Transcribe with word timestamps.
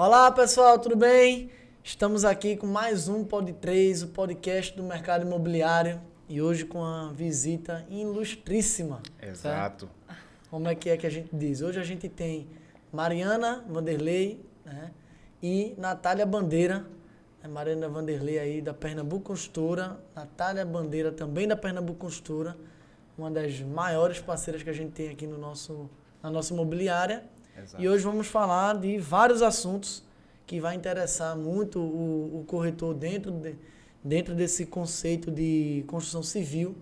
Olá 0.00 0.30
pessoal, 0.30 0.78
tudo 0.78 0.94
bem? 0.94 1.50
Estamos 1.82 2.24
aqui 2.24 2.56
com 2.56 2.68
mais 2.68 3.08
um 3.08 3.24
Pod 3.24 3.52
3, 3.52 4.04
o 4.04 4.06
podcast 4.06 4.76
do 4.76 4.84
mercado 4.84 5.26
imobiliário 5.26 6.00
e 6.28 6.40
hoje 6.40 6.64
com 6.64 6.78
uma 6.78 7.12
visita 7.12 7.84
ilustríssima. 7.90 9.02
Exato. 9.20 9.88
Certo? 9.88 9.90
Como 10.48 10.68
é 10.68 10.76
que 10.76 10.88
é 10.88 10.96
que 10.96 11.04
a 11.04 11.10
gente 11.10 11.34
diz? 11.34 11.62
Hoje 11.62 11.80
a 11.80 11.82
gente 11.82 12.08
tem 12.08 12.46
Mariana 12.92 13.64
Vanderlei 13.68 14.40
né, 14.64 14.92
e 15.42 15.74
Natália 15.76 16.24
Bandeira. 16.24 16.86
É 17.42 17.48
Mariana 17.48 17.88
Vanderlei 17.88 18.38
aí 18.38 18.62
da 18.62 18.72
Pernambuco 18.72 19.24
Construtora, 19.24 19.98
Natália 20.14 20.64
Bandeira 20.64 21.10
também 21.10 21.48
da 21.48 21.56
Pernambuco 21.56 21.98
Construtora, 21.98 22.56
uma 23.18 23.32
das 23.32 23.60
maiores 23.62 24.20
parceiras 24.20 24.62
que 24.62 24.70
a 24.70 24.72
gente 24.72 24.92
tem 24.92 25.08
aqui 25.08 25.26
no 25.26 25.36
nosso, 25.36 25.90
na 26.22 26.30
nossa 26.30 26.54
imobiliária. 26.54 27.24
Exato. 27.62 27.82
E 27.82 27.88
hoje 27.88 28.04
vamos 28.04 28.26
falar 28.26 28.76
de 28.78 28.98
vários 28.98 29.42
assuntos 29.42 30.02
que 30.46 30.60
vai 30.60 30.74
interessar 30.74 31.36
muito 31.36 31.78
o, 31.78 32.40
o 32.40 32.44
corretor 32.46 32.94
dentro, 32.94 33.30
de, 33.30 33.54
dentro 34.02 34.34
desse 34.34 34.64
conceito 34.64 35.30
de 35.30 35.84
construção 35.86 36.22
civil, 36.22 36.76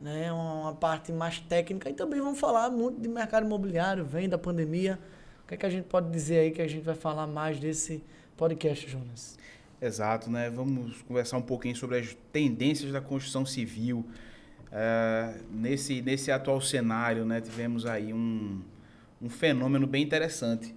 né? 0.00 0.32
Uma, 0.32 0.54
uma, 0.60 0.74
parte 0.74 1.12
mais 1.12 1.38
técnica 1.38 1.90
e 1.90 1.92
também 1.92 2.20
vamos 2.20 2.40
falar 2.40 2.70
muito 2.70 3.00
de 3.00 3.08
mercado 3.08 3.44
imobiliário, 3.44 4.04
vem 4.04 4.28
da 4.28 4.38
pandemia. 4.38 4.98
O 5.44 5.48
que 5.48 5.54
é 5.54 5.56
que 5.56 5.66
a 5.66 5.70
gente 5.70 5.84
pode 5.84 6.10
dizer 6.10 6.38
aí 6.38 6.50
que 6.50 6.62
a 6.62 6.66
gente 6.66 6.82
vai 6.82 6.94
falar 6.94 7.26
mais 7.26 7.58
desse 7.58 8.02
podcast, 8.36 8.88
Jonas? 8.88 9.38
Exato, 9.82 10.30
né? 10.30 10.48
Vamos 10.48 11.02
conversar 11.02 11.36
um 11.36 11.42
pouquinho 11.42 11.76
sobre 11.76 11.98
as 11.98 12.16
tendências 12.32 12.92
da 12.92 13.00
construção 13.00 13.44
civil. 13.44 14.04
Uh, 14.70 15.42
nesse, 15.50 16.00
nesse 16.00 16.30
atual 16.30 16.60
cenário, 16.60 17.24
né, 17.24 17.40
tivemos 17.40 17.84
aí 17.84 18.12
um, 18.12 18.62
um 19.20 19.28
fenômeno 19.28 19.86
bem 19.86 20.02
interessante. 20.02 20.74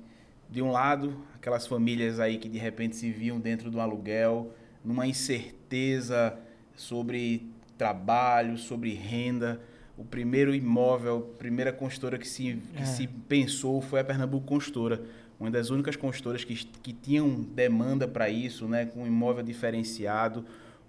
De 0.49 0.61
um 0.61 0.71
lado, 0.71 1.15
aquelas 1.35 1.65
famílias 1.65 2.19
aí 2.19 2.37
que 2.37 2.49
de 2.49 2.57
repente 2.57 2.95
se 2.95 3.09
viam 3.09 3.39
dentro 3.39 3.71
do 3.71 3.79
aluguel, 3.79 4.53
numa 4.83 5.07
incerteza 5.07 6.37
sobre 6.75 7.49
trabalho, 7.77 8.57
sobre 8.57 8.93
renda. 8.93 9.61
O 9.97 10.03
primeiro 10.03 10.53
imóvel, 10.53 11.31
a 11.35 11.37
primeira 11.37 11.71
construtora 11.71 12.17
que 12.17 12.27
se, 12.27 12.61
que 12.75 12.81
é. 12.81 12.85
se 12.85 13.07
pensou 13.07 13.81
foi 13.81 13.99
a 13.99 14.03
Pernambuco 14.03 14.45
Construtora, 14.45 15.03
uma 15.39 15.51
das 15.51 15.69
únicas 15.69 15.95
construtoras 15.95 16.43
que, 16.43 16.55
que 16.55 16.93
tinham 16.93 17.29
demanda 17.29 18.07
para 18.07 18.29
isso, 18.29 18.67
né, 18.67 18.85
com 18.85 19.03
um 19.03 19.07
imóvel 19.07 19.43
diferenciado, 19.43 20.45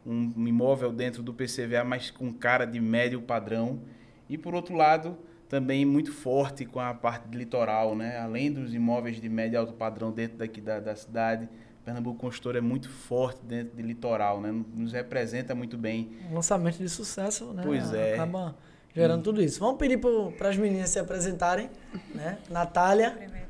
um, 0.06 0.32
um 0.36 0.46
imóvel 0.46 0.92
dentro 0.92 1.22
do 1.22 1.32
PCVA, 1.32 1.84
mas 1.84 2.10
com 2.10 2.32
cara 2.32 2.64
de 2.64 2.80
médio 2.80 3.20
padrão. 3.20 3.80
E 4.28 4.38
por 4.38 4.54
outro 4.54 4.74
lado, 4.76 5.18
também 5.54 5.84
muito 5.84 6.12
forte 6.12 6.64
com 6.64 6.80
a 6.80 6.92
parte 6.92 7.28
de 7.28 7.38
litoral, 7.38 7.94
né? 7.94 8.18
Além 8.18 8.50
dos 8.50 8.74
imóveis 8.74 9.20
de 9.20 9.28
médio 9.28 9.54
e 9.54 9.56
alto 9.56 9.72
padrão 9.72 10.10
dentro 10.10 10.36
daqui 10.36 10.60
da, 10.60 10.80
da 10.80 10.96
cidade, 10.96 11.48
Pernambuco 11.84 12.18
Construtor 12.18 12.56
é 12.56 12.60
muito 12.60 12.88
forte 12.88 13.40
dentro 13.44 13.76
de 13.76 13.82
litoral, 13.84 14.40
né? 14.40 14.50
Nos 14.74 14.92
representa 14.92 15.54
muito 15.54 15.78
bem. 15.78 16.10
Um 16.28 16.34
lançamento 16.34 16.78
de 16.78 16.88
sucesso, 16.88 17.52
né? 17.52 17.62
Pois 17.64 17.94
é. 17.94 18.14
Acaba 18.14 18.56
gerando 18.92 19.22
tudo 19.22 19.40
isso. 19.40 19.60
Vamos 19.60 19.76
pedir 19.78 20.00
para 20.36 20.48
as 20.48 20.56
meninas 20.56 20.90
se 20.90 20.98
apresentarem, 20.98 21.70
né? 22.12 22.36
Natália. 22.50 23.12
Primeiro. 23.12 23.44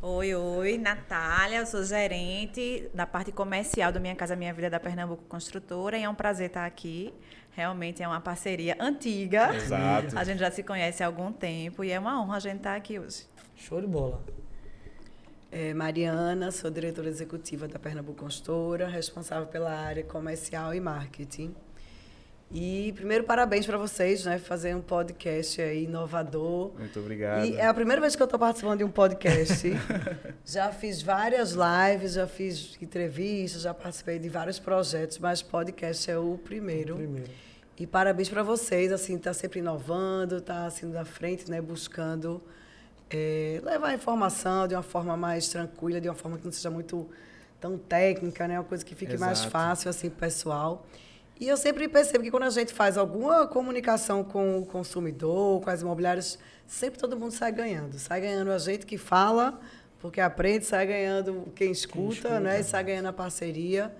oi, 0.00 0.34
oi, 0.34 0.78
Natália, 0.78 1.58
eu 1.58 1.66
sou 1.66 1.84
gerente 1.84 2.88
da 2.94 3.04
parte 3.04 3.30
comercial 3.30 3.92
do 3.92 4.00
Minha 4.00 4.16
Casa 4.16 4.34
Minha 4.34 4.54
Vida 4.54 4.70
da 4.70 4.80
Pernambuco 4.80 5.24
Construtora 5.24 5.98
e 5.98 6.02
é 6.04 6.08
um 6.08 6.14
prazer 6.14 6.46
estar 6.46 6.64
aqui 6.64 7.12
Realmente 7.56 8.02
é 8.02 8.08
uma 8.08 8.20
parceria 8.20 8.76
antiga. 8.80 9.54
Exato. 9.54 10.18
A 10.18 10.24
gente 10.24 10.38
já 10.38 10.50
se 10.50 10.62
conhece 10.62 11.02
há 11.02 11.06
algum 11.06 11.32
tempo 11.32 11.84
e 11.84 11.90
é 11.90 11.98
uma 11.98 12.20
honra 12.20 12.36
a 12.36 12.40
gente 12.40 12.56
estar 12.56 12.74
aqui 12.74 12.98
hoje. 12.98 13.26
Show 13.54 13.80
de 13.80 13.86
bola. 13.86 14.20
É, 15.52 15.72
Mariana, 15.72 16.50
sou 16.50 16.68
diretora 16.68 17.08
executiva 17.08 17.68
da 17.68 17.78
Pernambuco 17.78 18.18
Consultora, 18.18 18.88
responsável 18.88 19.46
pela 19.46 19.70
área 19.70 20.02
comercial 20.02 20.74
e 20.74 20.80
marketing. 20.80 21.54
E 22.56 22.92
primeiro 22.92 23.24
parabéns 23.24 23.66
para 23.66 23.76
vocês, 23.76 24.24
né, 24.24 24.38
fazer 24.38 24.76
um 24.76 24.80
podcast 24.80 25.60
aí 25.60 25.86
inovador. 25.86 26.70
Muito 26.78 27.00
obrigado. 27.00 27.44
E 27.44 27.56
é 27.56 27.66
a 27.66 27.74
primeira 27.74 28.00
vez 28.00 28.14
que 28.14 28.22
eu 28.22 28.26
estou 28.26 28.38
participando 28.38 28.78
de 28.78 28.84
um 28.84 28.90
podcast. 28.90 29.72
já 30.46 30.70
fiz 30.70 31.02
várias 31.02 31.52
lives, 31.52 32.12
já 32.12 32.28
fiz 32.28 32.78
entrevistas, 32.80 33.62
já 33.62 33.74
participei 33.74 34.20
de 34.20 34.28
vários 34.28 34.60
projetos, 34.60 35.18
mas 35.18 35.42
podcast 35.42 36.08
é 36.08 36.16
o 36.16 36.38
primeiro. 36.38 36.94
O 36.94 36.98
primeiro. 36.98 37.30
E 37.76 37.88
parabéns 37.88 38.28
para 38.28 38.44
vocês, 38.44 38.92
assim, 38.92 39.18
tá 39.18 39.34
sempre 39.34 39.58
inovando, 39.58 40.40
tá 40.40 40.66
assim 40.66 40.88
da 40.92 41.04
frente, 41.04 41.50
né, 41.50 41.60
buscando 41.60 42.40
é, 43.10 43.60
levar 43.64 43.88
a 43.88 43.94
informação 43.94 44.68
de 44.68 44.76
uma 44.76 44.82
forma 44.84 45.16
mais 45.16 45.48
tranquila, 45.48 46.00
de 46.00 46.08
uma 46.08 46.14
forma 46.14 46.38
que 46.38 46.44
não 46.44 46.52
seja 46.52 46.70
muito 46.70 47.10
tão 47.60 47.76
técnica, 47.76 48.46
né, 48.46 48.60
uma 48.60 48.64
coisa 48.64 48.84
que 48.84 48.94
fique 48.94 49.14
Exato. 49.14 49.26
mais 49.26 49.44
fácil 49.44 49.90
assim 49.90 50.08
pro 50.08 50.20
pessoal. 50.20 50.86
E 51.40 51.48
eu 51.48 51.56
sempre 51.56 51.88
percebo 51.88 52.22
que 52.22 52.30
quando 52.30 52.44
a 52.44 52.50
gente 52.50 52.72
faz 52.72 52.96
alguma 52.96 53.46
comunicação 53.46 54.22
com 54.22 54.60
o 54.60 54.66
consumidor, 54.66 55.60
com 55.60 55.70
as 55.70 55.82
imobiliárias, 55.82 56.38
sempre 56.66 56.98
todo 56.98 57.18
mundo 57.18 57.32
sai 57.32 57.50
ganhando. 57.50 57.98
Sai 57.98 58.20
ganhando 58.20 58.52
a 58.52 58.58
gente 58.58 58.86
que 58.86 58.96
fala, 58.96 59.60
porque 59.98 60.20
aprende, 60.20 60.64
sai 60.64 60.86
ganhando 60.86 61.52
quem 61.54 61.72
escuta, 61.72 61.98
quem 61.98 62.08
escuta. 62.10 62.40
né? 62.40 62.60
E 62.60 62.64
sai 62.64 62.84
ganhando 62.84 63.08
a 63.08 63.12
parceria. 63.12 63.92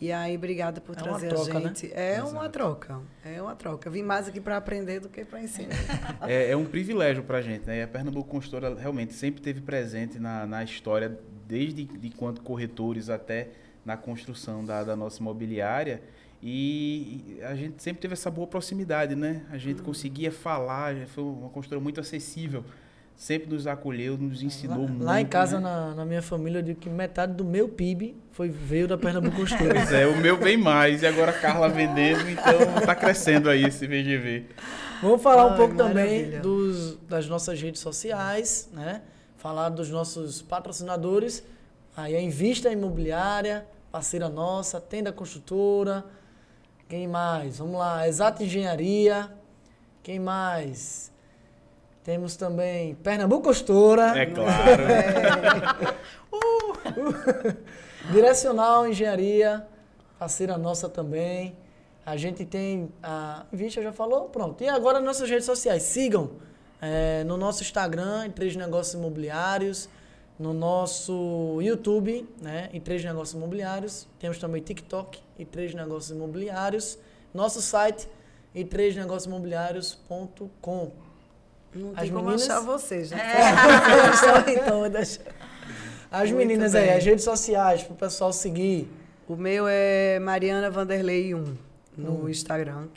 E 0.00 0.10
aí, 0.10 0.34
obrigada 0.34 0.80
por 0.80 0.96
é 0.96 1.02
trazer 1.02 1.28
troca, 1.28 1.50
a 1.50 1.60
né? 1.60 1.68
gente. 1.68 1.88
Né? 1.88 1.92
É 1.94 2.12
Exato. 2.14 2.30
uma 2.30 2.48
troca. 2.48 3.00
É 3.22 3.42
uma 3.42 3.54
troca. 3.54 3.90
Vim 3.90 4.02
mais 4.02 4.26
aqui 4.28 4.40
para 4.40 4.56
aprender 4.56 4.98
do 4.98 5.10
que 5.10 5.24
para 5.24 5.42
ensinar. 5.42 5.76
É, 6.26 6.52
é, 6.52 6.56
um 6.56 6.64
privilégio 6.64 7.22
para 7.22 7.38
a 7.38 7.42
gente, 7.42 7.66
né? 7.66 7.80
E 7.80 7.82
a 7.82 7.88
Pernambuco 7.88 8.30
Consultora 8.30 8.74
realmente 8.74 9.12
sempre 9.12 9.42
teve 9.42 9.60
presente 9.60 10.18
na, 10.18 10.46
na 10.46 10.64
história, 10.64 11.18
desde 11.46 11.84
de 11.84 12.10
quanto 12.10 12.40
corretores 12.40 13.10
até 13.10 13.48
na 13.84 13.96
construção 13.96 14.64
da, 14.64 14.82
da 14.84 14.96
nossa 14.96 15.20
imobiliária. 15.20 16.02
E 16.42 17.38
a 17.42 17.54
gente 17.54 17.82
sempre 17.82 18.00
teve 18.00 18.14
essa 18.14 18.30
boa 18.30 18.46
proximidade, 18.46 19.14
né? 19.14 19.42
A 19.50 19.58
gente 19.58 19.78
uhum. 19.80 19.84
conseguia 19.84 20.32
falar, 20.32 20.94
foi 21.08 21.22
uma 21.22 21.50
construtora 21.50 21.80
muito 21.80 22.00
acessível. 22.00 22.64
Sempre 23.14 23.50
nos 23.50 23.66
acolheu, 23.66 24.16
nos 24.16 24.42
ensinou 24.42 24.84
lá, 24.84 24.88
muito. 24.88 25.04
Lá 25.04 25.20
em 25.20 25.26
casa, 25.26 25.60
né? 25.60 25.64
na, 25.64 25.94
na, 25.94 26.04
minha 26.06 26.22
família, 26.22 26.60
eu 26.60 26.62
digo 26.62 26.80
que 26.80 26.88
metade 26.88 27.34
do 27.34 27.44
meu 27.44 27.68
PIB 27.68 28.16
foi, 28.32 28.48
veio 28.48 28.88
da 28.88 28.96
Pernambuco 28.96 29.36
Construtora. 29.40 29.74
pois 29.74 29.92
é, 29.92 30.06
o 30.06 30.16
meu 30.16 30.38
bem 30.38 30.56
mais. 30.56 31.02
E 31.02 31.06
agora 31.06 31.30
a 31.30 31.38
Carla 31.38 31.68
vendendo, 31.68 32.30
então 32.30 32.78
está 32.78 32.94
crescendo 32.94 33.50
aí 33.50 33.64
esse 33.64 33.86
VGV. 33.86 34.46
Vamos 35.02 35.20
falar 35.22 35.44
Ai, 35.44 35.52
um 35.52 35.56
pouco 35.56 35.74
também 35.74 36.40
dos, 36.40 36.96
das 37.06 37.28
nossas 37.28 37.60
redes 37.60 37.82
sociais, 37.82 38.70
né? 38.72 39.02
Falar 39.36 39.68
dos 39.68 39.90
nossos 39.90 40.40
patrocinadores. 40.40 41.44
Aí 41.94 42.16
a 42.16 42.20
Invista 42.22 42.72
Imobiliária, 42.72 43.66
parceira 43.92 44.30
nossa, 44.30 44.80
Tenda 44.80 45.12
Construtora, 45.12 46.06
quem 46.90 47.06
mais? 47.06 47.58
Vamos 47.58 47.78
lá. 47.78 48.06
Exata 48.08 48.42
Engenharia. 48.42 49.30
Quem 50.02 50.18
mais? 50.18 51.12
Temos 52.02 52.34
também 52.34 52.96
Pernambuco 52.96 53.44
Costura. 53.44 54.18
É 54.18 54.26
claro. 54.26 54.82
É. 54.82 56.10
Uh, 56.32 56.70
uh. 56.70 58.12
Direcional 58.12 58.86
Engenharia, 58.86 59.66
parceira 60.16 60.56
nossa 60.56 60.88
também. 60.88 61.56
A 62.06 62.16
gente 62.16 62.44
tem 62.44 62.88
a 63.02 63.44
Vista 63.52 63.82
já 63.82 63.92
falou, 63.92 64.28
pronto. 64.28 64.62
E 64.62 64.68
agora 64.68 65.00
nossas 65.00 65.28
redes 65.28 65.44
sociais, 65.44 65.82
sigam 65.82 66.30
é, 66.80 67.24
no 67.24 67.36
nosso 67.36 67.62
Instagram, 67.62 68.30
Três 68.30 68.54
Negócios 68.54 68.94
Imobiliários, 68.94 69.88
no 70.40 70.54
nosso 70.54 71.58
YouTube, 71.60 72.26
né, 72.40 72.70
em 72.72 72.80
Três 72.80 73.04
Negócios 73.04 73.34
Imobiliários. 73.36 74.08
Temos 74.18 74.38
também 74.38 74.62
TikTok 74.62 75.20
e 75.38 75.44
Três 75.44 75.74
Negócios 75.74 76.10
Imobiliários. 76.10 76.98
Nosso 77.34 77.60
site 77.60 78.08
e 78.54 78.64
três 78.64 78.96
negócios 78.96 79.26
imobiliários.com. 79.26 80.92
Não 81.74 81.90
as 81.90 82.00
tem 82.00 82.10
como 82.10 82.24
meninas... 82.24 82.50
achar 82.50 82.60
vocês, 82.60 83.10
né? 83.10 83.18
É. 83.20 84.10
Estão 84.10 84.48
em 84.48 84.58
todas. 84.68 85.20
As 86.10 86.30
Muito 86.32 86.38
meninas 86.38 86.72
bem. 86.72 86.82
aí, 86.82 86.96
as 86.96 87.04
redes 87.04 87.22
sociais, 87.22 87.84
para 87.84 87.92
o 87.92 87.96
pessoal 87.96 88.32
seguir. 88.32 88.88
O 89.28 89.36
meu 89.36 89.66
é 89.68 90.18
Mariana 90.18 90.70
Vanderlei 90.70 91.34
1 91.34 91.56
no 91.96 92.24
hum. 92.24 92.28
Instagram. 92.28 92.88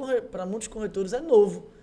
muitos 0.47 0.69
corretores 0.69 1.11
é 1.11 1.19
novo. 1.19 1.75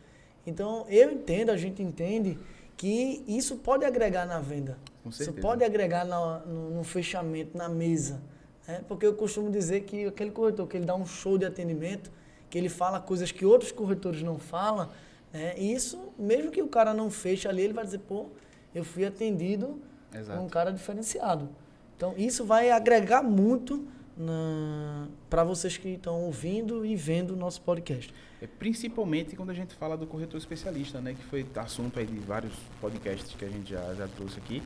Então, 0.47 0.85
eu 0.89 1.11
entendo, 1.13 1.51
a 1.51 1.57
gente 1.57 1.83
entende 1.83 2.39
que 2.77 3.23
isso 3.27 3.57
pode 3.57 3.85
agregar 3.85 4.27
na 4.27 4.39
venda. 4.41 4.77
Isso 5.09 5.33
pode 5.35 5.63
agregar 5.65 6.05
na- 6.05 6.39
no, 6.41 6.71
no 6.71 6.85
fechamento, 6.85 7.57
na 7.57 7.69
mesa. 7.69 8.21
né? 8.67 8.81
Porque 8.89 9.07
eu 9.07 9.15
costumo 9.15 9.51
dizer 9.51 9.83
que 9.83 10.07
aquele 10.07 10.31
corretor 10.31 10.67
que 10.67 10.77
ele 10.77 10.87
dá 10.87 10.95
um 10.95 11.05
show 11.07 11.37
de 11.39 11.45
atendimento, 11.45 12.11
que 12.51 12.57
ele 12.59 12.69
fala 12.69 12.99
coisas 13.01 13.31
que 13.31 13.45
outros 13.45 13.71
corretores 13.73 14.23
não 14.23 14.39
falam, 14.39 14.89
né? 15.33 15.55
e 15.59 15.73
isso, 15.73 15.99
mesmo 16.19 16.51
que 16.51 16.63
o 16.63 16.69
cara 16.69 16.95
não 16.95 17.11
feche 17.11 17.47
ali, 17.47 17.63
ele 17.63 17.73
vai 17.75 17.85
dizer, 17.85 17.99
pô, 17.99 18.27
eu 18.75 18.83
fui 18.85 19.05
atendido 19.05 19.79
Exato. 20.15 20.39
por 20.39 20.45
um 20.45 20.49
cara 20.49 20.73
diferenciado. 20.73 21.49
Então, 21.97 22.15
isso 22.17 22.45
vai 22.45 22.71
agregar 22.71 23.23
muito 23.23 23.87
para 25.29 25.45
vocês 25.45 25.77
que 25.77 25.89
estão 25.91 26.23
ouvindo 26.23 26.85
e 26.85 26.95
vendo 26.97 27.33
o 27.35 27.37
nosso 27.37 27.61
podcast. 27.63 28.13
É, 28.45 28.47
principalmente 28.59 29.35
quando 29.37 29.51
a 29.51 29.55
gente 29.55 29.75
fala 29.75 29.97
do 29.97 30.07
corretor 30.07 30.37
especialista, 30.37 31.01
né? 31.01 31.15
Que 31.15 31.25
foi 31.25 31.47
assunto 31.57 31.99
aí 31.99 32.05
de 32.05 32.19
vários 32.19 32.53
podcasts 32.79 33.35
que 33.35 33.45
a 33.45 33.49
gente 33.49 33.71
já, 33.71 33.95
já 33.95 34.07
trouxe 34.07 34.39
aqui. 34.39 34.63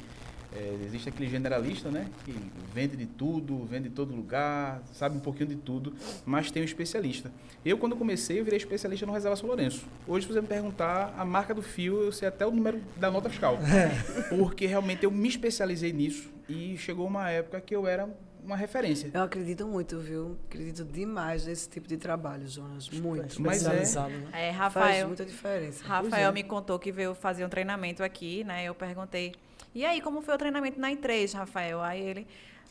É, 0.53 0.79
existe 0.85 1.09
aquele 1.09 1.31
generalista, 1.31 1.89
né? 1.89 2.09
Que 2.25 2.35
vende 2.75 2.97
de 2.97 3.07
tudo, 3.07 3.65
vende 3.67 3.89
de 3.89 3.95
todo 3.95 4.13
lugar, 4.13 4.83
sabe 4.93 5.17
um 5.17 5.21
pouquinho 5.21 5.51
de 5.51 5.57
tudo, 5.57 5.93
mas 6.27 6.51
tem 6.51 6.61
o 6.61 6.65
especialista. 6.65 7.31
Eu, 7.65 7.79
quando 7.79 7.95
comecei, 7.95 8.41
eu 8.41 8.45
virei 8.45 8.57
especialista 8.57 9.07
no 9.07 9.13
Reserva 9.13 9.37
São 9.37 9.47
Lourenço. 9.47 9.87
Hoje, 10.09 10.27
se 10.27 10.33
você 10.33 10.41
me 10.41 10.49
perguntar 10.49 11.15
a 11.17 11.25
marca 11.25 11.55
do 11.55 11.63
fio, 11.63 12.03
eu 12.03 12.11
sei 12.11 12.27
até 12.27 12.45
o 12.45 12.51
número 12.51 12.81
da 12.97 13.11
nota 13.13 13.31
fiscal. 13.31 13.59
Porque 14.31 14.67
realmente 14.67 15.05
eu 15.05 15.11
me 15.11 15.29
especializei 15.29 15.93
nisso 15.93 16.29
e 16.49 16.77
chegou 16.79 17.07
uma 17.07 17.31
época 17.31 17.61
que 17.61 17.77
eu 17.77 17.87
era 17.87 18.09
uma 18.49 18.57
referência. 18.57 19.11
Eu 19.13 19.23
acredito 19.23 19.67
muito, 19.67 19.99
viu? 19.99 20.39
Acredito 20.49 20.83
demais 20.83 21.45
nesse 21.45 21.69
tipo 21.69 21.87
de 21.87 21.99
trabalho, 21.99 22.49
Jonas. 22.49 22.89
Muito. 22.89 23.41
Mas 23.43 23.65
é- 23.67 23.75
né? 24.09 24.29
É, 24.33 24.53
Faz 24.53 24.57
Rafael, 24.57 25.07
muita 25.07 25.25
diferença. 25.25 25.85
Rafael 25.85 26.31
é. 26.31 26.33
me 26.33 26.43
contou 26.43 26.79
que 26.79 26.91
veio 26.91 27.15
fazer 27.15 27.45
um 27.45 27.49
treinamento 27.49 28.03
aqui, 28.03 28.43
né? 28.45 28.65
Eu 28.65 28.75
perguntei, 28.75 29.35
e 29.75 29.85
aí, 29.85 30.01
como 30.01 30.23
foi 30.23 30.35
o 30.35 30.39
treinamento 30.39 30.81
na 30.81 30.91
I3, 30.91 31.35
Rafael? 31.35 31.83
Aí 31.83 32.01
ele, 32.01 32.27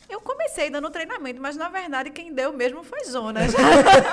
eu 0.10 0.22
comecei 0.22 0.70
dando 0.70 0.90
treinamento, 0.90 1.42
mas 1.42 1.58
na 1.58 1.68
verdade 1.70 2.10
quem 2.12 2.34
deu 2.34 2.54
mesmo 2.54 2.84
foi 2.84 3.04
Jonas. 3.12 3.52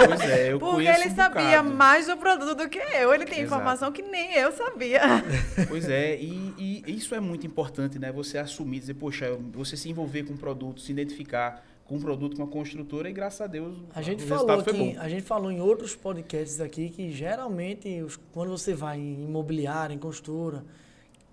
Pois 0.06 0.20
é, 0.22 0.52
eu 0.52 0.58
Porque 0.60 0.86
ele 0.88 1.06
um 1.10 1.14
sabia 1.14 1.62
bocado. 1.62 1.70
mais 1.76 2.06
do 2.06 2.16
produto 2.16 2.54
do 2.56 2.68
que 2.68 2.78
eu. 2.78 3.14
Ele 3.14 3.24
tem 3.24 3.40
Exato. 3.40 3.46
informação 3.46 3.92
que 3.92 4.02
nem 4.02 4.34
eu 4.34 4.50
sabia. 4.52 5.00
Pois 5.68 5.88
é, 5.88 6.16
e, 6.20 6.82
e 6.86 6.96
isso 6.96 7.14
é 7.14 7.20
muito 7.20 7.46
importante, 7.46 7.98
né? 7.98 8.10
Você 8.12 8.38
assumir, 8.38 8.80
dizer, 8.80 8.94
poxa, 8.94 9.38
você 9.52 9.76
se 9.76 9.88
envolver 9.88 10.24
com 10.24 10.34
o 10.34 10.36
produto, 10.38 10.80
se 10.80 10.90
identificar 10.92 11.64
com 11.84 11.96
o 11.96 12.00
produto, 12.00 12.36
com 12.36 12.42
a 12.42 12.46
construtora, 12.46 13.08
e 13.10 13.12
graças 13.12 13.40
a 13.42 13.46
Deus 13.46 13.76
A 13.94 14.00
gente 14.02 14.24
o 14.24 14.26
falou 14.26 14.46
resultado 14.46 14.64
foi 14.64 14.72
aqui, 14.88 14.94
bom. 14.96 15.00
a 15.02 15.08
gente 15.08 15.22
falou 15.22 15.52
em 15.52 15.60
outros 15.60 15.94
podcasts 15.94 16.58
aqui 16.60 16.88
que 16.88 17.10
geralmente 17.12 18.02
os- 18.02 18.18
quando 18.32 18.50
você 18.50 18.72
vai 18.72 18.98
em 18.98 19.22
imobiliária, 19.24 19.94
em 19.94 19.98
construtora, 19.98 20.64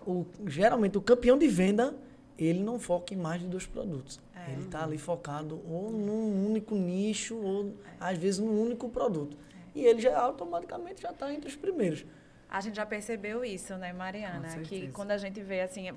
o, 0.05 0.25
geralmente 0.45 0.97
o 0.97 1.01
campeão 1.01 1.37
de 1.37 1.47
venda 1.47 1.95
ele 2.37 2.59
não 2.63 2.79
foca 2.79 3.13
em 3.13 3.17
mais 3.17 3.39
de 3.41 3.47
dois 3.47 3.65
produtos. 3.65 4.19
É. 4.47 4.53
Ele 4.53 4.63
está 4.63 4.83
ali 4.83 4.97
focado 4.97 5.61
ou 5.69 5.91
num 5.91 6.47
único 6.47 6.75
nicho 6.75 7.37
ou 7.37 7.75
às 7.99 8.17
vezes 8.17 8.39
num 8.39 8.61
único 8.61 8.89
produto. 8.89 9.37
E 9.73 9.85
ele 9.85 10.01
já 10.01 10.19
automaticamente 10.19 11.01
já 11.01 11.11
está 11.11 11.33
entre 11.33 11.49
os 11.49 11.55
primeiros. 11.55 12.05
A 12.49 12.59
gente 12.59 12.75
já 12.75 12.85
percebeu 12.85 13.45
isso, 13.45 13.75
né, 13.77 13.93
Mariana? 13.93 14.55
Com 14.55 14.61
Que 14.63 14.89
quando 14.89 15.11
a 15.11 15.17
gente 15.17 15.41
vê 15.41 15.61
assim, 15.61 15.89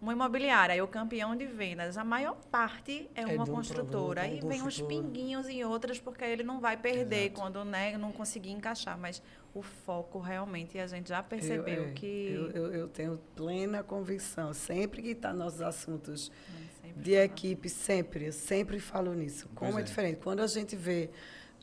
uma 0.00 0.12
imobiliária 0.12 0.74
e 0.74 0.80
o 0.80 0.88
campeão 0.88 1.36
de 1.36 1.46
vendas, 1.46 1.98
a 1.98 2.04
maior 2.04 2.34
parte 2.50 3.08
é, 3.14 3.22
É 3.22 3.26
uma 3.26 3.44
um 3.44 3.46
construtora. 3.46 4.22
produto, 4.22 4.32
Aí 4.32 4.40
uma 4.40 4.48
vem 4.50 4.62
uns 4.62 4.80
pinguinhos 4.80 5.48
em 5.48 5.62
outras, 5.62 6.00
porque 6.00 6.24
ele 6.24 6.42
não 6.42 6.58
vai 6.58 6.76
perder 6.76 7.26
Exato. 7.26 7.40
quando 7.40 7.64
né, 7.64 7.96
não 7.98 8.10
conseguir 8.10 8.50
encaixar. 8.50 8.98
Mas 8.98 9.22
o 9.54 9.62
foco 9.62 10.18
realmente 10.18 10.78
a 10.78 10.86
gente 10.86 11.08
já 11.10 11.22
percebeu 11.22 11.84
eu, 11.84 11.88
é, 11.88 11.92
que. 11.92 12.32
Eu, 12.32 12.50
eu, 12.50 12.72
eu 12.72 12.88
tenho 12.88 13.20
plena 13.36 13.82
convicção. 13.82 14.52
Sempre 14.54 15.02
que 15.02 15.10
está 15.10 15.32
nossos 15.32 15.60
assuntos 15.60 16.24
Sempre 16.24 16.69
de 16.96 17.14
equipe, 17.14 17.68
sempre, 17.68 18.26
eu 18.26 18.32
sempre 18.32 18.78
falo 18.78 19.14
nisso. 19.14 19.48
Como 19.54 19.78
é. 19.78 19.82
é. 19.82 19.84
diferente. 19.84 20.18
Quando 20.22 20.40
a 20.40 20.46
gente 20.46 20.76
vê 20.76 21.10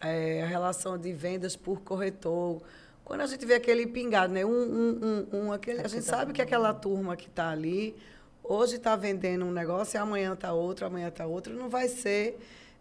eh, 0.02 0.42
a 0.44 0.48
relação 0.48 0.98
de 0.98 1.12
vendas 1.14 1.56
por 1.56 1.82
corretor, 1.82 2.62
quando 3.04 3.22
a 3.22 3.26
gente 3.26 3.46
vê 3.46 3.54
aquele 3.54 3.88
pingado, 3.88 4.34
né? 4.34 4.46
Um, 4.46 4.50
um, 4.50 5.00
um, 5.02 5.38
um, 5.38 5.52
aquele, 5.54 5.82
a 5.82 5.88
gente 5.88 6.04
sabe 6.04 6.34
que 6.34 6.42
aquela 6.42 6.74
turma 6.74 7.16
que 7.16 7.28
está 7.28 7.50
ali, 7.50 7.96
hoje 8.44 8.76
está 8.76 8.96
vendendo 8.96 9.46
um 9.46 9.52
negócio 9.52 9.98
e 9.98 10.00
amanhã 10.00 10.34
está 10.34 10.52
outro, 10.52 10.86
amanhã 10.86 11.08
está 11.08 11.26
outro, 11.26 11.54
não 11.54 11.70
vai 11.70 11.88
ser, 11.88 12.38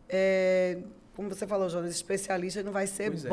eh, 0.09 0.79
como 1.15 1.29
você 1.29 1.47
falou, 1.47 1.69
Jonas, 1.69 1.95
especialista, 1.95 2.63
não 2.63 2.73
vai 2.73 2.89
ser 2.89 3.11
Pois 3.11 3.25
é. 3.25 3.29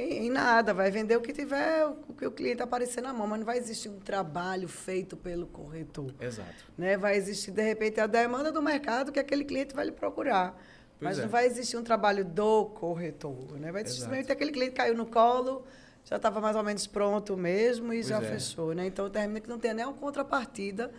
Em, 0.00 0.26
em 0.26 0.30
nada, 0.30 0.72
vai 0.72 0.90
vender 0.90 1.16
o 1.16 1.20
que 1.20 1.32
tiver, 1.32 1.86
o 1.86 2.14
que 2.14 2.26
o 2.26 2.30
cliente 2.30 2.62
aparecer 2.62 3.00
na 3.02 3.12
mão, 3.12 3.26
mas 3.26 3.38
não 3.38 3.46
vai 3.46 3.58
existir 3.58 3.88
um 3.88 3.98
trabalho 3.98 4.68
feito 4.68 5.16
pelo 5.16 5.46
corretor 5.46 6.14
Exato. 6.20 6.54
né? 6.76 6.96
Vai 6.96 7.16
existir, 7.16 7.50
de 7.50 7.62
repente, 7.62 8.00
a 8.00 8.06
demanda 8.06 8.50
do 8.50 8.62
mercado 8.62 9.12
que 9.12 9.18
aquele 9.20 9.44
cliente 9.44 9.74
vai 9.74 9.84
lhe 9.86 9.92
procurar. 9.92 10.52
Pois 10.52 10.62
Mas 11.00 11.18
é. 11.18 11.22
não 11.22 11.28
vai 11.28 11.46
existir 11.46 11.76
um 11.76 11.82
trabalho 11.82 12.24
do 12.24 12.66
corretor, 12.66 13.58
né? 13.58 13.72
Vai 13.72 13.82
existir 13.82 14.02
simplesmente 14.02 14.32
aquele 14.32 14.52
cliente 14.52 14.72
caiu 14.72 14.94
no 14.94 15.06
colo, 15.06 15.64
já 16.04 16.16
estava 16.16 16.40
mais 16.40 16.56
ou 16.56 16.62
menos 16.62 16.86
pronto 16.86 17.36
mesmo 17.36 17.92
e 17.92 17.96
Pois 17.96 18.06
já 18.08 18.18
é. 18.18 18.20
fechou, 18.22 18.74
né? 18.74 18.86
Então 18.86 19.08
termina 19.08 19.40
que 19.40 19.48
não 19.48 19.58
tem 19.58 19.72
nenhuma 19.72 19.94
contrapartida 19.94 20.90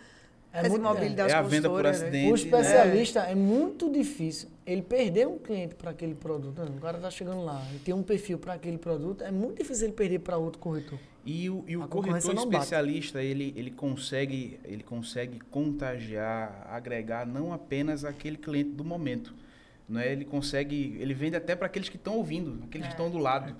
É 0.52 0.60
as 0.60 0.68
muito- 0.68 0.82
imobiliárias 0.82 1.32
é 1.32 1.34
a 1.34 1.42
venda 1.42 1.68
por 1.70 1.82
né? 1.82 1.90
acidente. 1.90 2.30
O 2.30 2.34
especialista 2.34 3.20
é 3.20 3.34
muito 3.34 3.90
difícil 3.90 4.50
ele 4.66 4.82
perder 4.82 5.26
um 5.26 5.38
cliente 5.38 5.74
para 5.74 5.90
aquele 5.90 6.14
produto. 6.14 6.58
Não, 6.58 6.76
o 6.76 6.80
cara 6.80 6.98
está 6.98 7.10
chegando 7.10 7.42
lá, 7.42 7.64
ele 7.70 7.78
tem 7.78 7.94
um 7.94 8.02
perfil 8.02 8.38
para 8.38 8.54
aquele 8.54 8.78
produto, 8.78 9.24
é 9.24 9.30
muito 9.30 9.58
difícil 9.58 9.86
ele 9.86 9.94
perder 9.94 10.18
para 10.18 10.36
outro 10.36 10.58
corretor. 10.58 10.98
E 11.24 11.48
o, 11.48 11.64
e 11.68 11.76
o 11.76 11.86
corretor 11.86 12.34
especialista, 12.34 13.22
ele, 13.22 13.54
ele, 13.56 13.70
consegue, 13.70 14.58
ele 14.64 14.82
consegue 14.82 15.38
contagiar, 15.50 16.66
agregar 16.68 17.24
não 17.26 17.52
apenas 17.52 18.04
aquele 18.04 18.36
cliente 18.36 18.70
do 18.70 18.84
momento. 18.84 19.32
Né? 19.88 20.12
Ele 20.12 20.24
consegue, 20.24 20.96
ele 20.98 21.14
vende 21.14 21.36
até 21.36 21.54
para 21.54 21.66
aqueles 21.66 21.88
que 21.88 21.96
estão 21.96 22.16
ouvindo, 22.16 22.62
aqueles 22.64 22.86
que 22.86 22.92
estão 22.92 23.10
do 23.10 23.18
lado. 23.18 23.54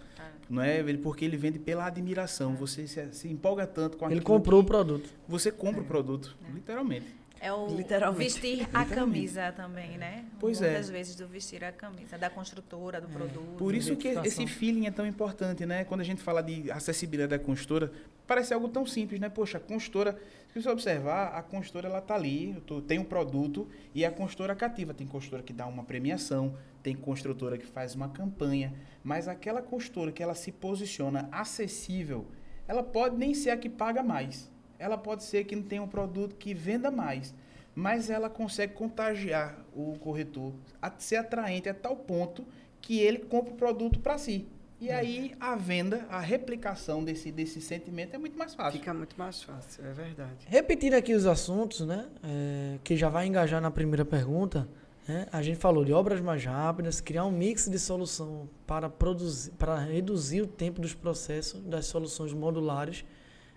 Não 0.48 0.62
é? 0.62 0.78
Ele, 0.80 0.98
porque 0.98 1.24
ele 1.24 1.36
vende 1.36 1.58
pela 1.58 1.86
admiração. 1.86 2.54
Você 2.56 2.86
se, 2.86 3.12
se 3.12 3.28
empolga 3.28 3.66
tanto 3.66 3.96
com 3.96 4.06
Ele 4.06 4.20
aquilo 4.20 4.26
comprou 4.26 4.60
o 4.60 4.64
produto. 4.64 5.08
Você 5.26 5.50
compra 5.50 5.80
o 5.80 5.84
produto, 5.84 6.36
literalmente. 6.52 7.21
É 7.44 7.52
o 7.52 7.74
Literalmente. 7.74 8.22
vestir 8.22 8.68
a 8.72 8.84
camisa 8.84 9.50
também, 9.50 9.98
né? 9.98 10.24
Pois 10.38 10.62
é. 10.62 10.66
Muitas 10.70 10.88
vezes 10.88 11.16
do 11.16 11.26
vestir 11.26 11.64
a 11.64 11.72
camisa, 11.72 12.16
da 12.16 12.30
construtora, 12.30 13.00
do 13.00 13.08
produto. 13.08 13.56
Por 13.58 13.74
isso 13.74 13.96
que 13.96 14.06
esse 14.08 14.46
feeling 14.46 14.86
é 14.86 14.92
tão 14.92 15.04
importante, 15.04 15.66
né? 15.66 15.82
Quando 15.84 16.02
a 16.02 16.04
gente 16.04 16.22
fala 16.22 16.40
de 16.40 16.70
acessibilidade 16.70 17.30
da 17.30 17.44
consultora, 17.44 17.90
parece 18.28 18.54
algo 18.54 18.68
tão 18.68 18.86
simples, 18.86 19.18
né? 19.18 19.28
Poxa, 19.28 19.58
a 19.58 19.60
consultora, 19.60 20.16
se 20.52 20.62
você 20.62 20.68
observar, 20.68 21.34
a 21.36 21.42
consultora 21.42 21.88
ela 21.88 22.00
tá 22.00 22.14
ali, 22.14 22.52
eu 22.54 22.60
tô- 22.60 22.80
tem 22.80 23.00
um 23.00 23.04
produto 23.04 23.68
e 23.92 24.04
a 24.04 24.12
consultora 24.12 24.54
cativa. 24.54 24.94
Tem 24.94 25.04
consultora 25.04 25.42
que 25.42 25.52
dá 25.52 25.66
uma 25.66 25.82
premiação, 25.82 26.56
tem 26.80 26.94
construtora 26.94 27.58
que 27.58 27.66
faz 27.66 27.96
uma 27.96 28.08
campanha, 28.08 28.72
mas 29.02 29.26
aquela 29.26 29.60
consultora 29.60 30.12
que 30.12 30.22
ela 30.22 30.36
se 30.36 30.52
posiciona 30.52 31.28
acessível, 31.32 32.24
ela 32.68 32.84
pode 32.84 33.16
nem 33.16 33.34
ser 33.34 33.50
a 33.50 33.56
que 33.56 33.68
paga 33.68 34.00
mais. 34.00 34.48
Ela 34.82 34.98
pode 34.98 35.22
ser 35.22 35.44
que 35.44 35.54
não 35.54 35.62
tenha 35.62 35.82
um 35.82 35.86
produto 35.86 36.34
que 36.34 36.52
venda 36.52 36.90
mais, 36.90 37.32
mas 37.72 38.10
ela 38.10 38.28
consegue 38.28 38.74
contagiar 38.74 39.64
o 39.72 39.96
corretor 40.00 40.52
a 40.80 40.90
ser 40.98 41.16
atraente 41.16 41.68
a 41.68 41.74
tal 41.74 41.94
ponto 41.94 42.44
que 42.80 42.98
ele 42.98 43.18
compra 43.18 43.54
o 43.54 43.56
produto 43.56 44.00
para 44.00 44.18
si. 44.18 44.48
E 44.80 44.90
aí 44.90 45.32
a 45.38 45.54
venda, 45.54 46.04
a 46.10 46.18
replicação 46.18 47.04
desse, 47.04 47.30
desse 47.30 47.60
sentimento 47.60 48.16
é 48.16 48.18
muito 48.18 48.36
mais 48.36 48.52
fácil. 48.52 48.80
Fica 48.80 48.92
muito 48.92 49.14
mais 49.16 49.40
fácil, 49.40 49.86
é 49.86 49.92
verdade. 49.92 50.44
Repetindo 50.48 50.94
aqui 50.94 51.14
os 51.14 51.24
assuntos, 51.24 51.86
né? 51.86 52.08
é, 52.24 52.78
que 52.82 52.96
já 52.96 53.08
vai 53.08 53.28
engajar 53.28 53.60
na 53.60 53.70
primeira 53.70 54.04
pergunta. 54.04 54.68
né, 55.06 55.28
a 55.30 55.40
gente 55.40 55.60
falou 55.60 55.84
de 55.84 55.92
obras 55.92 56.20
mais 56.20 56.44
rápidas, 56.44 57.00
criar 57.00 57.24
um 57.24 57.30
mix 57.30 57.68
de 57.68 57.78
solução 57.78 58.48
para, 58.66 58.90
produzir, 58.90 59.52
para 59.52 59.78
reduzir 59.78 60.42
o 60.42 60.48
tempo 60.48 60.80
dos 60.80 60.94
processos 60.94 61.62
das 61.62 61.86
soluções 61.86 62.32
modulares, 62.32 63.04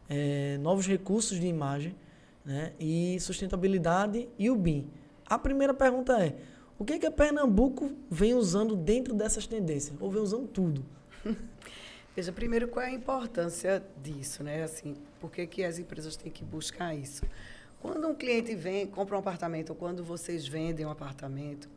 é, 0.09 0.57
novos 0.59 0.87
recursos 0.87 1.39
de 1.39 1.47
imagem 1.47 1.95
né, 2.43 2.73
e 2.79 3.19
sustentabilidade 3.19 4.29
e 4.37 4.49
o 4.49 4.55
BIM. 4.55 4.87
A 5.25 5.39
primeira 5.39 5.73
pergunta 5.73 6.23
é: 6.23 6.35
o 6.77 6.85
que, 6.85 6.99
que 6.99 7.05
a 7.05 7.11
Pernambuco 7.11 7.91
vem 8.09 8.33
usando 8.33 8.75
dentro 8.75 9.13
dessas 9.13 9.47
tendências? 9.47 9.95
Ou 9.99 10.11
vem 10.11 10.21
usando 10.21 10.47
tudo? 10.47 10.85
Veja, 12.15 12.31
primeiro, 12.31 12.69
qual 12.69 12.85
é 12.85 12.89
a 12.89 12.93
importância 12.93 13.83
disso, 14.01 14.41
né? 14.41 14.63
Assim, 14.63 14.95
por 15.19 15.29
que, 15.29 15.45
que 15.45 15.63
as 15.65 15.79
empresas 15.79 16.15
têm 16.15 16.31
que 16.31 16.45
buscar 16.45 16.95
isso? 16.95 17.23
Quando 17.81 18.07
um 18.07 18.15
cliente 18.15 18.55
vem, 18.55 18.87
compra 18.87 19.17
um 19.17 19.19
apartamento, 19.19 19.71
ou 19.71 19.75
quando 19.75 20.01
vocês 20.01 20.47
vendem 20.47 20.85
um 20.85 20.89
apartamento, 20.89 21.69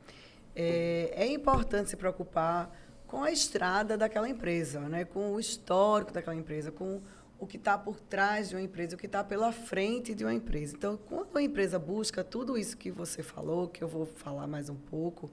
é, 0.54 1.12
é 1.12 1.26
importante 1.26 1.90
se 1.90 1.96
preocupar 1.96 2.72
com 3.06 3.22
a 3.22 3.32
estrada 3.32 3.96
daquela 3.96 4.28
empresa, 4.28 4.80
né? 4.80 5.04
com 5.04 5.32
o 5.32 5.40
histórico 5.40 6.12
daquela 6.12 6.36
empresa, 6.36 6.70
com 6.70 7.00
o 7.38 7.46
que 7.46 7.56
está 7.56 7.78
por 7.78 8.00
trás 8.00 8.48
de 8.48 8.56
uma 8.56 8.62
empresa, 8.62 8.96
o 8.96 8.98
que 8.98 9.06
está 9.06 9.22
pela 9.22 9.52
frente 9.52 10.14
de 10.14 10.24
uma 10.24 10.34
empresa. 10.34 10.74
Então, 10.76 10.96
quando 10.96 11.36
a 11.36 11.42
empresa 11.42 11.78
busca 11.78 12.24
tudo 12.24 12.58
isso 12.58 12.76
que 12.76 12.90
você 12.90 13.22
falou, 13.22 13.68
que 13.68 13.82
eu 13.82 13.88
vou 13.88 14.06
falar 14.06 14.46
mais 14.46 14.68
um 14.68 14.74
pouco, 14.74 15.30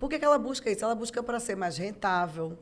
por 0.00 0.10
que, 0.10 0.18
que 0.18 0.24
ela 0.24 0.38
busca 0.38 0.70
isso? 0.70 0.84
Ela 0.84 0.94
busca 0.94 1.22
para 1.22 1.38
ser 1.38 1.54
mais 1.54 1.76
rentável, 1.76 2.58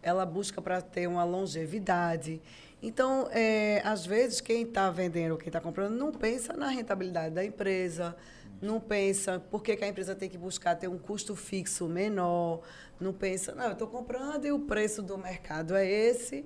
ela 0.00 0.24
busca 0.24 0.62
para 0.62 0.80
ter 0.80 1.08
uma 1.08 1.24
longevidade. 1.24 2.40
Então, 2.80 3.28
é, 3.32 3.82
às 3.84 4.06
vezes, 4.06 4.40
quem 4.40 4.62
está 4.62 4.90
vendendo, 4.90 5.36
quem 5.36 5.48
está 5.48 5.60
comprando, 5.60 5.94
não 5.94 6.12
pensa 6.12 6.52
na 6.52 6.68
rentabilidade 6.68 7.34
da 7.34 7.44
empresa, 7.44 8.14
não 8.60 8.78
pensa 8.80 9.40
por 9.50 9.62
que, 9.62 9.76
que 9.76 9.84
a 9.84 9.88
empresa 9.88 10.14
tem 10.14 10.28
que 10.28 10.38
buscar 10.38 10.76
ter 10.76 10.86
um 10.86 10.98
custo 10.98 11.34
fixo 11.34 11.88
menor, 11.88 12.60
não 13.00 13.12
pensa, 13.12 13.54
não, 13.54 13.64
eu 13.64 13.72
estou 13.72 13.88
comprando 13.88 14.44
e 14.44 14.52
o 14.52 14.60
preço 14.60 15.02
do 15.02 15.18
mercado 15.18 15.74
é 15.74 15.86
esse, 15.86 16.44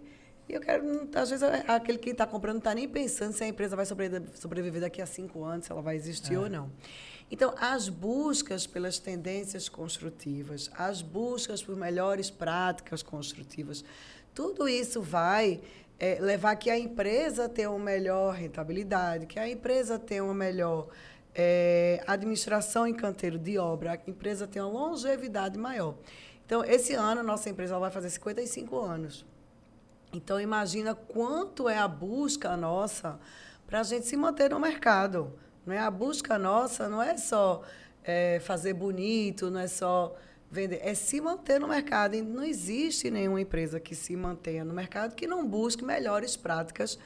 e 0.49 0.55
eu 0.55 0.61
quero, 0.61 1.09
às 1.15 1.31
vezes, 1.31 1.43
aquele 1.69 1.99
que 1.99 2.11
está 2.11 2.27
comprando 2.27 2.55
não 2.55 2.61
está 2.61 2.75
nem 2.75 2.89
pensando 2.89 3.33
se 3.33 3.45
a 3.45 3.49
empresa 3.49 3.77
vai 3.77 3.85
sobreviver 3.85 4.81
daqui 4.81 5.03
a 5.03 5.07
cinco 5.07 5.45
anos, 5.45 5.67
se 5.67 5.73
ela 5.73 5.83
vai 5.83 5.95
existir 5.95 6.35
é. 6.35 6.39
ou 6.39 6.49
não. 6.49 6.71
Então, 7.31 7.55
as 7.61 7.91
buscas 7.91 8.67
pelas 8.67 8.99
tendências 8.99 9.69
construtivas, 9.69 10.71
as 10.75 11.03
buscas 11.03 11.63
por 11.63 11.77
melhores 11.77 12.31
práticas 12.31 13.03
construtivas, 13.03 13.85
tudo 14.35 14.67
isso 14.67 15.03
vai 15.03 15.61
é, 15.99 16.19
levar 16.21 16.57
que 16.57 16.71
a 16.71 16.79
empresa 16.79 17.47
tenha 17.49 17.71
uma 17.71 17.85
melhor 17.85 18.35
rentabilidade, 18.35 19.27
que 19.27 19.39
a 19.39 19.47
empresa 19.47 19.99
tenha 19.99 20.25
uma 20.25 20.33
melhor 20.33 20.89
é, 21.35 22.03
administração 22.07 22.87
em 22.87 22.95
canteiro 22.95 23.39
de 23.39 23.59
obra, 23.59 23.93
a 23.93 24.11
empresa 24.11 24.47
tenha 24.47 24.67
uma 24.67 24.89
longevidade 24.89 25.59
maior. 25.59 25.95
Então, 26.47 26.65
esse 26.65 26.95
ano, 26.95 27.23
nossa 27.23 27.51
empresa 27.51 27.79
vai 27.79 27.91
fazer 27.91 28.09
55 28.09 28.79
anos. 28.79 29.27
Então, 30.13 30.41
imagina 30.41 30.95
quanto 30.95 31.69
é 31.69 31.79
a 31.79 31.89
busca 31.89 32.57
nossa 32.57 33.19
para 33.67 33.81
a 33.81 33.83
gente 33.83 34.07
se 34.07 34.17
manter 34.17 34.51
no 34.51 34.59
mercado. 34.59 35.33
Não 35.67 35.75
é? 35.75 35.79
A 35.79 35.91
busca 35.91 36.39
nossa 36.39 36.89
não 36.89 37.03
é 37.03 37.17
só 37.17 37.63
é, 38.03 38.41
fazer 38.41 38.73
bonito, 38.73 39.51
não 39.51 39.61
é 39.61 39.67
só 39.67 40.17
vender, 40.51 40.81
é 40.83 40.95
se 40.95 41.21
manter 41.21 41.61
no 41.61 41.69
mercado. 41.69 42.15
E 42.15 42.23
não 42.23 42.43
existe 42.43 43.11
nenhuma 43.11 43.41
empresa 43.41 43.79
que 43.79 43.95
se 43.95 44.17
mantenha 44.17 44.65
no 44.65 44.73
mercado 44.73 45.15
que 45.15 45.27
não 45.27 45.47
busque 45.47 45.85
melhores 45.85 46.37
práticas 46.37 46.99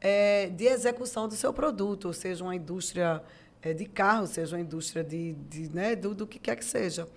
é, 0.00 0.48
de 0.48 0.66
execução 0.66 1.26
do 1.26 1.34
seu 1.34 1.52
produto, 1.52 2.12
seja 2.12 2.44
uma 2.44 2.54
indústria 2.54 3.22
é, 3.62 3.72
de 3.72 3.86
carro, 3.86 4.26
seja 4.26 4.54
uma 4.54 4.62
indústria 4.62 5.02
de, 5.02 5.32
de 5.32 5.74
né, 5.74 5.96
do, 5.96 6.14
do 6.14 6.26
que 6.26 6.38
quer 6.38 6.56
que 6.56 6.64
seja. 6.64 7.08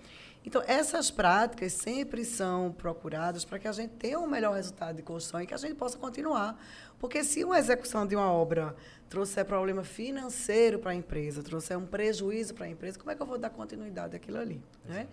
Então, 0.48 0.62
essas 0.66 1.10
práticas 1.10 1.74
sempre 1.74 2.24
são 2.24 2.72
procuradas 2.72 3.44
para 3.44 3.58
que 3.58 3.68
a 3.68 3.72
gente 3.72 3.90
tenha 3.96 4.18
um 4.18 4.26
melhor 4.26 4.54
resultado 4.54 4.96
de 4.96 5.02
construção 5.02 5.42
e 5.42 5.46
que 5.46 5.52
a 5.52 5.58
gente 5.58 5.74
possa 5.74 5.98
continuar. 5.98 6.58
Porque 6.98 7.22
se 7.22 7.44
uma 7.44 7.58
execução 7.58 8.06
de 8.06 8.16
uma 8.16 8.32
obra 8.32 8.74
trouxer 9.10 9.44
problema 9.44 9.84
financeiro 9.84 10.78
para 10.78 10.92
a 10.92 10.94
empresa, 10.94 11.42
trouxer 11.42 11.76
um 11.76 11.84
prejuízo 11.84 12.54
para 12.54 12.64
a 12.64 12.68
empresa, 12.70 12.98
como 12.98 13.10
é 13.10 13.14
que 13.14 13.20
eu 13.20 13.26
vou 13.26 13.36
dar 13.36 13.50
continuidade 13.50 14.16
àquilo 14.16 14.38
ali? 14.38 14.62
Né? 14.86 15.06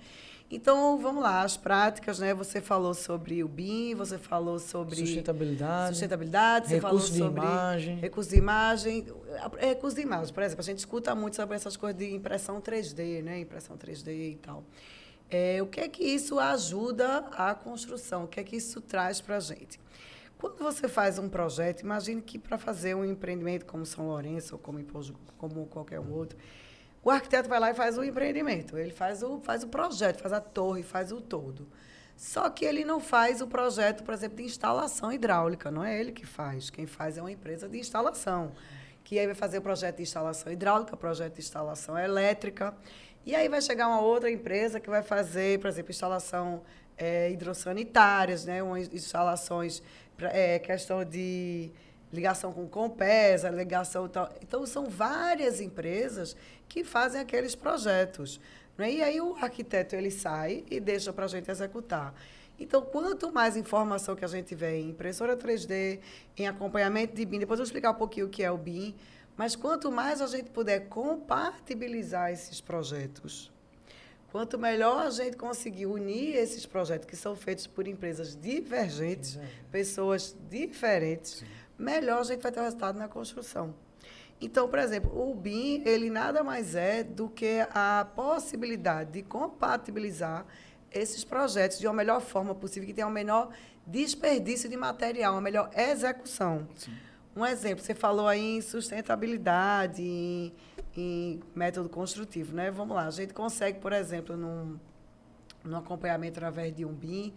Então, 0.49 0.97
vamos 0.99 1.21
lá, 1.21 1.41
as 1.41 1.57
práticas, 1.57 2.17
né? 2.19 2.33
Você 2.33 2.61
falou 2.61 2.93
sobre 2.93 3.43
o 3.43 3.47
BIM, 3.49 3.93
você 3.93 4.17
falou 4.17 4.57
sobre... 4.57 4.95
Sustentabilidade. 4.95 5.89
Sustentabilidade, 5.89 6.69
você 6.69 6.79
falou 6.79 6.99
sobre... 7.01 7.41
Imagem. 7.41 7.97
Recursos 7.97 8.31
de 8.31 8.37
imagem. 8.37 9.09
Recursos 9.59 9.95
de 9.95 10.01
imagem, 10.01 10.33
por 10.33 10.43
exemplo, 10.43 10.61
a 10.61 10.65
gente 10.65 10.77
escuta 10.77 11.13
muito 11.13 11.35
sobre 11.35 11.57
essas 11.57 11.75
coisas 11.75 11.99
de 11.99 12.15
impressão 12.15 12.61
3D, 12.61 13.21
né? 13.21 13.39
Impressão 13.39 13.75
3D 13.75 14.31
e 14.31 14.35
tal. 14.41 14.63
É, 15.29 15.61
o 15.61 15.67
que 15.67 15.79
é 15.79 15.89
que 15.89 16.03
isso 16.03 16.39
ajuda 16.39 17.17
à 17.31 17.53
construção? 17.55 18.25
O 18.25 18.27
que 18.27 18.39
é 18.39 18.43
que 18.43 18.55
isso 18.55 18.79
traz 18.81 19.19
para 19.19 19.37
a 19.37 19.39
gente? 19.39 19.79
Quando 20.37 20.57
você 20.57 20.87
faz 20.87 21.17
um 21.17 21.27
projeto, 21.29 21.81
imagine 21.81 22.21
que 22.21 22.37
para 22.37 22.57
fazer 22.57 22.95
um 22.95 23.03
empreendimento 23.03 23.65
como 23.65 23.85
São 23.85 24.07
Lourenço 24.07 24.55
ou 24.55 24.59
como, 24.59 24.85
como 25.37 25.65
qualquer 25.67 25.99
outro, 25.99 26.37
o 27.03 27.09
arquiteto 27.09 27.47
vai 27.47 27.59
lá 27.59 27.71
e 27.71 27.73
faz 27.73 27.97
o 27.97 28.03
empreendimento. 28.03 28.77
Ele 28.77 28.91
faz 28.91 29.23
o, 29.23 29.39
faz 29.39 29.63
o 29.63 29.67
projeto, 29.67 30.21
faz 30.21 30.33
a 30.33 30.41
torre, 30.41 30.83
faz 30.83 31.11
o 31.11 31.21
todo. 31.21 31.67
Só 32.17 32.49
que 32.49 32.65
ele 32.65 32.85
não 32.85 32.99
faz 32.99 33.41
o 33.41 33.47
projeto, 33.47 34.03
por 34.03 34.13
exemplo, 34.13 34.37
de 34.37 34.43
instalação 34.43 35.11
hidráulica. 35.11 35.69
Não 35.69 35.83
é 35.83 35.99
ele 35.99 36.11
que 36.11 36.25
faz. 36.25 36.69
Quem 36.69 36.85
faz 36.85 37.17
é 37.17 37.21
uma 37.21 37.31
empresa 37.31 37.67
de 37.67 37.77
instalação. 37.77 38.53
Que 39.03 39.19
aí 39.19 39.25
vai 39.25 39.35
fazer 39.35 39.59
o 39.59 39.61
projeto 39.61 39.97
de 39.97 40.03
instalação 40.03 40.51
hidráulica, 40.51 40.97
projeto 40.97 41.35
de 41.35 41.41
instalação 41.41 41.97
elétrica. 41.97 42.73
E 43.25 43.33
aí 43.33 43.49
vai 43.49 43.59
chegar 43.59 43.87
uma 43.87 44.01
outra 44.01 44.29
empresa 44.29 44.79
que 44.79 44.87
vai 44.87 45.01
fazer, 45.01 45.59
por 45.59 45.67
exemplo, 45.67 45.89
instalação 45.89 46.61
é, 46.95 47.31
hidrossanitárias, 47.31 48.45
né? 48.45 48.61
Umas 48.61 48.87
instalações, 48.93 49.81
é, 50.31 50.59
questão 50.59 51.03
de 51.03 51.71
ligação 52.13 52.53
com 52.53 52.67
Compesa, 52.67 53.49
ligação 53.49 54.07
tal. 54.07 54.29
Então, 54.41 54.63
são 54.67 54.85
várias 54.85 55.59
empresas 55.59 56.35
que 56.69 56.83
fazem 56.83 57.19
aqueles 57.19 57.55
projetos. 57.55 58.39
Né? 58.77 58.91
E 58.93 59.01
aí 59.01 59.19
o 59.19 59.35
arquiteto 59.35 59.95
ele 59.95 60.11
sai 60.11 60.63
e 60.69 60.79
deixa 60.79 61.11
para 61.11 61.25
a 61.25 61.27
gente 61.27 61.49
executar. 61.49 62.13
Então, 62.59 62.81
quanto 62.81 63.33
mais 63.33 63.57
informação 63.57 64.15
que 64.15 64.23
a 64.23 64.27
gente 64.27 64.45
tiver 64.45 64.75
em 64.75 64.89
impressora 64.89 65.35
3D, 65.35 65.99
em 66.37 66.47
acompanhamento 66.47 67.13
de 67.13 67.25
BIM, 67.25 67.39
depois 67.39 67.59
eu 67.59 67.65
vou 67.65 67.67
explicar 67.67 67.91
um 67.91 67.95
pouquinho 67.95 68.27
o 68.27 68.29
que 68.29 68.43
é 68.43 68.51
o 68.51 68.57
BIM, 68.57 68.95
mas 69.37 69.55
quanto 69.55 69.91
mais 69.91 70.21
a 70.21 70.27
gente 70.27 70.49
puder 70.49 70.87
compatibilizar 70.87 72.31
esses 72.31 72.61
projetos, 72.61 73.51
quanto 74.31 74.57
melhor 74.57 75.05
a 75.05 75.09
gente 75.09 75.37
conseguir 75.37 75.85
unir 75.85 76.35
esses 76.35 76.65
projetos 76.65 77.07
que 77.07 77.15
são 77.15 77.35
feitos 77.35 77.67
por 77.67 77.87
empresas 77.87 78.35
divergentes, 78.35 79.39
pessoas 79.71 80.35
diferentes, 80.49 81.37
Sim. 81.37 81.45
melhor 81.77 82.19
a 82.19 82.23
gente 82.23 82.41
vai 82.41 82.51
ter 82.51 82.61
resultado 82.61 82.97
na 82.97 83.07
construção. 83.07 83.73
Então, 84.39 84.67
por 84.67 84.79
exemplo, 84.79 85.11
o 85.17 85.33
BIM, 85.33 85.81
ele 85.85 86.09
nada 86.09 86.43
mais 86.43 86.75
é 86.75 87.03
do 87.03 87.29
que 87.29 87.65
a 87.71 88.05
possibilidade 88.15 89.13
de 89.13 89.23
compatibilizar 89.23 90.45
esses 90.91 91.23
projetos 91.23 91.79
de 91.79 91.87
uma 91.87 91.93
melhor 91.93 92.21
forma 92.21 92.53
possível, 92.53 92.87
que 92.87 92.93
tenha 92.93 93.07
um 93.07 93.11
menor 93.11 93.49
desperdício 93.87 94.69
de 94.69 94.75
material, 94.75 95.33
uma 95.33 95.41
melhor 95.41 95.69
execução. 95.75 96.67
Sim. 96.75 96.91
Um 97.35 97.45
exemplo, 97.45 97.83
você 97.83 97.93
falou 97.93 98.29
aí 98.29 98.57
em 98.57 98.61
sustentabilidade, 98.61 100.01
em, 100.01 100.53
em, 100.95 101.41
método 101.53 101.89
construtivo, 101.89 102.55
né? 102.55 102.71
Vamos 102.71 102.95
lá, 102.95 103.07
a 103.07 103.11
gente 103.11 103.33
consegue, 103.33 103.79
por 103.79 103.91
exemplo, 103.91 104.37
num, 104.37 104.79
num 105.61 105.75
acompanhamento 105.75 106.39
através 106.39 106.73
de 106.73 106.85
um 106.85 106.93
BIM, 106.93 107.33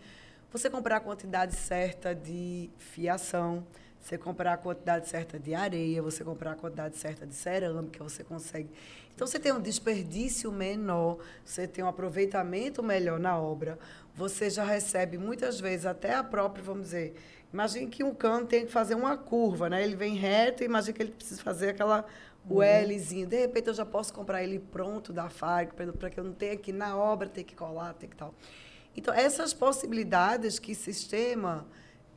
você 0.52 0.70
comprar 0.70 0.98
a 0.98 1.00
quantidade 1.00 1.56
certa 1.56 2.14
de 2.14 2.70
fiação, 2.78 3.66
você 4.00 4.16
comprar 4.16 4.52
a 4.52 4.56
quantidade 4.56 5.08
certa 5.08 5.36
de 5.36 5.52
areia, 5.52 6.00
você 6.00 6.22
comprar 6.22 6.52
a 6.52 6.54
quantidade 6.54 6.96
certa 6.96 7.26
de 7.26 7.34
cerâmica, 7.34 8.02
você 8.02 8.22
consegue. 8.22 8.70
Então 9.12 9.26
você 9.26 9.40
tem 9.40 9.52
um 9.52 9.60
desperdício 9.60 10.52
menor, 10.52 11.18
você 11.44 11.66
tem 11.66 11.82
um 11.82 11.88
aproveitamento 11.88 12.84
melhor 12.84 13.18
na 13.18 13.36
obra, 13.36 13.76
você 14.14 14.48
já 14.48 14.62
recebe 14.64 15.18
muitas 15.18 15.58
vezes 15.58 15.86
até 15.86 16.14
a 16.14 16.22
própria, 16.22 16.62
vamos 16.62 16.84
dizer, 16.84 17.16
Imagine 17.52 17.86
que 17.86 18.04
um 18.04 18.14
cano 18.14 18.46
tem 18.46 18.66
que 18.66 18.72
fazer 18.72 18.94
uma 18.94 19.16
curva, 19.16 19.70
né? 19.70 19.82
Ele 19.82 19.96
vem 19.96 20.14
reto, 20.14 20.62
imagine 20.62 20.92
que 20.92 21.02
ele 21.02 21.12
precisa 21.12 21.42
fazer 21.42 21.70
aquela 21.70 22.04
o 22.48 22.60
uhum. 22.60 22.86
Lzinho. 22.86 23.26
De 23.26 23.38
repente 23.38 23.68
eu 23.68 23.74
já 23.74 23.84
posso 23.84 24.12
comprar 24.12 24.42
ele 24.42 24.58
pronto 24.58 25.12
da 25.12 25.28
fábrica, 25.28 25.92
para 25.92 26.10
que 26.10 26.18
eu 26.18 26.24
não 26.24 26.32
tenha 26.32 26.56
que 26.56 26.72
na 26.72 26.96
obra 26.96 27.28
ter 27.28 27.44
que 27.44 27.54
colar, 27.54 27.94
ter 27.94 28.08
que 28.08 28.16
tal. 28.16 28.34
Então, 28.96 29.14
essas 29.14 29.52
possibilidades 29.52 30.58
que 30.58 30.72
o 30.72 30.74
sistema 30.74 31.66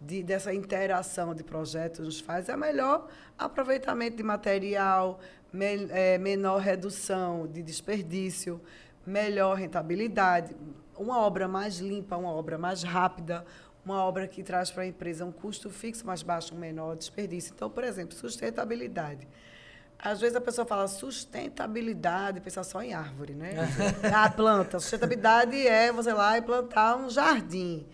de, 0.02 0.24
dessa 0.24 0.54
interação 0.54 1.36
de 1.36 1.44
projetos 1.44 2.06
nos 2.06 2.20
faz 2.20 2.50
é 2.50 2.58
melhor 2.58 3.08
aproveitamento 3.38 4.18
de 4.18 4.24
material, 4.24 5.20
me, 5.54 5.88
é, 5.92 6.18
menor 6.18 6.60
redução 6.60 7.46
de 7.46 7.62
desperdício, 7.62 8.60
melhor 9.06 9.58
rentabilidade, 9.58 10.56
uma 10.98 11.20
obra 11.20 11.48
mais 11.48 11.78
limpa, 11.80 12.16
uma 12.16 12.32
obra 12.32 12.58
mais 12.58 12.84
rápida, 12.84 13.46
uma 13.86 14.04
obra 14.04 14.28
que 14.28 14.44
traz 14.44 14.70
para 14.70 14.84
a 14.84 14.86
empresa 14.86 15.26
um 15.26 15.32
custo 15.32 15.70
fixo 15.70 16.06
mais 16.06 16.22
baixo, 16.22 16.54
um 16.54 16.58
menor 16.58 16.96
desperdício. 16.96 17.54
Então, 17.56 17.70
por 17.70 17.84
exemplo, 17.84 18.16
sustentabilidade. 18.16 19.28
Às 19.98 20.20
vezes 20.20 20.36
a 20.36 20.42
pessoa 20.42 20.66
fala 20.66 20.88
sustentabilidade, 20.88 22.42
pensa 22.42 22.64
só 22.64 22.82
em 22.82 22.94
árvore, 22.94 23.34
né? 23.34 23.56
a 24.14 24.30
planta. 24.34 24.80
Sustentabilidade 24.80 25.56
é 25.68 25.92
você 25.92 26.12
lá 26.12 26.38
e 26.38 26.42
plantar 26.42 26.98
um 26.98 27.10
jardim. 27.10 27.86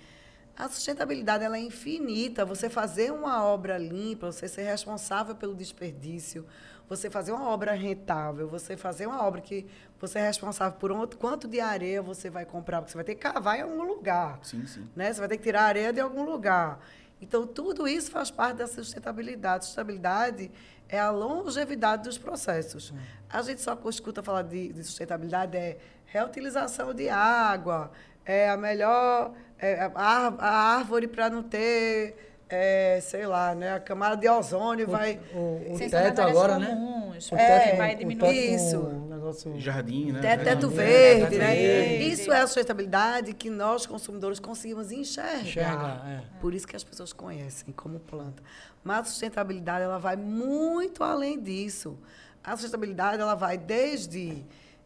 A 0.58 0.70
sustentabilidade 0.70 1.44
ela 1.44 1.58
é 1.58 1.60
infinita. 1.60 2.46
Você 2.46 2.70
fazer 2.70 3.12
uma 3.12 3.44
obra 3.46 3.78
limpa, 3.78 4.32
você 4.32 4.48
ser 4.48 4.64
responsável 4.64 5.36
pelo 5.36 5.54
desperdício, 5.54 6.46
você 6.88 7.10
fazer 7.10 7.32
uma 7.32 7.50
obra 7.50 7.74
rentável, 7.74 8.48
você 8.48 8.78
fazer 8.78 9.08
uma 9.08 9.24
obra 9.24 9.42
que 9.42 9.68
você 10.00 10.20
é 10.20 10.28
responsável 10.28 10.78
por 10.80 10.92
um, 10.92 11.06
quanto 11.08 11.48
de 11.48 11.60
areia 11.60 12.02
você 12.02 12.30
vai 12.30 12.46
comprar, 12.46 12.82
porque 12.82 12.92
você 12.92 12.98
vai 12.98 13.04
ter 13.04 13.16
que 13.16 13.22
cavar 13.22 13.60
em 13.60 13.62
algum 13.62 13.84
lugar. 13.84 14.40
Sim, 14.44 14.66
sim. 14.66 14.88
Né? 14.96 15.12
Você 15.12 15.20
vai 15.20 15.28
ter 15.28 15.38
que 15.38 15.44
tirar 15.44 15.64
areia 15.64 15.92
de 15.92 16.00
algum 16.00 16.24
lugar. 16.24 16.80
Então, 17.22 17.48
tudo 17.48 17.88
isso 17.88 18.12
faz 18.12 18.30
parte 18.30 18.58
da 18.58 18.68
sustentabilidade. 18.68 19.66
Sustentabilidade 19.66 20.52
é 20.88 21.00
a 21.00 21.10
longevidade 21.10 22.04
dos 22.04 22.18
processos. 22.18 22.94
A 23.30 23.42
gente 23.42 23.62
só 23.62 23.78
escuta 23.90 24.24
falar 24.24 24.44
de, 24.44 24.72
de 24.72 24.84
sustentabilidade, 24.84 25.58
é 25.58 25.78
reutilização 26.06 26.94
de 26.94 27.10
água, 27.10 27.92
é 28.24 28.50
a 28.50 28.56
melhor 28.56 29.34
é 29.60 29.92
a, 29.96 30.28
a 30.38 30.50
árvore 30.78 31.08
para 31.08 31.30
não 31.30 31.42
ter 31.42 32.27
é, 32.50 33.00
sei 33.02 33.26
lá, 33.26 33.54
né? 33.54 33.74
A 33.74 33.80
camada 33.80 34.16
de 34.16 34.28
ozônio 34.30 34.88
o, 34.88 34.92
vai. 34.92 35.20
O, 35.34 35.74
o 35.74 35.78
teto 35.78 36.22
agora, 36.22 36.54
comuns, 36.54 37.30
né? 37.30 37.36
O 37.36 37.38
teto, 37.38 37.70
é, 37.70 37.76
vai 37.76 37.96
diminuir 37.96 38.56
isso. 38.56 38.82
Negócio... 39.10 39.60
Jardim, 39.60 40.12
né? 40.12 40.22
Teto, 40.22 40.44
teto 40.44 40.70
verde, 40.70 41.22
teto 41.26 41.40
né? 41.40 41.56
verde. 41.56 42.10
Isso 42.10 42.32
é 42.32 42.42
a 42.42 42.48
sustentabilidade 42.48 43.34
que 43.34 43.50
nós, 43.50 43.86
consumidores, 43.86 44.40
conseguimos 44.40 44.92
enxergar. 44.92 45.42
Enxerga, 45.42 46.02
é. 46.06 46.40
Por 46.40 46.54
isso 46.54 46.68
que 46.68 46.76
as 46.76 46.84
pessoas 46.84 47.12
conhecem 47.12 47.74
como 47.74 48.00
planta. 48.00 48.42
Mas 48.84 49.00
a 49.00 49.04
sustentabilidade 49.06 49.84
ela 49.84 50.00
vai 50.00 50.16
muito 50.16 51.04
além 51.04 51.40
disso. 51.40 51.98
A 52.44 52.56
sustentabilidade 52.56 53.22
ela 53.22 53.36
vai 53.36 53.58
desde 53.58 54.46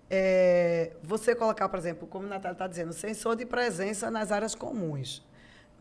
eh, 0.09 0.93
você 1.03 1.35
colocar, 1.35 1.69
por 1.69 1.77
exemplo, 1.77 2.07
como 2.07 2.25
a 2.25 2.29
Natália 2.29 2.53
está 2.53 2.67
dizendo, 2.67 2.91
sensor 2.91 3.35
de 3.35 3.45
presença 3.45 4.09
nas 4.09 4.31
áreas 4.31 4.55
comuns. 4.55 5.23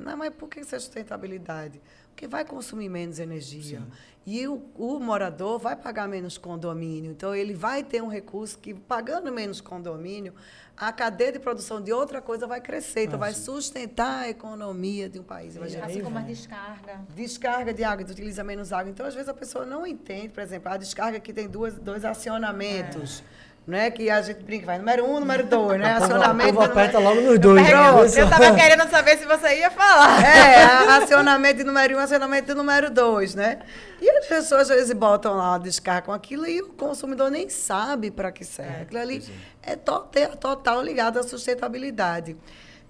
Não, 0.00 0.16
mas 0.16 0.35
por 0.35 0.49
que 0.49 0.61
isso 0.61 0.75
é 0.75 0.78
sustentabilidade? 0.78 1.80
Porque 2.09 2.26
vai 2.26 2.45
consumir 2.45 2.88
menos 2.88 3.19
energia. 3.19 3.83
E 4.26 4.47
o, 4.47 4.62
o 4.76 5.00
morador 5.00 5.59
vai 5.59 5.75
pagar 5.75 6.07
menos 6.09 6.37
condomínio. 6.37 7.11
Então, 7.11 7.35
ele 7.35 7.54
vai 7.54 7.83
ter 7.83 8.02
um 8.02 8.09
recurso 8.09 8.59
que, 8.59 8.75
pagando 8.75 9.33
menos 9.33 9.61
condomínio, 9.61 10.35
a 10.76 10.92
cadeia 10.92 11.33
de 11.33 11.38
produção 11.38 11.80
de 11.80 11.92
outra 11.92 12.21
coisa 12.21 12.47
vai 12.47 12.61
crescer. 12.61 13.04
Então, 13.04 13.19
vai 13.19 13.33
sustentar 13.33 14.25
a 14.25 14.28
economia 14.28 15.09
de 15.09 15.19
um 15.19 15.23
país. 15.23 15.57
Vai 15.57 15.69
gerar 15.69 15.87
Assim 15.87 16.02
como 16.02 16.19
a 16.19 16.23
descarga. 16.23 17.00
descarga 17.14 17.73
de 17.73 17.85
água, 17.85 18.04
utiliza 18.04 18.45
menos 18.45 18.73
água. 18.73 18.90
Então, 18.90 19.07
às 19.07 19.14
vezes, 19.14 19.28
a 19.28 19.35
pessoa 19.35 19.64
não 19.64 19.87
entende, 19.87 20.28
por 20.28 20.42
exemplo, 20.42 20.71
a 20.71 20.76
descarga 20.76 21.19
que 21.21 21.33
tem 21.33 21.49
duas, 21.49 21.78
dois 21.78 22.04
acionamentos. 22.04 23.23
Né? 23.67 23.88
Que 23.90 24.11
a 24.11 24.21
gente 24.21 24.43
brinca, 24.43 24.67
vai 24.67 24.79
número 24.79 25.05
um, 25.05 25.21
número 25.21 25.45
dois, 25.45 25.79
né? 25.79 25.93
Povo- 25.95 26.05
Acionamento. 26.05 26.55
Povo 26.55 26.61
número- 26.67 26.73
aperta 26.81 26.99
logo 26.99 27.21
nos 27.21 27.38
dois. 27.38 27.69
Pronto. 27.69 28.02
né? 28.14 28.21
Eu 28.23 28.29
tava 28.31 28.55
querendo 28.57 28.90
saber 28.90 29.17
se 29.19 29.26
você 29.26 29.59
ia 29.59 29.71
falar. 29.71 30.25
É, 30.25 30.62
a- 30.64 30.97
acionamento 30.97 31.59
de 31.59 31.64
número 31.64 31.97
um, 31.97 32.00
acionamento 32.00 32.47
de 32.49 32.55
número 32.55 32.90
dois, 32.90 33.35
né? 33.37 33.61
E 34.00 34.11
as 34.11 34.26
pessoas 34.26 34.62
às 34.62 34.76
vezes 34.76 34.93
botam 34.93 35.37
lá 35.37 35.55
a 35.55 35.59
descarga 35.59 36.02
com 36.07 36.12
aquilo 36.12 36.47
e 36.49 36.61
o 36.62 36.69
consumidor 36.71 37.31
nem 37.31 37.49
sabe 37.49 38.11
para 38.11 38.33
que 38.33 38.45
serve. 38.45 38.83
Aquilo 38.83 39.00
ali 39.00 39.25
é, 39.62 39.76
to- 39.76 40.07
te- 40.11 40.37
total 40.38 40.83
ligado 40.83 41.19
à 41.19 41.23
sustentabilidade. 41.23 42.37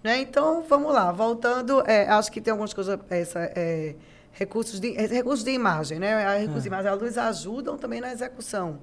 Né? 0.03 0.19
Então, 0.21 0.65
vamos 0.67 0.95
lá, 0.95 1.13
voltando, 1.13 1.83
é, 1.87 2.09
acho 2.09 2.33
que 2.33 2.41
tem 2.41 2.53
algumas 2.53 2.73
coisas, 2.73 2.99
essa, 3.11 3.41
é, 3.55 3.95
recursos, 4.33 4.81
de, 4.81 4.97
é, 4.97 5.05
recursos 5.07 5.45
de 5.45 5.51
imagem, 5.51 5.99
né? 5.99 6.25
A 6.25 6.39
recursos 6.39 6.63
de 6.63 6.69
imagem, 6.69 6.87
elas 6.89 7.03
nos 7.03 7.19
ajudam 7.19 7.77
também 7.77 8.01
na 8.01 8.11
execução. 8.11 8.79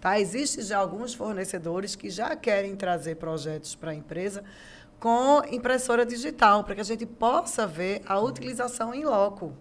Tá? 0.00 0.18
Existem 0.20 0.64
já 0.64 0.78
alguns 0.78 1.12
fornecedores 1.14 1.96
que 1.96 2.08
já 2.10 2.36
querem 2.36 2.76
trazer 2.76 3.16
projetos 3.16 3.74
para 3.74 3.90
a 3.90 3.94
empresa 3.94 4.44
com 5.00 5.42
impressora 5.50 6.04
digital, 6.06 6.64
para 6.64 6.74
que 6.74 6.80
a 6.80 6.84
gente 6.84 7.06
possa 7.06 7.66
ver 7.66 8.02
a 8.06 8.18
utilização 8.20 8.94
em 8.94 9.04
loco. 9.04 9.52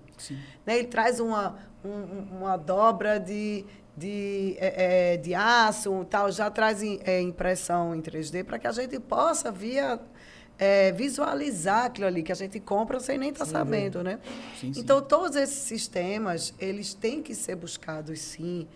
Né? 0.66 0.80
Ele 0.80 0.88
traz 0.88 1.20
uma, 1.20 1.56
um- 1.84 1.90
um- 1.90 2.38
uma 2.40 2.58
dobra 2.58 3.20
de, 3.20 3.64
de, 3.96 4.56
é, 4.60 5.14
é, 5.14 5.18
de 5.18 5.34
aço, 5.36 6.06
tal, 6.10 6.32
já 6.32 6.50
traz 6.50 6.82
é, 6.84 7.22
impressão 7.22 7.96
em 7.96 8.02
3D 8.02 8.44
para 8.44 8.58
que 8.60 8.68
a 8.68 8.72
gente 8.72 9.00
possa 9.00 9.52
via, 9.52 10.00
é, 10.58 10.92
visualizar 10.92 11.86
aquilo 11.86 12.08
ali 12.08 12.24
que 12.24 12.32
a 12.32 12.36
gente 12.36 12.60
compra 12.60 13.00
sem 13.00 13.18
nem 13.20 13.30
estar 13.30 13.46
sabendo, 13.46 14.04
né? 14.04 14.20
Sim, 14.60 14.74
sim. 14.74 14.80
Então, 14.82 15.02
todos 15.02 15.36
esses 15.36 15.60
sistemas, 15.60 16.54
eles 16.60 16.94
têm 16.96 17.22
que 17.22 17.36
ser 17.36 17.56
buscados, 17.56 18.20
sim, 18.20 18.68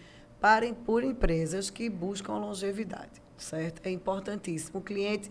para, 0.41 0.73
por 0.73 1.03
empresas 1.03 1.69
que 1.69 1.87
buscam 1.87 2.33
longevidade, 2.33 3.21
certo? 3.37 3.79
É 3.85 3.91
importantíssimo. 3.91 4.79
O 4.79 4.81
cliente, 4.81 5.29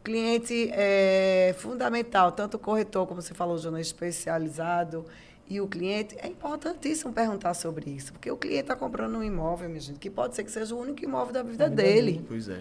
o 0.00 0.04
cliente 0.04 0.70
é 0.72 1.54
fundamental, 1.58 2.30
tanto 2.30 2.54
o 2.54 2.60
corretor, 2.60 3.04
como 3.04 3.20
você 3.20 3.34
falou, 3.34 3.58
jornalista 3.58 3.92
especializado, 3.92 5.04
e 5.46 5.60
o 5.60 5.66
cliente, 5.66 6.16
é 6.20 6.28
importantíssimo 6.28 7.12
perguntar 7.12 7.52
sobre 7.52 7.90
isso, 7.90 8.12
porque 8.12 8.30
o 8.30 8.36
cliente 8.36 8.62
está 8.62 8.76
comprando 8.76 9.18
um 9.18 9.22
imóvel, 9.22 9.68
minha 9.68 9.80
gente, 9.80 9.98
que 9.98 10.08
pode 10.08 10.36
ser 10.36 10.44
que 10.44 10.50
seja 10.50 10.74
o 10.74 10.78
único 10.78 11.04
imóvel 11.04 11.34
da 11.34 11.42
vida 11.42 11.68
dele 11.68 12.24
Pois 12.26 12.48
é. 12.48 12.60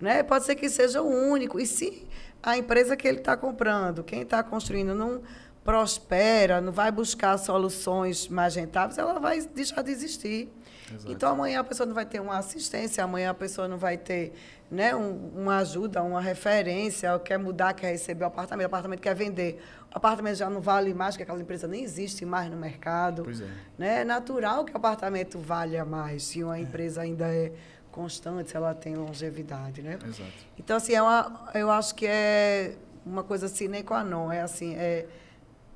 né? 0.00 0.22
Pode 0.22 0.44
ser 0.44 0.54
que 0.54 0.68
seja 0.68 1.02
o 1.02 1.08
único. 1.08 1.58
E 1.58 1.66
se 1.66 2.06
a 2.42 2.56
empresa 2.56 2.96
que 2.96 3.08
ele 3.08 3.18
está 3.18 3.36
comprando, 3.36 4.04
quem 4.04 4.20
está 4.20 4.44
construindo, 4.44 4.94
não 4.94 5.22
prospera, 5.64 6.60
não 6.60 6.72
vai 6.72 6.92
buscar 6.92 7.36
soluções 7.38 8.28
mais 8.28 8.54
rentáveis, 8.54 8.96
ela 8.98 9.18
vai 9.18 9.40
deixar 9.40 9.82
de 9.82 9.90
existir. 9.90 10.48
Exato. 10.92 11.12
Então, 11.12 11.32
amanhã 11.32 11.60
a 11.60 11.64
pessoa 11.64 11.86
não 11.86 11.94
vai 11.94 12.04
ter 12.06 12.20
uma 12.20 12.36
assistência, 12.38 13.02
amanhã 13.04 13.30
a 13.30 13.34
pessoa 13.34 13.68
não 13.68 13.78
vai 13.78 13.96
ter 13.96 14.32
né, 14.70 14.94
um- 14.94 15.30
uma 15.36 15.56
ajuda, 15.58 16.00
uma 16.02 16.20
referência, 16.20 17.18
quer 17.18 17.38
mudar, 17.38 17.74
quer 17.74 17.90
receber 17.90 18.22
o 18.24 18.28
apartamento, 18.28 18.64
o 18.64 18.66
apartamento 18.66 19.00
quer 19.00 19.14
vender. 19.16 19.60
O 19.92 19.96
apartamento 19.98 20.36
já 20.36 20.48
não 20.48 20.60
vale 20.60 20.94
mais, 20.94 21.14
porque 21.14 21.24
aquela 21.24 21.40
empresa 21.40 21.66
nem 21.66 21.82
existe 21.82 22.24
mais 22.24 22.48
no 22.48 22.56
mercado. 22.56 23.24
Pois 23.24 23.40
é. 23.40 23.48
Né? 23.76 24.00
É 24.02 24.04
natural 24.04 24.64
que 24.64 24.72
o 24.72 24.76
apartamento 24.76 25.38
valha 25.40 25.84
mais, 25.84 26.22
se 26.22 26.44
uma 26.44 26.56
empresa 26.58 27.00
ainda 27.02 27.26
é 27.26 27.52
constante, 27.90 28.50
se 28.50 28.56
ela 28.56 28.72
tem 28.72 28.94
longevidade, 28.94 29.82
né? 29.82 29.98
Exato. 30.06 30.30
Então, 30.56 30.76
assim, 30.76 30.94
é 30.94 31.02
uma, 31.02 31.50
eu 31.54 31.68
acho 31.70 31.92
que 31.96 32.06
é 32.06 32.76
uma 33.04 33.24
coisa 33.24 33.48
sine 33.48 33.82
qua 33.82 34.04
non. 34.04 34.30
É 34.30 34.40
assim, 34.42 34.76
é, 34.76 35.06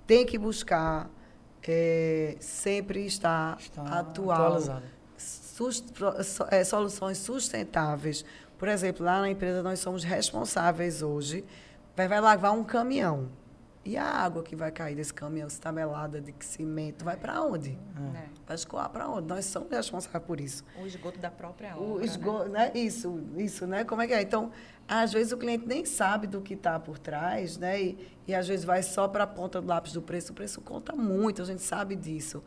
tem 0.06 0.24
que 0.24 0.38
buscar 0.38 1.10
é, 1.66 2.36
sempre 2.40 3.04
estar 3.06 3.56
Está 3.58 3.82
atual. 3.98 4.30
atualizado. 4.46 4.84
Sus- 5.16 5.18
pro- 5.18 5.18
so- 5.18 5.43
é, 5.43 5.43
soluções 6.64 7.18
sustentáveis. 7.18 8.24
Por 8.58 8.68
exemplo, 8.68 9.04
lá 9.04 9.20
na 9.20 9.30
empresa 9.30 9.62
nós 9.62 9.78
somos 9.80 10.04
responsáveis 10.04 11.02
hoje, 11.02 11.44
vai, 11.96 12.08
vai 12.08 12.20
lavar 12.20 12.52
um 12.52 12.64
caminhão. 12.64 13.28
E 13.86 13.98
a 13.98 14.04
água 14.06 14.42
que 14.42 14.56
vai 14.56 14.70
cair 14.72 14.94
desse 14.96 15.12
caminhão, 15.12 15.46
se 15.50 15.56
está 15.56 15.70
melada 15.70 16.18
de 16.18 16.34
cimento, 16.40 17.04
vai 17.04 17.18
para 17.18 17.42
onde? 17.42 17.78
É. 18.14 18.24
Vai 18.46 18.56
escoar 18.56 18.88
para 18.88 19.06
onde? 19.06 19.28
Nós 19.28 19.44
somos 19.44 19.68
responsáveis 19.70 20.24
por 20.24 20.40
isso. 20.40 20.64
O 20.80 20.86
esgoto 20.86 21.18
da 21.18 21.30
própria 21.30 21.76
O 21.76 21.90
obra. 21.92 21.98
né? 22.00 22.04
esgoto, 22.06 22.48
né? 22.48 22.72
Isso, 22.74 23.20
isso, 23.36 23.66
né? 23.66 23.84
Como 23.84 24.00
é 24.00 24.06
que 24.06 24.14
é? 24.14 24.22
Então, 24.22 24.50
às 24.88 25.12
vezes 25.12 25.32
o 25.32 25.36
cliente 25.36 25.66
nem 25.66 25.84
sabe 25.84 26.26
do 26.26 26.40
que 26.40 26.54
está 26.54 26.80
por 26.80 26.98
trás, 26.98 27.58
né? 27.58 27.78
E, 27.82 28.08
e 28.26 28.34
às 28.34 28.48
vezes 28.48 28.64
vai 28.64 28.82
só 28.82 29.06
para 29.06 29.24
a 29.24 29.26
ponta 29.26 29.60
do 29.60 29.68
lápis 29.68 29.92
do 29.92 30.00
preço. 30.00 30.32
O 30.32 30.34
preço 30.34 30.62
conta 30.62 30.96
muito, 30.96 31.42
a 31.42 31.44
gente 31.44 31.60
sabe 31.60 31.94
disso. 31.94 32.42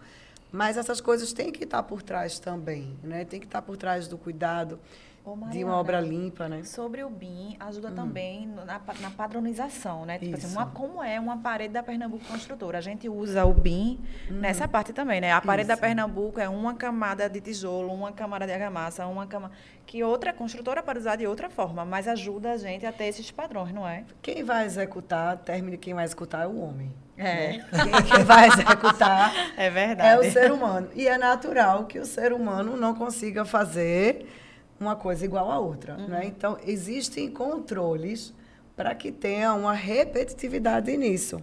Mas 0.51 0.77
essas 0.77 1.01
coisas 1.01 1.33
têm 1.33 1.51
que 1.51 1.63
estar 1.63 1.83
por 1.83 2.01
trás 2.01 2.39
também, 2.39 2.97
né? 3.03 3.25
Tem 3.25 3.39
que 3.39 3.45
estar 3.45 3.61
por 3.61 3.75
trás 3.77 4.07
do 4.07 4.17
cuidado 4.17 4.79
Ô, 5.27 5.33
de 5.33 5.39
Mariana, 5.41 5.65
uma 5.71 5.77
obra 5.77 5.99
limpa, 5.99 6.47
né? 6.47 6.63
Sobre 6.63 7.03
o 7.03 7.09
BIM, 7.09 7.57
ajuda 7.59 7.91
também 7.91 8.47
no- 8.47 8.63
na, 8.63 8.79
na 9.01 9.11
padronização, 9.11 10.05
né? 10.05 10.17
Tipo 10.17 10.35
assim, 10.37 10.47
uma- 10.53 10.67
como 10.67 11.03
é 11.03 11.19
uma 11.19 11.37
parede 11.37 11.73
da 11.73 11.83
Pernambuco 11.83 12.23
Construtora? 12.25 12.77
A 12.77 12.81
gente 12.81 13.09
usa 13.09 13.43
o 13.43 13.53
BIM 13.53 13.99
nessa 14.29 14.67
parte 14.69 14.93
também, 14.93 15.19
né? 15.19 15.33
A 15.33 15.41
parede 15.41 15.67
da 15.67 15.73
Isso. 15.73 15.81
Pernambuco 15.81 16.39
é 16.39 16.47
uma 16.47 16.75
camada 16.75 17.29
de 17.29 17.41
tijolo, 17.41 17.93
uma 17.93 18.11
camada 18.13 18.45
de 18.45 18.53
argamassa, 18.53 19.05
uma 19.05 19.27
camada... 19.27 19.53
Que 19.85 20.01
outra 20.03 20.31
construtora 20.31 20.81
pode 20.81 20.99
usar 20.99 21.17
de 21.17 21.27
outra 21.27 21.49
forma, 21.49 21.83
mas 21.83 22.07
ajuda 22.07 22.51
a 22.53 22.57
gente 22.57 22.85
a 22.85 22.91
ter 22.93 23.05
esses 23.05 23.29
padrões, 23.29 23.73
não 23.73 23.85
é? 23.87 24.05
Quem 24.21 24.43
vai 24.43 24.65
executar, 24.65 25.37
término 25.39 25.71
de 25.71 25.77
quem 25.77 25.93
vai 25.93 26.05
executar 26.05 26.43
é 26.43 26.47
o 26.47 26.57
homem. 26.59 26.93
É. 27.17 27.53
Quem, 27.53 27.61
quem 28.15 28.23
vai 28.23 28.47
executar 28.47 29.33
É 29.57 29.69
verdade. 29.69 30.25
é 30.25 30.29
o 30.29 30.31
ser 30.31 30.51
humano. 30.51 30.87
E 30.95 31.07
é 31.07 31.17
natural 31.17 31.85
que 31.85 31.99
o 31.99 32.05
ser 32.05 32.31
humano 32.31 32.77
não 32.77 32.93
consiga 32.93 33.43
fazer 33.43 34.25
uma 34.79 34.95
coisa 34.95 35.25
igual 35.25 35.51
a 35.51 35.59
outra. 35.59 35.95
Né? 35.97 36.25
Então, 36.25 36.57
existem 36.65 37.29
controles 37.29 38.33
para 38.75 38.93
que 38.93 39.11
tenha 39.11 39.53
uma 39.53 39.73
repetitividade 39.73 40.95
nisso. 40.97 41.41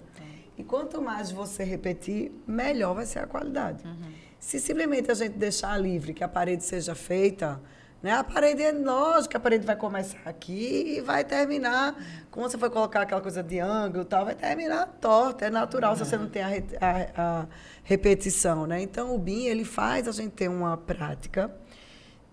E 0.56 0.62
quanto 0.62 1.02
mais 1.02 1.30
você 1.32 1.64
repetir, 1.64 2.30
melhor 2.46 2.94
vai 2.94 3.06
ser 3.06 3.18
a 3.20 3.26
qualidade. 3.26 3.82
Se 4.38 4.60
simplesmente 4.60 5.10
a 5.10 5.14
gente 5.14 5.36
deixar 5.36 5.76
livre 5.80 6.12
que 6.14 6.22
a 6.22 6.28
parede 6.28 6.62
seja 6.64 6.94
feita, 6.94 7.60
né? 8.02 8.12
a 8.12 8.22
parede 8.22 8.62
é 8.62 8.70
lógico 8.70 9.30
que 9.30 9.36
a 9.36 9.40
parede 9.40 9.66
vai 9.66 9.74
começar 9.74 10.18
aqui 10.26 10.96
e 10.96 11.00
vai 11.00 11.24
terminar, 11.24 11.96
como 12.30 12.48
você 12.48 12.56
for 12.58 12.70
colocar 12.70 13.00
aquela 13.02 13.20
coisa 13.22 13.42
de 13.42 13.58
ângulo 13.58 14.02
e 14.02 14.06
tal, 14.06 14.26
vai 14.26 14.34
terminar 14.34 14.86
torta, 15.00 15.46
é 15.46 15.50
natural 15.50 15.96
se 15.96 16.04
você 16.04 16.16
não 16.16 16.28
tem 16.28 16.42
a, 16.42 16.48
a- 16.48 17.40
a 17.42 17.46
repetição. 17.82 18.66
Né? 18.66 18.82
Então, 18.82 19.14
o 19.14 19.18
BIM 19.18 19.46
ele 19.46 19.64
faz 19.64 20.06
a 20.06 20.12
gente 20.12 20.32
ter 20.32 20.48
uma 20.48 20.76
prática 20.76 21.50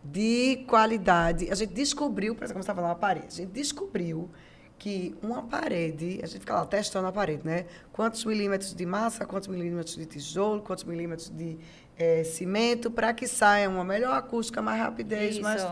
de 0.04 0.64
qualidade. 0.68 1.50
A 1.52 1.56
gente 1.56 1.74
descobriu, 1.74 2.34
por 2.36 2.44
exemplo, 2.44 2.56
como 2.56 2.64
você 2.64 2.72
estava 2.72 2.82
falando, 2.82 2.98
a 2.98 3.00
parede, 3.00 3.28
a 3.30 3.36
gente 3.36 3.52
descobriu 3.52 4.30
que 4.80 5.16
uma 5.22 5.44
parede, 5.44 6.20
a 6.24 6.26
gente 6.26 6.40
fica 6.40 6.56
lá 6.56 6.66
testando 6.66 7.08
a 7.08 7.12
parede, 7.12 7.46
né? 7.46 7.66
Quantos 7.94 8.26
milímetros 8.26 8.74
de 8.74 8.86
massa, 8.86 9.26
quantos 9.26 9.48
milímetros 9.48 9.96
de 9.96 10.06
tijolo, 10.08 10.62
quantos 10.62 10.84
milímetros 10.86 11.30
de 11.30 11.58
eh, 12.00 12.24
cimento, 12.24 12.90
para 12.90 13.14
que 13.14 13.28
saia 13.28 13.70
uma 13.70 13.84
melhor 13.84 14.16
acústica, 14.18 14.60
mais 14.60 14.80
rapidez, 14.82 15.34
Isso. 15.36 15.44
mais 15.44 15.64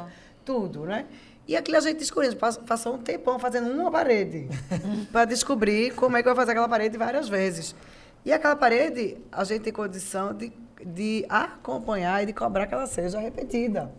tudo, 0.45 0.85
né? 0.85 1.07
E 1.47 1.57
aquilo 1.57 1.77
a 1.77 1.79
gente 1.79 1.97
descobriu, 1.97 2.35
pass- 2.35 2.57
passou 2.59 2.93
um 2.93 2.99
tempão 2.99 3.39
fazendo 3.39 3.71
uma 3.71 3.89
parede 3.89 4.47
para 5.11 5.25
descobrir 5.25 5.95
como 5.95 6.15
é 6.15 6.21
que 6.21 6.27
vai 6.27 6.35
fazer 6.35 6.51
aquela 6.51 6.69
parede 6.69 6.95
várias 6.95 7.27
vezes. 7.27 7.75
E 8.23 8.31
aquela 8.31 8.55
parede, 8.55 9.17
a 9.31 9.43
gente 9.43 9.63
tem 9.63 9.73
condição 9.73 10.35
de, 10.35 10.51
de 10.85 11.25
acompanhar 11.27 12.21
e 12.21 12.27
de 12.27 12.33
cobrar 12.33 12.67
que 12.67 12.75
ela 12.75 12.85
seja 12.85 13.19
repetida. 13.19 13.91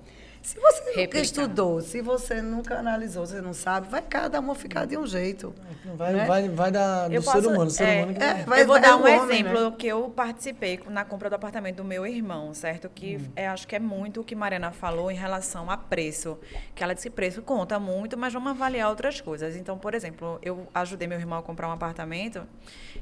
Se 0.43 0.59
você 0.59 0.81
nunca 0.81 1.01
Replicar. 1.01 1.21
estudou, 1.21 1.81
se 1.83 2.01
você 2.01 2.41
nunca 2.41 2.79
analisou, 2.79 3.27
você 3.27 3.43
não 3.43 3.53
sabe, 3.53 3.89
vai 3.89 4.01
cada 4.01 4.41
uma 4.41 4.55
ficar 4.55 4.87
de 4.87 4.97
um 4.97 5.07
jeito. 5.07 5.55
Vai, 5.97 6.15
né? 6.15 6.25
vai, 6.27 6.49
vai 6.49 6.71
da, 6.73 7.09
do 7.09 7.15
Eu 7.15 7.21
ser 7.23 7.31
posso- 7.33 7.49
humano, 7.51 7.65
o 7.67 7.71
ser 7.71 7.85
é, 7.85 7.97
humano 8.03 8.15
que 8.19 8.23
é, 8.25 8.35
vai. 8.45 8.63
eu 8.63 8.67
vou 8.67 8.75
vai 8.81 8.83
dar 8.83 8.97
um 8.97 9.01
homem, 9.03 9.41
exemplo 9.41 9.73
que 9.73 9.87
eu 9.87 10.09
participei 10.09 10.81
na 10.89 11.05
compra 11.05 11.29
do 11.29 11.35
apartamento 11.37 11.77
do 11.77 11.85
meu 11.85 12.07
irmão, 12.07 12.55
certo? 12.55 12.89
Que 12.89 13.19
Hum. 13.19 13.31
é, 13.37 13.49
acho 13.49 13.69
que 13.69 13.77
é 13.77 13.79
muito 13.79 14.23
o 14.23 14.25
que 14.25 14.35
Mariana 14.35 14.73
falou 14.73 15.11
em 15.11 15.15
relação 15.15 15.71
a 15.71 15.77
preço. 15.77 16.39
Que 16.75 16.83
ela 16.83 16.95
disse 16.95 17.11
preço 17.11 17.43
conta 17.43 17.79
muito, 17.79 18.17
mas 18.17 18.33
vamos 18.33 18.51
avaliar 18.51 18.89
outras 18.89 19.21
coisas. 19.21 19.55
Então, 19.57 19.77
por 19.79 19.95
exemplo, 19.95 20.39
eu 20.43 20.67
ajudei 20.75 21.07
meu 21.07 21.19
irmão 21.19 21.39
a 21.39 21.43
comprar 21.43 21.69
um 21.69 21.73
apartamento, 21.73 22.43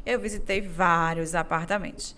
eu 0.04 0.18
visitei 0.18 0.60
vários 0.60 1.36
apartamentos. 1.36 2.16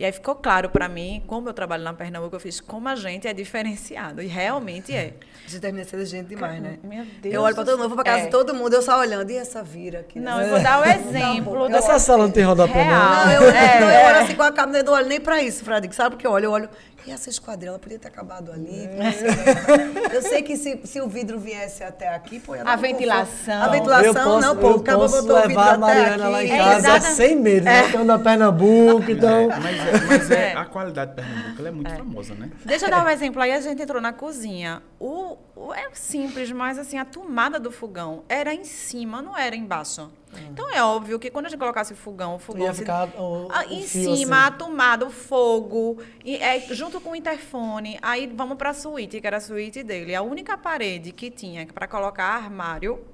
E 0.00 0.04
aí 0.06 0.12
ficou 0.12 0.34
claro 0.34 0.70
para 0.70 0.88
mim, 0.88 1.22
como 1.26 1.50
eu 1.50 1.52
trabalho 1.52 1.84
na 1.84 1.92
Pernambuco, 1.92 2.34
eu 2.34 2.40
fiz 2.40 2.58
como 2.58 2.88
a 2.88 2.96
gente 2.96 3.28
é 3.28 3.34
diferenciado. 3.34 4.22
E 4.22 4.26
realmente 4.26 4.96
é. 4.96 5.12
Você 5.46 5.60
termina 5.60 5.84
sendo 5.84 6.06
gente 6.06 6.28
demais, 6.28 6.58
né? 6.62 6.78
Meu 6.82 7.04
Deus. 7.20 7.34
eu 7.34 7.42
olho 7.42 7.54
pra 7.54 7.64
todo 7.66 7.76
mundo, 7.76 7.88
vou 7.88 7.96
pra 7.96 8.04
casa 8.04 8.22
É. 8.22 8.24
de 8.24 8.30
todo 8.30 8.54
mundo, 8.54 8.72
eu 8.72 8.80
só 8.80 8.98
olhando, 8.98 9.28
e 9.30 9.36
essa 9.36 9.62
vira 9.62 10.00
aqui? 10.00 10.18
Não, 10.18 10.38
né? 10.38 10.44
eu 10.46 10.48
vou 10.52 10.62
dar 10.62 10.80
o 10.80 10.84
exemplo. 10.88 11.68
do- 11.68 11.76
Essa 11.76 11.98
sala 11.98 12.22
não 12.24 12.30
tem 12.30 12.44
rodapé, 12.44 12.82
Real. 12.82 12.98
não. 12.98 13.26
Não, 13.26 13.32
eu, 13.32 13.50
É, 13.50 13.80
não, 13.80 13.86
eu 13.88 13.92
é. 13.92 14.06
olho 14.06 14.18
assim 14.24 14.34
com 14.36 14.42
a 14.42 14.50
câmera, 14.52 14.78
eu 14.78 14.84
não 14.84 14.92
olho 14.94 15.06
nem 15.06 15.20
pra 15.20 15.42
isso, 15.42 15.62
Fradique. 15.66 15.94
Sabe 15.94 16.16
porque 16.16 16.26
eu 16.26 16.30
olho? 16.30 16.46
Eu 16.46 16.52
olho, 16.52 16.70
e 17.06 17.10
essa 17.12 17.30
esquadrilha, 17.30 17.70
ela 17.70 17.78
podia 17.78 17.98
ter 17.98 18.08
acabado 18.08 18.52
ali. 18.52 18.88
ser- 19.12 20.10
Eu 20.14 20.22
sei 20.22 20.42
que 20.42 20.56
se, 20.56 20.80
se 20.84 21.00
o 21.00 21.08
vidro 21.08 21.38
viesse 21.38 21.82
até 21.82 22.08
aqui, 22.14 22.38
pô, 22.40 22.54
ia 22.54 22.64
dar 22.64 22.70
A 22.70 22.74
um 22.74 22.76
conforto. 22.76 22.92
ventilação. 22.92 23.62
A 23.62 23.68
ventilação, 23.68 24.14
posso, 24.14 24.40
não, 24.46 24.56
pô, 24.56 24.66
eu 24.70 24.78
botou 24.78 25.04
o 25.04 25.08
vidro 25.08 25.34
levar 25.48 25.62
a 25.62 25.68
até 25.70 25.78
Mariana 25.78 26.12
aqui. 26.24 26.32
lá 26.32 26.44
em 26.44 26.50
É, 26.50 26.58
casa 26.58 26.78
exatamente. 26.78 27.16
sem 27.16 27.36
medo, 27.36 27.64
né? 27.64 27.90
Eu 27.94 27.98
ando 28.00 28.06
da 28.06 28.18
Pernambuco, 28.18 29.10
então... 29.10 29.50
É, 29.52 29.60
mas 29.60 29.76
é, 29.80 30.06
mas 30.06 30.30
é- 30.30 30.52
É. 30.52 30.56
a 30.56 30.64
qualidade 30.64 31.10
de 31.10 31.16
Pernambuco 31.16 31.58
ela 31.58 31.68
é 31.68 31.72
muito 31.72 31.90
famosa, 31.90 32.34
né? 32.34 32.50
Deixa 32.64 32.86
eu 32.86 32.90
dar 32.90 33.04
um 33.04 33.08
exemplo 33.08 33.40
aí. 33.42 33.52
A 33.52 33.60
gente 33.60 33.80
entrou 33.82 34.00
na 34.00 34.12
cozinha. 34.12 34.82
O, 34.98 35.36
o- 35.56 35.72
é 35.74 35.88
simples, 35.92 36.50
mas 36.52 36.78
assim, 36.78 36.98
a 36.98 37.04
tomada 37.04 37.58
do 37.58 37.70
fogão 37.70 38.24
era 38.28 38.52
em 38.54 38.64
cima, 38.64 39.20
não 39.22 39.36
era 39.36 39.54
embaixo. 39.56 40.10
Então 40.52 40.68
é 40.70 40.82
óbvio 40.82 41.18
que 41.18 41.30
quando 41.30 41.46
a 41.46 41.48
gente 41.48 41.58
colocasse 41.58 41.92
o 41.92 41.96
fogão, 41.96 42.36
o 42.36 42.38
fogão. 42.38 42.62
Ia 42.66 42.72
se- 42.72 42.80
ficar 42.80 43.08
o, 43.20 43.48
Ah, 43.50 43.64
o 43.68 43.72
em 43.72 43.82
cima, 43.82 44.12
assim. 44.46 44.46
a 44.46 44.50
tomada, 44.50 45.04
o 45.06 45.10
fogo, 45.10 45.98
e, 46.24 46.36
é, 46.36 46.60
junto 46.74 47.00
com 47.00 47.10
o 47.10 47.16
interfone. 47.16 47.98
Aí 48.00 48.26
vamos 48.26 48.56
para 48.56 48.70
a 48.70 48.74
suíte, 48.74 49.20
que 49.20 49.26
era 49.26 49.38
a 49.38 49.40
suíte 49.40 49.82
dele. 49.82 50.14
A 50.14 50.22
única 50.22 50.56
parede 50.56 51.12
que 51.12 51.30
tinha 51.30 51.66
para 51.66 51.88
colocar 51.88 52.26
armário 52.36 53.04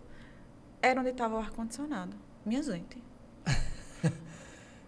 era 0.82 1.00
onde 1.00 1.10
estava 1.10 1.36
o 1.36 1.38
ar-condicionado. 1.38 2.16
Minha 2.44 2.62
gente. 2.62 3.02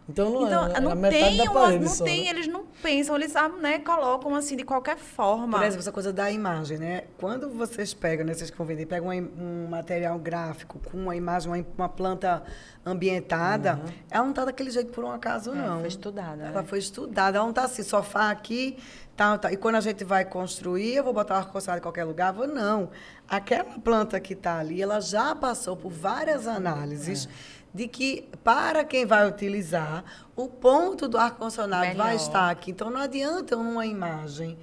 Então 0.09 0.31
não 0.31 0.47
Então, 0.47 0.67
é, 0.75 0.81
não 0.81 0.95
metade 0.97 1.25
tem, 1.25 1.37
da 1.37 1.45
uma- 1.45 1.53
parede 1.61 1.85
não 1.85 1.93
só, 1.93 2.05
tem, 2.05 2.25
né? 2.25 2.31
eles 2.31 2.47
não 2.49 2.65
pensam, 2.83 3.15
eles 3.17 3.37
ah, 3.37 3.49
né, 3.49 3.79
colocam 3.81 4.35
assim 4.35 4.57
de 4.57 4.65
qualquer 4.65 4.97
forma. 4.97 5.59
Por 5.59 5.65
exemplo, 5.67 5.81
essa 5.81 5.93
coisa 5.93 6.13
da 6.13 6.31
imagem, 6.31 6.79
né? 6.79 7.03
Quando 7.19 7.51
vocês 7.51 7.93
pegam, 7.93 8.25
né, 8.25 8.33
vocês 8.33 8.49
que 8.51 8.57
vão 8.57 8.67
vender, 8.67 8.87
pegam 8.87 9.13
im- 9.13 9.31
um 9.39 9.67
material 9.69 10.19
gráfico 10.19 10.79
com 10.91 10.97
uma 10.97 11.15
imagem, 11.15 11.53
uma, 11.53 11.67
uma 11.77 11.89
planta 11.91 12.43
ambientada, 12.87 13.81
ela 14.11 14.23
não 14.25 14.31
está 14.31 14.45
daquele 14.47 14.71
jeito 14.71 14.91
por 14.93 15.05
um 15.05 15.11
acaso, 15.11 15.53
É, 15.53 15.55
não. 15.55 15.81
foi 15.81 15.89
estudada, 15.89 16.45
Ela 16.45 16.63
né? 16.63 16.67
foi 16.67 16.79
estudada, 16.79 17.37
ela 17.37 17.45
não 17.45 17.51
está 17.51 17.65
assim, 17.65 17.83
sofá 17.83 18.31
aqui, 18.31 18.79
tá, 19.17 19.37
tá. 19.37 19.53
E 19.53 19.57
quando 19.57 19.75
a 19.77 19.81
gente 19.81 20.05
vai 20.05 20.25
construir, 20.25 20.95
eu 20.97 21.05
vou 21.05 21.13
botar 21.13 21.35
o 21.35 21.37
ar-condicionado 21.39 21.81
em 21.81 21.83
qualquer 21.83 22.05
lugar? 22.05 22.33
Vou, 22.33 22.47
não. 22.47 22.91
Aquela 23.29 23.65
planta 23.79 24.19
que 24.21 24.33
está 24.33 24.59
ali, 24.59 24.81
ela 24.81 25.01
já 25.01 25.35
passou 25.35 25.77
por 25.77 25.91
várias 25.91 26.47
análises 26.47 27.29
de 27.73 27.87
que, 27.87 28.29
para 28.43 28.85
quem 28.85 29.05
vai 29.05 29.29
utilizar, 29.29 30.05
o 30.35 30.49
ponto 30.49 31.09
do 31.09 31.19
ar-condicionado 31.19 31.97
vai 31.97 32.17
estar 32.17 32.51
aqui. 32.51 32.71
Então, 32.71 32.91
não 32.91 33.01
adianta 33.01 33.55
eu, 33.55 33.63
numa 33.63 33.87
imagem, 33.87 34.59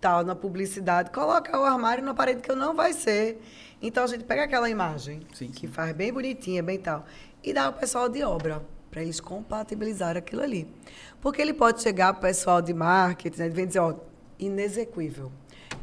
tal, 0.00 0.24
na 0.24 0.34
publicidade, 0.34 1.10
colocar 1.10 1.60
o 1.60 1.64
armário 1.64 2.04
na 2.04 2.14
parede 2.14 2.42
que 2.42 2.50
eu 2.50 2.56
não 2.56 2.74
vai 2.74 2.92
ser. 2.92 3.40
Então, 3.82 4.04
a 4.04 4.06
gente 4.06 4.24
pega 4.24 4.44
aquela 4.44 4.68
imagem, 4.68 5.20
Sim, 5.32 5.48
que 5.48 5.66
sim. 5.66 5.72
faz 5.72 5.94
bem 5.94 6.12
bonitinha, 6.12 6.62
bem 6.62 6.78
tal, 6.78 7.04
e 7.42 7.52
dá 7.52 7.64
ao 7.64 7.72
pessoal 7.72 8.08
de 8.08 8.22
obra, 8.22 8.62
para 8.90 9.02
eles 9.02 9.20
compatibilizar 9.20 10.16
aquilo 10.16 10.42
ali. 10.42 10.68
Porque 11.20 11.40
ele 11.40 11.54
pode 11.54 11.80
chegar 11.80 12.12
para 12.12 12.18
o 12.18 12.22
pessoal 12.22 12.60
de 12.60 12.74
marketing 12.74 13.38
né, 13.38 13.46
e 13.46 13.50
vem 13.50 13.66
dizer, 13.66 13.78
ó, 13.78 13.94
inexequível. 14.38 15.30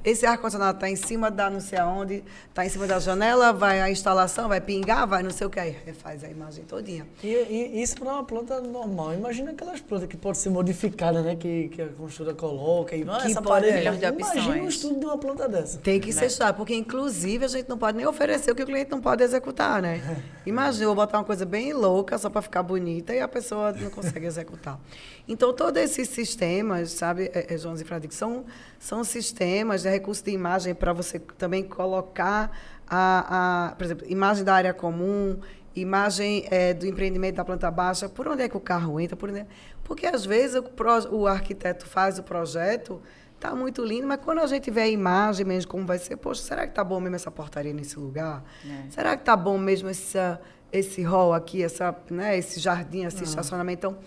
Esse 0.04 0.26
ar-condicionado 0.26 0.78
está 0.78 0.90
em 0.90 0.96
cima 0.96 1.30
da 1.30 1.50
não 1.50 1.60
sei 1.60 1.78
aonde, 1.80 2.24
está 2.50 2.66
em 2.66 2.70
cima 2.70 2.88
da 2.88 3.00
janela, 3.00 3.52
vai 3.52 3.82
a 3.82 3.90
instalação, 3.92 4.48
vai 4.48 4.62
pingar, 4.62 5.06
vai 5.08 5.22
não 5.22 5.32
sei 5.32 5.46
o 5.48 5.50
que, 5.50 5.60
aí 5.60 5.76
refaz 5.86 6.24
a 6.24 6.30
imagem 6.30 6.64
todinha. 6.64 7.06
E, 7.24 7.28
e 7.28 7.82
isso 7.82 7.96
para 7.96 8.14
uma 8.14 8.24
planta 8.24 8.62
normal. 8.62 9.14
Imagina 9.14 9.52
aquelas 9.52 9.82
plantas 9.82 10.08
que 10.08 10.16
podem 10.18 10.40
ser 10.40 10.50
modificadas, 10.50 11.24
né? 11.26 11.36
Que, 11.36 11.70
que 11.70 11.82
a 11.82 11.88
construtora 11.90 12.36
coloca. 12.36 12.96
E, 12.96 13.04
ah, 13.08 13.18
Que 13.22 13.32
essa 13.32 13.42
pode- 13.42 13.68
parede. 13.72 13.98
de 13.98 14.06
Imagina 14.06 14.64
o 14.64 14.68
estudo 14.68 15.00
de 15.00 15.06
uma 15.06 15.18
planta 15.18 15.48
dessa. 15.50 15.78
Tem 15.80 16.00
que 16.00 16.14
ser 16.14 16.26
estudado, 16.28 16.56
porque 16.56 16.74
inclusive 16.76 17.44
a 17.46 17.48
gente 17.50 17.68
não 17.68 17.78
pode 17.78 17.98
nem 17.98 18.06
oferecer 18.06 18.52
o 18.52 18.56
que 18.56 18.64
o 18.64 18.66
cliente 18.66 18.92
não 18.92 19.02
pode 19.02 19.24
executar, 19.24 19.82
né? 19.82 20.02
Imagina, 20.46 20.86
eu 20.86 20.88
vou 20.90 20.96
botar 20.96 21.18
uma 21.18 21.24
coisa 21.26 21.46
bem 21.46 21.74
louca 21.74 22.18
só 22.18 22.30
para 22.30 22.42
ficar 22.42 22.64
bonita 22.64 23.14
e 23.14 23.20
a 23.20 23.28
pessoa 23.28 23.74
não 23.74 23.90
consegue 23.90 24.26
executar. 24.26 24.80
Então, 25.28 25.54
todos 25.54 25.82
esses 25.82 26.08
sistemas, 26.10 26.92
sabe, 26.92 27.30
é, 27.34 27.54
é, 27.54 27.58
João 27.58 27.76
e 27.76 27.84
Fradique, 27.84 28.16
são, 28.16 28.46
são 28.80 29.04
sistemas 29.04 29.82
de 29.82 29.90
recurso 29.90 30.24
de 30.24 30.32
imagem 30.32 30.74
para 30.74 30.94
você 30.94 31.20
também 31.20 31.64
colocar 31.64 32.52
a, 32.88 33.68
a, 33.70 33.76
por 33.76 33.84
exemplo, 33.84 34.06
imagem 34.10 34.44
da 34.46 34.54
área 34.54 34.74
comum, 34.74 35.38
imagem 35.76 36.46
é, 36.50 36.74
do 36.74 36.86
empreendimento 36.88 37.36
da 37.36 37.46
planta 37.46 37.70
baixa, 37.70 38.08
por 38.08 38.28
onde 38.28 38.42
é 38.42 38.50
que 38.50 38.56
o 38.58 38.60
carro 38.60 39.00
entra, 39.00 39.16
por 39.18 39.30
onde 39.30 39.40
é- 39.40 39.48
porque 39.84 40.06
às 40.08 40.26
vezes 40.26 40.56
o, 40.56 40.64
pro- 40.64 41.10
o 41.16 41.28
arquiteto 41.28 41.86
faz 41.86 42.18
o 42.18 42.24
projeto, 42.24 43.02
tá 43.40 43.54
muito 43.54 43.84
lindo, 43.86 44.08
mas 44.08 44.20
quando 44.24 44.40
a 44.40 44.48
gente 44.48 44.72
vê 44.72 44.82
a 44.82 44.88
imagem 44.88 45.46
mesmo 45.46 45.70
como 45.70 45.86
vai 45.86 46.00
ser, 46.00 46.16
poxa, 46.18 46.42
será 46.42 46.66
que 46.66 46.74
tá 46.74 46.84
bom 46.84 47.00
mesmo 47.00 47.16
essa 47.16 47.30
portaria 47.30 47.74
nesse 47.74 48.00
lugar? 48.00 48.44
É. 48.66 48.90
Será 48.90 49.16
que 49.16 49.24
tá 49.24 49.36
bom 49.36 49.58
mesmo 49.58 49.88
essa, 49.90 50.42
esse 50.72 51.04
hall 51.04 51.34
aqui, 51.34 51.62
essa, 51.64 51.96
né, 52.10 52.38
esse 52.38 52.60
jardim, 52.60 53.04
esse 53.06 53.24
estacionamento? 53.24 53.78
Então, 53.88 53.98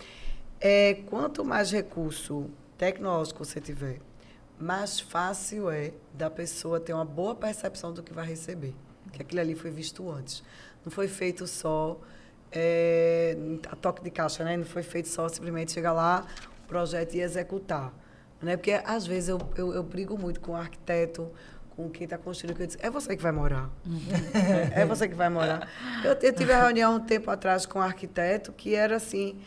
é, 0.60 0.94
quanto 1.06 1.44
mais 1.44 1.70
recurso 1.70 2.50
tecnológico 2.76 3.44
você 3.44 3.60
tiver, 3.60 3.98
mais 4.58 5.00
fácil 5.00 5.70
é 5.70 5.92
da 6.12 6.28
pessoa 6.28 6.78
ter 6.78 6.92
uma 6.92 7.04
boa 7.04 7.34
percepção 7.34 7.92
do 7.92 8.02
que 8.02 8.12
vai 8.12 8.26
receber. 8.26 8.74
Que 9.12 9.22
aquilo 9.22 9.40
ali 9.40 9.54
foi 9.54 9.70
visto 9.70 10.08
antes. 10.10 10.42
Não 10.84 10.92
foi 10.92 11.08
feito 11.08 11.46
só 11.46 11.98
é, 12.52 13.36
a 13.70 13.76
toque 13.76 14.02
de 14.02 14.10
caixa, 14.10 14.44
né? 14.44 14.56
Não 14.56 14.64
foi 14.64 14.82
feito 14.82 15.08
só 15.08 15.28
simplesmente 15.28 15.72
chegar 15.72 15.92
lá, 15.92 16.26
o 16.64 16.68
projeto 16.68 17.14
e 17.14 17.20
executar. 17.20 17.92
Né? 18.42 18.56
Porque, 18.56 18.72
às 18.72 19.06
vezes, 19.06 19.30
eu, 19.30 19.38
eu, 19.56 19.72
eu 19.72 19.82
brigo 19.82 20.18
muito 20.18 20.40
com 20.40 20.52
o 20.52 20.56
arquiteto, 20.56 21.30
com 21.74 21.88
quem 21.88 22.04
está 22.04 22.18
construindo, 22.18 22.56
que 22.56 22.62
eu 22.62 22.66
disse, 22.66 22.78
é 22.82 22.90
você 22.90 23.16
que 23.16 23.22
vai 23.22 23.32
morar. 23.32 23.70
É, 24.74 24.80
é 24.82 24.86
você 24.86 25.08
que 25.08 25.14
vai 25.14 25.28
morar. 25.28 25.68
Eu, 26.04 26.12
eu 26.12 26.32
tive 26.32 26.52
a 26.52 26.64
reunião 26.64 26.96
um 26.96 27.00
tempo 27.00 27.30
atrás 27.30 27.64
com 27.66 27.78
um 27.78 27.82
arquiteto 27.82 28.52
que 28.52 28.74
era 28.74 28.96
assim, 28.96 29.38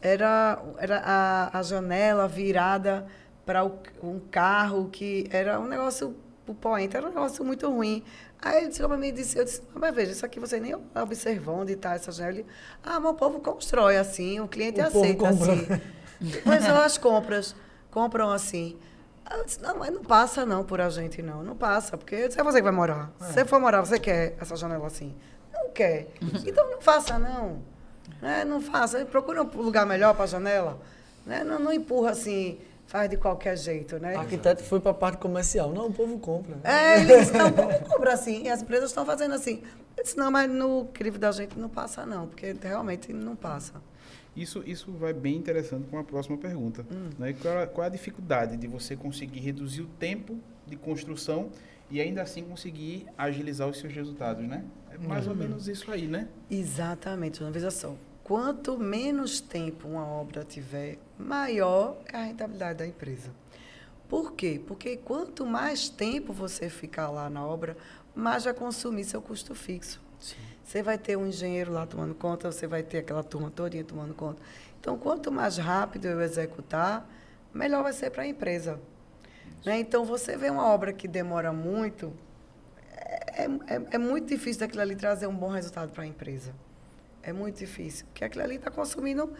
era, 0.00 0.62
era 0.78 1.02
a, 1.04 1.58
a 1.58 1.62
janela 1.62 2.28
virada 2.28 3.06
para 3.44 3.64
um 4.02 4.18
carro 4.30 4.88
que 4.90 5.28
era 5.30 5.58
um 5.60 5.66
negócio, 5.66 6.16
o 6.46 6.54
poente 6.54 6.96
era 6.96 7.06
um 7.06 7.10
negócio 7.10 7.44
muito 7.44 7.70
ruim. 7.70 8.02
Aí 8.42 8.64
ele 8.64 8.72
chegou 8.72 8.88
para 8.88 8.98
mim 8.98 9.08
e 9.08 9.12
disse, 9.12 9.38
eu 9.38 9.44
disse, 9.44 9.62
mas 9.74 9.94
veja, 9.94 10.12
isso 10.12 10.26
aqui 10.26 10.38
você 10.38 10.60
nem 10.60 10.74
observou 10.94 11.56
onde 11.56 11.72
está 11.72 11.94
essa 11.94 12.12
janela. 12.12 12.38
Ele, 12.38 12.46
ah, 12.82 13.00
mas 13.00 13.12
o 13.12 13.14
povo 13.14 13.40
constrói 13.40 13.96
assim, 13.96 14.40
o 14.40 14.48
cliente 14.48 14.80
O 14.80 14.86
aceita 14.86 15.28
assim. 15.28 15.66
Mas 16.44 16.64
são 16.66 16.76
as 16.76 16.98
compras, 16.98 17.54
compram 17.90 18.30
assim. 18.30 18.76
Eu 19.30 19.44
disse, 19.44 19.60
não, 19.60 19.78
mas 19.78 19.92
não 19.92 20.02
passa 20.02 20.46
não 20.46 20.64
por 20.64 20.80
a 20.80 20.88
gente, 20.88 21.22
não. 21.22 21.42
Não 21.42 21.56
passa, 21.56 21.96
porque 21.96 22.28
disse, 22.28 22.40
é 22.40 22.44
você 22.44 22.58
que 22.58 22.64
vai 22.64 22.72
morar. 22.72 23.12
Se 23.20 23.32
você 23.32 23.44
for 23.44 23.58
morar, 23.58 23.80
você 23.80 23.98
quer 23.98 24.36
essa 24.40 24.54
janela 24.54 24.86
assim? 24.86 25.14
Não 25.52 25.70
quer. 25.70 26.08
Então 26.46 26.70
não 26.70 26.80
faça, 26.80 27.18
não. 27.18 27.62
Né? 28.20 28.44
Não 28.44 28.60
faça. 28.60 29.04
Procura 29.06 29.42
um 29.42 29.62
lugar 29.62 29.86
melhor 29.86 30.14
para 30.14 30.24
a 30.24 30.26
janela. 30.26 30.78
Né? 31.24 31.42
Não, 31.44 31.58
não 31.58 31.72
empurra 31.72 32.10
assim, 32.10 32.58
faz 32.86 33.10
de 33.10 33.16
qualquer 33.16 33.56
jeito, 33.58 33.98
né? 33.98 34.16
O 34.16 34.20
arquiteto 34.20 34.62
foi 34.62 34.80
para 34.80 34.92
a 34.92 34.94
parte 34.94 35.18
comercial. 35.18 35.72
Não, 35.72 35.86
o 35.88 35.92
povo 35.92 36.18
compra. 36.18 36.56
É, 36.64 37.00
ele 37.00 37.18
disse, 37.18 37.32
não, 37.36 37.50
vamos 37.52 37.78
cobrar 37.88 38.12
assim. 38.14 38.44
E 38.44 38.48
as 38.48 38.62
empresas 38.62 38.90
estão 38.90 39.04
fazendo 39.04 39.34
assim. 39.34 39.62
Eu 39.96 40.04
disse, 40.04 40.16
não, 40.16 40.30
mas 40.30 40.50
no 40.50 40.84
crivo 40.92 41.18
da 41.18 41.32
gente 41.32 41.58
não 41.58 41.68
passa, 41.68 42.04
não, 42.06 42.26
porque 42.28 42.54
realmente 42.62 43.12
não 43.12 43.34
passa. 43.34 43.74
Isso, 44.36 44.62
isso 44.66 44.92
vai 44.92 45.14
bem 45.14 45.34
interessante 45.36 45.86
com 45.90 45.98
a 45.98 46.04
próxima 46.04 46.36
pergunta. 46.36 46.84
Né? 47.18 47.34
Qual, 47.40 47.58
a- 47.58 47.66
qual 47.66 47.86
a 47.86 47.88
dificuldade 47.88 48.56
de 48.58 48.66
você 48.66 48.94
conseguir 48.94 49.40
reduzir 49.40 49.80
o 49.80 49.86
tempo 49.86 50.38
de 50.66 50.76
construção 50.76 51.48
e 51.90 52.00
ainda 52.00 52.20
assim 52.20 52.44
conseguir 52.44 53.06
agilizar 53.16 53.66
os 53.68 53.78
seus 53.78 53.92
resultados, 53.94 54.44
né? 54.46 54.62
É 54.92 54.98
mais 54.98 55.26
ou 55.26 55.34
menos 55.34 55.68
isso 55.68 55.90
aí, 55.90 56.06
né? 56.06 56.28
Exatamente, 56.50 57.38
Joana. 57.38 57.52
Veja 57.52 57.70
só. 57.70 57.94
Quanto 58.26 58.76
menos 58.76 59.40
tempo 59.40 59.86
uma 59.86 60.04
obra 60.04 60.42
tiver, 60.42 60.98
maior 61.16 61.96
é 62.12 62.16
a 62.16 62.24
rentabilidade 62.24 62.80
da 62.80 62.84
empresa. 62.84 63.30
Por 64.08 64.32
quê? 64.32 64.60
Porque 64.66 64.96
quanto 64.96 65.46
mais 65.46 65.88
tempo 65.88 66.32
você 66.32 66.68
ficar 66.68 67.08
lá 67.08 67.30
na 67.30 67.46
obra, 67.46 67.76
mais 68.16 68.42
vai 68.42 68.52
consumir 68.52 69.04
seu 69.04 69.22
custo 69.22 69.54
fixo. 69.54 70.00
Você 70.64 70.82
vai 70.82 70.98
ter 70.98 71.16
um 71.16 71.28
engenheiro 71.28 71.70
lá 71.72 71.86
tomando 71.86 72.16
conta, 72.16 72.50
você 72.50 72.66
vai 72.66 72.82
ter 72.82 72.98
aquela 72.98 73.22
turma 73.22 73.48
todinha 73.48 73.84
tomando 73.84 74.12
conta. 74.12 74.42
Então, 74.80 74.98
quanto 74.98 75.30
mais 75.30 75.56
rápido 75.56 76.06
eu 76.06 76.20
executar, 76.20 77.08
melhor 77.54 77.84
vai 77.84 77.92
ser 77.92 78.10
para 78.10 78.24
a 78.24 78.26
empresa. 78.26 78.80
Né? 79.64 79.78
Então, 79.78 80.04
você 80.04 80.36
vê 80.36 80.50
uma 80.50 80.66
obra 80.66 80.92
que 80.92 81.06
demora 81.06 81.52
muito, 81.52 82.12
é, 82.90 83.44
é, 83.44 83.82
é 83.92 83.98
muito 83.98 84.26
difícil 84.26 84.58
daquilo 84.58 84.82
ali 84.82 84.96
trazer 84.96 85.28
um 85.28 85.36
bom 85.36 85.50
resultado 85.50 85.92
para 85.92 86.02
a 86.02 86.06
empresa. 86.08 86.65
É 87.26 87.32
muito 87.32 87.58
difícil, 87.58 88.06
porque 88.06 88.24
aquilo 88.24 88.44
ali 88.44 88.54
está 88.54 88.70
consumindo 88.70 89.32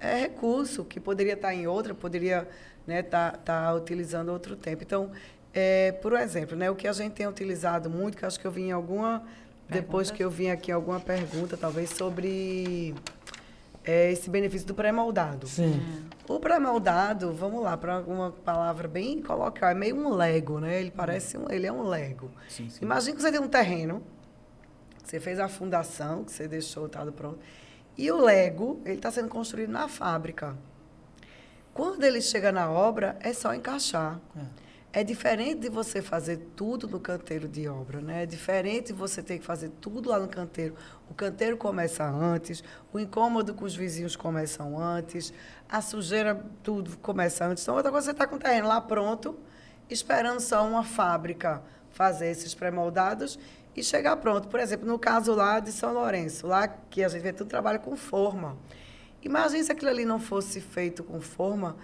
é, 0.00 0.20
recurso 0.20 0.82
que 0.82 0.98
poderia 0.98 1.34
estar 1.34 1.48
tá 1.48 1.54
em 1.54 1.66
outra, 1.66 1.94
poderia 1.94 2.38
estar 2.38 2.52
né, 2.86 3.02
tá, 3.02 3.32
tá 3.32 3.74
utilizando 3.74 4.30
outro 4.30 4.56
tempo. 4.56 4.82
Então, 4.82 5.10
é, 5.52 5.92
por 5.92 6.14
exemplo, 6.14 6.56
né, 6.56 6.70
o 6.70 6.74
que 6.74 6.88
a 6.88 6.92
gente 6.92 7.12
tem 7.12 7.26
utilizado 7.26 7.90
muito, 7.90 8.16
que 8.16 8.24
acho 8.24 8.40
que 8.40 8.46
eu 8.46 8.50
vi 8.50 8.62
em 8.62 8.72
alguma. 8.72 9.22
Depois 9.68 10.10
que 10.10 10.22
eu 10.22 10.30
vim 10.30 10.50
aqui, 10.50 10.70
alguma 10.70 11.00
pergunta, 11.00 11.56
talvez, 11.56 11.90
sobre 11.90 12.94
é, 13.84 14.12
esse 14.12 14.28
benefício 14.28 14.66
do 14.66 14.74
pré-moldado. 14.74 15.46
Sim. 15.46 15.80
O 16.28 16.38
pré-moldado, 16.38 17.32
vamos 17.32 17.62
lá, 17.62 17.76
para 17.76 18.00
uma 18.00 18.30
palavra 18.30 18.88
bem 18.88 19.22
colocar, 19.22 19.70
é 19.70 19.74
meio 19.74 19.96
um 19.96 20.14
Lego, 20.14 20.60
né? 20.60 20.80
Ele 20.80 20.90
parece 20.90 21.38
um, 21.38 21.50
ele 21.50 21.66
é 21.66 21.72
um 21.72 21.82
Lego. 21.82 22.30
Sim, 22.48 22.68
sim. 22.68 22.78
Imagina 22.82 23.16
que 23.16 23.22
você 23.22 23.32
tem 23.32 23.40
um 23.40 23.48
terreno, 23.48 24.02
você 25.08 25.20
fez 25.20 25.38
a 25.38 25.48
fundação, 25.48 26.24
que 26.24 26.32
você 26.32 26.48
deixou 26.48 26.88
tá 26.88 27.04
pronto, 27.12 27.38
e 27.96 28.10
o 28.10 28.20
Lego, 28.20 28.80
ele 28.84 28.96
está 28.96 29.10
sendo 29.10 29.28
construído 29.28 29.70
na 29.70 29.88
fábrica. 29.88 30.56
Quando 31.72 32.02
ele 32.04 32.20
chega 32.20 32.50
na 32.50 32.70
obra, 32.70 33.16
é 33.20 33.32
só 33.32 33.54
encaixar. 33.54 34.20
É. 34.36 34.64
É 34.96 35.02
diferente 35.02 35.62
de 35.62 35.68
você 35.68 36.00
fazer 36.00 36.36
tudo 36.54 36.86
no 36.86 37.00
canteiro 37.00 37.48
de 37.48 37.66
obra, 37.66 38.00
né? 38.00 38.22
É 38.22 38.26
diferente 38.26 38.86
de 38.86 38.92
você 38.92 39.20
ter 39.24 39.40
que 39.40 39.44
fazer 39.44 39.70
tudo 39.80 40.08
lá 40.08 40.20
no 40.20 40.28
canteiro. 40.28 40.76
O 41.10 41.14
canteiro 41.14 41.56
começa 41.56 42.08
antes, 42.08 42.62
o 42.92 43.00
incômodo 43.00 43.54
com 43.54 43.64
os 43.64 43.74
vizinhos 43.74 44.14
começam 44.14 44.78
antes, 44.78 45.34
a 45.68 45.80
sujeira, 45.80 46.40
tudo 46.62 46.96
começa 46.98 47.44
antes. 47.44 47.64
Então, 47.64 47.74
outra 47.74 47.90
coisa, 47.90 48.04
você 48.04 48.10
está 48.12 48.24
com 48.24 48.36
o 48.36 48.38
terreno 48.38 48.68
lá 48.68 48.80
pronto, 48.80 49.36
esperando 49.90 50.38
só 50.38 50.64
uma 50.64 50.84
fábrica 50.84 51.60
fazer 51.90 52.28
esses 52.28 52.54
pré-moldados 52.54 53.36
e 53.76 53.82
chegar 53.82 54.16
pronto. 54.16 54.48
Por 54.48 54.60
exemplo, 54.60 54.86
no 54.86 54.98
caso 54.98 55.34
lá 55.34 55.60
de 55.60 55.72
São 55.72 55.92
Lourenço, 55.92 56.46
lá 56.46 56.68
que 56.68 57.02
a 57.02 57.08
gente 57.08 57.22
vê 57.22 57.32
tudo 57.32 57.48
trabalha 57.48 57.78
com 57.78 57.96
forma. 57.96 58.56
Imagina 59.22 59.64
se 59.64 59.72
aquilo 59.72 59.90
ali 59.90 60.04
não 60.04 60.20
fosse 60.20 60.60
feito 60.60 61.02
com 61.02 61.20
forma, 61.20 61.76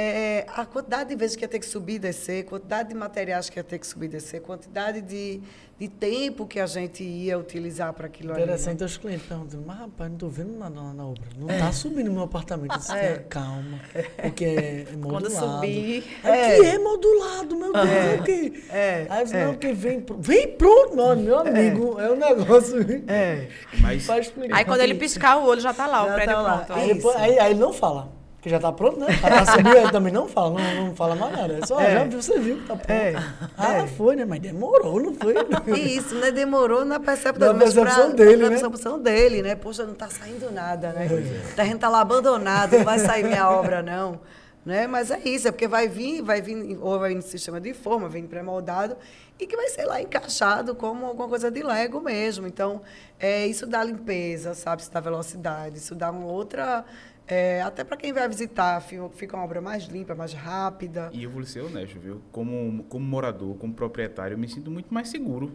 é, 0.00 0.46
a 0.54 0.64
quantidade 0.64 1.08
de 1.08 1.16
vezes 1.16 1.34
que 1.34 1.42
ia 1.42 1.48
ter 1.48 1.58
que 1.58 1.66
subir 1.66 1.94
e 1.94 1.98
descer, 1.98 2.44
quantidade 2.44 2.90
de 2.90 2.94
materiais 2.94 3.50
que 3.50 3.58
ia 3.58 3.64
ter 3.64 3.80
que 3.80 3.86
subir 3.86 4.06
e 4.06 4.10
descer, 4.10 4.40
quantidade 4.40 5.00
de, 5.00 5.40
de 5.76 5.88
tempo 5.88 6.46
que 6.46 6.60
a 6.60 6.66
gente 6.66 7.02
ia 7.02 7.36
utilizar 7.36 7.92
para 7.92 8.06
aquilo 8.06 8.32
ali. 8.32 8.44
Interessante, 8.44 8.78
né? 8.78 8.86
os 8.86 8.96
clientes 8.96 9.26
perguntam, 9.26 9.60
mas 9.66 9.76
rapaz, 9.76 10.08
não 10.08 10.14
estou 10.14 10.30
vendo 10.30 10.56
nada 10.56 10.72
na, 10.80 10.94
na, 10.94 11.04
obra. 11.04 11.24
Não 11.36 11.50
está 11.50 11.66
é. 11.66 11.72
subindo 11.72 12.12
meu 12.12 12.22
apartamento. 12.22 12.74
Eu 12.74 12.78
disse, 12.78 12.92
é. 12.92 13.24
calma, 13.28 13.80
porque 14.22 14.44
é, 14.44 14.86
é 14.88 14.96
modulado. 14.96 15.24
Quando 15.24 15.30
subir... 15.32 16.04
É. 16.22 16.58
é 16.64 16.78
modulado, 16.78 17.56
meu 17.56 17.72
Deus, 17.72 17.88
é, 17.88 18.14
o 18.14 18.22
quê? 18.22 18.64
É. 18.70 19.06
Aí 19.10 19.24
eu 19.32 19.46
não, 19.46 19.54
que 19.56 19.72
vem, 19.72 20.06
vem 20.20 20.56
pronto, 20.56 20.94
meu 21.16 21.40
amigo, 21.40 22.00
é, 22.00 22.08
um 22.08 22.16
negócio... 22.16 22.78
É. 23.08 23.48
Mas... 23.82 24.08
Aí 24.52 24.64
quando 24.64 24.80
ele 24.80 24.94
piscar 24.94 25.38
o 25.38 25.44
olho, 25.44 25.60
já 25.60 25.72
está 25.72 25.88
lá, 25.88 26.04
já 26.04 26.12
o 26.12 26.14
prédio 26.14 26.34
tá 26.36 26.58
pronto. 26.58 26.72
Aí, 26.78 26.94
depois, 26.94 27.16
aí, 27.16 27.36
aí 27.40 27.50
ele 27.50 27.58
não 27.58 27.72
fala. 27.72 28.17
Que 28.40 28.48
já 28.48 28.60
tá 28.60 28.70
pronto, 28.70 29.00
né? 29.00 29.06
A 29.22 29.44
subiu, 29.46 29.76
ele 29.76 29.90
também 29.90 30.12
não 30.12 30.28
fala, 30.28 30.60
não, 30.60 30.86
não 30.86 30.94
fala 30.94 31.16
mais 31.16 31.36
nada. 31.36 31.58
É 31.60 31.66
só, 31.66 31.80
é. 31.80 31.94
já 31.94 32.04
você 32.04 32.38
viu 32.38 32.58
que 32.58 32.66
tá 32.68 32.76
pronto. 32.76 32.90
É. 32.90 33.14
Ah, 33.56 33.78
é. 33.78 33.86
foi, 33.88 34.14
né? 34.14 34.24
Mas 34.24 34.38
demorou, 34.38 35.02
não 35.02 35.12
foi? 35.12 35.34
Isso, 35.76 36.14
né? 36.14 36.30
Demorou 36.30 36.84
na 36.84 37.00
percepção, 37.00 37.52
na 37.52 37.58
percepção 37.58 38.06
pra, 38.14 38.24
dele, 38.24 38.36
na 38.36 38.50
né? 38.50 38.50
percepção 38.50 39.00
dele, 39.00 39.42
né? 39.42 39.56
Poxa, 39.56 39.84
não 39.84 39.94
tá 39.94 40.08
saindo 40.08 40.52
nada, 40.52 40.92
né? 40.92 41.08
É. 41.56 41.60
A 41.60 41.64
gente 41.64 41.78
tá 41.78 41.88
lá 41.88 42.00
abandonado, 42.00 42.78
não 42.78 42.84
vai 42.84 43.00
sair 43.00 43.24
minha 43.24 43.50
obra, 43.50 43.82
não. 43.82 44.20
Né? 44.64 44.86
Mas 44.86 45.10
é 45.10 45.18
isso, 45.24 45.48
é 45.48 45.50
porque 45.50 45.66
vai 45.66 45.88
vir, 45.88 46.22
vai 46.22 46.40
vir, 46.40 46.78
ou 46.80 46.98
vai 46.98 47.08
vir 47.08 47.16
no 47.16 47.22
sistema 47.22 47.60
de 47.60 47.72
forma, 47.72 48.08
vem 48.08 48.26
pré-moldado, 48.26 48.96
e 49.40 49.46
que 49.46 49.56
vai 49.56 49.68
ser 49.68 49.84
lá 49.84 50.00
encaixado 50.00 50.74
como 50.74 51.06
alguma 51.06 51.28
coisa 51.28 51.50
de 51.50 51.62
Lego 51.62 52.00
mesmo. 52.00 52.46
Então, 52.46 52.82
é, 53.18 53.46
isso 53.46 53.66
dá 53.66 53.82
limpeza, 53.82 54.54
sabe? 54.54 54.82
Isso 54.82 54.92
dá 54.92 55.00
velocidade, 55.00 55.78
isso 55.78 55.94
dá 55.94 56.10
uma 56.10 56.26
outra 56.26 56.84
é, 57.28 57.60
até 57.60 57.84
para 57.84 57.98
quem 57.98 58.10
vai 58.10 58.26
visitar, 58.26 58.80
fica 58.80 59.36
uma 59.36 59.44
obra 59.44 59.60
mais 59.60 59.84
limpa, 59.84 60.14
mais 60.14 60.32
rápida. 60.32 61.10
E 61.12 61.24
eu 61.24 61.30
vou 61.30 61.44
ser 61.44 61.60
honesto, 61.60 62.00
viu? 62.00 62.22
Como, 62.32 62.84
como 62.84 63.04
morador, 63.04 63.54
como 63.58 63.74
proprietário, 63.74 64.34
eu 64.34 64.38
me 64.38 64.48
sinto 64.48 64.70
muito 64.70 64.92
mais 64.92 65.08
seguro. 65.10 65.52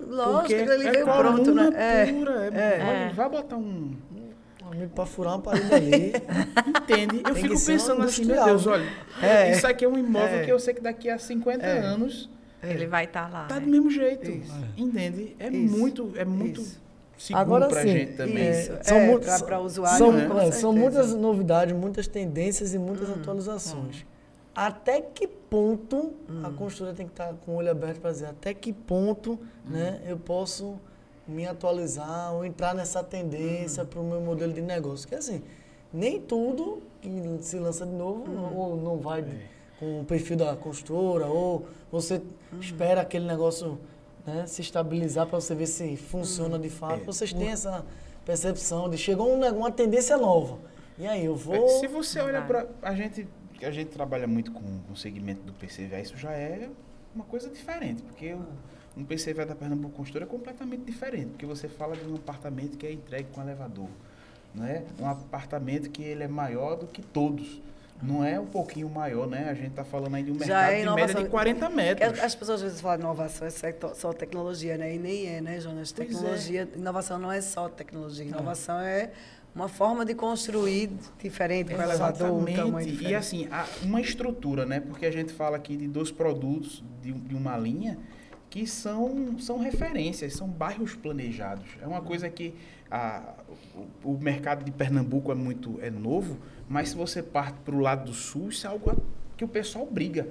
Lógico, 0.00 0.52
ele 0.52 0.88
é 0.88 0.90
veio 0.90 1.04
pronto, 1.04 1.54
né? 1.54 1.70
É, 1.76 2.12
pura, 2.12 2.50
é, 2.52 3.08
é. 3.10 3.12
vai 3.14 3.28
botar 3.28 3.56
um, 3.56 3.94
um 4.64 4.72
amigo 4.72 4.90
para 4.92 5.06
furar 5.06 5.34
uma 5.34 5.40
parede 5.40 5.72
ali. 5.72 6.12
Entende? 6.82 7.18
Eu 7.18 7.32
Tem 7.32 7.34
fico 7.34 7.64
pensando 7.64 8.02
assim, 8.02 8.24
meu 8.24 8.44
Deus, 8.44 8.66
olha, 8.66 8.84
é. 9.22 9.52
isso 9.52 9.68
aqui 9.68 9.84
é 9.84 9.88
um 9.88 9.96
imóvel 9.96 10.40
é. 10.40 10.44
que 10.44 10.50
eu 10.50 10.58
sei 10.58 10.74
que 10.74 10.80
daqui 10.80 11.08
a 11.08 11.16
50 11.16 11.64
é. 11.64 11.78
anos 11.78 12.28
ele 12.60 12.88
vai 12.88 13.04
estar 13.04 13.26
tá 13.26 13.28
lá. 13.28 13.44
Tá 13.44 13.60
do 13.60 13.68
mesmo 13.68 13.88
jeito. 13.88 14.28
Isso. 14.28 14.52
Entende? 14.76 15.36
É 15.38 15.48
isso. 15.48 15.78
muito, 15.78 16.12
é 16.16 16.24
muito 16.24 16.60
isso 16.60 16.83
seguro 17.18 17.40
Agora, 17.40 17.68
pra 17.68 17.82
sim, 17.82 17.88
gente 17.88 18.12
também. 18.14 18.50
Isso. 18.50 18.72
São, 18.82 18.96
é, 18.98 19.38
para 19.44 19.60
usuário, 19.60 19.98
são, 19.98 20.12
né? 20.12 20.46
é, 20.46 20.50
são 20.52 20.72
muitas 20.72 21.14
novidades, 21.14 21.74
muitas 21.74 22.06
tendências 22.06 22.74
e 22.74 22.78
muitas 22.78 23.08
hum, 23.08 23.14
atualizações. 23.14 24.02
Hum. 24.02 24.14
Até 24.54 25.00
que 25.00 25.26
ponto 25.26 26.14
hum. 26.28 26.42
a 26.44 26.50
construtora 26.50 26.94
tem 26.94 27.06
que 27.06 27.12
estar 27.12 27.34
com 27.44 27.52
o 27.52 27.54
olho 27.56 27.70
aberto 27.70 28.00
para 28.00 28.12
dizer 28.12 28.26
até 28.26 28.54
que 28.54 28.72
ponto 28.72 29.32
hum. 29.32 29.38
né, 29.66 30.00
eu 30.06 30.16
posso 30.16 30.78
me 31.26 31.46
atualizar 31.46 32.34
ou 32.34 32.44
entrar 32.44 32.74
nessa 32.74 33.02
tendência 33.02 33.82
hum. 33.82 33.86
para 33.86 34.00
o 34.00 34.04
meu 34.04 34.20
modelo 34.20 34.52
de 34.52 34.62
negócio. 34.62 35.08
Porque 35.08 35.16
assim, 35.16 35.42
nem 35.92 36.20
tudo 36.20 36.82
que 37.00 37.10
se 37.40 37.58
lança 37.58 37.84
de 37.84 37.92
novo 37.92 38.30
hum. 38.30 38.56
ou 38.56 38.76
não 38.76 38.98
vai 38.98 39.20
é. 39.20 39.46
com 39.78 40.00
o 40.00 40.04
perfil 40.04 40.36
da 40.36 40.54
construtora 40.56 41.26
ou 41.26 41.66
você 41.90 42.20
espera 42.60 43.00
aquele 43.00 43.26
negócio 43.26 43.78
né, 44.26 44.46
se 44.46 44.62
estabilizar 44.62 45.26
para 45.26 45.40
você 45.40 45.54
ver 45.54 45.66
se 45.66 45.96
funciona 45.96 46.58
de 46.58 46.70
fato. 46.70 47.02
É. 47.02 47.04
Vocês 47.04 47.32
têm 47.32 47.48
essa 47.48 47.84
percepção 48.24 48.88
de 48.88 48.96
chegou 48.96 49.32
uma, 49.32 49.50
uma 49.52 49.70
tendência 49.70 50.16
nova. 50.16 50.58
E 50.98 51.06
aí, 51.06 51.24
eu 51.24 51.34
vou. 51.34 51.68
Se 51.80 51.86
você 51.86 52.20
olha 52.20 52.42
para. 52.42 52.68
A 52.80 52.94
gente, 52.94 53.26
a 53.62 53.70
gente 53.70 53.90
trabalha 53.90 54.26
muito 54.26 54.52
com, 54.52 54.62
o 54.90 54.96
segmento 54.96 55.42
do 55.42 55.52
PCVA, 55.52 56.00
isso 56.00 56.16
já 56.16 56.32
é 56.32 56.70
uma 57.14 57.24
coisa 57.24 57.48
diferente, 57.48 58.02
porque 58.02 58.32
o, 58.32 58.44
um 58.96 59.04
PCVA 59.04 59.44
da 59.44 59.54
Pernambuco 59.54 59.96
Construtora 59.96 60.24
é 60.24 60.28
completamente 60.28 60.84
diferente, 60.84 61.30
porque 61.30 61.46
você 61.46 61.68
fala 61.68 61.96
de 61.96 62.06
um 62.06 62.14
apartamento 62.14 62.76
que 62.78 62.86
é 62.86 62.92
entregue 62.92 63.28
com 63.32 63.40
elevador. 63.40 63.88
Né? 64.54 64.84
Um 65.00 65.08
apartamento 65.08 65.90
que 65.90 66.02
ele 66.02 66.22
é 66.22 66.28
maior 66.28 66.76
do 66.76 66.86
que 66.86 67.02
todos. 67.02 67.60
Não 68.02 68.24
é 68.24 68.38
um 68.38 68.46
pouquinho 68.46 68.88
maior, 68.88 69.26
né? 69.26 69.48
A 69.48 69.54
gente 69.54 69.68
está 69.68 69.84
falando 69.84 70.14
aí 70.14 70.22
de 70.22 70.30
um 70.30 70.34
mercado 70.34 70.72
é 70.72 70.84
de 70.84 70.90
média 70.90 71.14
de 71.14 71.28
40 71.28 71.70
metros. 71.70 72.20
As 72.20 72.34
pessoas 72.34 72.60
às 72.60 72.62
vezes 72.62 72.80
falam 72.80 73.00
inovação 73.00 73.46
é 73.46 73.50
só 73.94 74.12
tecnologia, 74.12 74.76
né? 74.76 74.94
E 74.94 74.98
nem 74.98 75.26
é, 75.26 75.40
né, 75.40 75.60
Jonas? 75.60 75.92
É. 75.92 75.94
Tecnologia, 75.94 76.68
é. 76.74 76.78
inovação 76.78 77.18
não 77.18 77.32
é 77.32 77.40
só 77.40 77.68
tecnologia. 77.68 78.26
Inovação 78.26 78.78
é 78.80 79.10
uma 79.54 79.68
forma 79.68 80.04
de 80.04 80.14
construir 80.14 80.90
diferente, 81.22 81.72
com 81.72 81.80
elevador, 81.80 82.32
um 82.32 82.44
tamanho 82.44 82.86
diferente. 82.86 83.12
E 83.12 83.14
assim, 83.14 83.48
uma 83.82 84.00
estrutura, 84.00 84.66
né? 84.66 84.80
Porque 84.80 85.06
a 85.06 85.12
gente 85.12 85.32
fala 85.32 85.56
aqui 85.56 85.76
de 85.76 85.86
dois 85.86 86.10
produtos 86.10 86.82
de, 87.00 87.12
de 87.12 87.34
uma 87.34 87.56
linha 87.56 87.96
que 88.50 88.66
são, 88.66 89.38
são 89.38 89.58
referências, 89.58 90.32
são 90.34 90.48
bairros 90.48 90.94
planejados. 90.94 91.66
É 91.80 91.86
uma 91.86 92.00
coisa 92.00 92.28
que 92.28 92.54
a, 92.90 93.34
o, 94.04 94.12
o 94.12 94.18
mercado 94.18 94.64
de 94.64 94.70
Pernambuco 94.70 95.30
é 95.30 95.34
muito 95.34 95.78
é 95.80 95.90
novo, 95.90 96.38
mas 96.68 96.90
se 96.90 96.96
você 96.96 97.22
parte 97.22 97.58
para 97.64 97.74
o 97.74 97.78
lado 97.78 98.06
do 98.06 98.12
sul, 98.12 98.48
isso 98.48 98.66
é 98.66 98.70
algo 98.70 99.02
que 99.36 99.44
o 99.44 99.48
pessoal 99.48 99.86
briga. 99.86 100.28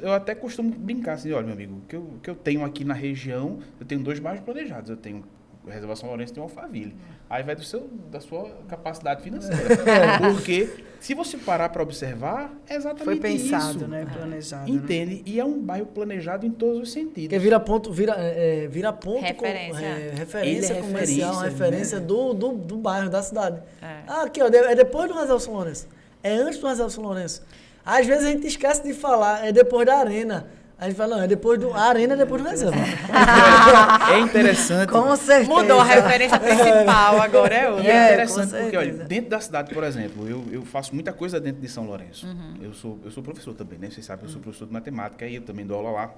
Eu 0.00 0.12
até 0.12 0.34
costumo 0.34 0.70
brincar 0.70 1.14
assim, 1.14 1.30
olha, 1.32 1.44
meu 1.44 1.54
amigo, 1.54 1.76
o 1.76 1.80
que 1.82 1.96
eu, 1.96 2.18
que 2.22 2.30
eu 2.30 2.34
tenho 2.34 2.64
aqui 2.64 2.84
na 2.84 2.94
região, 2.94 3.58
eu 3.78 3.84
tenho 3.84 4.02
dois 4.02 4.18
bairros 4.18 4.42
planejados. 4.42 4.88
Eu 4.88 4.96
tenho 4.96 5.22
Reservação 5.66 6.08
Lourenço 6.08 6.32
tem 6.32 6.42
um 6.42 6.44
Alphaville. 6.44 6.94
Aí 7.30 7.42
vai 7.42 7.54
do 7.54 7.62
seu, 7.62 7.88
da 8.10 8.20
sua 8.20 8.50
capacidade 8.68 9.22
financeira. 9.22 9.58
Porque 10.18 10.68
se 10.98 11.12
você 11.12 11.36
parar 11.36 11.68
para 11.68 11.82
observar, 11.82 12.50
é 12.66 12.74
exatamente 12.74 13.04
Foi 13.04 13.20
pensado, 13.20 13.78
isso. 13.78 13.88
né? 13.88 14.06
Planejado. 14.10 14.70
Entende? 14.70 15.16
Né? 15.16 15.22
E 15.26 15.38
é 15.38 15.44
um 15.44 15.60
bairro 15.60 15.86
planejado 15.86 16.46
em 16.46 16.50
todos 16.50 16.80
os 16.80 16.92
sentidos. 16.92 17.24
Porque 17.24 17.38
vira 17.38 17.60
ponto, 17.60 17.92
vira, 17.92 18.14
é, 18.16 18.64
é 18.64 18.68
vira 18.68 18.92
ponto 18.94 19.20
referência, 19.20 19.80
com, 19.80 19.86
é, 19.86 20.10
referência 20.14 20.72
é 20.72 20.80
comercial, 20.80 21.34
referência, 21.34 21.42
referência 21.42 22.00
né? 22.00 22.06
do, 22.06 22.32
do, 22.32 22.52
do 22.52 22.76
bairro, 22.78 23.10
da 23.10 23.22
cidade. 23.22 23.62
É. 23.82 23.98
Ah, 24.06 24.22
aqui, 24.22 24.42
ó, 24.42 24.46
é 24.46 24.74
depois 24.74 25.08
do 25.08 25.14
Reserva 25.14 25.38
São 25.38 25.52
Lourenço. 25.52 25.86
É 26.22 26.32
antes 26.32 26.58
do 26.58 26.66
Reserva 26.66 26.90
São 26.90 27.04
Lourenço. 27.04 27.42
Às 27.84 28.06
vezes 28.06 28.24
a 28.24 28.30
gente 28.30 28.46
esquece 28.46 28.82
de 28.82 28.92
falar, 28.94 29.46
é 29.46 29.52
depois 29.52 29.86
da 29.86 29.96
arena. 29.96 30.46
A 30.80 30.86
gente 30.86 30.96
fala, 30.96 31.16
não, 31.16 31.24
é 31.24 31.26
depois 31.26 31.58
do. 31.58 31.74
A 31.74 31.88
arena 31.88 32.14
é 32.14 32.16
depois 32.16 32.40
do 32.40 32.48
reserva. 32.48 32.76
é 34.14 34.20
interessante. 34.20 34.90
Com 34.90 35.16
certeza. 35.16 35.50
Mudou 35.50 35.80
a 35.80 35.84
referência 35.84 36.38
principal, 36.38 37.20
agora 37.20 37.52
é 37.52 37.68
outra. 37.68 37.84
E 37.84 37.90
é, 37.90 38.12
interessante 38.12 38.50
porque, 38.54 38.76
olha, 38.76 38.92
dentro 38.92 39.30
da 39.30 39.40
cidade, 39.40 39.74
por 39.74 39.82
exemplo, 39.82 40.28
eu, 40.28 40.44
eu 40.52 40.64
faço 40.64 40.94
muita 40.94 41.12
coisa 41.12 41.40
dentro 41.40 41.60
de 41.60 41.68
São 41.68 41.84
Lourenço. 41.84 42.28
Uhum. 42.28 42.54
Eu, 42.62 42.72
sou, 42.72 42.96
eu 43.04 43.10
sou 43.10 43.24
professor 43.24 43.54
também, 43.54 43.76
né? 43.76 43.90
Vocês 43.90 44.06
sabem, 44.06 44.26
eu 44.26 44.30
sou 44.30 44.40
professor 44.40 44.66
de 44.66 44.72
matemática 44.72 45.26
e 45.26 45.34
eu 45.34 45.42
também 45.42 45.66
dou 45.66 45.78
aula 45.78 45.90
lá. 45.90 46.14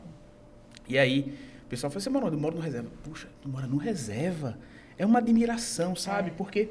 E 0.87 0.99
aí, 0.99 1.35
o 1.65 1.69
pessoal 1.71 1.91
fala 1.91 2.01
assim, 2.01 2.11
mano, 2.11 2.27
eu 2.27 2.39
moro 2.39 2.57
no 2.57 2.61
reserva. 2.61 2.91
Puxa, 3.03 3.29
tu 3.41 3.49
mora 3.49 3.67
no 3.67 3.79
reserva? 3.79 4.59
É 4.99 5.07
uma 5.07 5.21
admiração, 5.21 5.97
sabe? 5.97 6.29
É. 6.29 6.33
Porque. 6.37 6.69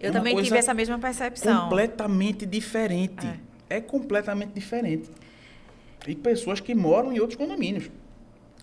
Eu 0.00 0.08
é 0.08 0.12
também 0.12 0.34
tive 0.42 0.58
essa 0.58 0.74
mesma 0.74 0.98
percepção. 0.98 1.62
Completamente 1.62 2.44
diferente. 2.44 3.24
É, 3.70 3.76
é 3.76 3.80
completamente 3.80 4.50
diferente. 4.52 5.08
E 6.06 6.14
pessoas 6.14 6.60
que 6.60 6.74
moram 6.74 7.12
em 7.12 7.20
outros 7.20 7.36
condomínios. 7.36 7.90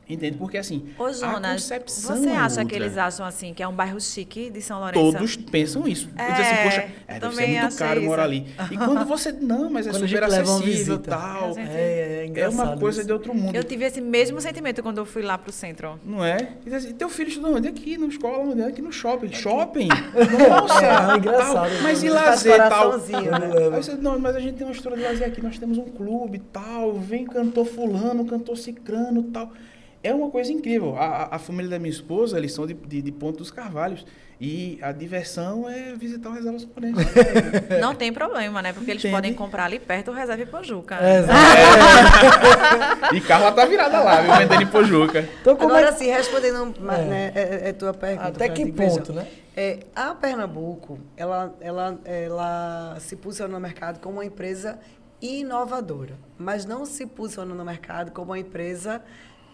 Entende? 0.10 0.38
Porque 0.39 0.58
assim, 0.58 0.86
Ô, 0.98 1.04
a 1.06 1.12
Jonas, 1.13 1.62
concepção 1.62 2.15
você 2.17 2.30
é 2.30 2.36
acha 2.36 2.56
que 2.56 2.62
outra. 2.74 2.78
eles 2.78 2.98
acham 2.98 3.26
assim 3.26 3.54
que 3.54 3.62
é 3.62 3.67
um 3.67 3.74
bairro 3.74 4.02
chique 4.02 4.50
de 4.50 4.60
São 4.60 4.80
Lourenço? 4.80 5.12
Todos 5.12 5.36
pensam 5.36 5.88
isso. 5.88 6.10
É, 6.17 6.24
É, 6.24 6.32
diz 6.32 6.39
assim, 6.39 6.63
poxa, 6.63 6.89
é, 7.08 7.19
deve 7.19 7.36
ser 7.36 7.48
muito 7.48 7.76
caro 7.78 8.00
isso. 8.00 8.10
morar 8.10 8.24
ali. 8.24 8.48
E 8.72 8.78
quando 8.78 9.06
você, 9.06 9.32
não, 9.32 9.69
mas 9.69 9.86
é 9.86 9.91
Quando 9.91 10.04
a 10.04 10.08
super 10.08 10.24
acessível 10.24 10.95
e 10.95 11.00
tal. 11.00 11.43
A 11.50 11.54
gente- 11.54 11.60
É, 11.69 11.72
é 11.72 12.22
É 12.24 12.26
engraçado. 12.26 12.69
uma 12.69 12.78
coisa 12.78 13.00
isso. 13.02 13.08
de 13.08 13.13
outro 13.13 13.36
mundo. 13.36 13.56
Eu 13.56 13.63
tive 13.63 13.86
esse 13.86 14.02
mesmo 14.02 14.41
sentimento 14.41 14.82
quando 14.82 14.98
eu 14.98 15.06
fui 15.06 15.22
lá 15.22 15.38
pro 15.38 15.52
centro. 15.52 16.00
Não 16.04 16.26
é? 16.26 16.54
E 16.65 16.74
assim, 16.74 16.91
teu 16.93 17.08
filho 17.10 17.30
estuda 17.30 17.48
onde? 17.50 17.67
Aqui 17.67 17.95
na 17.98 18.08
escola, 18.08 18.39
onde? 18.39 18.63
Aqui 18.63 18.82
no 18.82 18.91
shopping. 18.91 19.32
Shopping? 19.32 19.89
É, 20.15 20.50
Nossa! 20.50 20.86
é 21.13 21.17
engraçado, 21.17 21.54
tal. 21.72 21.82
Mas 21.84 22.02
e 22.02 22.06
né? 22.06 22.12
Lazer 22.12 22.58
tal? 22.69 22.98
né? 22.98 23.76
Aí 23.76 23.84
você, 23.84 23.93
não, 23.93 24.17
mas 24.19 24.36
a 24.36 24.39
gente 24.39 24.56
tem 24.58 24.65
uma 24.65 24.74
estrutura 24.74 25.00
de 25.02 25.08
lazer 25.08 25.28
aqui, 25.28 25.41
nós 25.41 25.58
temos 25.60 25.78
um 25.78 25.84
clube 25.86 26.38
e 26.38 26.39
tal, 26.39 26.93
vem 26.93 27.26
cantor 27.26 27.65
fulano, 27.65 28.26
cantor 28.26 28.58
cicrano 28.58 29.22
e 29.22 29.32
tal. 29.32 29.52
É 30.01 30.13
uma 30.13 30.29
coisa 30.29 30.51
incrível. 30.51 30.95
A, 30.97 31.05
a- 31.05 31.35
a 31.35 31.39
família 31.39 31.69
da 31.71 31.79
minha 31.79 31.91
esposa, 31.91 32.38
eles 32.38 32.53
são 32.53 32.65
de, 32.65 32.73
de, 32.73 33.01
de 33.01 33.12
Ponto 33.12 33.39
dos 33.39 33.51
Carvalhos. 33.51 34.05
E 34.41 34.79
a 34.81 34.93
diversão 34.93 35.69
é 35.69 35.93
visitar 35.97 36.29
o 36.29 36.31
Reserva 36.31 36.57
Sonorense. 36.59 37.03
Não 37.81 37.93
tem 37.93 38.13
problema, 38.13 38.62
né? 38.62 38.71
Porque 38.71 38.89
eles 38.91 39.01
Entende? 39.01 39.13
podem 39.13 39.33
comprar 39.33 39.65
ali 39.65 39.79
perto 39.79 40.12
o 40.12 40.13
Reserva 40.13 40.45
Pojuca. 40.45 40.95
É, 40.95 41.19
exato. 41.19 41.39
e 43.15 43.19
Carla 43.19 43.51
tá 43.51 43.65
virada 43.65 43.99
lá, 44.01 44.21
viu? 44.21 44.33
Vendendo 44.38 44.62
em 44.63 44.67
Pojuca. 44.67 45.27
Então, 45.41 45.57
como 45.57 45.69
Agora 45.73 45.89
é... 45.89 45.91
sim, 45.91 46.07
respondendo 46.07 46.73
mas, 46.79 46.99
É. 46.99 47.03
né, 47.05 47.31
é, 47.35 47.69
é 47.69 47.73
tua 47.73 47.93
pergunta. 47.93 48.29
Até 48.29 48.47
que 48.47 48.71
ponto, 48.71 49.12
né? 49.12 49.27
É, 49.57 49.79
a 49.93 50.15
Pernambuco, 50.15 50.99
ela, 51.17 51.53
ela, 51.59 51.99
ela 52.05 52.95
se 53.01 53.17
posiciona 53.17 53.53
no 53.53 53.59
mercado 53.59 53.99
como 53.99 54.15
uma 54.19 54.25
empresa 54.25 54.79
inovadora, 55.21 56.15
mas 56.38 56.63
não 56.65 56.85
se 56.85 57.05
posiciona 57.05 57.53
no 57.53 57.65
mercado 57.65 58.12
como 58.12 58.31
uma 58.31 58.39
empresa 58.39 59.01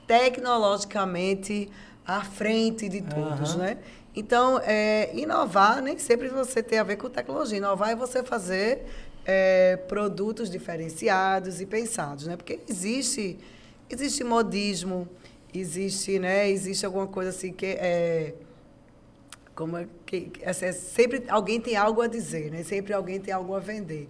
tecnologicamente 0.08 1.70
à 2.06 2.22
frente 2.24 2.88
de 2.88 3.02
todos, 3.02 3.52
Aham. 3.52 3.58
né? 3.58 3.78
Então, 4.16 4.60
é, 4.64 5.10
inovar 5.14 5.82
nem 5.82 5.98
sempre 5.98 6.30
você 6.30 6.64
tem 6.64 6.80
a 6.80 6.84
ver 6.84 6.96
com 6.96 7.10
tecnologia. 7.10 7.58
Inovar 7.58 7.90
é 7.90 7.96
você 7.96 8.24
fazer 8.24 8.86
é, 9.26 9.76
produtos 9.88 10.50
diferenciados 10.50 11.60
e 11.60 11.66
pensados, 11.66 12.28
né? 12.28 12.38
Porque 12.38 12.60
existe, 12.70 13.38
existe 13.90 14.24
modismo, 14.24 15.08
existe, 15.54 16.18
né? 16.18 16.50
Existe 16.50 16.86
alguma 16.86 17.08
coisa 17.08 17.32
assim 17.32 17.52
que 17.52 17.66
é 17.66 18.36
como 19.54 19.78
é 19.78 19.88
que 20.06 20.32
assim, 20.46 20.66
é 20.66 20.72
sempre 20.74 21.24
alguém 21.30 21.62
tem 21.62 21.76
algo 21.78 22.02
a 22.02 22.08
dizer, 22.08 22.52
né? 22.52 22.64
Sempre 22.64 22.94
alguém 22.94 23.20
tem 23.20 23.34
algo 23.34 23.56
a 23.56 23.60
vender. 23.60 24.10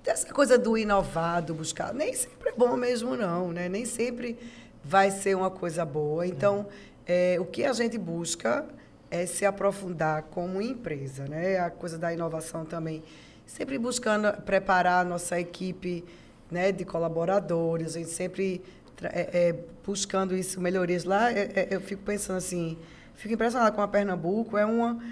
Então, 0.00 0.12
essa 0.12 0.32
coisa 0.32 0.56
do 0.56 0.76
inovar, 0.76 1.42
do 1.42 1.54
buscar, 1.54 1.92
nem 1.92 2.12
sempre 2.14 2.50
é 2.50 2.52
bom 2.52 2.76
mesmo, 2.76 3.16
não, 3.16 3.52
né? 3.52 3.68
Nem 3.68 3.84
sempre 3.84 4.38
vai 4.88 5.10
ser 5.10 5.36
uma 5.36 5.50
coisa 5.50 5.84
boa. 5.84 6.26
Então, 6.26 6.66
é, 7.06 7.36
o 7.40 7.44
que 7.44 7.64
a 7.64 7.72
gente 7.72 7.98
busca 7.98 8.64
é 9.10 9.26
se 9.26 9.44
aprofundar 9.44 10.22
como 10.24 10.62
empresa, 10.62 11.26
né? 11.26 11.58
A 11.58 11.70
coisa 11.70 11.98
da 11.98 12.12
inovação 12.12 12.64
também, 12.64 13.02
sempre 13.44 13.78
buscando 13.78 14.32
preparar 14.42 15.04
a 15.04 15.08
nossa 15.08 15.38
equipe, 15.40 16.04
né, 16.50 16.70
de 16.70 16.84
colaboradores, 16.84 17.96
a 17.96 17.98
gente 17.98 18.10
sempre 18.10 18.62
é, 19.02 19.48
é, 19.48 19.54
buscando 19.84 20.36
isso, 20.36 20.60
melhorias 20.60 21.04
lá. 21.04 21.32
é, 21.32 21.50
é, 21.54 21.68
eu 21.70 21.80
fico 21.80 22.02
pensando 22.02 22.36
assim, 22.36 22.78
fico 23.14 23.34
impressionada 23.34 23.72
com 23.72 23.82
a 23.82 23.88
Pernambuco, 23.88 24.56
é 24.56 24.64
uma 24.64 25.02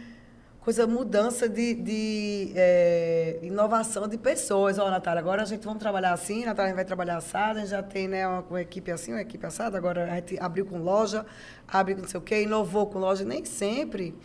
coisa, 0.64 0.86
mudança 0.86 1.46
de, 1.46 1.74
de 1.74 2.52
é, 2.56 3.38
inovação 3.42 4.08
de 4.08 4.16
pessoas. 4.16 4.78
Ó, 4.78 4.90
Natália, 4.90 5.20
agora 5.20 5.42
a 5.42 5.44
gente 5.44 5.62
vamos 5.62 5.78
trabalhar 5.78 6.14
assim, 6.14 6.46
Natália 6.46 6.64
a 6.64 6.68
gente 6.68 6.76
vai 6.76 6.84
trabalhar 6.86 7.18
assada, 7.18 7.58
a 7.58 7.62
gente 7.62 7.70
já 7.70 7.82
tem 7.82 8.08
né, 8.08 8.26
uma, 8.26 8.40
uma 8.40 8.62
equipe 8.62 8.90
assim, 8.90 9.12
uma 9.12 9.20
equipe 9.20 9.44
assada, 9.44 9.76
agora 9.76 10.10
a 10.10 10.14
gente 10.16 10.40
abriu 10.40 10.64
com 10.64 10.78
loja, 10.78 11.26
abre 11.68 11.94
com 11.94 12.00
não 12.00 12.08
sei 12.08 12.18
o 12.18 12.22
quê, 12.22 12.42
inovou 12.42 12.86
com 12.86 12.98
loja, 12.98 13.24
nem 13.26 13.44
sempre 13.44 14.18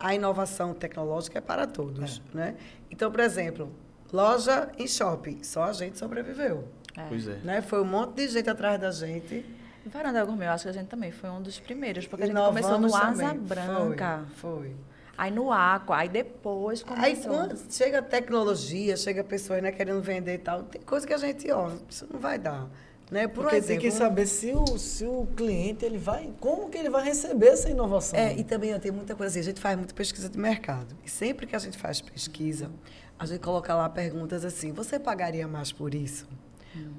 a 0.00 0.12
inovação 0.12 0.74
tecnológica 0.74 1.38
é 1.38 1.40
para 1.40 1.64
todos, 1.64 2.20
né? 2.34 2.56
Então, 2.90 3.08
por 3.08 3.20
exemplo, 3.20 3.72
loja 4.12 4.68
em 4.76 4.88
shopping, 4.88 5.44
só 5.44 5.64
a 5.64 5.72
gente 5.72 5.96
sobreviveu, 5.96 6.66
É. 6.96 7.06
Pois 7.08 7.28
é. 7.28 7.36
né? 7.44 7.62
Foi 7.62 7.80
um 7.80 7.84
monte 7.84 8.16
de 8.16 8.28
gente 8.28 8.50
atrás 8.50 8.80
da 8.80 8.90
gente. 8.90 9.46
Varanda 9.86 10.24
Gourmet, 10.24 10.46
eu 10.46 10.52
acho 10.52 10.64
que 10.64 10.70
a 10.70 10.72
gente 10.72 10.88
também 10.88 11.12
foi 11.12 11.30
um 11.30 11.40
dos 11.40 11.58
primeiros, 11.60 12.06
porque 12.06 12.24
a 12.24 12.26
gente 12.26 12.36
Inovamos 12.36 12.60
começou 12.60 12.80
no 12.80 12.94
Asa 12.94 13.28
também. 13.28 13.40
Branca, 13.40 14.24
Foi, 14.34 14.50
foi. 14.50 14.91
Aí 15.16 15.30
no 15.30 15.52
Aqua, 15.52 15.98
aí 15.98 16.08
depois 16.08 16.84
Aí 16.88 17.16
começou. 17.16 17.32
quando 17.32 17.72
chega 17.72 17.98
a 17.98 18.02
tecnologia, 18.02 18.96
chega 18.96 19.22
pessoas 19.22 19.62
né, 19.62 19.72
querendo 19.72 20.00
vender 20.00 20.34
e 20.34 20.38
tal, 20.38 20.62
tem 20.64 20.80
coisa 20.82 21.06
que 21.06 21.12
a 21.12 21.18
gente, 21.18 21.50
ó, 21.50 21.70
isso 21.88 22.06
não 22.10 22.18
vai 22.18 22.38
dar. 22.38 22.68
Né? 23.10 23.28
Por 23.28 23.42
Porque 23.42 23.56
exemplo, 23.56 23.82
tem 23.82 23.90
que 23.90 23.96
saber 23.96 24.26
se 24.26 24.52
o, 24.52 24.78
se 24.78 25.04
o 25.04 25.28
cliente 25.36 25.84
ele 25.84 25.98
vai. 25.98 26.32
Como 26.40 26.70
que 26.70 26.78
ele 26.78 26.88
vai 26.88 27.04
receber 27.04 27.48
essa 27.48 27.68
inovação? 27.68 28.18
É, 28.18 28.34
e 28.34 28.42
também 28.42 28.78
tem 28.80 28.90
muita 28.90 29.14
coisa 29.14 29.30
assim, 29.30 29.40
a 29.40 29.42
gente 29.52 29.60
faz 29.60 29.76
muita 29.76 29.92
pesquisa 29.92 30.30
de 30.30 30.38
mercado. 30.38 30.96
E 31.04 31.10
sempre 31.10 31.46
que 31.46 31.54
a 31.54 31.58
gente 31.58 31.76
faz 31.76 32.00
pesquisa, 32.00 32.70
a 33.18 33.26
gente 33.26 33.40
coloca 33.40 33.74
lá 33.74 33.86
perguntas 33.88 34.46
assim: 34.46 34.72
você 34.72 34.98
pagaria 34.98 35.46
mais 35.46 35.70
por 35.70 35.94
isso? 35.94 36.26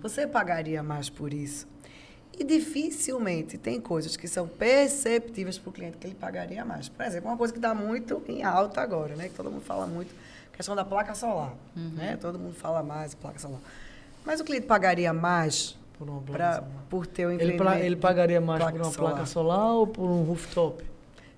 Você 0.02 0.28
pagaria 0.28 0.84
mais 0.84 1.10
por 1.10 1.34
isso? 1.34 1.68
E 2.38 2.44
dificilmente 2.44 3.58
tem 3.58 3.80
coisas 3.80 4.18
que 4.18 4.28
são 4.28 4.48
perceptíveis 4.48 5.58
para 5.58 5.70
o 5.70 5.74
cliente 5.74 5.98
que 5.98 6.08
ele 6.08 6.16
pagaria 6.16 6.66
mais. 6.66 6.90
Por 6.90 7.06
exemplo, 7.06 7.30
uma 7.30 7.38
coisa 7.38 7.54
que 7.54 7.60
está 7.60 7.74
muito 7.76 8.22
em 8.28 8.44
alta 8.44 8.82
agora, 8.82 9.16
né? 9.16 9.30
Que 9.30 9.36
todo 9.36 9.52
mundo 9.52 9.62
fala 9.64 9.86
muito, 9.86 10.14
questão 10.52 10.76
da 10.76 10.84
placa 10.84 11.14
solar. 11.14 11.54
Né? 11.76 12.18
Todo 12.20 12.40
mundo 12.40 12.56
fala 12.56 12.82
mais 12.82 13.14
placa 13.14 13.38
solar. 13.40 13.60
Mas 14.26 14.40
o 14.40 14.44
cliente 14.44 14.66
pagaria 14.66 15.14
mais 15.14 15.78
Por 15.98 16.10
uma 16.10 16.22
placa 16.22 16.32
pra, 16.38 16.54
solar. 16.56 16.70
por 16.90 17.06
ter 17.08 17.28
um 17.28 17.32
ele, 17.32 17.54
pra- 17.58 17.80
ele 17.80 17.96
pagaria 17.96 18.42
mais 18.42 18.60
placa 18.62 18.78
por 18.80 18.86
uma 18.86 18.92
solar? 18.94 19.12
placa 19.14 19.26
solar 19.28 19.74
ou 19.74 19.86
por 19.88 20.10
um 20.10 20.24
rooftop? 20.24 20.84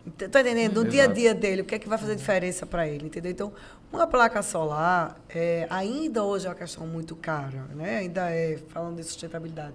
Estou 0.07 0.39
entendendo? 0.39 0.75
No 0.75 0.81
Exato. 0.81 0.91
dia 0.91 1.03
a 1.03 1.07
dia 1.07 1.33
dele, 1.33 1.61
o 1.63 1.65
que 1.65 1.75
é 1.75 1.79
que 1.79 1.89
vai 1.89 1.97
fazer 1.97 2.15
diferença 2.15 2.65
para 2.65 2.87
ele, 2.87 3.07
entendeu? 3.07 3.31
Então, 3.31 3.51
uma 3.91 4.05
placa 4.07 4.41
solar 4.43 5.17
é, 5.27 5.65
ainda 5.69 6.23
hoje 6.23 6.45
é 6.45 6.49
uma 6.49 6.55
questão 6.55 6.85
muito 6.85 7.15
cara, 7.15 7.63
né? 7.75 7.97
Ainda 7.97 8.29
é, 8.29 8.57
falando 8.69 8.97
de 8.97 9.03
sustentabilidade. 9.03 9.73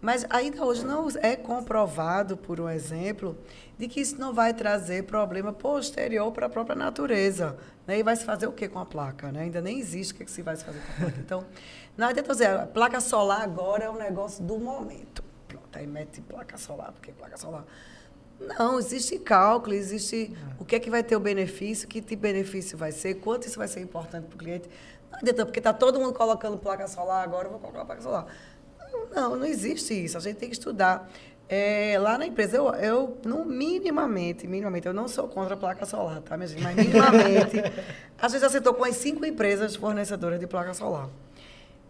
Mas 0.00 0.24
ainda 0.30 0.64
hoje 0.64 0.84
não 0.84 1.08
é 1.20 1.36
comprovado, 1.36 2.36
por 2.36 2.58
um 2.58 2.68
exemplo, 2.68 3.36
de 3.78 3.86
que 3.86 4.00
isso 4.00 4.18
não 4.18 4.32
vai 4.32 4.54
trazer 4.54 5.04
problema 5.04 5.52
posterior 5.52 6.32
para 6.32 6.46
a 6.46 6.48
própria 6.48 6.74
natureza. 6.74 7.56
Né? 7.86 7.98
E 7.98 8.02
vai 8.02 8.16
se 8.16 8.24
fazer 8.24 8.46
o 8.46 8.52
que 8.52 8.66
com 8.68 8.78
a 8.78 8.86
placa? 8.86 9.30
Né? 9.30 9.42
Ainda 9.42 9.60
nem 9.60 9.78
existe 9.78 10.14
o 10.14 10.16
que, 10.16 10.22
é 10.22 10.26
que 10.26 10.32
se 10.32 10.40
vai 10.40 10.56
se 10.56 10.64
fazer 10.64 10.80
com 10.80 10.92
a 10.92 10.96
placa. 10.96 11.20
Então, 11.20 11.44
não 11.98 12.08
adianta 12.08 12.32
dizer, 12.32 12.48
a 12.48 12.66
placa 12.66 13.00
solar 13.00 13.42
agora 13.42 13.84
é 13.84 13.90
um 13.90 13.98
negócio 13.98 14.42
do 14.42 14.58
momento. 14.58 15.22
Pronto, 15.46 15.78
aí 15.78 15.86
mete 15.86 16.22
placa 16.22 16.56
solar, 16.56 16.92
porque 16.92 17.12
placa 17.12 17.36
solar. 17.36 17.66
Não, 18.58 18.78
existe 18.78 19.18
cálculo, 19.18 19.74
existe 19.74 20.34
o 20.58 20.64
que 20.64 20.76
é 20.76 20.80
que 20.80 20.88
vai 20.88 21.02
ter 21.02 21.14
o 21.14 21.20
benefício, 21.20 21.86
que 21.86 22.00
tipo 22.00 22.22
de 22.24 22.32
benefício 22.32 22.78
vai 22.78 22.90
ser, 22.90 23.16
quanto 23.16 23.46
isso 23.46 23.58
vai 23.58 23.68
ser 23.68 23.80
importante 23.80 24.28
para 24.28 24.34
o 24.34 24.38
cliente. 24.38 24.70
Não 25.10 25.18
adianta, 25.18 25.44
porque 25.44 25.60
está 25.60 25.74
todo 25.74 26.00
mundo 26.00 26.14
colocando 26.14 26.56
placa 26.56 26.88
solar, 26.88 27.22
agora 27.22 27.48
eu 27.48 27.50
vou 27.50 27.60
colocar 27.60 27.84
placa 27.84 28.00
solar. 28.00 28.26
Não, 29.14 29.36
não 29.36 29.44
existe 29.46 29.92
isso. 29.92 30.16
A 30.16 30.20
gente 30.20 30.36
tem 30.36 30.48
que 30.48 30.54
estudar. 30.56 31.10
É, 31.48 31.98
lá 31.98 32.16
na 32.16 32.26
empresa, 32.26 32.56
eu, 32.56 32.68
eu 32.76 33.18
não, 33.24 33.44
minimamente, 33.44 34.46
minimamente, 34.46 34.86
eu 34.86 34.94
não 34.94 35.08
sou 35.08 35.26
contra 35.26 35.54
a 35.54 35.56
placa 35.56 35.84
solar, 35.84 36.20
tá, 36.20 36.36
minha 36.36 36.46
gente? 36.46 36.62
Mas 36.62 36.76
minimamente, 36.76 37.56
a 38.20 38.28
gente 38.28 38.40
já 38.40 38.48
sentou 38.48 38.72
com 38.72 38.84
as 38.84 38.94
cinco 38.96 39.26
empresas 39.26 39.74
fornecedoras 39.74 40.38
de 40.38 40.46
placa 40.46 40.72
solar. 40.74 41.08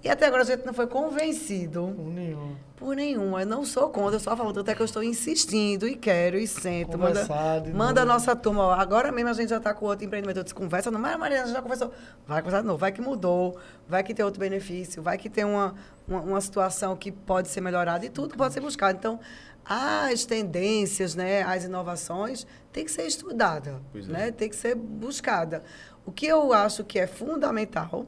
E 0.03 0.09
até 0.09 0.25
agora 0.25 0.45
a 0.45 0.47
gente 0.47 0.65
não 0.65 0.73
foi 0.73 0.87
convencido 0.87 1.85
Um 1.85 2.09
nenhum. 2.11 2.57
por 2.75 2.97
nenhuma. 2.97 3.43
Eu 3.43 3.47
não 3.47 3.67
sou 3.67 3.91
contra, 3.91 4.17
eu 4.17 4.21
sou 4.21 4.33
a 4.33 4.37
favor. 4.37 4.51
Tanto 4.55 4.71
é 4.71 4.75
que 4.75 4.81
eu 4.81 4.87
estou 4.87 5.03
insistindo 5.03 5.87
e 5.87 5.95
quero 5.95 6.39
e 6.39 6.47
sento. 6.47 6.97
Manda, 6.97 7.21
Conversar 7.21 7.63
manda 7.75 8.01
a 8.01 8.05
nossa 8.07 8.35
turma. 8.35 8.63
ó, 8.69 8.71
Agora 8.73 9.13
mesmo 9.13 9.29
a 9.29 9.35
gente 9.35 9.51
já 9.51 9.59
está 9.59 9.75
com 9.75 9.85
outro 9.85 10.07
empreendimento. 10.07 10.39
Eu 10.39 10.43
disse, 10.43 10.55
conversa, 10.55 10.91
não, 10.91 10.99
mas 10.99 11.19
Mariana, 11.19 11.43
a 11.43 11.47
gente 11.49 11.55
já 11.57 11.61
conversou. 11.61 11.93
Vai 12.27 12.41
conversar 12.41 12.63
de 12.63 12.67
novo. 12.67 12.79
Vai 12.79 12.93
que 12.93 13.03
mudou, 13.03 13.59
vai 13.87 14.03
que 14.03 14.15
tem 14.15 14.25
outro 14.25 14.41
benefício, 14.41 15.03
vai 15.03 15.19
que 15.19 15.29
tem 15.29 15.45
uma, 15.45 15.75
uma, 16.11 16.21
uma 16.21 16.41
situação 16.41 16.97
que 16.97 17.13
pode 17.13 17.49
ser 17.49 17.61
melhorada 17.61 18.05
e 18.05 18.11
tudo 18.11 18.37
pode 18.37 18.53
ser 18.53 18.61
buscado. 18.61 18.99
Então, 18.99 19.21
as 19.65 20.25
tendências, 20.25 21.15
né, 21.15 21.43
as 21.43 21.65
inovações, 21.65 22.47
tem 22.73 22.85
que 22.85 22.91
ser 22.91 23.07
estudada, 23.07 23.81
é. 23.95 23.99
né? 24.01 24.31
tem 24.33 24.49
que 24.49 24.57
ser 24.57 24.75
buscada. 24.75 25.63
O 26.05 26.11
que 26.11 26.27
eu 26.27 26.53
acho 26.53 26.83
que 26.83 26.99
é 26.99 27.07
fundamental 27.07 28.07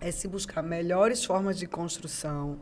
é 0.00 0.10
se 0.10 0.28
buscar 0.28 0.62
melhores 0.62 1.24
formas 1.24 1.58
de 1.58 1.66
construção, 1.66 2.58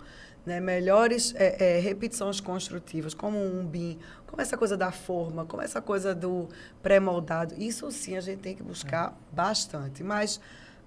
né? 0.47 0.61
melhores 0.61 1.35
é, 1.37 1.79
é, 1.79 1.81
repetições 1.81 2.41
construtivas, 2.41 3.15
como 3.15 3.39
um 3.39 3.67
BIM, 3.67 3.99
como 4.27 4.41
essa 4.41 4.57
coisa 4.57 4.77
da 4.77 4.93
forma, 4.93 5.45
como 5.45 5.63
essa 5.63 5.81
coisa 5.81 6.15
do 6.15 6.49
pré-moldado. 6.81 7.55
Isso 7.59 7.91
sim 7.91 8.17
a 8.17 8.21
gente 8.21 8.39
tem 8.39 8.55
que 8.55 8.63
buscar 8.63 9.19
bastante. 9.33 10.05
Mas 10.05 10.41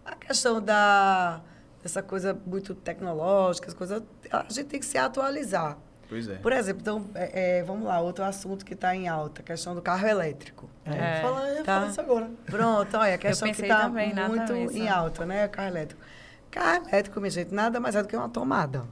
a 0.05 0.15
questão 0.15 0.61
da, 0.61 1.41
dessa 1.85 2.01
coisa 2.01 2.35
muito 2.47 2.73
tecnológica, 2.73 3.67
essa 3.67 3.75
coisa, 3.77 4.03
a 4.31 4.41
gente 4.49 4.63
tem 4.63 4.79
que 4.79 4.85
se 4.87 4.97
atualizar. 4.97 5.77
Pois 6.09 6.27
é. 6.27 6.33
Por 6.35 6.51
exemplo, 6.51 6.81
então, 6.81 7.05
é, 7.13 7.59
é, 7.59 7.63
vamos 7.63 7.85
lá, 7.85 7.99
outro 7.99 8.23
assunto 8.25 8.65
que 8.65 8.73
está 8.73 8.95
em 8.95 9.07
alta, 9.07 9.41
a 9.41 9.45
questão 9.45 9.75
do 9.75 9.83
carro 9.83 10.07
elétrico. 10.07 10.67
É. 10.83 11.21
Fala, 11.21 11.47
eu 11.49 11.63
Tá. 11.63 11.75
falar 11.79 11.87
isso 11.91 12.01
agora. 12.01 12.31
Pronto, 12.47 12.97
olha, 12.97 13.13
a 13.13 13.17
questão 13.19 13.51
que 13.51 13.61
está 13.61 13.87
muito 13.87 14.53
nisso. 14.53 14.75
em 14.77 14.89
alta, 14.89 15.27
né? 15.27 15.47
Carro 15.47 15.67
elétrico. 15.67 16.01
Carro 16.49 16.87
elétrico, 16.89 17.19
minha 17.19 17.29
gente, 17.29 17.53
nada 17.53 17.79
mais 17.79 17.95
é 17.95 18.01
do 18.01 18.07
que 18.07 18.15
uma 18.17 18.29
tomada. 18.29 18.83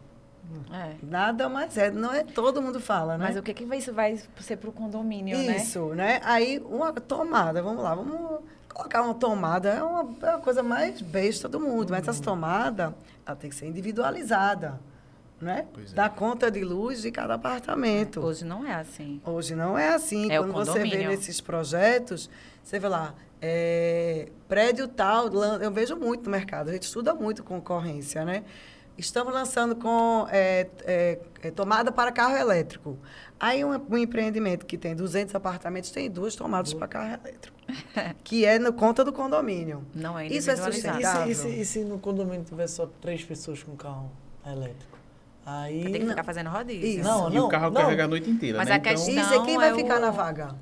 É. 0.72 0.94
Nada 1.02 1.50
mais 1.50 1.76
é. 1.78 1.90
Não 1.90 2.14
é 2.14 2.24
todo 2.24 2.62
mundo 2.62 2.80
fala, 2.80 3.18
né? 3.18 3.26
Mas 3.28 3.38
o 3.38 3.42
que 3.42 3.56
que 3.56 3.66
vai- 3.66 3.80
isso 3.80 3.92
vai 3.92 4.20
ser 4.40 4.58
pro 4.58 4.72
condomínio, 4.72 5.36
né? 5.36 5.58
Isso, 5.58 5.88
né? 5.96 6.20
Aí, 6.24 6.60
uma 6.70 6.94
tomada, 6.94 7.62
vamos 7.64 7.84
lá, 7.84 7.96
vamos 7.96 8.40
colocar 8.74 9.02
uma 9.04 9.14
tomada, 9.14 9.70
é 9.70 9.84
uma, 9.84 10.10
é 10.24 10.34
a 10.34 10.38
coisa 10.38 10.64
mais 10.64 11.02
besta 11.02 11.48
do 11.48 11.60
mundo, 11.60 11.92
mas 11.92 12.08
essa 12.08 12.22
tomada, 12.22 12.94
ela 13.26 13.36
tem 13.36 13.50
que 13.50 13.56
ser 13.56 13.68
individualizada, 13.68 14.80
né? 15.40 15.66
É. 15.78 15.94
Da 15.94 16.10
conta 16.10 16.50
de 16.50 16.64
luz 16.64 17.02
de 17.02 17.12
cada 17.12 17.36
apartamento. 17.36 18.22
Hoje 18.22 18.44
não 18.44 18.66
é 18.66 18.74
assim. 18.74 19.22
Hoje 19.26 19.56
não 19.56 19.78
é 19.78 19.94
assim. 19.94 20.32
É 20.32 20.40
o 20.40 20.48
Quando 20.48 20.66
você 20.66 20.84
vê 20.84 21.08
nesses 21.08 21.40
projetos, 21.40 22.30
você 22.64 22.80
vê 22.80 22.88
lá, 22.88 23.14
é, 23.42 24.30
prédio 24.48 24.88
tal, 24.88 25.28
eu 25.62 25.72
vejo 25.72 25.96
muito 25.96 26.26
no 26.26 26.32
mercado, 26.32 26.70
a 26.70 26.74
gente 26.74 26.84
estuda 26.84 27.14
muito 27.14 27.44
concorrência, 27.44 28.24
né? 28.24 28.44
Estamos 28.98 29.34
lançando 29.34 29.76
com 29.76 30.28
é, 30.32 30.68
é, 30.84 31.20
é, 31.42 31.52
tomada 31.52 31.92
para 31.92 32.12
carro 32.12 32.38
elétrico. 32.38 32.98
Aí 33.46 33.66
um, 33.66 33.72
um 33.90 33.98
empreendimento 33.98 34.66
que 34.66 34.78
tem 34.78 34.96
200 34.96 35.36
apartamentos 35.36 35.92
tem 35.92 36.10
duas 36.10 36.34
tomadas 36.34 36.74
para 36.74 36.88
carro 36.88 37.20
elétrico, 37.22 37.58
que 38.24 38.46
é 38.46 38.58
no 38.58 38.72
conta 38.72 39.04
do 39.04 39.12
condomínio. 39.12 39.84
Não 39.94 40.18
é 40.18 40.28
Isso 40.28 40.50
é 40.50 40.54
individualizado. 40.54 41.00
E 41.02 41.04
se, 41.04 41.12
sustentável. 41.12 41.32
e, 41.32 41.36
se, 41.36 41.48
e 41.62 41.66
se 41.66 41.80
no 41.84 42.00
condomínio 42.00 42.46
tiver 42.46 42.68
só 42.68 42.90
três 43.02 43.22
pessoas 43.26 43.62
com 43.62 43.76
carro 43.76 44.10
elétrico? 44.48 44.98
Aí. 45.46 45.84
Tem 45.92 46.02
que 46.04 46.08
ficar 46.08 46.24
fazendo 46.24 46.50
rodízio. 46.50 47.02
Isso. 47.02 47.04
Não, 47.04 47.34
e 47.34 47.38
o 47.38 47.50
carro 47.50 47.70
não. 47.70 47.82
carrega 47.82 48.06
a 48.06 48.08
noite 48.08 48.30
inteira, 48.30 48.60
Mas 48.60 48.70
né? 48.70 48.76
a 48.76 48.78
então, 48.78 48.92
questão- 48.94 49.14
Isso, 49.14 49.34
e 49.34 49.46
quem 49.46 49.58
vai 49.58 49.72
é 49.72 49.76
ficar 49.76 49.98
o- 49.98 50.00
na 50.00 50.10
vaga? 50.10 50.56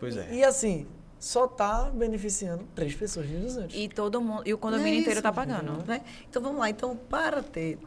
pois 0.00 0.16
é. 0.16 0.34
E 0.34 0.42
assim, 0.42 0.88
só 1.20 1.46
tá 1.46 1.88
beneficiando 1.94 2.64
três 2.74 2.96
pessoas 2.96 3.28
de 3.28 3.36
200. 3.36 3.76
E 3.76 3.88
todo 3.88 4.20
mundo, 4.20 4.42
e 4.44 4.52
o 4.52 4.58
condomínio 4.58 4.90
Não 4.90 4.96
é 4.96 5.00
inteiro 5.02 5.18
isso, 5.18 5.22
tá 5.22 5.32
pagando. 5.32 5.84
né? 5.86 6.00
Então 6.28 6.42
vamos 6.42 6.58
lá. 6.58 6.68
Então, 6.68 6.96
para 6.96 7.44
ter 7.44 7.78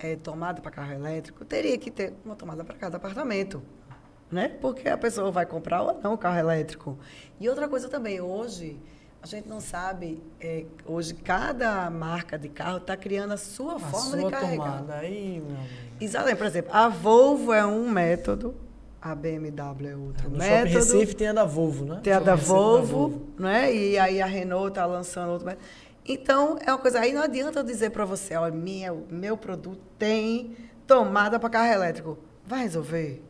eh, 0.00 0.16
tomada 0.16 0.60
para 0.60 0.70
carro 0.72 0.92
elétrico, 0.92 1.44
teria 1.44 1.76
que 1.78 1.90
ter 1.92 2.12
uma 2.24 2.34
tomada 2.36 2.64
para 2.64 2.74
cada 2.76 2.96
apartamento. 2.96 3.62
Né? 4.34 4.48
Porque 4.60 4.88
a 4.88 4.98
pessoa 4.98 5.30
vai 5.30 5.46
comprar 5.46 5.80
ou 5.82 6.00
não 6.02 6.14
o 6.14 6.18
carro 6.18 6.38
elétrico. 6.40 6.98
E 7.38 7.48
outra 7.48 7.68
coisa 7.68 7.88
também, 7.88 8.20
hoje, 8.20 8.76
a 9.22 9.26
gente 9.28 9.48
não 9.48 9.60
sabe, 9.60 10.20
eh, 10.40 10.64
hoje 10.84 11.14
cada 11.14 11.88
marca 11.88 12.36
de 12.36 12.48
carro 12.48 12.78
está 12.78 12.96
criando 12.96 13.30
a 13.30 13.36
sua 13.36 13.76
a 13.76 13.78
forma 13.78 14.10
sua 14.10 14.24
de 14.24 14.30
carregar. 14.30 14.78
tomada. 14.80 14.94
Aí, 14.96 15.40
meu. 15.40 15.56
Exatamente. 16.00 16.36
Por 16.36 16.46
exemplo, 16.48 16.70
a 16.74 16.88
Volvo 16.88 17.52
é 17.52 17.64
um 17.64 17.88
método, 17.88 18.56
a 19.00 19.14
BMW 19.14 19.86
é 19.88 19.96
outro 19.96 20.28
No 20.28 20.40
Shopping 20.42 20.50
método. 20.50 20.74
Recife 20.74 21.14
tem 21.14 21.28
a 21.28 21.32
da 21.32 21.44
Volvo, 21.44 21.84
né? 21.84 22.00
Tem 22.02 22.12
a 22.12 22.16
Shopping 22.16 22.26
da 22.26 22.34
Recife 22.34 22.48
Volvo, 22.52 23.22
né? 23.38 23.72
E 23.72 23.96
aí 23.96 24.20
a 24.20 24.26
Renault 24.26 24.70
está 24.70 24.84
lançando 24.84 25.30
outro. 25.30 25.46
método. 25.46 25.64
Então, 26.04 26.58
é 26.60 26.72
uma 26.72 26.78
coisa. 26.78 26.98
Aí 26.98 27.12
não 27.12 27.22
adianta 27.22 27.60
eu 27.60 27.62
dizer 27.62 27.90
para 27.90 28.04
você, 28.04 28.34
olha, 28.34 28.52
minha, 28.52 28.92
meu 29.08 29.36
produto 29.36 29.80
tem 29.96 30.56
tomada 30.88 31.38
para 31.38 31.48
carro 31.48 31.72
elétrico. 31.72 32.18
Vai 32.44 32.62
resolver. 32.64 33.22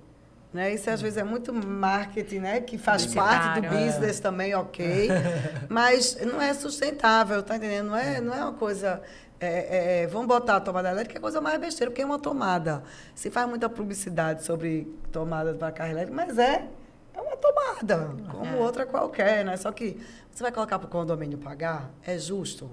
Né? 0.54 0.72
Isso 0.72 0.88
às 0.88 1.02
vezes 1.02 1.18
é 1.18 1.24
muito 1.24 1.52
marketing, 1.52 2.38
né? 2.38 2.60
Que 2.60 2.78
faz 2.78 3.06
parte 3.06 3.48
do 3.60 3.62
Publicitário. 3.66 3.92
business 3.92 4.20
também, 4.20 4.54
ok. 4.54 5.08
Mas 5.68 6.16
não 6.24 6.40
é 6.40 6.54
sustentável, 6.54 7.42
tá 7.42 7.56
entendendo? 7.56 7.88
Não 7.88 7.96
é, 7.96 8.20
não 8.20 8.32
é 8.32 8.36
uma 8.40 8.52
coisa. 8.52 9.02
é, 9.40 10.02
é, 10.02 10.06
vamos 10.06 10.28
botar 10.28 10.56
a 10.56 10.60
tomada 10.60 10.90
elétrica, 10.90 11.16
é 11.16 11.18
a 11.18 11.20
coisa 11.20 11.40
mais 11.40 11.60
besteira, 11.60 11.90
porque 11.90 12.02
é 12.02 12.06
uma 12.06 12.20
tomada. 12.20 12.84
Se 13.16 13.30
faz 13.32 13.48
muita 13.48 13.68
publicidade 13.68 14.44
sobre 14.44 14.86
tomada 15.10 15.52
para 15.54 15.72
carro 15.72 15.90
elétrico, 15.90 16.14
mas 16.14 16.38
é, 16.38 16.68
é 17.12 17.20
uma 17.20 17.36
tomada, 17.36 18.10
como 18.30 18.46
É. 18.56 18.60
outra 18.60 18.86
qualquer, 18.86 19.44
né? 19.44 19.56
Só 19.56 19.72
que 19.72 20.00
você 20.30 20.40
vai 20.40 20.52
colocar 20.52 20.78
para 20.78 20.86
o 20.86 20.90
condomínio 20.90 21.36
pagar, 21.36 21.90
é 22.06 22.16
justo. 22.16 22.70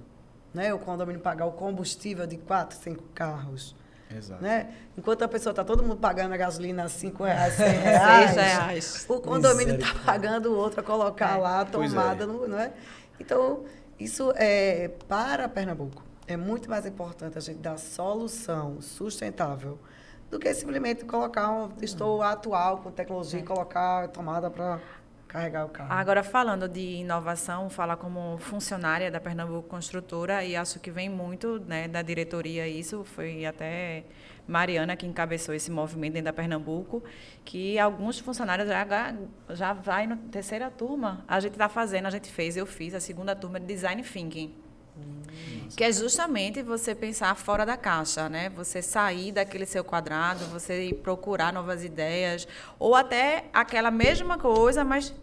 Né? 0.53 0.71
O 0.71 0.77
condomínio 0.77 1.19
pagar 1.19 1.45
o 1.47 1.51
combustível 1.53 2.27
de 2.27 2.37
quatro, 2.37 2.77
cinco 2.77 3.03
carros. 3.15 3.75
Exato. 4.15 4.43
Né? 4.43 4.69
Enquanto 4.97 5.23
a 5.23 5.27
pessoa 5.27 5.51
está 5.51 5.63
todo 5.63 5.81
mundo 5.83 5.97
pagando 5.97 6.33
a 6.33 6.37
gasolina 6.37 6.83
a 6.85 6.89
5 6.89 7.23
reais, 7.23 7.53
100 7.55 7.67
reais, 7.79 8.35
reais. 8.35 9.05
o 9.09 9.19
condomínio 9.21 9.75
está 9.75 9.93
pagando 10.05 10.51
o 10.51 10.57
outro 10.57 10.79
a 10.79 10.83
colocar 10.83 11.35
É. 11.35 11.37
lá 11.37 11.61
a 11.61 11.65
Pois 11.65 11.91
tomada, 11.93 12.23
é. 12.23 12.27
no, 12.27 12.47
não 12.47 12.59
é? 12.59 12.71
Então, 13.19 13.63
isso 13.99 14.31
é 14.35 14.89
para 15.07 15.47
Pernambuco. 15.47 16.03
É 16.27 16.35
muito 16.37 16.69
mais 16.69 16.85
importante 16.85 17.37
a 17.37 17.41
gente 17.41 17.59
dar 17.59 17.77
solução 17.77 18.81
sustentável 18.81 19.77
do 20.29 20.39
que 20.39 20.53
simplesmente 20.53 21.03
colocar 21.03 21.51
um 21.51 21.69
estou 21.81 22.21
atual 22.21 22.77
com 22.77 22.89
tecnologia 22.89 23.39
e 23.39 23.43
colocar 23.43 24.05
a 24.05 24.07
tomada 24.07 24.49
para 24.49 24.79
carregar 25.31 25.65
o 25.65 25.69
carro. 25.69 25.93
Agora, 25.93 26.23
falando 26.23 26.67
de 26.67 26.81
inovação, 26.81 27.69
falar 27.69 27.95
como 27.95 28.37
funcionária 28.39 29.09
da 29.09 29.19
Pernambuco 29.19 29.67
Construtora, 29.67 30.43
e 30.43 30.57
acho 30.57 30.77
que 30.77 30.91
vem 30.91 31.07
muito 31.07 31.57
né, 31.61 31.87
da 31.87 32.01
diretoria 32.01 32.67
isso, 32.67 33.05
foi 33.05 33.45
até 33.45 34.03
Mariana 34.45 34.97
que 34.97 35.07
encabeçou 35.07 35.55
esse 35.55 35.71
movimento 35.71 36.13
dentro 36.13 36.25
da 36.25 36.33
Pernambuco, 36.33 37.01
que 37.45 37.79
alguns 37.79 38.19
funcionários 38.19 38.67
já, 38.67 39.15
já 39.51 39.71
vai 39.71 40.05
na 40.05 40.17
terceira 40.29 40.69
turma. 40.69 41.23
A 41.25 41.39
gente 41.39 41.53
está 41.53 41.69
fazendo, 41.69 42.07
a 42.07 42.11
gente 42.11 42.29
fez, 42.29 42.57
eu 42.57 42.65
fiz 42.65 42.93
a 42.93 42.99
segunda 42.99 43.33
turma 43.33 43.57
de 43.57 43.67
Design 43.67 44.03
Thinking. 44.03 44.53
Que 45.77 45.85
é 45.85 45.91
justamente 45.93 46.61
você 46.61 46.93
pensar 46.93 47.33
fora 47.35 47.65
da 47.65 47.77
caixa, 47.77 48.27
né? 48.27 48.49
Você 48.49 48.81
sair 48.81 49.31
daquele 49.31 49.65
seu 49.65 49.85
quadrado, 49.85 50.43
você 50.47 50.93
procurar 51.01 51.53
novas 51.53 51.85
ideias, 51.85 52.45
ou 52.77 52.93
até 52.93 53.45
aquela 53.53 53.89
mesma 53.89 54.37
coisa, 54.37 54.83
mas 54.83 55.15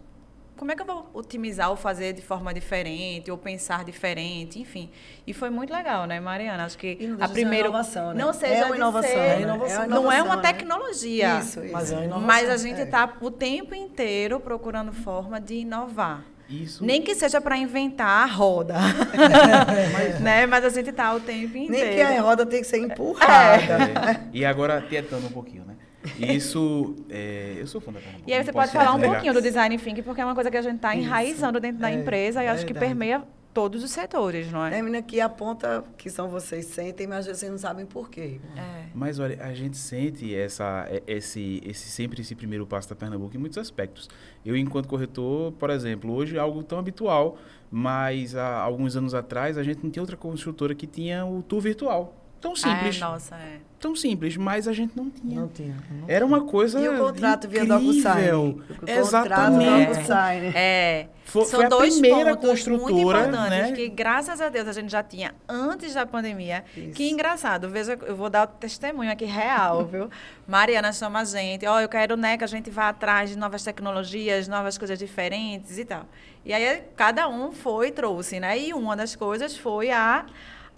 como 0.59 0.73
é 0.73 0.75
que 0.75 0.81
eu 0.81 0.85
vou 0.85 1.09
otimizar 1.13 1.69
ou 1.69 1.77
fazer 1.77 2.11
de 2.11 2.21
forma 2.21 2.53
diferente, 2.53 3.31
ou 3.31 3.37
pensar 3.37 3.85
diferente, 3.85 4.59
enfim. 4.59 4.89
E 5.25 5.31
foi 5.33 5.49
muito 5.49 5.73
legal, 5.73 6.05
né, 6.05 6.19
Mariana? 6.19 6.65
Acho 6.65 6.77
que 6.77 6.95
não 7.07 7.13
a 7.15 7.17
deixa 7.19 7.21
de 7.21 7.27
ser 7.27 7.33
primeira 7.33 7.69
não 7.69 8.13
não 8.13 8.33
seja 8.33 8.53
seja 8.55 8.65
uma 8.65 8.75
inovação, 8.75 9.09
ser- 9.09 9.17
né? 9.17 9.35
É 9.37 9.41
inovação. 9.41 9.87
não 9.87 10.11
é 10.11 10.21
uma 10.21 10.35
né? 10.35 10.41
tecnologia. 10.41 11.39
Isso, 11.39 11.63
isso. 11.63 11.71
Mas 11.71 11.91
é 11.91 11.95
uma 11.95 12.03
inovação. 12.03 12.27
Mas 12.27 12.49
a 12.49 12.57
gente 12.57 12.81
É. 12.81 12.83
está 12.83 13.13
o 13.21 13.31
tempo 13.31 13.73
inteiro 13.73 14.37
procurando 14.41 14.91
forma 14.91 15.39
de 15.39 15.55
inovar. 15.55 16.25
Isso. 16.49 16.83
Nem 16.83 17.01
que 17.01 17.15
seja 17.15 17.39
para 17.39 17.55
inventar 17.57 18.23
a 18.23 18.25
roda. 18.25 18.75
né? 20.19 20.45
Mas 20.45 20.65
a 20.65 20.69
gente 20.69 20.91
tá 20.91 21.13
o 21.13 21.19
tempo 21.19 21.55
inteiro. 21.57 21.71
Nem 21.71 21.95
que 21.95 22.01
a 22.01 22.21
roda 22.21 22.45
tem 22.45 22.61
que 22.61 22.67
ser 22.67 22.79
empurrada. 22.79 23.63
É. 23.63 24.19
E 24.33 24.43
agora, 24.43 24.81
tietando 24.81 25.27
um 25.27 25.31
pouquinho, 25.31 25.63
né? 25.65 25.75
E 26.17 26.35
Isso, 26.35 26.95
é, 27.09 27.55
eu 27.59 27.67
sou 27.67 27.79
fã 27.81 27.91
da 27.91 27.99
Pernambuco. 27.99 28.29
E 28.29 28.33
aí 28.33 28.43
você 28.43 28.51
pode 28.51 28.71
falar 28.71 28.93
um 28.93 28.99
pouquinho 29.01 29.33
do 29.33 29.41
design 29.41 29.77
thinking, 29.77 30.03
porque 30.03 30.21
é 30.21 30.25
uma 30.25 30.35
coisa 30.35 30.49
que 30.49 30.57
a 30.57 30.61
gente 30.61 30.75
está 30.77 30.95
enraizando 30.95 31.59
dentro 31.59 31.79
da 31.81 31.91
É, 31.91 31.93
empresa 31.95 32.43
e 32.43 32.47
acho 32.47 32.65
que 32.65 32.73
verdade. 32.73 32.93
permeia 32.93 33.23
todos 33.51 33.83
os 33.83 33.89
setores, 33.91 34.51
não 34.51 34.63
é? 34.63 34.69
Termina 34.69 35.01
que 35.01 35.19
aponta 35.19 35.83
que 35.97 36.09
são 36.09 36.29
vocês 36.29 36.65
sentem, 36.67 37.07
mas 37.07 37.19
às 37.19 37.25
vezes 37.25 37.39
vocês 37.39 37.51
não 37.51 37.57
sabem 37.57 37.85
por 37.85 38.09
quê. 38.09 38.39
É. 38.55 38.85
Mas 38.93 39.17
olha, 39.19 39.43
a 39.43 39.53
gente 39.53 39.75
sente 39.75 40.33
essa, 40.35 40.85
é- 40.89 41.01
esse, 41.07 41.59
esse 41.65 41.89
sempre 41.89 42.21
esse 42.21 42.35
primeiro 42.35 42.65
passo 42.67 42.87
da 42.89 42.95
Pernambuco 42.95 43.35
em 43.35 43.39
muitos 43.39 43.57
aspectos. 43.57 44.07
Eu, 44.45 44.55
enquanto 44.55 44.87
corretor, 44.87 45.51
por 45.53 45.71
exemplo, 45.71 46.13
hoje 46.13 46.37
é 46.37 46.39
algo 46.39 46.61
tão 46.63 46.77
habitual, 46.77 47.37
mas 47.71 48.35
há 48.35 48.59
alguns 48.59 48.95
anos 48.95 49.13
atrás 49.15 49.57
a 49.57 49.63
gente 49.63 49.83
não 49.83 49.89
tinha 49.89 50.03
outra 50.03 50.15
construtora 50.15 50.75
que 50.75 50.85
tinha 50.87 51.25
o 51.25 51.41
tour 51.41 51.59
virtual. 51.59 52.13
Tão 52.41 52.55
simples, 52.55 52.95
É, 52.95 52.99
nossa, 53.01 53.35
é. 53.35 53.57
tão 53.79 53.93
simples, 53.95 54.37
mas 54.37 54.65
a 54.67 54.71
gente 54.71 54.93
não 54.95 55.09
tinha. 55.09 55.41
Não 55.41 55.47
tinha. 55.49 55.75
não 55.91 56.05
Era 56.07 56.25
uma 56.25 56.41
coisa 56.45 56.79
E 56.79 56.87
o 56.87 56.97
contrato 56.97 57.49
via 57.49 57.63
incrível. 57.63 57.79
DocuSign? 57.81 58.31
O 58.31 58.53
contrato 58.75 58.89
Exatamente. 58.89 59.87
DocuSign. 59.93 60.51
É, 60.55 61.07
Foi- 61.25 61.45
são 61.45 61.59
foi 61.59 61.65
a 61.65 61.69
dois 61.69 61.99
primeira 61.99 62.37
pontos 62.37 62.65
muito 62.67 62.81
construtora, 62.81 63.27
importantes 63.27 63.69
né? 63.69 63.71
que, 63.73 63.89
graças 63.89 64.39
a 64.39 64.47
Deus, 64.49 64.67
a 64.69 64.71
gente 64.71 64.89
já 64.89 65.03
tinha 65.03 65.35
antes 65.49 65.93
da 65.93 66.05
pandemia. 66.05 66.63
Isso. 66.77 66.91
Que 66.91 67.09
engraçado, 67.09 67.67
veja, 67.69 67.99
eu 68.07 68.15
vou 68.15 68.29
dar 68.29 68.47
o 68.47 68.47
testemunho 68.47 69.11
aqui 69.11 69.25
real, 69.25 69.83
viu? 69.91 70.09
Mariana 70.47 70.93
chama 70.93 71.19
a 71.19 71.23
gente, 71.25 71.65
ó, 71.67 71.79
eu 71.81 71.89
quero 71.89 72.15
né, 72.15 72.37
que 72.37 72.43
a 72.45 72.47
gente 72.47 72.69
vá 72.69 72.87
atrás 72.89 73.29
de 73.29 73.37
novas 73.37 73.63
tecnologias, 73.63 74.47
novas 74.47 74.77
coisas 74.77 74.97
diferentes 74.97 75.77
e 75.77 75.83
tal. 75.83 76.05
E 76.45 76.53
aí 76.53 76.83
cada 76.95 77.27
um 77.27 77.51
foi 77.51 77.89
e 77.89 77.91
trouxe, 77.91 78.39
né? 78.39 78.57
E 78.57 78.73
uma 78.73 78.95
das 78.95 79.13
coisas 79.15 79.57
foi 79.57 79.91
a 79.91 80.25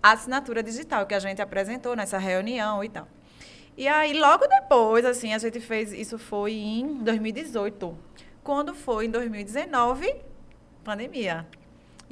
assinatura 0.01 0.63
digital 0.63 1.05
que 1.05 1.13
a 1.13 1.19
gente 1.19 1.41
apresentou 1.41 1.95
nessa 1.95 2.17
reunião 2.17 2.83
e 2.83 2.89
tal. 2.89 3.07
E 3.77 3.87
aí, 3.87 4.13
logo 4.13 4.47
depois, 4.47 5.05
assim, 5.05 5.33
a 5.33 5.37
gente 5.37 5.59
fez. 5.59 5.93
Isso 5.93 6.17
foi 6.17 6.53
em 6.53 7.03
2018. 7.03 7.97
Quando 8.43 8.73
foi 8.73 9.05
em 9.05 9.09
2019, 9.09 10.13
pandemia. 10.83 11.47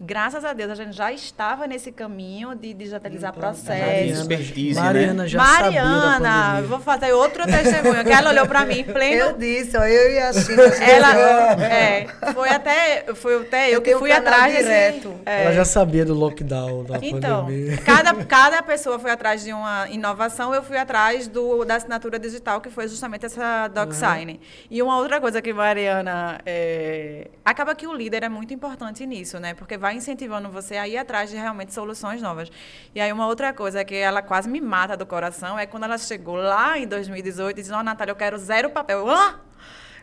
Graças 0.02 0.46
a 0.46 0.54
Deus, 0.54 0.72
a 0.72 0.76
gente 0.76 0.94
já 0.96 1.12
estava 1.12 1.68
nesse 1.68 1.92
caminho 1.92 2.56
de 2.56 2.74
digitalizar 2.74 3.32
Então, 3.36 3.42
processos. 3.42 4.20
expertise, 4.20 4.80
Mariana 4.80 5.24
né? 5.24 5.28
já 5.30 5.44
sabia 5.44 5.82
da 5.84 5.90
Mariana, 6.20 6.62
vou 6.64 6.80
fazer 6.80 7.12
outro 7.14 7.46
testemunho, 7.46 8.04
que 8.04 8.12
ela 8.12 8.30
olhou 8.30 8.48
para 8.48 8.66
mim 8.66 8.80
em 8.80 8.84
pleno 8.84 9.22
Eu 9.26 9.38
disse, 9.38 9.78
ó, 9.78 9.84
eu 9.84 10.12
e 10.12 10.20
a 10.20 10.34
China. 10.34 10.64
ela 10.64 11.64
é, 11.64 12.08
foi 12.34 12.50
até 12.50 13.06
foi 13.14 13.42
até 13.42 13.70
eu, 13.70 13.74
Eu 13.74 13.82
que 13.82 13.96
fui 13.98 14.12
atrás 14.12 14.52
desse- 14.54 14.64
direto. 14.64 15.14
é. 15.26 15.44
Ela 15.44 15.54
já 15.54 15.66
sabia 15.66 16.06
do 16.06 16.14
lockdown, 16.14 16.84
da 16.86 17.00
Então, 17.02 17.46
pandemia. 17.46 17.78
cada, 17.80 18.14
cada 18.26 18.64
pessoa 18.64 18.98
foi 19.00 19.12
atrás 19.12 19.44
de 19.44 19.52
uma 19.54 19.88
inovação, 19.90 20.54
eu 20.54 20.64
fui 20.64 20.78
atrás 20.78 21.28
do, 21.28 21.66
da 21.66 21.76
assinatura 21.76 22.18
digital, 22.18 22.62
que 22.62 22.70
foi 22.70 22.88
justamente 22.88 23.26
essa 23.26 23.68
DocSign. 23.68 24.40
E 24.72 24.82
uma 24.82 24.98
outra 24.98 25.20
coisa 25.20 25.42
que 25.42 25.52
Mariana. 25.54 26.40
é, 26.46 27.28
acaba 27.44 27.74
que 27.76 27.86
o 27.88 27.94
líder 27.94 28.24
é 28.24 28.30
muito 28.30 28.54
importante 28.54 29.06
nisso, 29.06 29.40
né? 29.40 29.54
Porque 29.54 29.78
vai 29.78 29.89
vai 29.90 29.96
incentivando 29.96 30.50
você 30.50 30.78
a 30.78 30.88
ir 30.88 30.98
atrás 30.98 31.32
de 31.32 31.36
realmente 31.36 31.74
soluções 31.74 32.22
novas. 32.22 32.52
E 32.94 33.02
aí 33.02 33.12
uma 33.12 33.26
outra 33.26 33.52
coisa 33.52 33.84
que 33.84 33.96
ela 33.96 34.22
quase 34.22 34.48
me 34.48 34.62
mata 34.62 34.96
do 34.96 35.06
coração 35.06 35.58
é 35.58 35.66
quando 35.66 35.84
ela 35.84 35.98
chegou 35.98 36.36
lá 36.36 36.78
em 36.78 36.88
2018 36.88 37.58
e 37.58 37.62
disse, 37.62 37.74
ó, 37.74 37.80
oh, 37.80 37.84
Natália, 37.84 38.12
eu 38.12 38.16
quero 38.16 38.38
zero 38.38 38.70
papel. 38.70 39.10
Hã? 39.10 39.40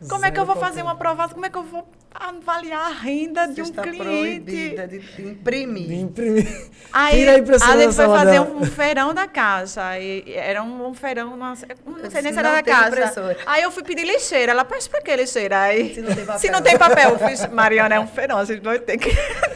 Como 0.00 0.20
Zero 0.20 0.26
é 0.26 0.30
que 0.30 0.40
eu 0.40 0.44
vou 0.44 0.56
fazer 0.56 0.82
uma 0.82 0.96
prova? 0.96 1.28
Como 1.28 1.46
é 1.46 1.50
que 1.50 1.56
eu 1.56 1.62
vou 1.62 1.88
avaliar 2.14 2.86
a 2.86 2.94
renda 2.94 3.46
Você 3.46 3.52
de 3.54 3.60
um 3.62 3.64
está 3.64 3.82
cliente? 3.82 4.02
proibida 4.02 4.88
de 4.88 4.96
imprimir. 5.22 5.86
De 5.86 5.94
imprimir. 5.96 6.70
Aí, 6.92 7.18
Tira 7.18 7.32
a 7.32 7.38
impressão 7.38 7.70
a 7.70 7.76
gente 7.76 7.94
foi 7.94 8.06
fazer 8.06 8.30
dela. 8.30 8.50
um 8.54 8.64
feirão 8.64 9.14
da 9.14 9.26
caixa. 9.26 9.98
E 9.98 10.32
era 10.34 10.62
um, 10.62 10.88
um 10.88 10.94
feirão, 10.94 11.36
não 11.36 11.54
sei 11.54 12.22
nem 12.22 12.32
se 12.32 12.38
era 12.38 12.52
da 12.52 12.62
caixa. 12.62 12.88
Impressora. 12.88 13.36
Aí 13.46 13.62
eu 13.62 13.70
fui 13.70 13.82
pedir 13.82 14.04
lixeira. 14.04 14.52
Ela, 14.52 14.66
mas 14.68 14.88
pra 14.88 15.00
que 15.02 15.14
lixeira? 15.14 15.60
Aí, 15.60 15.94
se 15.94 16.00
não 16.00 16.14
tem 16.14 16.24
papel. 16.24 16.38
Se 16.38 16.50
não 16.50 16.62
tem 16.62 16.78
papel, 16.78 17.10
eu 17.10 17.28
fiz, 17.28 17.46
Mariana, 17.48 17.96
é 17.96 18.00
um 18.00 18.06
feirão, 18.06 18.38
a 18.38 18.44
gente 18.44 18.62
vai 18.62 18.78
ter 18.78 18.96
que... 18.98 19.10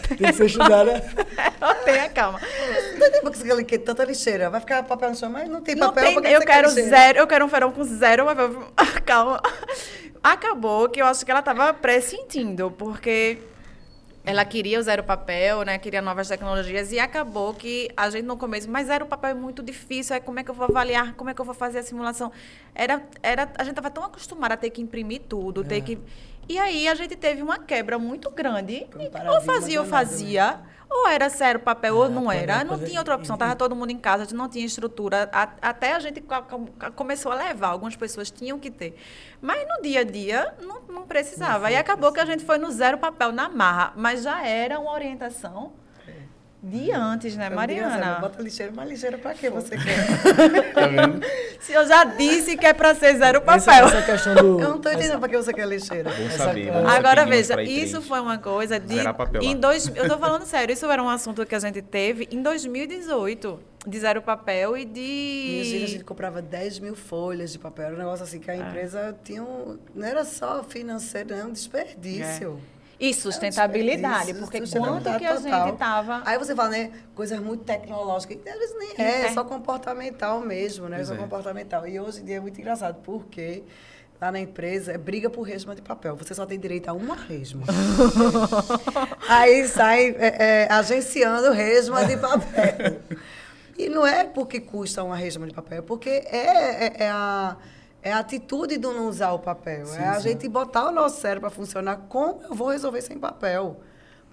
Tem 0.09 0.17
que 0.27 0.33
ser 0.33 0.47
estudada. 0.47 1.01
Tenha 1.85 2.09
calma. 2.09 2.41
Não 2.99 3.11
tem 3.11 3.21
porque 3.23 3.39
você 3.39 3.65
quer 3.65 3.79
tanta 3.79 4.05
lixeira. 4.05 4.51
Vai 4.51 4.61
ficar 4.61 4.83
papel 4.83 5.11
no 5.11 5.17
chão, 5.17 5.31
mas 5.31 5.49
não 5.49 5.61
tem 5.63 5.77
papel. 5.77 6.13
Não 6.13 6.23
tem, 6.23 6.33
eu 6.33 6.41
quero 6.41 6.69
zero, 6.69 7.19
eu 7.19 7.27
quero 7.27 7.45
um 7.45 7.49
feirão 7.49 7.73
com 7.73 7.85
zero 7.85 8.25
papel. 8.25 8.73
Calma. 9.07 9.41
Acabou 10.23 10.89
que 10.89 11.01
eu 11.01 11.07
acho 11.07 11.25
que 11.25 11.31
ela 11.31 11.41
estava 11.41 11.73
pressentindo, 11.73 12.40
porque 12.71 13.39
ela 14.25 14.45
queria 14.45 14.79
o 14.79 14.83
zero 14.83 15.03
papel, 15.03 15.63
né? 15.63 15.79
Queria 15.79 16.03
novas 16.03 16.29
tecnologias 16.29 16.93
e 16.93 16.99
acabou 16.99 17.55
que 17.55 17.91
a 17.97 18.11
gente 18.11 18.25
no 18.25 18.37
começo, 18.37 18.71
mas 18.71 18.87
zero 18.87 19.07
papel 19.07 19.31
é 19.31 19.35
muito 19.35 19.63
difícil, 19.63 20.15
é 20.15 20.21
como 20.21 20.39
é 20.39 20.45
que 20.45 20.51
eu 20.51 20.55
vou 20.55 20.67
avaliar, 20.67 21.15
como 21.15 21.31
é 21.31 21.35
que 21.35 21.41
eu 21.41 21.45
vou 21.45 21.55
fazer 21.55 21.79
a 21.79 21.83
simulação? 21.83 22.31
Era, 22.75 23.03
era 23.23 23.51
a 23.57 23.65
gente 23.65 23.73
estava 23.73 23.91
tão 23.91 24.05
acostumada 24.05 24.55
a 24.55 24.57
ter 24.57 24.71
que 24.71 24.83
imprimir 24.83 25.23
tudo, 25.29 25.63
é. 25.63 25.65
ter 25.65 25.81
que 25.81 25.99
e 26.51 26.59
aí 26.59 26.89
a 26.89 26.97
gente 26.97 27.15
teve 27.15 27.43
uma 27.43 27.59
quebra 27.59 27.97
muito 27.97 28.29
grande. 28.29 28.85
Um 28.97 29.31
ou 29.31 29.41
fazia 29.41 29.81
ou 29.81 29.87
fazia. 29.87 30.51
Né? 30.51 30.63
Ou 30.91 31.07
era 31.07 31.31
sério 31.31 31.61
papel 31.61 31.97
ou 31.97 32.09
não 32.09 32.31
era. 32.31 32.65
Não 32.65 32.77
tinha 32.77 32.99
outra 32.99 33.15
opção. 33.15 33.37
Tava 33.37 33.55
todo 33.55 33.77
mundo 33.77 33.91
em 33.91 33.97
casa, 33.97 34.25
a 34.25 34.27
gente 34.27 34.35
não 34.35 34.49
tinha 34.49 34.67
estrutura. 34.67 35.31
até 35.63 35.95
a 35.95 36.01
gente 36.01 36.21
começou 36.97 37.31
a 37.31 37.37
levar. 37.37 37.69
Algumas 37.69 37.95
pessoas 37.95 38.33
tinham 38.33 38.59
que 38.59 38.69
ter. 38.69 38.97
Mas 39.41 39.65
no 39.69 39.81
dia 39.81 40.01
a 40.01 40.03
dia 40.05 40.53
não, 40.61 40.83
não 40.89 41.07
precisava. 41.07 41.71
e 41.71 41.77
acabou 41.77 42.13
que 42.13 42.19
a 42.19 42.25
gente 42.25 42.45
foi 42.45 42.59
no 42.59 42.69
zero 42.73 42.99
papel 42.99 43.31
na 43.31 43.49
marra. 43.49 43.93
Mas 43.95 44.25
já 44.25 44.45
era 44.45 44.81
uma 44.81 44.93
orientação 44.93 45.73
de 46.63 46.93
antes, 46.93 47.37
né, 47.37 47.49
Mariana? 47.49 48.19
Bota 48.21 48.43
lixeira, 48.43 48.73
mas 48.75 48.89
lixeira 48.89 49.17
pra 49.17 49.33
quê 49.33 49.49
você 49.49 49.77
quer? 49.77 50.07
tá 50.75 50.87
vendo? 50.87 51.25
Se 51.59 51.73
eu 51.73 51.87
já 51.87 52.05
disse 52.05 52.57
que 52.57 52.67
é 52.67 52.75
pra 52.75 52.95
ser 52.95 53.17
zero 53.17 53.41
papel. 53.41 53.87
Essa, 53.87 53.97
essa 53.97 54.03
questão 54.03 54.35
do... 54.35 54.61
Eu 54.61 54.69
não 54.69 54.81
tô 54.81 54.91
entendendo 54.91 55.11
essa... 55.11 55.19
pra 55.19 55.29
que 55.29 55.37
você 55.37 55.53
quer 55.55 55.67
lixeira. 55.67 56.11
Bom 56.11 56.31
saber, 56.31 56.71
Agora 56.71 57.25
veja, 57.25 57.63
isso 57.63 58.03
foi 58.03 58.21
uma 58.21 58.37
coisa 58.37 58.79
de... 58.79 58.95
Zerar 58.95 59.15
papel 59.15 59.43
em 59.43 59.57
dois, 59.57 59.91
eu 59.95 60.07
tô 60.07 60.19
falando 60.19 60.45
sério, 60.45 60.73
isso 60.73 60.85
era 60.91 61.03
um 61.03 61.09
assunto 61.09 61.47
que 61.47 61.55
a 61.55 61.59
gente 61.59 61.81
teve 61.81 62.29
em 62.31 62.43
2018 62.43 63.71
de 63.87 63.99
zero 63.99 64.21
papel 64.21 64.77
e 64.77 64.85
de. 64.85 65.63
Filhas, 65.65 65.85
a 65.85 65.93
gente 65.93 66.05
comprava 66.05 66.43
10 66.43 66.81
mil 66.81 66.95
folhas 66.95 67.51
de 67.53 67.59
papel. 67.59 67.87
Era 67.87 67.95
um 67.95 67.99
negócio 67.99 68.25
assim 68.25 68.39
que 68.39 68.51
a 68.51 68.55
é. 68.55 68.59
empresa 68.59 69.17
tinha 69.25 69.43
um. 69.43 69.79
Não 69.95 70.07
era 70.07 70.23
só 70.25 70.63
financeiro, 70.63 71.35
não, 71.35 71.49
um 71.49 71.53
desperdício. 71.53 72.61
É. 72.77 72.80
E 73.01 73.15
sustentabilidade, 73.15 74.35
porque 74.35 74.61
quanto 74.61 75.05
que 75.19 75.25
a 75.25 75.35
total. 75.35 75.41
gente 75.41 75.73
estava... 75.73 76.23
Aí 76.27 76.37
você 76.37 76.55
fala, 76.55 76.69
né, 76.69 76.93
coisas 77.15 77.41
muito 77.41 77.65
tecnológicas, 77.65 78.37
que 78.43 78.49
às 78.49 78.59
vezes 78.59 78.77
nem 78.79 78.91
é, 78.99 79.03
é, 79.03 79.27
é 79.27 79.33
só 79.33 79.43
comportamental 79.43 80.41
mesmo, 80.41 80.87
né, 80.87 80.97
pois 80.97 81.09
só 81.09 81.15
é. 81.15 81.17
comportamental. 81.17 81.89
E 81.89 81.99
hoje 81.99 82.21
em 82.21 82.25
dia 82.27 82.37
é 82.37 82.41
muito 82.41 82.61
engraçado, 82.61 83.01
porque 83.03 83.65
lá 84.21 84.31
na 84.31 84.39
empresa 84.39 84.93
é 84.93 84.99
briga 84.99 85.31
por 85.31 85.43
resma 85.43 85.75
de 85.75 85.81
papel. 85.81 86.15
Você 86.17 86.35
só 86.35 86.45
tem 86.45 86.61
direito 86.61 86.89
a 86.89 86.93
uma 86.93 87.15
resma. 87.15 87.63
Aí 89.27 89.67
sai 89.67 90.15
é, 90.19 90.67
é, 90.67 90.69
agenciando 90.71 91.53
resma 91.53 92.05
de 92.05 92.19
papel. 92.19 93.01
E 93.79 93.89
não 93.89 94.07
é 94.07 94.25
porque 94.25 94.61
custa 94.61 95.03
uma 95.03 95.17
resma 95.17 95.47
de 95.47 95.55
papel, 95.55 95.79
é 95.79 95.81
porque 95.81 96.11
é, 96.11 96.85
é, 96.85 96.93
é 96.99 97.09
a 97.09 97.57
é 98.03 98.13
a 98.13 98.19
atitude 98.19 98.77
do 98.79 98.93
não 98.93 99.09
usar 99.09 99.33
o 99.33 99.39
papel. 99.39 99.87
Sim, 99.87 99.99
é 99.99 100.09
a 100.09 100.15
sim. 100.15 100.31
gente 100.31 100.49
botar 100.49 100.89
o 100.89 100.93
nosso 100.93 101.21
cérebro 101.21 101.43
para 101.43 101.51
funcionar. 101.51 102.01
Como 102.09 102.41
eu 102.49 102.55
vou 102.55 102.69
resolver 102.69 103.03
sem 103.03 103.19
papel? 103.19 103.81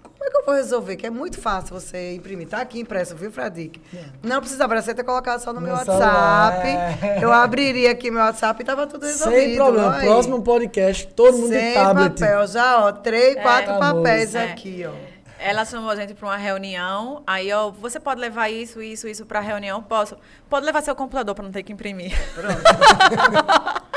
Como 0.02 0.24
é 0.24 0.30
que 0.30 0.36
eu 0.36 0.44
vou 0.44 0.54
resolver? 0.54 0.96
Que 0.96 1.06
é 1.06 1.10
muito 1.10 1.40
fácil 1.40 1.78
você 1.78 2.14
imprimir. 2.14 2.48
Tá 2.48 2.60
aqui 2.60 2.80
impresso, 2.80 3.14
viu, 3.14 3.30
Fradique? 3.30 3.80
É. 3.94 4.04
Não 4.22 4.40
precisava 4.40 4.80
você 4.80 4.94
ter 4.94 5.04
colocado 5.04 5.40
só 5.40 5.52
no 5.52 5.60
meu, 5.60 5.74
meu 5.74 5.76
WhatsApp. 5.76 6.66
É. 6.66 7.18
Eu 7.22 7.32
abriria 7.32 7.92
aqui 7.92 8.10
meu 8.10 8.20
WhatsApp 8.22 8.60
e 8.60 8.64
tava 8.64 8.86
tudo 8.86 9.06
resolvido. 9.06 9.40
Sem 9.40 9.56
problema. 9.56 9.96
Aí. 9.96 10.06
Próximo 10.06 10.42
podcast, 10.42 11.06
todo 11.08 11.36
mundo 11.36 11.50
sem 11.50 11.68
de 11.68 11.74
tablet. 11.74 12.20
papel. 12.20 12.46
Já, 12.46 12.86
ó, 12.86 12.92
três, 12.92 13.36
é. 13.36 13.40
quatro 13.40 13.78
papéis 13.78 14.34
é. 14.34 14.50
aqui, 14.50 14.84
ó. 14.88 15.17
Ela 15.38 15.64
chamou 15.64 15.90
a 15.90 15.96
gente 15.96 16.14
para 16.14 16.28
uma 16.28 16.36
reunião. 16.36 17.22
Aí, 17.26 17.52
ó, 17.52 17.70
você 17.70 18.00
pode 18.00 18.20
levar 18.20 18.48
isso, 18.48 18.82
isso, 18.82 19.06
isso 19.06 19.24
para 19.24 19.38
a 19.38 19.42
reunião? 19.42 19.82
Posso. 19.82 20.16
Pode 20.50 20.66
levar 20.66 20.82
seu 20.82 20.94
computador 20.94 21.34
para 21.34 21.44
não 21.44 21.52
ter 21.52 21.62
que 21.62 21.72
imprimir. 21.72 22.12
Pronto. 22.34 22.58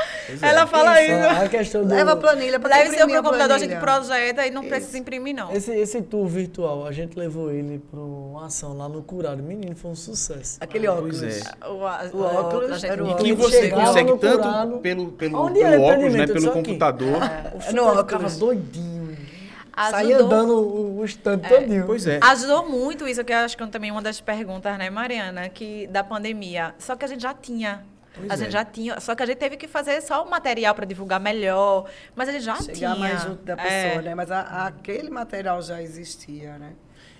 Ela 0.42 0.68
fala 0.68 1.02
isso. 1.02 1.14
isso. 1.14 1.44
A 1.44 1.50
questão 1.50 1.84
do... 1.84 1.94
Leva 1.94 2.14
a 2.14 2.16
planilha 2.16 2.60
para 2.60 2.70
Leve 2.78 2.96
seu 2.96 3.08
computador, 3.08 3.52
a 3.52 3.58
gente 3.58 3.76
projeta 3.78 4.46
e 4.46 4.52
não 4.52 4.62
isso. 4.62 4.70
precisa 4.70 4.98
imprimir, 4.98 5.36
não. 5.36 5.52
Esse, 5.52 5.72
esse 5.72 6.02
tour 6.02 6.28
virtual, 6.28 6.86
a 6.86 6.92
gente 6.92 7.18
levou 7.18 7.52
ele 7.52 7.80
para 7.80 8.00
uma 8.00 8.46
ação 8.46 8.78
lá 8.78 8.88
no 8.88 9.02
Curado. 9.02 9.42
Menino, 9.42 9.76
foi 9.76 9.92
um 9.92 9.96
sucesso. 9.96 10.58
Aquele 10.62 10.88
ah, 10.88 10.94
óculos. 10.94 11.24
É. 11.24 11.42
O, 11.66 11.74
o, 11.74 12.22
o, 12.22 12.24
óculos. 12.24 12.80
Gente... 12.80 12.94
E 12.94 13.16
que 13.16 13.34
você 13.34 13.70
consegue 13.70 14.18
tanto 14.18 14.44
curado. 14.44 14.78
pelo, 14.78 15.12
pelo, 15.12 15.52
pelo 15.52 15.82
óculos, 15.82 16.14
né? 16.14 16.28
Pelo 16.28 16.52
computador. 16.52 17.20
É, 17.24 17.72
no 17.74 17.84
óculos. 17.84 18.02
ficava 18.02 18.30
doidinho. 18.30 19.01
Ajudou, 19.74 20.00
Saía 20.00 20.20
andando 20.20 20.54
o, 20.54 21.00
o 21.00 21.06
stand 21.06 21.40
é, 21.44 21.50
todinho. 21.50 21.86
Pois 21.86 22.06
é. 22.06 22.20
Ajudou 22.22 22.70
muito 22.70 23.08
isso, 23.08 23.24
que 23.24 23.32
eu 23.32 23.38
acho 23.38 23.56
que 23.56 23.64
é 23.64 23.68
também 23.68 23.92
uma 23.92 24.02
das 24.02 24.20
perguntas, 24.20 24.78
né, 24.78 24.90
Mariana, 24.90 25.48
que 25.50 25.88
da 25.88 26.04
pandemia. 26.04 26.76
Só 26.78 26.96
que 26.96 27.06
a 27.06 27.08
gente 27.08 27.22
já 27.22 27.34
tinha. 27.34 27.84
Pois 28.14 28.30
a 28.30 28.34
é. 28.34 28.38
gente 28.38 28.52
já 28.52 28.66
tinha, 28.66 29.00
só 29.00 29.16
que 29.16 29.24
a 29.24 29.26
gente 29.26 29.38
teve 29.38 29.56
que 29.56 29.70
fazer 29.70 30.02
só 30.02 30.26
o 30.26 30.30
material 30.30 30.76
para 30.76 30.86
divulgar 30.86 31.20
melhor, 31.20 31.90
mas 32.14 32.28
a 32.28 32.34
gente 32.34 32.44
já 32.44 32.56
Chegar 32.56 32.74
tinha. 32.74 32.94
Chegar 32.94 33.00
mais 33.00 33.24
junto 33.24 33.44
da 33.44 33.56
pessoa, 33.56 33.72
é. 33.72 34.02
né? 34.02 34.16
Mas 34.16 34.30
a, 34.30 34.68
aquele 34.68 35.10
material 35.10 35.62
já 35.62 35.82
existia, 35.82 36.58
né? 36.58 36.74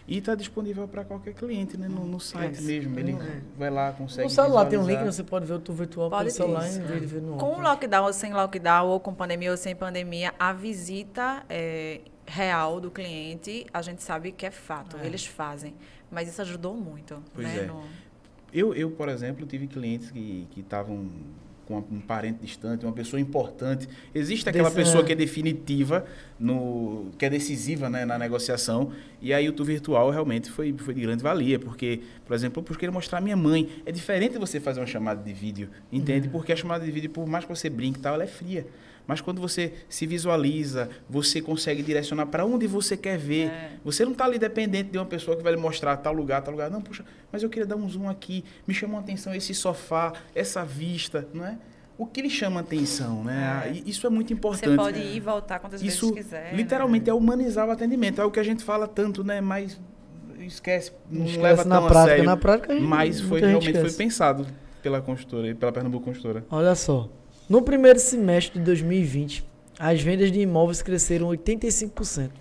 E 0.08 0.18
está 0.18 0.36
disponível 0.36 0.88
para 0.90 1.06
qualquer 1.06 1.34
cliente, 1.34 1.78
né? 1.78 1.88
No, 1.88 2.06
no 2.06 2.20
site 2.20 2.60
é, 2.60 2.62
mesmo. 2.62 3.00
Ele 3.00 3.14
é. 3.14 3.42
vai 3.58 3.70
lá, 3.70 3.94
consegue. 3.94 4.24
No 4.24 4.30
celular 4.30 4.66
tem 4.66 4.78
um 4.78 4.86
link, 4.86 5.02
você 5.06 5.24
pode 5.24 5.46
ver 5.46 5.54
o 5.54 5.60
tour 5.60 5.76
virtual 5.76 6.10
pode 6.10 6.24
pelo 6.24 6.36
celular 6.36 6.68
em 6.68 6.82
vez 6.82 7.00
de 7.00 7.08
ver 7.08 7.22
no 7.22 7.38
Com 7.38 7.62
lockdown 7.62 8.06
ou 8.06 8.12
sem 8.12 8.34
lockdown, 8.34 8.90
ou 8.90 9.00
com 9.00 9.14
pandemia 9.14 9.52
ou 9.52 9.56
sem 9.58 9.74
pandemia, 9.74 10.34
a 10.38 10.52
visita 10.52 11.44
é, 11.48 12.02
real 12.32 12.80
do 12.80 12.90
cliente, 12.90 13.66
a 13.74 13.82
gente 13.82 14.02
sabe 14.02 14.32
que 14.32 14.46
é 14.46 14.52
fato, 14.52 14.98
é. 14.98 15.06
eles 15.06 15.26
fazem. 15.26 15.74
Mas 16.10 16.30
isso 16.30 16.42
ajudou 16.42 16.76
muito. 16.76 17.22
Pois 17.34 17.46
né? 17.46 17.64
é. 17.64 17.66
No... 17.66 17.84
Eu, 18.54 18.74
eu, 18.74 18.92
por 18.92 19.10
exemplo, 19.10 19.46
tive 19.46 19.68
clientes 19.68 20.12
que 20.12 20.48
estavam 20.58 21.10
com 21.66 21.78
um 21.96 22.02
parente 22.02 22.40
distante, 22.42 22.86
uma 22.86 22.94
pessoa 22.94 23.20
importante. 23.20 23.88
Existe 24.14 24.50
aquela 24.50 24.70
Desse, 24.70 24.76
pessoa 24.76 25.04
que 25.04 25.14
é 25.14 25.16
definitiva, 25.16 26.06
no, 26.40 27.12
que 27.18 27.26
é 27.26 27.30
decisiva 27.30 27.90
né, 27.90 28.04
na 28.04 28.18
negociação. 28.18 28.92
E 29.22 29.34
aí 29.34 29.48
o 29.48 29.54
tour 29.54 29.66
virtual 29.66 30.10
realmente 30.10 30.50
foi, 30.50 30.74
foi 30.78 30.94
de 30.94 31.02
grande 31.02 31.24
valia, 31.24 31.60
porque, 31.60 32.02
por 32.26 32.34
exemplo, 32.34 32.64
eu 32.68 32.76
queria 32.76 32.92
mostrar 32.92 33.20
a 33.20 33.22
minha 33.22 33.38
mãe. 33.38 33.70
É 33.86 33.92
diferente 33.92 34.38
você 34.38 34.60
fazer 34.60 34.82
uma 34.82 34.88
chamada 34.88 35.24
de 35.24 35.34
vídeo, 35.34 35.70
entende? 35.92 36.28
Uhum. 36.28 36.34
Porque 36.34 36.52
a 36.52 36.56
chamada 36.56 36.84
de 36.84 36.92
vídeo, 36.92 37.10
por 37.10 37.26
mais 37.26 37.46
que 37.46 37.50
você 37.56 37.70
brinque 37.70 38.00
e 38.00 38.02
tal, 38.02 38.16
ela 38.16 38.24
é 38.24 38.28
fria. 38.28 38.66
Mas 39.12 39.20
quando 39.20 39.42
você 39.42 39.74
se 39.90 40.08
visualiza, 40.08 40.90
você 41.10 41.42
consegue 41.42 41.84
direcionar 41.84 42.28
para 42.28 42.46
onde 42.46 42.66
você 42.66 42.96
quer 42.96 43.18
ver. 43.18 43.48
É. 43.48 43.72
Você 43.84 44.06
não 44.06 44.14
está 44.14 44.24
ali 44.24 44.40
dependente 44.40 44.90
de 44.90 44.98
uma 44.98 45.06
pessoa 45.06 45.36
que 45.36 45.44
vai 45.44 45.52
lhe 45.52 45.60
mostrar 45.60 45.98
tal 45.98 46.14
lugar, 46.14 46.42
tal 46.42 46.54
lugar. 46.54 46.72
Não, 46.72 46.82
puxa, 46.82 47.04
mas 47.30 47.44
eu 47.44 47.50
queria 47.50 47.66
dar 47.66 47.76
um 47.76 47.90
zoom 47.90 48.08
aqui. 48.08 48.42
Me 48.66 48.74
chamou 48.74 48.96
a 48.96 49.02
atenção 49.02 49.36
esse 49.36 49.54
sofá, 49.54 50.14
essa 50.34 50.64
vista, 50.64 51.28
não 51.34 51.46
é? 51.46 51.58
O 51.98 52.06
que 52.06 52.22
lhe 52.22 52.30
chama 52.30 52.62
a 52.62 52.64
atenção, 52.64 53.22
né? 53.22 53.64
É. 53.66 53.82
Isso 53.86 54.08
é 54.08 54.10
muito 54.10 54.32
importante. 54.32 54.70
Você 54.70 54.78
pode 54.78 55.00
ir 55.00 55.18
e 55.18 55.20
voltar 55.20 55.60
quantas 55.60 55.82
Isso, 55.82 56.14
vezes 56.14 56.30
quiser. 56.30 56.56
Literalmente 56.56 57.08
né? 57.08 57.12
é 57.12 57.14
humanizar 57.14 57.68
o 57.68 57.72
atendimento. 57.72 58.22
É 58.22 58.24
o 58.24 58.32
que 58.32 58.40
a 58.40 58.44
gente 58.44 58.64
fala 58.64 58.88
tanto, 58.88 59.26
né? 59.26 59.42
Mas 59.42 59.78
esquece, 60.40 60.94
não 61.10 61.26
esquece 61.26 61.44
leva 61.44 61.66
na 61.66 61.80
tão 61.80 61.88
prática, 61.90 62.04
a 62.04 62.08
sério. 62.08 62.24
Na 62.24 62.38
prática, 62.38 62.80
mas 62.80 63.20
foi 63.20 63.42
realmente 63.42 63.78
foi 63.78 63.92
pensado 63.92 64.48
pela 64.82 65.02
construtora, 65.02 65.54
pela 65.54 65.74
Pernambuco 65.74 66.06
Construtora. 66.06 66.46
Olha 66.50 66.74
só. 66.76 67.10
No 67.52 67.62
primeiro 67.62 68.00
semestre 68.00 68.60
de 68.60 68.64
2020, 68.64 69.46
as 69.78 70.02
vendas 70.02 70.32
de 70.32 70.40
imóveis 70.40 70.82
cresceram 70.82 71.28
85%. 71.28 72.32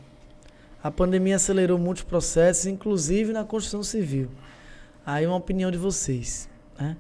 A 0.81 0.89
pandemia 0.89 1.35
acelerou 1.35 1.77
muitos 1.77 2.05
processos, 2.05 2.67
inclusive 2.67 3.33
na 3.33 3.43
construção 3.43 3.83
civil. 3.83 4.31
Aí 5.05 5.27
uma 5.27 5.35
opinião 5.35 5.69
de 5.69 5.77
vocês. 5.77 6.49
Né? 6.79 6.97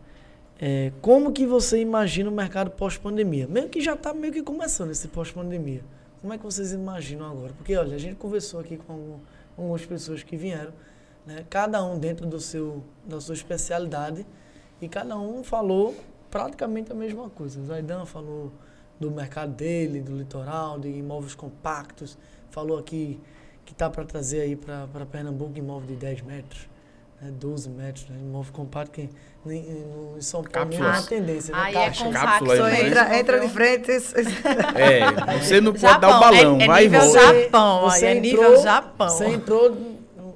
É, 0.60 0.92
como 1.00 1.30
que 1.30 1.46
você 1.46 1.80
imagina 1.80 2.28
o 2.28 2.32
mercado 2.32 2.72
pós-pandemia? 2.72 3.46
Meio 3.46 3.68
que 3.68 3.80
já 3.80 3.94
está 3.94 4.12
meio 4.12 4.32
que 4.32 4.42
começando 4.42 4.90
esse 4.90 5.06
pós-pandemia. 5.06 5.84
Como 6.20 6.32
é 6.32 6.36
que 6.36 6.42
vocês 6.42 6.72
imaginam 6.72 7.30
agora? 7.30 7.52
Porque, 7.52 7.76
olha, 7.76 7.94
a 7.94 8.00
gente 8.00 8.16
conversou 8.16 8.58
aqui 8.58 8.76
com 8.76 9.20
algumas 9.56 9.86
pessoas 9.86 10.24
que 10.24 10.36
vieram, 10.36 10.72
né? 11.24 11.46
cada 11.48 11.80
um 11.84 11.96
dentro 11.96 12.26
do 12.26 12.40
seu, 12.40 12.82
da 13.04 13.20
sua 13.20 13.36
especialidade, 13.36 14.26
e 14.82 14.88
cada 14.88 15.16
um 15.16 15.44
falou 15.44 15.94
praticamente 16.30 16.92
a 16.92 16.94
mesma 16.94 17.28
coisa. 17.30 17.60
O 17.60 17.66
Zaidan 17.66 18.04
falou 18.06 18.52
do 18.98 19.10
mercado 19.10 19.52
dele, 19.52 20.00
do 20.00 20.16
litoral, 20.16 20.78
de 20.78 20.88
imóveis 20.88 21.34
compactos. 21.34 22.16
Falou 22.50 22.78
aqui 22.78 23.18
que 23.64 23.74
tá 23.74 23.88
para 23.88 24.04
trazer 24.04 24.40
aí 24.42 24.56
para 24.56 24.86
Pernambuco 25.10 25.56
imóvel 25.58 25.88
de 25.88 25.94
10 25.94 26.22
metros, 26.22 26.68
né, 27.22 27.30
12 27.30 27.70
metros, 27.70 28.08
né, 28.08 28.16
imóvel 28.20 28.52
compacto 28.52 28.90
que 28.90 29.08
em, 29.46 30.16
em 30.18 30.20
São 30.20 30.42
Paulo 30.42 30.70
não 30.70 30.76
é 30.76 30.80
uma 30.80 30.86
Cápsulas. 30.92 31.06
tendência, 31.08 31.54
né? 31.54 31.62
Aí 31.62 31.74
é 31.76 31.84
Caixa. 31.86 32.04
compacto 32.04 32.26
Cápsula, 32.26 32.56
Só 32.56 32.62
né? 32.64 32.86
entra, 32.88 33.18
entra 33.18 33.40
de 33.40 33.48
frente. 33.48 33.90
É, 33.92 35.38
você 35.40 35.60
não 35.60 35.72
pode 35.72 35.82
Japão, 35.82 36.00
dar 36.00 36.16
o 36.16 36.20
balão, 36.20 36.60
é- 36.60 36.64
é 36.64 36.66
vai 36.66 36.84
e 36.84 36.88
nível 36.88 37.00
volta. 37.00 37.20
Japão, 37.42 37.88
aí 37.88 38.04
é 38.04 38.14
nível 38.20 38.62
Japão. 38.62 39.08
Você 39.08 39.26
entrou 39.26 39.76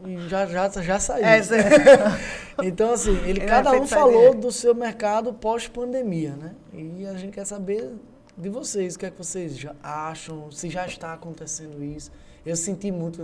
e 0.07 0.28
já, 0.28 0.47
já, 0.47 0.68
já 0.68 0.99
saiu. 1.01 1.24
É, 1.26 1.42
você- 1.42 1.57
Então, 2.62 2.92
assim, 2.92 3.16
ele, 3.18 3.30
Ele 3.30 3.40
cada 3.40 3.70
é 3.70 3.72
um 3.72 3.86
feito 3.86 3.88
falou 3.88 4.34
do 4.34 4.50
seu 4.52 4.74
mercado 4.74 5.32
pós-pandemia, 5.32 6.36
né? 6.36 6.55
E 6.72 7.07
a 7.07 7.14
gente 7.16 7.32
quer 7.32 7.44
saber 7.44 7.94
de 8.36 8.48
vocês, 8.48 8.94
o 8.94 8.98
que 8.98 9.07
é 9.07 9.11
que 9.11 9.18
vocês 9.18 9.57
já 9.57 9.74
acham, 9.82 10.50
se 10.50 10.68
já 10.68 10.86
está 10.86 11.12
acontecendo 11.12 11.82
isso. 11.82 12.11
Eu 12.44 12.57
senti 12.57 12.90
muito 12.90 13.22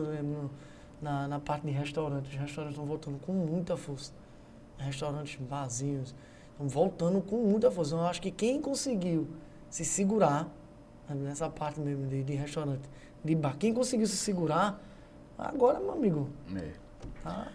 na, 1.00 1.28
na 1.28 1.38
parte 1.40 1.66
de 1.66 1.72
restaurantes. 1.72 2.32
Os 2.32 2.38
restaurantes 2.38 2.74
estão 2.74 2.86
voltando 2.86 3.18
com 3.18 3.32
muita 3.32 3.76
força. 3.76 4.12
Restaurantes 4.78 5.38
vazios 5.48 6.14
estão 6.52 6.68
voltando 6.68 7.20
com 7.20 7.36
muita 7.36 7.70
força. 7.70 7.94
Eu 7.94 8.00
acho 8.02 8.22
que 8.22 8.30
quem 8.30 8.60
conseguiu 8.60 9.28
se 9.68 9.84
segurar 9.84 10.48
né, 11.08 11.14
nessa 11.14 11.48
parte 11.48 11.80
mesmo 11.80 12.06
de, 12.06 12.22
de 12.22 12.34
restaurante, 12.34 12.88
de 13.22 13.34
bar, 13.34 13.56
quem 13.58 13.74
conseguiu 13.74 14.06
se 14.06 14.16
segurar, 14.16 14.80
agora, 15.38 15.78
meu 15.78 15.92
amigo, 15.92 16.28
É. 16.56 16.72
tá 17.22 17.48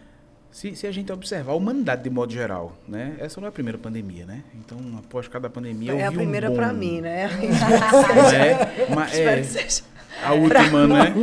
Se, 0.56 0.74
se 0.74 0.88
a 0.88 0.91
gente 0.91 1.12
observar 1.12 1.51
a 1.51 1.56
humanidade 1.56 2.01
de 2.01 2.10
modo 2.10 2.32
geral, 2.32 2.78
né? 2.88 3.18
Essa 3.20 3.41
não 3.41 3.45
é 3.45 3.49
a 3.49 3.51
primeira 3.51 3.78
pandemia, 3.78 4.26
né? 4.26 4.41
Então, 4.53 4.78
após 4.97 5.28
cada 5.28 5.49
pandemia, 5.49 5.91
eu 5.91 5.99
É 5.99 6.06
a 6.06 6.10
um 6.10 6.14
primeira 6.14 6.47
boom, 6.47 6.56
para 6.56 6.72
mim, 6.72 7.01
né? 7.01 7.28
Né? 7.36 8.86
Mas, 8.95 9.14
é, 9.16 9.41
que 9.41 9.47
seja. 9.47 9.84
a 10.24 10.32
última, 10.32 10.88
né? 10.88 11.14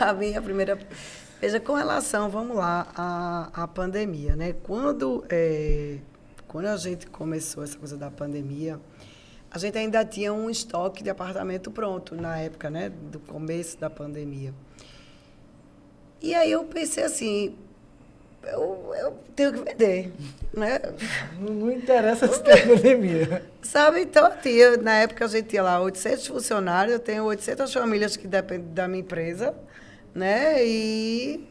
A 0.00 0.14
minha 0.14 0.40
primeira. 0.40 0.78
Veja, 1.38 1.60
com 1.60 1.74
relação, 1.74 2.30
vamos 2.30 2.56
lá, 2.56 2.86
à, 2.96 3.50
à 3.64 3.68
pandemia, 3.68 4.34
né? 4.34 4.54
Quando, 4.62 5.22
é, 5.28 5.98
quando 6.46 6.68
a 6.68 6.76
gente 6.78 7.08
começou 7.08 7.62
essa 7.62 7.76
coisa 7.76 7.94
da 7.94 8.10
pandemia, 8.10 8.80
a 9.50 9.58
gente 9.58 9.76
ainda 9.76 10.02
tinha 10.02 10.32
um 10.32 10.48
estoque 10.48 11.02
de 11.02 11.10
apartamento 11.10 11.70
pronto 11.70 12.14
na 12.14 12.38
época, 12.38 12.70
né? 12.70 12.88
Do 12.88 13.20
começo 13.20 13.78
da 13.78 13.90
pandemia. 13.90 14.54
E 16.22 16.34
aí 16.34 16.50
eu 16.50 16.64
pensei 16.64 17.04
assim, 17.04 17.54
eu, 18.52 18.94
eu 18.98 19.18
tenho 19.34 19.52
que 19.52 19.60
vender, 19.60 20.12
né? 20.52 20.80
Não, 21.38 21.54
não 21.54 21.70
interessa 21.70 22.26
se 22.32 22.42
tem 22.42 22.66
pandemia. 22.66 23.44
Sabe, 23.62 24.02
então, 24.02 24.26
eu 24.26 24.40
tinha, 24.40 24.76
na 24.76 24.94
época 24.94 25.24
a 25.24 25.28
gente 25.28 25.48
tinha 25.48 25.62
lá 25.62 25.80
800 25.80 26.26
funcionários, 26.26 26.94
eu 26.94 27.00
tenho 27.00 27.24
800 27.24 27.72
famílias 27.72 28.16
que 28.16 28.26
dependem 28.26 28.72
da 28.72 28.88
minha 28.88 29.00
empresa, 29.00 29.54
né? 30.14 30.64
E 30.64 31.48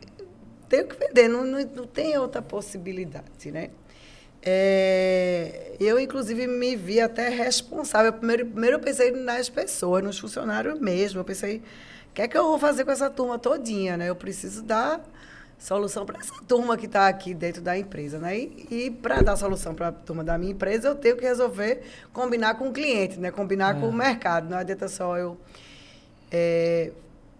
tenho 0.67 0.87
que 0.87 0.95
vender, 0.95 1.27
não, 1.27 1.43
não, 1.43 1.59
não 1.59 1.87
tem 1.87 2.17
outra 2.17 2.41
possibilidade, 2.41 3.51
né? 3.51 3.69
É, 4.49 5.73
eu, 5.79 5.99
inclusive, 5.99 6.47
me 6.47 6.75
vi 6.75 7.01
até 7.01 7.27
responsável. 7.29 8.13
Primeiro, 8.13 8.45
primeiro 8.45 8.77
eu 8.77 8.79
pensei 8.79 9.11
nas 9.11 9.49
pessoas, 9.49 10.03
nos 10.03 10.17
funcionários 10.17 10.79
mesmo. 10.79 11.19
Eu 11.19 11.25
pensei, 11.25 11.57
o 11.57 12.13
que 12.13 12.21
é 12.21 12.27
que 12.27 12.37
eu 12.37 12.43
vou 12.43 12.57
fazer 12.57 12.85
com 12.85 12.91
essa 12.91 13.09
turma 13.09 13.37
todinha, 13.37 13.97
né? 13.97 14.09
Eu 14.09 14.15
preciso 14.15 14.63
dar 14.63 15.03
solução 15.57 16.05
para 16.05 16.19
essa 16.19 16.33
turma 16.47 16.77
que 16.77 16.85
está 16.85 17.07
aqui 17.07 17.33
dentro 17.33 17.61
da 17.61 17.77
empresa, 17.77 18.19
né? 18.19 18.37
E, 18.37 18.67
e 18.69 18.91
para 18.91 19.21
dar 19.21 19.35
solução 19.35 19.73
para 19.73 19.89
a 19.89 19.91
turma 19.91 20.23
da 20.23 20.37
minha 20.37 20.51
empresa, 20.51 20.89
eu 20.89 20.95
tenho 20.95 21.17
que 21.17 21.23
resolver 21.23 21.81
combinar 22.13 22.55
com 22.55 22.69
o 22.69 22.73
cliente, 22.73 23.19
né? 23.19 23.31
Combinar 23.31 23.79
com 23.79 23.89
o 23.89 23.93
mercado. 23.93 24.49
Não 24.49 24.57
adianta 24.57 24.87
só 24.87 25.17
eu 25.17 25.37
é, 26.31 26.91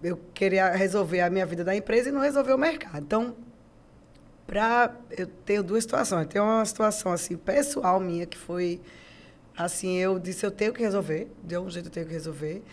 eu 0.01 0.19
queria 0.33 0.71
resolver 0.71 1.21
a 1.21 1.29
minha 1.29 1.45
vida 1.45 1.63
da 1.63 1.75
empresa 1.75 2.09
e 2.09 2.11
não 2.11 2.21
resolver 2.21 2.53
o 2.53 2.57
mercado. 2.57 2.99
Então, 2.99 3.35
pra, 4.45 4.95
eu 5.11 5.27
tenho 5.27 5.63
duas 5.63 5.83
situações. 5.83 6.27
Tem 6.27 6.41
uma 6.41 6.65
situação 6.65 7.11
assim 7.11 7.35
pessoal 7.35 7.99
minha 7.99 8.25
que 8.25 8.37
foi 8.37 8.79
assim, 9.57 9.97
eu 9.97 10.19
disse 10.19 10.45
eu 10.45 10.51
tenho 10.51 10.71
que 10.71 10.81
resolver, 10.81 11.27
de 11.43 11.55
algum 11.55 11.69
jeito 11.69 11.87
eu 11.87 11.91
tenho 11.91 12.05
que 12.05 12.13
resolver. 12.13 12.63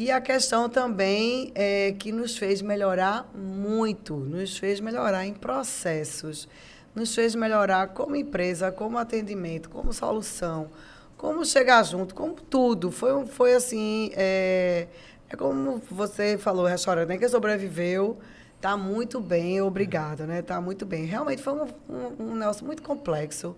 E 0.00 0.12
a 0.12 0.20
questão 0.20 0.68
também 0.68 1.50
é 1.56 1.92
que 1.98 2.12
nos 2.12 2.38
fez 2.38 2.62
melhorar 2.62 3.28
muito, 3.34 4.14
nos 4.14 4.56
fez 4.56 4.78
melhorar 4.78 5.26
em 5.26 5.34
processos, 5.34 6.48
nos 6.94 7.12
fez 7.12 7.34
melhorar 7.34 7.88
como 7.88 8.14
empresa, 8.14 8.70
como 8.70 8.96
atendimento, 8.96 9.68
como 9.68 9.92
solução, 9.92 10.70
como 11.16 11.44
chegar 11.44 11.82
junto, 11.82 12.14
como 12.14 12.34
tudo. 12.34 12.92
Foi, 12.92 13.26
foi 13.26 13.54
assim, 13.56 14.12
é, 14.14 14.86
é 15.28 15.34
como 15.34 15.82
você 15.90 16.38
falou, 16.38 16.64
restaurante, 16.64 17.08
né, 17.08 17.18
que 17.18 17.28
sobreviveu, 17.28 18.20
está 18.54 18.76
muito 18.76 19.20
bem, 19.20 19.60
obrigada, 19.60 20.28
né? 20.28 20.38
Está 20.38 20.60
muito 20.60 20.86
bem. 20.86 21.06
Realmente 21.06 21.42
foi 21.42 21.54
um, 21.54 21.66
um, 21.88 22.22
um 22.30 22.34
negócio 22.36 22.64
muito 22.64 22.84
complexo, 22.84 23.56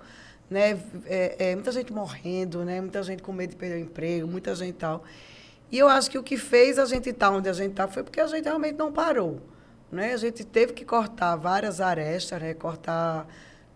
né? 0.48 0.80
É, 1.04 1.50
é, 1.50 1.54
muita 1.54 1.70
gente 1.70 1.92
morrendo, 1.92 2.64
né? 2.64 2.80
Muita 2.80 3.02
gente 3.02 3.22
com 3.22 3.30
medo 3.30 3.50
de 3.50 3.56
perder 3.56 3.74
o 3.74 3.80
emprego, 3.80 4.26
muita 4.26 4.54
gente 4.54 4.76
tal. 4.76 5.04
E 5.70 5.78
eu 5.78 5.88
acho 5.88 6.10
que 6.10 6.18
o 6.18 6.22
que 6.22 6.36
fez 6.36 6.78
a 6.78 6.84
gente 6.84 7.10
estar 7.10 7.30
onde 7.30 7.48
a 7.48 7.52
gente 7.52 7.70
está 7.70 7.86
foi 7.86 8.02
porque 8.02 8.20
a 8.20 8.26
gente 8.26 8.44
realmente 8.44 8.76
não 8.76 8.92
parou. 8.92 9.40
Né? 9.90 10.12
A 10.12 10.16
gente 10.16 10.44
teve 10.44 10.72
que 10.72 10.84
cortar 10.84 11.36
várias 11.36 11.80
arestas, 11.80 12.40
né? 12.40 12.54
cortar 12.54 13.26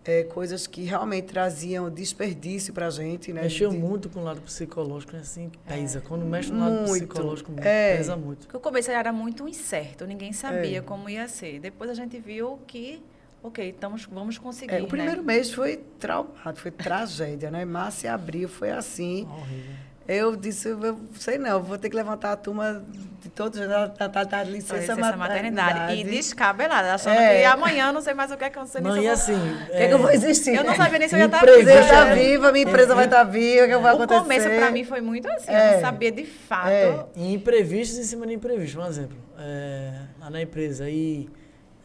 é, 0.03 0.23
coisas 0.23 0.67
que 0.67 0.83
realmente 0.83 1.25
traziam 1.27 1.89
desperdício 1.89 2.73
para 2.73 2.87
a 2.87 2.89
gente. 2.89 3.33
Né? 3.33 3.41
Mexeu 3.43 3.69
De- 3.69 3.77
muito 3.77 4.09
com 4.09 4.19
o 4.19 4.23
lado 4.23 4.39
psicológico, 4.41 5.15
assim, 5.15 5.49
pesa. 5.67 6.01
Quando 6.01 6.25
mexe 6.25 6.51
no 6.51 6.59
lado 6.59 6.87
Muito. 6.87 7.07
psicológico, 7.07 7.51
É. 7.57 7.97
pesa 7.97 8.15
muito. 8.15 8.41
Porque 8.45 8.55
o 8.57 8.59
começo 8.59 8.91
era 8.91 9.11
muito 9.11 9.47
incerto, 9.47 10.05
ninguém 10.05 10.31
sabia 10.31 10.77
É. 10.79 10.81
como 10.81 11.09
ia 11.09 11.27
ser. 11.27 11.59
Depois 11.59 11.89
a 11.89 11.93
gente 11.93 12.19
viu 12.19 12.59
que, 12.67 13.03
ok, 13.41 13.69
estamos, 13.69 14.05
vamos 14.05 14.37
conseguir. 14.37 14.73
É, 14.75 14.79
o 14.79 14.83
né? 14.83 14.87
primeiro 14.87 15.23
mês 15.23 15.51
foi 15.51 15.77
traumático, 15.99 16.59
foi 16.59 16.71
tragédia, 16.71 17.49
né? 17.49 17.65
Março 17.65 18.05
e 18.05 18.07
abril 18.09 18.47
foi 18.47 18.69
assim. 18.71 19.27
Horrível. 19.29 19.84
Eu 20.07 20.35
disse, 20.35 20.69
eu 20.69 20.99
sei 21.17 21.39
não, 21.39 21.63
vou 21.63 21.79
ter 21.79 21.89
que 21.89 21.95
levantar 21.95 22.31
a 22.33 22.35
turma 22.35 22.83
de 23.21 23.27
todos 23.29 23.59
os 23.59 23.67
da, 23.67 23.87
da, 23.87 24.23
da 24.23 24.43
licença, 24.43 24.75
licença 24.75 25.17
maternidade. 25.17 25.79
maternidade. 25.79 25.99
E 25.99 26.03
descabelada, 26.03 26.93
achando 26.93 27.13
É. 27.19 27.39
que 27.39 27.45
amanhã 27.45 27.91
não 27.91 28.01
sei 28.01 28.13
mais 28.13 28.29
o 28.31 28.37
que 28.37 28.43
é 28.43 28.49
que 28.51 28.57
eu 28.57 28.61
não 28.61 28.67
sei 28.67 28.81
e 29.03 29.07
assim... 29.09 29.33
O 29.33 29.65
que, 29.65 29.73
é 29.73 29.87
que 29.87 29.93
eu 29.95 29.97
vou 29.97 30.11
existir? 30.11 30.53
Eu 30.53 30.63
não 30.63 30.75
sabia 30.75 30.99
nem 30.99 31.07
se 31.09 31.15
eu 31.15 31.19
ia 31.19 31.25
estar 31.25 31.37
Imprevisto. 31.39 31.65
Você 31.65 31.73
viva. 31.73 31.85
está 31.85 32.07
É. 32.09 32.15
viva, 32.15 32.51
minha 32.51 32.65
empresa 32.65 32.93
vai 32.93 33.05
estar 33.05 33.23
viva, 33.23 33.65
o 33.65 33.67
que 33.67 33.77
vai 33.77 33.93
O 33.93 33.95
acontecer? 33.95 34.21
começo 34.21 34.47
pra 34.47 34.69
mim 34.71 34.83
foi 34.83 35.01
muito 35.01 35.27
assim, 35.27 35.49
eu 35.51 35.57
É. 35.57 35.73
não 35.73 35.81
sabia 35.81 36.11
de 36.11 36.25
fato. 36.25 36.67
É. 36.69 37.05
E 37.15 37.33
imprevistos 37.33 37.97
em 37.97 38.03
cima 38.03 38.27
de 38.27 38.33
imprevistos. 38.35 38.79
Um 38.79 38.85
exemplo, 38.87 39.17
é, 39.39 40.01
lá 40.19 40.29
na 40.29 40.39
empresa, 40.39 40.83
aí 40.83 41.27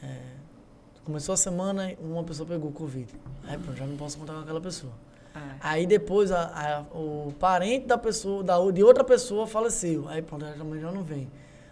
é, 0.03 0.07
começou 1.05 1.33
a 1.33 1.37
semana, 1.39 1.91
uma 1.99 2.23
pessoa 2.23 2.47
pegou 2.47 2.71
Covid. 2.71 3.09
Aí, 3.49 3.57
pronto, 3.57 3.79
já 3.79 3.87
não 3.87 3.97
posso 3.97 4.19
contar 4.19 4.35
com 4.35 4.41
aquela 4.41 4.61
pessoa. 4.61 4.93
É. 5.35 5.39
Aí 5.61 5.87
depois 5.87 6.33
a- 6.33 6.85
a- 6.93 6.97
o 6.97 7.33
parente 7.39 7.87
da 7.87 7.97
pessoa, 7.99 8.43
da, 8.43 8.57
de 8.71 8.83
outra 8.83 9.05
pessoa 9.05 9.47
faleceu. 9.47 10.09
Aí 10.09 10.23
pronto, 10.23 10.45
ela 10.45 10.55
também 10.57 10.81
já 10.81 10.91
não 10.91 11.03
vem. 11.03 11.31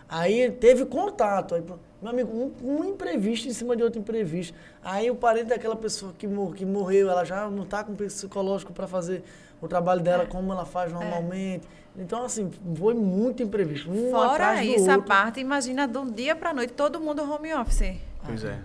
Aí 0.08 0.50
teve 0.52 0.86
contato. 0.86 1.54
Aí, 1.54 1.62
meu 2.00 2.10
amigo, 2.10 2.30
um, 2.32 2.52
um 2.80 2.84
imprevisto 2.84 3.48
em 3.48 3.52
cima 3.52 3.76
de 3.76 3.82
outro 3.82 4.00
imprevisto. 4.00 4.56
Aí 4.82 5.10
o 5.10 5.14
parente 5.14 5.46
daquela 5.48 5.76
pessoa 5.76 6.12
que, 6.16 6.26
mor 6.26 6.54
que 6.54 6.64
morreu, 6.64 7.10
ela 7.10 7.24
já 7.24 7.50
não 7.50 7.64
está 7.64 7.82
com 7.84 7.94
psicológico 7.94 8.72
para 8.72 8.86
fazer 8.86 9.22
o 9.60 9.66
trabalho 9.68 10.00
dela 10.00 10.24
como 10.24 10.52
ela 10.52 10.64
faz 10.64 10.92
normalmente. 10.92 11.66
Então, 11.96 12.22
assim, 12.24 12.48
foi 12.76 12.94
muito 12.94 13.42
imprevisto. 13.42 13.90
Um 13.90 14.10
Fora 14.12 14.30
atrás 14.32 14.60
do 14.66 14.72
isso, 14.76 14.88
a 14.90 15.02
parte, 15.02 15.40
imagina, 15.40 15.86
de 15.88 15.98
um 15.98 16.06
dia 16.06 16.36
pra 16.36 16.54
noite, 16.54 16.72
todo 16.72 17.00
mundo 17.00 17.20
home 17.28 17.52
office. 17.52 17.96
Pois 18.24 18.44
é. 18.44 18.56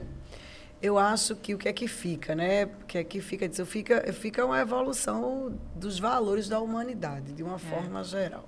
Eu 0.83 0.97
acho 0.97 1.33
que 1.37 1.55
o 1.55 1.57
que 1.57 1.69
é 1.69 1.71
que 1.71 1.87
fica, 1.87 2.35
né? 2.35 2.65
O 2.65 2.85
que 2.85 2.97
é 2.97 3.03
que 3.05 3.21
fica 3.21 3.47
disso? 3.47 3.65
Fica, 3.65 4.11
fica 4.11 4.45
uma 4.45 4.59
evolução 4.59 5.57
dos 5.73 5.97
valores 5.97 6.49
da 6.49 6.59
humanidade, 6.59 7.31
de 7.31 7.41
uma 7.41 7.57
forma 7.57 8.03
geral. 8.03 8.43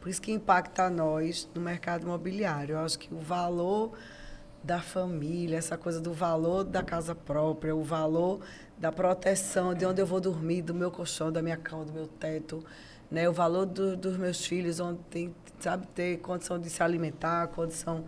Por 0.00 0.08
isso 0.08 0.22
que 0.22 0.30
impacta 0.30 0.84
a 0.84 0.90
nós 0.90 1.48
no 1.52 1.60
mercado 1.60 2.02
imobiliário. 2.04 2.74
Eu 2.74 2.78
acho 2.78 2.96
que 2.96 3.12
o 3.12 3.18
valor 3.18 3.92
da 4.62 4.80
família, 4.80 5.58
essa 5.58 5.76
coisa 5.76 6.00
do 6.00 6.12
valor 6.12 6.62
da 6.62 6.80
casa 6.80 7.12
própria, 7.12 7.74
o 7.74 7.82
valor 7.82 8.38
da 8.78 8.92
proteção, 8.92 9.74
de 9.74 9.84
onde 9.84 10.00
eu 10.00 10.06
vou 10.06 10.20
dormir, 10.20 10.62
do 10.62 10.72
meu 10.72 10.92
colchão, 10.92 11.32
da 11.32 11.42
minha 11.42 11.56
cama, 11.56 11.84
do 11.84 11.92
meu 11.92 12.06
teto, 12.06 12.64
né? 13.10 13.28
O 13.28 13.32
valor 13.32 13.66
do- 13.66 13.96
dos 13.96 14.16
meus 14.16 14.46
filhos, 14.46 14.78
onde 14.78 15.00
tem, 15.10 15.34
sabe, 15.58 15.88
ter 15.88 16.18
condição 16.18 16.56
de 16.56 16.70
se 16.70 16.84
alimentar, 16.84 17.48
condição 17.48 18.04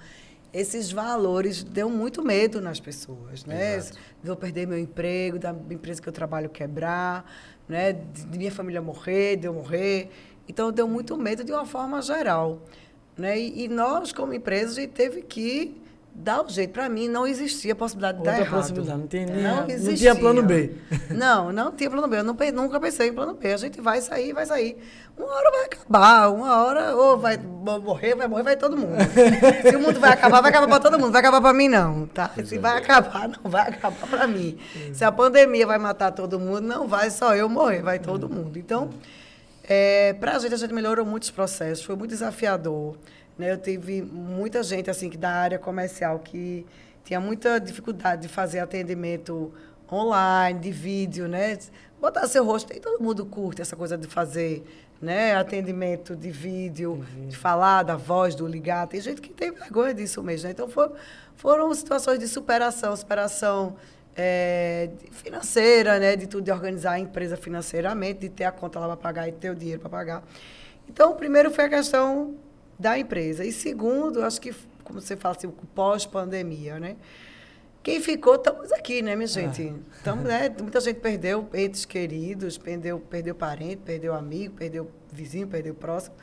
esses 0.53 0.93
valores 0.93 1.63
deu 1.63 1.89
muito 1.89 2.23
medo 2.23 2.61
nas 2.61 2.79
pessoas, 2.79 3.45
né? 3.45 3.77
Exato. 3.77 3.99
Eu 4.23 4.37
perder 4.37 4.67
meu 4.67 4.79
emprego, 4.79 5.39
da 5.39 5.51
empresa 5.71 6.01
que 6.01 6.09
eu 6.09 6.13
trabalho 6.13 6.51
quebrar, 6.51 7.25
né? 7.69 7.93
De, 7.93 8.27
de 8.27 8.39
minha 8.39 8.53
família 8.53 8.83
morrer, 8.83 9.37
de 9.37 9.47
eu 9.47 9.55
morrer. 9.55 10.11
Então, 10.47 10.71
deu 10.71 10.87
muito 10.87 11.17
medo 11.17 11.43
de 11.43 11.53
uma 11.53 11.65
forma 11.65 12.03
geral, 12.03 12.61
né? 13.17 13.39
E, 13.39 13.65
e 13.65 13.69
nós, 13.69 14.13
como 14.13 14.35
empresa, 14.35 14.73
a 14.73 14.75
gente 14.83 14.93
teve 14.93 15.23
que 15.23 15.82
dá 16.15 16.43
o 16.43 16.49
jeito. 16.49 16.73
Para 16.73 16.89
mim, 16.89 17.09
não 17.09 17.27
existia 17.27 17.73
a 17.73 17.77
possibilidade 17.77 18.19
de 18.19 18.21
Outra 18.21 18.33
dar 18.35 18.41
errado. 18.47 18.61
possibilidade, 18.61 18.99
não, 19.01 19.09
nem, 19.13 19.43
Não 19.43 19.57
não 19.57 19.69
existia. 19.69 19.97
tinha 19.97 20.15
plano 20.15 20.43
B. 20.43 20.73
Não, 21.11 21.53
não 21.53 21.73
tinha 21.73 21.91
plano 21.91 22.07
B. 22.09 22.19
Eu 22.19 22.25
não 22.25 22.37
nunca 22.55 22.81
pensei 22.81 23.09
em 23.09 23.13
plano 23.13 23.35
B. 23.35 23.53
A 23.53 23.57
gente 23.57 23.81
vai 23.81 24.01
sair, 24.01 24.33
vai 24.33 24.47
sair. 24.47 24.77
Uma 25.17 25.27
hora 25.33 25.51
vai 25.51 25.65
acabar, 25.67 26.29
uma 26.31 26.65
hora 26.65 26.97
ou 26.97 27.19
vai 27.19 27.37
mo- 27.37 27.79
morrer, 27.81 28.15
vai 28.15 28.27
morrer, 28.27 28.43
vai 28.43 28.57
todo 28.57 28.77
mundo. 28.77 28.97
Se 29.69 29.77
o 29.77 29.81
mundo 29.81 30.01
vai 30.01 30.11
acabar, 30.13 30.41
vai 30.41 30.51
acabar 30.51 30.69
para 30.69 30.81
todo 30.81 30.99
mundo. 30.99 31.13
Vai 31.13 31.21
acabar 31.21 31.41
para 31.41 31.53
mim, 31.53 31.69
não, 31.69 32.07
tá? 32.07 32.31
Se 32.45 32.59
vai 32.59 32.79
acabar, 32.79 33.29
não 33.29 33.51
vai 33.51 33.69
acabar 33.69 34.07
para 34.09 34.27
mim. 34.27 34.59
Se 34.93 35.05
a 35.05 35.13
pandemia 35.13 35.67
vai 35.67 35.79
matar 35.79 36.13
todo 36.13 36.39
mundo, 36.41 36.63
não 36.63 36.89
vai 36.89 37.11
só 37.11 37.37
eu 37.37 37.49
morrer, 37.49 37.83
vai 37.83 37.99
todo 37.99 38.29
mundo. 38.29 38.59
Então, 38.59 38.89
é, 39.65 40.15
para 40.15 40.37
a 40.37 40.39
gente, 40.39 40.55
a 40.55 40.57
gente 40.57 40.73
melhorou 40.75 41.05
muitos 41.05 41.31
processos, 41.31 41.85
foi 41.85 41.95
muito 41.95 42.11
desafiador. 42.11 42.97
Né? 43.43 43.53
Eu 43.53 43.59
tive 43.59 44.01
muita 44.03 44.63
gente 44.63 44.89
assim 44.89 45.11
que 45.11 45.17
da 45.17 45.31
área 45.31 45.59
comercial 45.59 46.21
que 46.21 46.65
tinha 47.05 47.21
muita 47.21 47.59
dificuldade 47.59 48.23
de 48.23 48.29
fazer 48.29 48.61
atendimento 48.61 49.53
online, 49.91 50.61
de 50.61 50.71
vídeo, 50.71 51.27
né? 51.27 51.59
Botar 52.01 52.27
seu 52.29 52.45
rosto, 52.45 52.73
e 52.73 52.81
todo 52.81 53.03
mundo 53.03 53.27
curte 53.27 53.61
essa 53.61 53.77
coisa 53.77 53.99
de 53.99 54.07
fazer 54.07 54.65
né? 55.01 55.35
atendimento 55.35 56.15
de 56.15 56.31
vídeo, 56.31 57.05
de 57.29 57.37
falar 57.37 57.83
da 57.83 57.97
voz, 57.97 58.37
do 58.37 58.47
ligar. 58.47 58.87
Tem 58.87 59.01
gente 59.01 59.21
que 59.21 59.31
tem 59.31 59.51
vergonha 59.51 59.93
disso 59.93 60.23
mesmo. 60.23 60.47
Né? 60.47 60.53
Então, 60.53 60.69
for- 60.69 60.93
foram 61.35 61.75
situações 61.75 62.21
de 62.21 62.29
superação, 62.29 62.97
superação 62.97 63.75
é, 64.17 64.91
financeira, 65.11 65.99
né? 65.99 66.15
De 66.15 66.29
tudo, 66.29 66.45
de 66.45 66.53
organizar 66.53 66.93
a 66.93 66.99
empresa 67.01 67.37
financeiramente, 67.37 68.21
de 68.21 68.29
ter 68.29 68.45
a 68.45 68.53
conta 68.53 68.79
lá 68.79 68.87
para 68.87 68.97
pagar 68.97 69.29
e 69.29 69.33
ter 69.33 69.51
o 69.51 69.55
dinheiro 69.57 69.81
para 69.81 69.91
pagar. 69.91 70.23
Então, 70.89 71.15
primeiro 71.17 71.51
foi 71.51 71.65
a 71.65 71.69
questão 71.69 72.37
da 72.83 72.99
empresa. 72.99 73.45
E 73.45 73.53
segundo, 73.53 74.23
acho 74.23 74.41
que, 74.41 74.53
como 74.85 75.01
você 75.01 75.17
fala 75.17 75.35
assim, 75.37 75.49
pós-pandemia, 75.75 76.79
né? 76.79 76.97
Quem 77.83 78.01
ficou, 78.01 78.37
estamos 78.37 78.71
aqui, 78.73 79.03
né, 79.03 79.17
minha 79.17 79.27
gente? 79.27 79.75
Tamo, 80.05 80.23
né? 80.23 80.49
Muita 80.61 80.81
gente 80.81 81.01
perdeu 81.01 81.49
entes 81.53 81.85
queridos, 81.85 82.57
perdeu, 82.57 83.01
perdeu 83.01 83.35
parente, 83.35 83.77
perdeu 83.85 84.15
amigo, 84.15 84.55
perdeu 84.55 84.89
vizinho, 85.13 85.49
perdeu 85.49 85.75
próximo. 85.75 86.15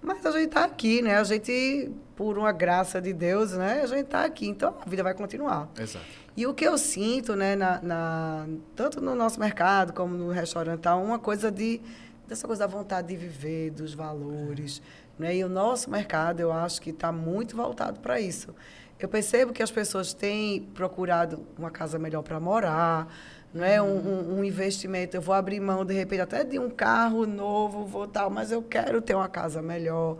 Mas 0.00 0.24
a 0.24 0.30
gente 0.32 0.46
está 0.46 0.64
aqui, 0.64 1.02
né? 1.02 1.16
A 1.18 1.24
gente, 1.24 1.90
por 2.16 2.38
uma 2.38 2.50
graça 2.50 3.00
de 3.00 3.12
Deus, 3.12 3.52
né? 3.52 3.82
A 3.82 3.86
gente 3.86 4.04
está 4.06 4.24
aqui. 4.24 4.48
Então, 4.48 4.74
a 4.84 4.88
vida 4.88 5.02
vai 5.02 5.14
continuar. 5.14 5.68
Exato. 5.78 6.04
E 6.36 6.46
o 6.46 6.54
que 6.54 6.64
eu 6.66 6.78
sinto, 6.78 7.36
né, 7.36 7.54
na, 7.54 7.80
na- 7.82 8.46
tanto 8.74 9.00
no 9.00 9.14
nosso 9.14 9.38
mercado 9.38 9.92
como 9.92 10.16
no 10.16 10.30
restaurante, 10.30 10.80
tá 10.80 10.96
uma 10.96 11.18
coisa 11.18 11.50
de 11.52 11.80
dessa 12.26 12.46
coisa 12.46 12.60
da 12.60 12.66
vontade 12.66 13.08
de 13.08 13.16
viver, 13.16 13.70
dos 13.72 13.92
valores, 13.92 14.80
né? 15.22 15.36
E 15.36 15.44
o 15.44 15.48
nosso 15.48 15.90
mercado, 15.90 16.40
eu 16.40 16.52
acho 16.52 16.80
que 16.82 16.90
está 16.90 17.10
muito 17.12 17.56
voltado 17.56 18.00
para 18.00 18.20
isso. 18.20 18.54
Eu 18.98 19.08
percebo 19.08 19.52
que 19.52 19.62
as 19.62 19.70
pessoas 19.70 20.12
têm 20.14 20.62
procurado 20.74 21.40
uma 21.58 21.70
casa 21.70 21.98
melhor 21.98 22.22
para 22.22 22.38
morar, 22.38 23.08
não 23.52 23.64
é 23.64 23.82
um, 23.82 23.96
um- 23.96 24.38
um 24.38 24.44
investimento. 24.44 25.16
Eu 25.16 25.20
vou 25.20 25.34
abrir 25.34 25.58
mão 25.60 25.84
de 25.84 25.92
repente 25.94 26.20
até 26.20 26.44
de 26.44 26.58
um 26.58 26.70
carro 26.70 27.26
novo, 27.26 27.84
vou 27.84 28.06
tal, 28.06 28.30
mas 28.30 28.52
eu 28.52 28.62
quero 28.62 29.00
ter 29.02 29.14
uma 29.14 29.28
casa 29.28 29.60
melhor. 29.60 30.18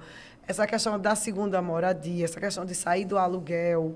Essa 0.48 0.66
questão 0.66 0.98
da 0.98 1.14
segunda 1.14 1.62
moradia, 1.62 2.24
essa 2.24 2.40
questão 2.40 2.64
de 2.64 2.74
sair 2.74 3.04
do 3.04 3.16
aluguel, 3.16 3.94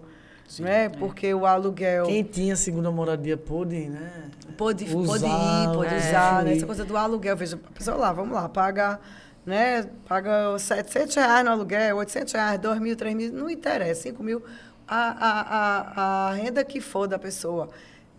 não 0.60 0.68
é? 0.68 0.88
Porque 0.88 1.34
o 1.34 1.44
aluguel 1.44 2.06
Quem 2.06 2.22
tinha 2.22 2.54
segunda 2.54 2.88
moradia 2.88 3.36
pôde, 3.36 3.88
né? 3.88 4.30
Pode, 4.56 4.84
Usar, 4.84 5.18
pode 5.18 5.24
ir, 5.26 5.74
pode 5.74 5.94
é, 5.94 5.98
usar, 5.98 6.34
né? 6.36 6.40
fluir. 6.42 6.56
Essa 6.58 6.66
coisa 6.66 6.84
do 6.84 6.96
aluguel. 6.96 7.36
Veja, 7.36 7.56
a 7.56 7.72
pessoa 7.72 7.96
lá, 7.96 8.12
vamos 8.12 8.32
lá, 8.32 8.48
paga, 8.48 9.00
né? 9.46 9.88
Paga 10.06 10.58
700 10.58 11.14
reais 11.14 11.44
no 11.44 11.52
aluguel, 11.52 11.96
800 11.96 12.32
reais, 12.34 12.60
2 12.60 12.80
mil, 12.80 12.96
3 12.96 13.14
mil, 13.16 13.32
não 13.32 13.48
interessa, 13.48 14.02
5 14.02 14.22
mil. 14.22 14.42
A, 14.86 14.96
a, 14.96 15.40
a, 15.40 16.28
a 16.28 16.32
renda 16.34 16.62
que 16.64 16.80
for 16.80 17.06
da 17.06 17.18
pessoa, 17.18 17.70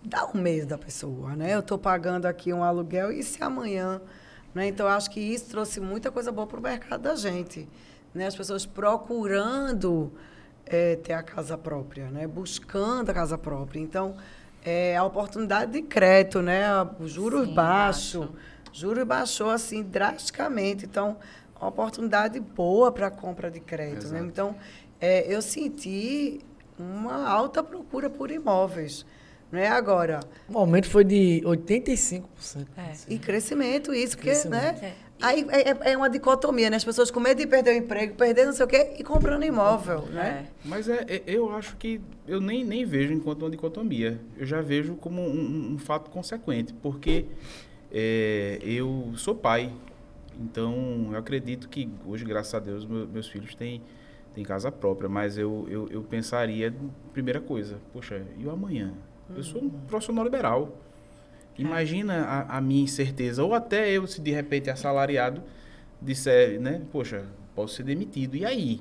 dá 0.03 0.25
um 0.33 0.39
mês 0.39 0.65
da 0.65 0.77
pessoa, 0.77 1.35
né? 1.35 1.53
Eu 1.53 1.59
estou 1.59 1.77
pagando 1.77 2.25
aqui 2.25 2.51
um 2.53 2.63
aluguel 2.63 3.11
e 3.11 3.21
se 3.21 3.43
amanhã... 3.43 4.01
Né? 4.57 4.65
Então, 4.67 4.87
acho 4.87 5.11
que 5.11 5.19
isso 5.19 5.45
trouxe 5.49 5.79
muita 5.79 6.09
coisa 6.09 6.31
boa 6.31 6.47
para 6.47 6.59
o 6.59 6.61
mercado 6.63 7.01
da 7.01 7.15
gente. 7.15 7.69
Né? 8.11 8.25
As 8.25 8.35
pessoas 8.35 8.65
procurando 8.65 10.11
eh, 10.65 10.95
ter 10.95 11.13
a 11.13 11.21
casa 11.21 11.55
própria, 11.55 12.09
né? 12.09 12.25
buscando 12.25 13.07
a 13.11 13.13
casa 13.13 13.37
própria. 13.37 13.79
Então, 13.79 14.15
é, 14.65 14.97
a 14.97 15.03
oportunidade 15.03 15.73
de 15.73 15.83
crédito, 15.83 16.41
né? 16.41 16.65
os 16.99 17.11
juros 17.11 17.47
baixos, 17.49 18.25
baixo. 18.25 18.35
Juros 18.77 19.03
baixou 19.03 19.49
assim 19.49 19.83
drasticamente. 19.83 20.85
Então, 20.85 21.17
uma 21.59 21.69
oportunidade 21.69 22.39
boa 22.39 22.91
para 22.91 23.09
compra 23.09 23.49
de 23.49 23.59
crédito. 23.59 24.07
Né? 24.09 24.19
Então, 24.21 24.55
é, 25.01 25.31
eu 25.33 25.41
senti 25.41 26.39
uma 26.77 27.27
alta 27.27 27.63
procura 27.63 28.09
por 28.09 28.29
imóveis. 28.31 29.05
Não 29.51 29.59
é 29.59 29.67
agora. 29.67 30.19
O 30.49 30.57
aumento 30.57 30.89
foi 30.89 31.03
de 31.05 31.41
85%. 31.45 32.23
É. 32.77 32.91
E 33.07 33.17
crescimento, 33.17 33.93
isso, 33.93 34.17
porque, 34.17 34.29
Crescimento. 34.31 34.81
né? 34.81 34.93
É. 35.03 35.07
Aí 35.19 35.47
é, 35.49 35.69
é- 35.71 35.91
é 35.93 35.97
uma 35.97 36.09
dicotomia, 36.09 36.69
né? 36.69 36.75
As 36.75 36.83
pessoas 36.85 37.09
com 37.09 37.19
medo 37.19 37.39
de 37.39 37.47
perder 37.47 37.71
o 37.71 37.77
emprego, 37.77 38.13
perder 38.13 38.45
não 38.45 38.53
sei 38.53 38.65
o 38.65 38.67
quê, 38.67 38.93
e 38.99 39.03
comprando 39.03 39.43
imóvel, 39.43 40.01
né? 40.07 40.47
Mas 40.63 40.87
é, 40.87 41.05
é- 41.07 41.23
eu 41.25 41.49
acho 41.55 41.75
que 41.77 41.99
eu 42.27 42.39
nem, 42.39 42.63
nem 42.63 42.85
vejo 42.85 43.13
enquanto 43.13 43.41
uma 43.43 43.49
dicotomia. 43.49 44.19
Eu 44.37 44.45
já 44.45 44.61
vejo 44.61 44.93
como 44.95 45.21
um- 45.21 45.73
um 45.73 45.77
fato 45.79 46.11
consequente, 46.11 46.71
porque 46.83 47.25
é, 47.91 48.59
eu 48.61 49.11
sou 49.15 49.35
pai. 49.35 49.71
Então, 50.39 51.09
eu 51.11 51.17
acredito 51.17 51.67
que 51.67 51.89
hoje, 52.05 52.23
graças 52.23 52.53
a 52.53 52.59
Deus, 52.59 52.85
meu- 52.85 53.07
meus 53.07 53.27
filhos 53.27 53.55
têm, 53.55 53.81
têm 54.33 54.43
casa 54.43 54.71
própria. 54.71 55.09
Mas 55.09 55.37
eu, 55.37 55.67
eu, 55.69 55.87
eu 55.89 56.03
pensaria, 56.03 56.73
primeira 57.13 57.41
coisa, 57.41 57.77
poxa, 57.91 58.23
e 58.37 58.45
o 58.45 58.51
amanhã? 58.51 58.93
Eu 59.35 59.43
sou 59.43 59.61
um 59.63 59.69
profissional 59.69 60.23
liberal. 60.23 60.77
Imagina 61.57 62.21
a, 62.23 62.57
a 62.57 62.61
minha 62.61 62.83
incerteza. 62.83 63.43
Ou 63.43 63.53
até 63.53 63.91
eu, 63.91 64.05
se 64.05 64.21
de 64.21 64.31
repente 64.31 64.69
assalariado, 64.69 65.41
disser, 66.01 66.59
né? 66.61 66.81
Poxa, 66.91 67.25
posso 67.55 67.75
ser 67.75 67.83
demitido. 67.83 68.35
E 68.35 68.45
aí? 68.45 68.79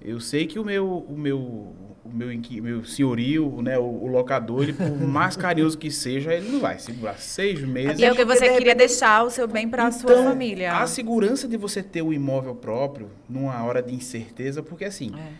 Eu 0.00 0.20
sei 0.20 0.46
que 0.46 0.58
o 0.58 0.64
meu, 0.64 0.86
o 1.08 1.16
meu, 1.18 1.38
o 1.38 2.10
meu, 2.12 2.28
meu 2.62 2.84
senhorio, 2.84 3.60
né, 3.62 3.78
o, 3.78 3.82
o 3.82 4.06
locador, 4.06 4.62
ele, 4.62 4.72
por 4.72 4.90
mais 5.08 5.36
carinhoso 5.36 5.76
que 5.76 5.90
seja, 5.90 6.32
ele 6.32 6.48
não 6.50 6.60
vai 6.60 6.78
segurar 6.78 7.18
seis 7.18 7.60
meses. 7.62 7.98
E 7.98 8.04
é 8.04 8.12
o 8.12 8.14
que 8.14 8.24
você 8.24 8.48
queria 8.52 8.74
deixar 8.74 9.24
o 9.24 9.30
seu 9.30 9.48
bem 9.48 9.68
para 9.68 9.86
a 9.86 9.92
sua 9.92 10.12
Então, 10.12 10.24
família. 10.24 10.76
A 10.78 10.86
segurança 10.86 11.48
de 11.48 11.56
você 11.56 11.82
ter 11.82 12.02
o 12.02 12.12
imóvel 12.12 12.54
próprio 12.54 13.10
numa 13.28 13.62
hora 13.64 13.82
de 13.82 13.94
incerteza, 13.94 14.62
porque 14.62 14.84
assim, 14.84 15.12
É. 15.18 15.32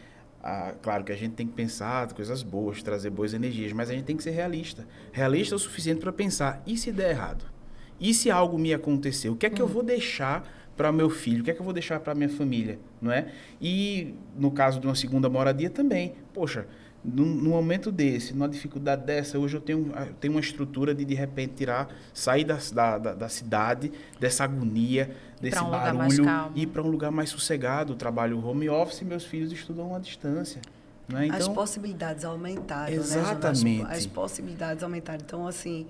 ah, 0.42 0.74
claro 0.82 1.04
que 1.04 1.12
a 1.12 1.16
gente 1.16 1.34
tem 1.34 1.46
que 1.46 1.52
pensar 1.52 2.12
coisas 2.12 2.42
boas, 2.42 2.82
trazer 2.82 3.10
boas 3.10 3.34
energias, 3.34 3.72
mas 3.72 3.88
a 3.90 3.92
gente 3.92 4.04
tem 4.04 4.16
que 4.16 4.22
ser 4.22 4.30
realista. 4.30 4.86
Realista 5.12 5.54
o 5.54 5.58
suficiente 5.58 6.00
para 6.00 6.12
pensar, 6.12 6.62
e 6.66 6.76
se 6.76 6.90
der 6.90 7.10
errado? 7.10 7.44
E 8.00 8.12
se 8.12 8.30
algo 8.30 8.58
me 8.58 8.74
acontecer? 8.74 9.28
O 9.28 9.36
que 9.36 9.46
é 9.46 9.50
que 9.50 9.62
eu 9.62 9.66
vou 9.68 9.82
deixar 9.82 10.46
para 10.76 10.92
meu 10.92 11.08
filho? 11.10 11.40
O 11.40 11.44
que 11.44 11.50
é 11.50 11.54
que 11.54 11.60
eu 11.60 11.64
vou 11.64 11.72
deixar 11.72 11.98
para 12.00 12.14
minha 12.14 12.28
família? 12.28 12.78
Não 13.00 13.10
é? 13.12 13.28
E 13.60 14.14
no 14.36 14.50
caso 14.50 14.78
de 14.80 14.86
uma 14.86 14.94
segunda 14.94 15.28
moradia 15.28 15.70
também. 15.70 16.14
Poxa, 16.34 16.66
num, 17.04 17.24
num 17.24 17.50
momento 17.50 17.92
desse, 17.92 18.32
numa 18.34 18.48
dificuldade 18.48 19.04
dessa, 19.06 19.38
hoje 19.38 19.56
eu 19.56 19.60
tenho, 19.60 19.92
eu 19.96 20.12
tenho 20.20 20.34
uma 20.34 20.40
estrutura 20.40 20.94
de 20.94 21.04
de 21.04 21.14
repente 21.14 21.54
tirar, 21.54 21.88
sair 22.12 22.44
da, 22.44 22.58
da, 22.72 22.98
da- 22.98 23.14
da 23.14 23.28
cidade, 23.28 23.92
dessa 24.18 24.44
agonia, 24.44 25.14
desse 25.40 25.58
um 25.62 25.70
barulho, 25.70 26.24
e 26.54 26.66
para 26.66 26.82
um 26.82 26.88
lugar 26.88 27.10
mais 27.12 27.30
sossegado. 27.30 27.92
Eu 27.92 27.96
trabalho 27.96 28.44
home 28.44 28.68
office 28.68 29.00
e 29.02 29.04
meus 29.04 29.24
filhos 29.24 29.52
estudam 29.52 29.94
à 29.94 29.98
distância. 29.98 30.60
É? 31.14 31.28
As 31.30 31.42
Então, 31.44 31.54
possibilidades 31.54 32.24
aumentaram, 32.24 32.90
né? 32.90 32.96
Exatamente. 32.96 33.82
As, 33.84 33.98
as 33.98 34.06
possibilidades 34.06 34.82
aumentaram. 34.82 35.20
Então, 35.24 35.46
assim, 35.46 35.86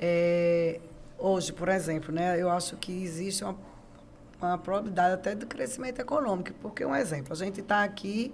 é, 0.00 0.80
hoje, 1.16 1.52
por 1.52 1.68
exemplo, 1.68 2.12
né, 2.12 2.40
eu 2.42 2.50
acho 2.50 2.76
que 2.76 2.90
existe 3.02 3.44
uma, 3.44 3.56
uma 4.40 4.58
probabilidade 4.58 5.14
até 5.14 5.34
do 5.34 5.46
crescimento 5.46 6.00
econômico. 6.00 6.52
Porque, 6.60 6.84
um 6.84 6.94
exemplo, 6.94 7.32
a 7.32 7.36
gente 7.36 7.60
está 7.60 7.82
aqui, 7.82 8.32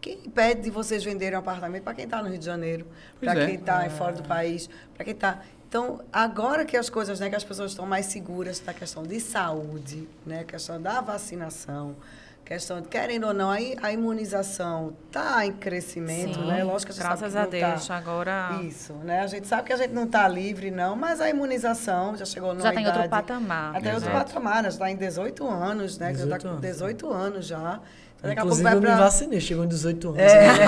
quem 0.00 0.18
impede 0.26 0.62
de 0.62 0.70
vocês 0.70 1.04
venderem 1.04 1.36
um 1.36 1.40
apartamento 1.40 1.82
para 1.82 1.94
quem 1.94 2.04
está 2.04 2.22
no 2.22 2.28
Rio 2.28 2.38
de 2.38 2.44
Janeiro, 2.44 2.86
para 3.20 3.40
é. 3.40 3.46
quem 3.46 3.54
está 3.56 3.88
fora 3.90 4.12
do 4.12 4.22
país, 4.22 4.68
para 4.94 5.04
quem 5.04 5.14
está... 5.14 5.40
Então, 5.68 6.00
agora 6.12 6.64
que 6.64 6.76
as 6.76 6.88
coisas, 6.88 7.18
né, 7.18 7.28
que 7.28 7.34
as 7.34 7.42
pessoas 7.42 7.72
estão 7.72 7.84
mais 7.84 8.06
seguras 8.06 8.60
da 8.60 8.72
questão 8.72 9.02
de 9.02 9.18
saúde, 9.18 10.08
né, 10.24 10.44
questão 10.44 10.80
da 10.80 11.00
vacinação, 11.00 11.96
questão 12.44 12.80
de, 12.80 12.88
querendo 12.88 13.26
ou 13.26 13.34
não, 13.34 13.50
a, 13.50 13.92
imunização 13.92 14.94
está 15.06 15.46
em 15.46 15.52
crescimento, 15.52 16.34
Sim, 16.34 16.46
né? 16.46 16.62
Lógico 16.62 16.92
que 16.92 17.00
a 17.00 17.02
gente 17.02 17.18
graças 17.18 17.32
sabe 17.32 17.50
que 17.50 17.56
a 17.56 17.62
não 17.62 17.70
Deus. 17.70 17.86
Tá, 17.86 17.96
Agora 17.96 18.60
Isso, 18.62 18.92
né? 19.04 19.20
A 19.20 19.26
gente 19.26 19.46
sabe 19.46 19.62
que 19.64 19.72
a 19.72 19.76
gente 19.76 19.92
não 19.92 20.04
está 20.04 20.28
livre, 20.28 20.70
não, 20.70 20.94
mas 20.94 21.20
a 21.20 21.30
imunização 21.30 22.16
já 22.16 22.24
chegou 22.24 22.50
numa 22.50 22.62
já 22.62 22.72
tem 22.72 22.86
outro 22.86 23.08
patamar. 23.08 23.76
Até 23.76 23.94
outro 23.94 24.10
Exato. 24.10 24.26
patamar, 24.26 24.62
né? 24.62 24.70
Já 24.70 24.74
está 24.74 24.90
em 24.90 24.96
18 24.96 25.48
anos, 25.48 25.98
né? 25.98 26.06
Já 26.08 26.12
18 26.12 26.34
está 26.34 26.48
com 26.48 26.48
anos. 26.48 26.60
18 26.60 27.12
anos 27.12 27.46
já. 27.46 27.80
Daqui 28.22 28.40
Inclusive, 28.40 28.70
eu 28.70 28.76
me 28.76 28.80
pra... 28.80 28.96
vacinei, 28.96 29.40
chegou 29.40 29.64
em 29.64 29.68
18 29.68 30.08
anos. 30.08 30.20
É, 30.20 30.46
né? 30.46 30.66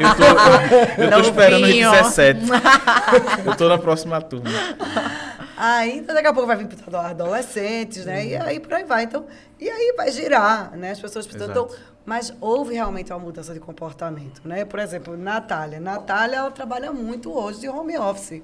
eu 0.00 0.16
tô, 0.16 1.02
eu 1.02 1.10
tô 1.10 1.20
esperando 1.20 1.64
os 1.64 1.68
Novinho. 1.68 1.90
17. 1.90 2.40
eu 3.44 3.56
tô 3.56 3.68
na 3.68 3.78
próxima 3.78 4.20
turma. 4.22 4.48
Aí, 5.60 5.98
então, 5.98 6.14
daqui 6.14 6.28
a 6.28 6.32
pouco 6.32 6.46
vai 6.46 6.56
vir 6.56 6.68
para 6.68 7.08
adolescentes, 7.08 8.04
né? 8.06 8.24
E 8.24 8.36
aí 8.36 8.60
por 8.60 8.72
aí 8.74 8.84
vai. 8.84 9.02
Então, 9.02 9.26
e 9.58 9.68
aí 9.68 9.92
vai 9.96 10.08
girar, 10.12 10.76
né? 10.76 10.92
As 10.92 11.00
pessoas 11.00 11.26
precisam. 11.26 11.50
Então. 11.50 11.68
Mas 12.06 12.32
houve 12.40 12.74
realmente 12.74 13.12
uma 13.12 13.18
mudança 13.18 13.52
de 13.52 13.58
comportamento, 13.58 14.40
né? 14.46 14.64
Por 14.64 14.78
exemplo, 14.78 15.16
Natália. 15.16 15.80
Natália, 15.80 16.36
ela 16.36 16.50
trabalha 16.52 16.92
muito 16.92 17.36
hoje 17.36 17.58
de 17.58 17.68
home 17.68 17.98
office. 17.98 18.40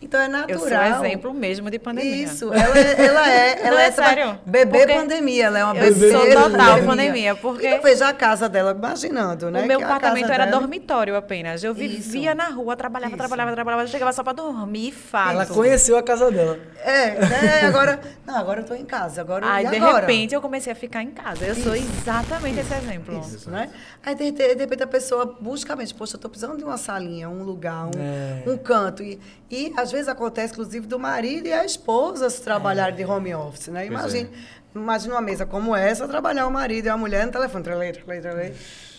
Então 0.00 0.20
é 0.20 0.28
natural. 0.28 0.48
Eu 0.60 0.94
sou 0.94 1.04
exemplo 1.06 1.34
mesmo 1.34 1.68
de 1.70 1.78
pandemia. 1.78 2.24
Isso, 2.24 2.52
ela, 2.52 2.78
é- 2.78 3.04
ela 3.04 3.30
é. 3.32 3.58
Ela 3.66 3.70
Não, 3.72 3.78
é 3.78 3.86
é 3.86 3.90
traba- 3.90 4.08
sério. 4.10 4.38
Bebê 4.46 4.78
Porque 4.78 4.94
pandemia, 4.94 5.46
ela 5.46 5.58
é 5.58 5.64
uma 5.64 5.76
eu 5.76 5.92
bebê. 5.92 6.12
sou 6.12 6.30
total 6.30 6.82
pandemia, 6.84 7.34
porque- 7.34 7.66
Então 7.66 7.82
veja 7.82 8.08
a 8.08 8.12
casa 8.12 8.48
dela, 8.48 8.70
imaginando, 8.70 9.50
né? 9.50 9.62
O 9.62 9.66
meu 9.66 9.80
a 9.80 9.84
apartamento 9.84 10.30
era 10.30 10.46
dela- 10.46 10.60
dormitório 10.60 11.16
apenas. 11.16 11.64
Eu 11.64 11.74
vivia 11.74 12.28
Isso. 12.30 12.36
na 12.36 12.48
rua, 12.48 12.76
trabalhava, 12.76 13.10
Isso. 13.10 13.18
trabalhava, 13.18 13.52
trabalhava, 13.52 13.86
chegava 13.88 14.12
só 14.12 14.22
pra 14.22 14.32
dormir 14.32 14.88
e 14.88 14.92
fato. 14.92 15.32
Ela 15.32 15.46
conheceu 15.46 15.96
a 15.98 16.02
casa 16.02 16.30
dela. 16.30 16.58
É, 16.84 17.10
né? 17.26 17.60
Agora. 17.66 17.98
Não, 18.24 18.36
agora 18.36 18.60
eu 18.60 18.64
tô 18.64 18.74
em 18.74 18.84
casa. 18.84 19.20
Agora, 19.20 19.50
Aí, 19.52 19.66
e 19.66 19.70
de 19.70 19.76
agora? 19.76 20.00
repente, 20.00 20.34
eu 20.34 20.40
comecei 20.40 20.72
a 20.72 20.76
ficar 20.76 21.02
em 21.02 21.10
casa. 21.10 21.44
Eu 21.44 21.54
sou 21.56 21.74
exatamente 21.74 22.60
esse 22.60 22.72
exemplo. 22.74 23.18
Isso, 23.18 23.50
né? 23.50 23.68
Aí, 24.04 24.14
de, 24.14 24.30
de- 24.30 24.54
de 24.54 24.60
repente, 24.60 24.82
a 24.82 24.86
pessoa 24.86 25.36
busca 25.40 25.74
mesmo, 25.74 25.98
poxa, 25.98 26.14
eu 26.16 26.20
tô 26.20 26.28
precisando 26.28 26.56
de 26.56 26.62
uma 26.64 26.76
salinha, 26.76 27.28
um 27.28 27.42
lugar, 27.42 27.86
um, 27.86 27.90
É. 27.98 28.42
um 28.48 28.56
canto. 28.56 29.02
E, 29.02 29.18
e, 29.50 29.72
às 29.88 29.92
vezes, 29.92 30.08
acontece, 30.08 30.52
inclusive, 30.52 30.86
do 30.86 30.98
marido 30.98 31.48
e 31.48 31.52
a 31.52 31.64
esposa 31.64 32.28
se 32.28 32.42
trabalharem 32.42 32.94
de 32.94 33.04
home 33.04 33.34
office, 33.34 33.68
né? 33.68 33.86
Pois 33.86 34.00
Imagine, 34.00 34.30
imagine 34.74 35.12
uma 35.14 35.22
mesa 35.22 35.46
como 35.46 35.74
essa, 35.74 36.06
trabalhar 36.06 36.46
o 36.46 36.50
marido 36.50 36.86
e 36.86 36.88
a 36.90 36.96
mulher 36.96 37.24
no 37.24 37.32
telefone, 37.32 37.64
trelei, 37.64 37.92
trelei, 37.92 38.20
trelei. 38.20 38.54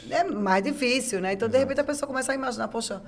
É 0.10 0.24
mais 0.24 0.64
difícil, 0.64 1.22
né? 1.22 1.34
Então, 1.34 1.48
de 1.48 1.58
repente, 1.58 1.80
a 1.80 1.84
pessoa 1.84 2.08
começa 2.08 2.32
a 2.32 2.36
imaginar, 2.36 2.68
poxa... 2.70 3.02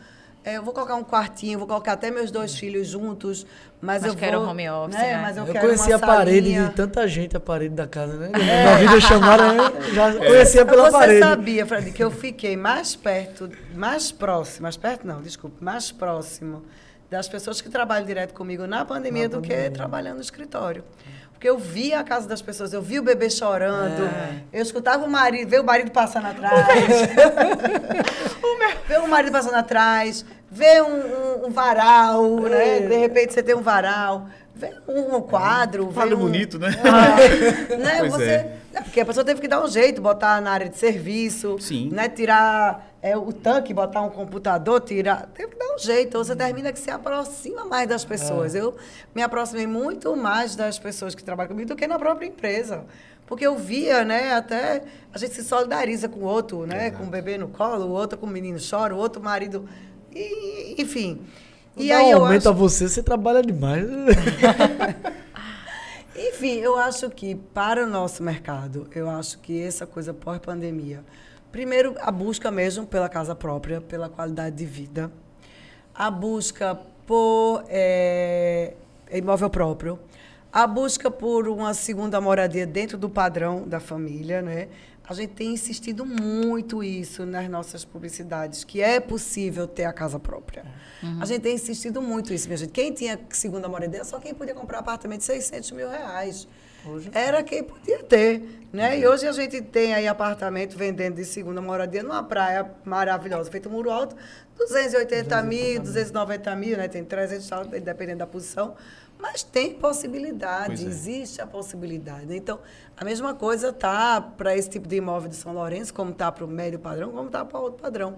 é, 0.44 0.58
eu 0.58 0.64
vou 0.64 0.74
colocar 0.74 0.96
um 0.96 1.04
quartinho, 1.04 1.58
vou 1.58 1.68
colocar 1.68 1.94
até 1.94 2.12
meus 2.12 2.30
dois 2.32 2.56
filhos 2.56 2.88
juntos, 2.88 3.46
mas, 3.82 4.04
Mas 4.04 4.12
eu 4.12 4.18
quero 4.18 4.40
vou... 4.42 4.50
home 4.50 4.70
office, 4.70 4.96
né? 4.96 5.16
né? 5.16 5.22
Mas 5.22 5.38
eu, 5.38 5.46
Eu, 5.46 5.54
quero 5.54 5.66
conhecia 5.66 5.96
a 5.96 6.00
parede 6.00 6.54
de 6.54 6.70
tanta 6.74 7.08
gente, 7.08 7.36
a 7.36 7.40
parede 7.40 7.74
da 7.74 7.88
casa, 7.88 8.16
né? 8.18 8.30
Na 8.32 8.76
videochamada, 8.78 9.44
eu 9.88 9.94
já 9.94 10.14
conhecia 10.16 10.66
pela 10.66 10.86
Você 10.86 10.92
parede. 10.92 11.20
sabia, 11.20 11.66
Fred, 11.66 11.92
que 11.92 12.04
eu 12.04 12.12
fiquei 12.12 12.56
mais 12.56 12.96
perto, 12.96 13.50
mais 13.74 14.12
próximo, 14.12 14.64
mais 14.64 14.78
perto 14.78 15.08
não, 15.08 15.22
desculpe, 15.22 15.64
mais 15.64 15.92
próximo 15.92 16.64
das 17.12 17.28
pessoas 17.28 17.60
que 17.60 17.70
trabalham 17.70 18.06
direto 18.06 18.34
comigo 18.34 18.66
na 18.66 18.86
pandemia 18.86 19.24
Na 19.24 19.28
do 19.36 19.42
pandemia. 19.42 19.64
que 19.66 19.70
trabalhando 19.72 20.16
no 20.16 20.22
escritório. 20.22 20.82
Porque 21.34 21.50
eu 21.50 21.58
via 21.58 22.00
a 22.00 22.04
casa 22.06 22.26
das 22.26 22.42
pessoas, 22.42 22.72
eu 22.72 22.82
via 22.82 23.02
o 23.02 23.04
bebê 23.04 23.30
chorando, 23.30 24.04
É. 24.06 24.36
eu 24.54 24.62
escutava 24.62 25.04
o 25.04 25.10
marido, 25.10 25.50
ver 25.50 25.60
o 25.60 25.64
marido 25.64 25.92
passando 25.92 26.28
atrás. 26.28 26.56
ver 28.88 29.00
o 29.02 29.08
marido 29.10 29.32
passando 29.34 29.56
atrás, 29.56 30.24
ver 30.50 30.82
um, 30.84 30.88
um- 31.44 31.48
um 31.48 31.50
varal, 31.50 32.40
né? 32.42 32.78
É. 32.78 32.88
De 32.88 32.96
repente 32.96 33.34
você 33.34 33.44
tem 33.44 33.56
um 33.56 33.62
varal, 33.62 34.28
ver 34.56 34.78
um, 34.88 35.18
um 35.18 35.22
quadro. 35.22 35.88
ver 35.88 35.94
Quadro 35.96 36.16
um- 36.18 36.22
bonito, 36.22 36.58
né? 36.60 36.70
Ah, 36.84 37.76
né? 37.76 37.98
Pois 38.08 38.14
Você, 38.14 38.24
é. 38.24 38.58
é, 38.74 38.82
Porque 38.82 39.02
a 39.02 39.06
pessoa 39.06 39.26
teve 39.26 39.42
que 39.42 39.50
dar 39.50 39.62
um 39.62 39.68
jeito, 39.68 40.02
botar 40.02 40.40
na 40.40 40.52
área 40.52 40.70
de 40.70 40.78
serviço, 40.78 41.58
Sim. 41.60 41.90
né? 41.92 42.08
tirar 42.08 42.88
é, 43.02 43.18
o 43.18 43.34
tanque, 43.34 43.74
botar 43.74 44.02
um 44.02 44.10
computador, 44.10 44.80
tirar. 44.82 45.28
Teve 45.34 45.54
que 45.54 45.58
dar 45.58 45.74
um 45.74 45.80
jeito. 45.80 46.10
Então 46.10 46.24
você 46.24 46.36
termina 46.36 46.72
que 46.72 46.80
se 46.80 46.92
aproxima 46.92 47.66
mais 47.66 47.90
das 47.90 48.06
pessoas. 48.06 48.54
Eu 48.54 48.76
me 49.16 49.24
aproximei 49.24 49.66
muito 49.66 50.16
mais 50.16 50.56
das 50.56 50.78
pessoas 50.78 51.16
que 51.16 51.24
trabalham 51.24 51.50
comigo 51.50 51.70
do 51.70 51.76
que 51.76 51.88
na 51.88 51.98
própria 51.98 52.28
empresa. 52.28 52.86
Porque 53.26 53.48
eu 53.48 53.58
via, 53.58 54.04
né, 54.04 54.34
até 54.34 54.84
a 55.14 55.18
gente 55.18 55.34
se 55.34 55.44
solidariza 55.44 56.10
com 56.10 56.20
o 56.20 56.24
outro, 56.26 56.66
né? 56.68 56.92
Com 56.92 57.04
o 57.04 57.08
bebê 57.08 57.38
no 57.38 57.48
colo, 57.48 57.86
o 57.86 57.92
outro 57.92 58.18
com 58.18 58.26
o 58.26 58.30
menino 58.30 58.60
chora, 58.60 58.94
o 58.94 58.98
outro 58.98 59.22
marido. 59.22 59.68
E, 60.14 60.76
enfim. 60.80 61.22
E 61.76 61.88
E 61.88 61.92
aí 61.92 62.12
eu 62.12 62.24
aumento 62.24 62.50
acho... 62.50 62.58
você, 62.58 62.88
você 62.88 63.02
trabalha 63.02 63.42
demais. 63.42 63.86
Enfim, 66.14 66.58
eu 66.58 66.78
acho 66.78 67.10
que 67.10 67.36
para 67.36 67.86
o 67.86 67.90
nosso 67.90 68.22
mercado, 68.22 68.88
eu 68.94 69.10
acho 69.10 69.40
que 69.40 69.62
essa 69.62 69.88
coisa 69.88 70.14
pós-pandemia, 70.14 71.04
primeiro 71.52 71.96
a 72.00 72.12
busca 72.12 72.50
mesmo 72.50 72.86
pela 72.86 73.10
casa 73.10 73.36
própria, 73.36 73.82
pela 73.82 74.10
qualidade 74.10 74.56
de 74.56 74.66
vida, 74.66 75.12
a 75.94 76.10
busca 76.10 76.76
por 77.06 77.64
eh, 77.68 78.74
imóvel 79.12 79.50
próprio, 79.50 80.00
a 80.52 80.66
busca 80.66 81.12
por 81.12 81.48
uma 81.48 81.74
segunda 81.74 82.20
moradia 82.22 82.66
dentro 82.66 82.98
do 82.98 83.10
padrão 83.10 83.68
da 83.68 83.80
família, 83.80 84.42
né? 84.42 84.68
A 85.08 85.14
gente 85.14 85.34
tem 85.34 85.54
insistido 85.54 86.06
muito 86.06 86.82
isso 86.82 87.26
nas 87.26 87.50
nossas 87.50 87.84
publicidades, 87.84 88.64
que 88.64 88.82
é 88.82 88.98
possível 89.00 89.68
ter 89.68 89.84
a 89.84 89.92
casa 89.92 90.18
própria. 90.18 90.64
A 91.20 91.26
gente 91.26 91.42
tem 91.42 91.56
insistido 91.56 92.02
muito 92.02 92.34
isso, 92.34 92.48
minha 92.48 92.56
gente. 92.56 92.72
Quem 92.72 92.94
tinha 92.94 93.20
segunda 93.30 93.68
moradia, 93.68 94.06
só 94.06 94.20
quem 94.20 94.34
podia 94.34 94.54
comprar 94.54 94.80
apartamento 94.80 95.20
de 95.20 95.26
600 95.26 95.72
mil 95.72 95.90
reais. 95.90 96.48
Era 97.14 97.44
quem 97.44 97.64
podia 97.64 98.04
ter, 98.04 98.68
né? 98.74 98.98
E 98.98 99.08
hoje 99.08 99.28
a 99.28 99.32
gente 99.32 99.62
tem 99.62 99.94
aí 99.94 100.08
apartamento 100.08 100.78
vendendo 100.78 101.16
de 101.16 101.26
segunda 101.26 101.62
moradia 101.62 102.02
numa 102.02 102.24
praia 102.24 102.72
maravilhosa, 102.84 103.52
feito 103.52 103.70
um 103.70 103.74
muro 103.74 103.92
alto, 103.92 104.16
280 104.58 105.44
mil, 105.44 105.82
290 105.82 106.56
mil, 106.56 106.78
né? 106.78 106.88
Tem 106.88 107.04
300, 107.04 107.48
tal, 107.48 107.66
dependendo 107.66 108.20
da 108.20 108.28
posição. 108.28 108.76
Mas 109.20 109.44
tem 109.44 109.76
possibilidade, 109.76 110.84
é. 110.84 110.88
existe 110.88 111.40
a 111.42 111.46
possibilidade. 111.46 112.36
Então, 112.36 112.60
a 112.98 113.06
mesma 113.06 113.36
coisa 113.36 113.72
tá 113.72 114.20
para 114.20 114.58
esse 114.58 114.68
tipo 114.68 114.88
de 114.88 114.96
imóvel 114.96 115.30
de 115.30 115.36
São 115.36 115.54
Lourenço, 115.54 115.94
como 115.94 116.12
tá 116.12 116.32
para 116.32 116.44
o 116.44 116.48
médio 116.48 116.80
padrão, 116.80 117.12
como 117.12 117.30
tá 117.30 117.46
para 117.46 117.60
outro 117.60 117.80
padrão. 117.80 118.16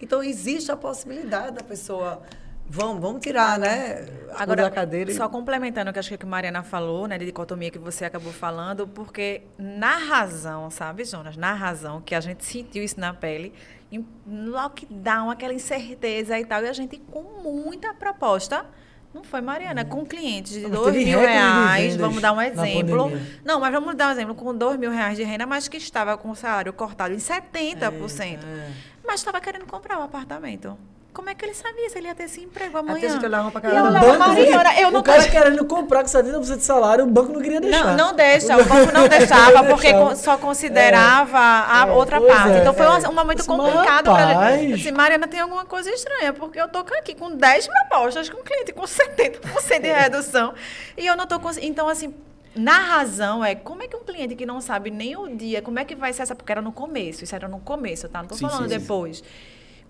Então, 0.00 0.22
existe 0.22 0.70
a 0.70 0.76
possibilidade 0.76 1.56
da 1.56 1.62
pessoa. 1.62 2.22
Vamos, 2.68 3.00
vamos 3.00 3.20
tirar, 3.20 3.58
né? 3.58 4.06
Agora, 4.36 4.62
da 4.62 4.70
cadeira. 4.70 5.12
só 5.14 5.28
complementando 5.28 5.90
o 5.90 5.92
que 5.92 5.98
acho 5.98 6.16
que 6.16 6.24
a 6.24 6.28
Mariana 6.28 6.62
falou, 6.62 7.06
né, 7.06 7.18
de 7.18 7.26
dicotomia 7.26 7.70
que 7.70 7.78
você 7.78 8.04
acabou 8.04 8.32
falando, 8.32 8.88
porque 8.88 9.42
na 9.58 9.96
razão, 9.96 10.70
sabe, 10.70 11.04
Jonas, 11.04 11.36
na 11.36 11.52
razão 11.52 12.00
que 12.00 12.14
a 12.14 12.20
gente 12.20 12.44
sentiu 12.44 12.82
isso 12.82 12.98
na 12.98 13.12
pele, 13.14 13.52
em 13.92 14.04
lockdown, 14.26 15.30
aquela 15.30 15.52
incerteza 15.52 16.38
e 16.38 16.44
tal, 16.44 16.64
e 16.64 16.68
a 16.68 16.72
gente 16.72 16.98
com 16.98 17.22
muita 17.42 17.94
proposta, 17.94 18.66
não 19.12 19.22
foi, 19.22 19.40
Mariana, 19.40 19.84
com 19.84 20.04
clientes 20.04 20.54
de 20.54 20.62
Mas 20.62 20.72
dois 20.72 20.92
teve 20.92 21.04
mil 21.04 21.20
reais, 21.20 21.96
vamos 21.96 22.20
dar 22.20 22.32
um 22.32 22.42
exemplo. 22.42 23.12
Não, 23.44 23.60
mas 23.60 23.72
vamos 23.72 23.94
dar 23.94 24.08
um 24.08 24.10
exemplo, 24.10 24.34
com 24.34 24.52
dois 24.52 24.76
mil 24.76 24.90
reais 24.90 25.16
de 25.16 25.22
renda, 25.22 25.46
mas 25.46 25.68
que 25.68 25.76
estava 25.76 26.18
com 26.18 26.30
o 26.30 26.34
salário 26.34 26.72
cortado 26.72 27.14
em 27.14 27.18
70%. 27.18 28.38
É. 28.42 28.70
Mas 29.06 29.20
estava 29.20 29.40
querendo 29.40 29.66
comprar 29.66 30.00
o 30.00 30.02
apartamento. 30.02 30.76
Como 31.14 31.30
é 31.30 31.34
que 31.34 31.44
ele 31.44 31.54
sabia 31.54 31.88
se 31.88 31.96
ele 31.96 32.08
ia 32.08 32.14
ter 32.14 32.24
esse 32.24 32.40
emprego 32.40 32.76
amanhã? 32.76 32.98
Até 32.98 33.08
gente 33.08 33.24
olhava 33.24 33.48
pra 33.52 33.60
cara 33.60 33.76
eu 33.76 33.86
do 33.86 33.92
banco, 33.92 34.18
Mariana, 34.18 34.80
eu 34.80 34.90
não 34.90 34.98
o 34.98 35.02
cara 35.04 35.28
querendo 35.28 35.64
comprar 35.64 36.02
com 36.02 36.08
70% 36.08 36.56
de 36.56 36.64
salário, 36.64 37.04
o 37.04 37.06
banco 37.06 37.32
não 37.32 37.40
queria 37.40 37.60
deixar. 37.60 37.96
Não, 37.96 38.08
não 38.08 38.14
deixa, 38.16 38.56
o 38.56 38.64
banco 38.64 38.92
não 38.92 39.06
deixava, 39.08 39.62
porque 39.62 39.92
deixava. 39.92 40.16
só 40.16 40.36
considerava 40.36 41.38
a 41.38 41.86
É, 41.88 41.92
outra 41.92 42.20
parte. 42.20 42.56
é, 42.56 42.58
então 42.58 42.74
foi 42.74 42.84
é. 42.84 42.90
um, 42.90 43.10
um 43.10 43.14
momento 43.14 43.44
complicado 43.46 44.10
rapaz. 44.10 44.60
gente. 44.60 44.74
Disse, 44.76 44.90
Mariana, 44.90 45.28
tem 45.28 45.38
alguma 45.38 45.64
coisa 45.64 45.88
estranha, 45.90 46.32
porque 46.32 46.60
eu 46.60 46.66
tô 46.68 46.78
aqui 46.80 47.14
com 47.14 47.30
10 47.36 47.68
propostas 47.68 48.28
com 48.28 48.42
cliente 48.42 48.72
com 48.72 48.82
70% 48.82 49.80
de 49.80 49.92
redução. 49.92 50.52
E 50.98 51.06
eu 51.06 51.16
não 51.16 51.26
tô 51.26 51.38
conseguindo. 51.38 51.70
Então, 51.70 51.88
assim. 51.88 52.12
Na 52.56 52.78
razão 52.78 53.44
é 53.44 53.56
como 53.56 53.82
é 53.82 53.88
que 53.88 53.96
um 53.96 54.04
cliente 54.04 54.36
que 54.36 54.46
não 54.46 54.60
sabe 54.60 54.88
nem 54.88 55.16
o 55.16 55.26
dia, 55.36 55.60
como 55.60 55.76
é 55.80 55.84
que 55.84 55.96
vai 55.96 56.12
ser 56.12 56.22
essa. 56.22 56.36
Porque 56.36 56.52
era 56.52 56.62
no 56.62 56.70
começo, 56.70 57.24
isso 57.24 57.34
era 57.34 57.48
no 57.48 57.58
começo, 57.58 58.08
tá? 58.08 58.20
Não 58.20 58.28
tô 58.28 58.36
Sim, 58.36 58.42
falando 58.48 58.68
sim, 58.68 58.78
sim. 58.78 58.84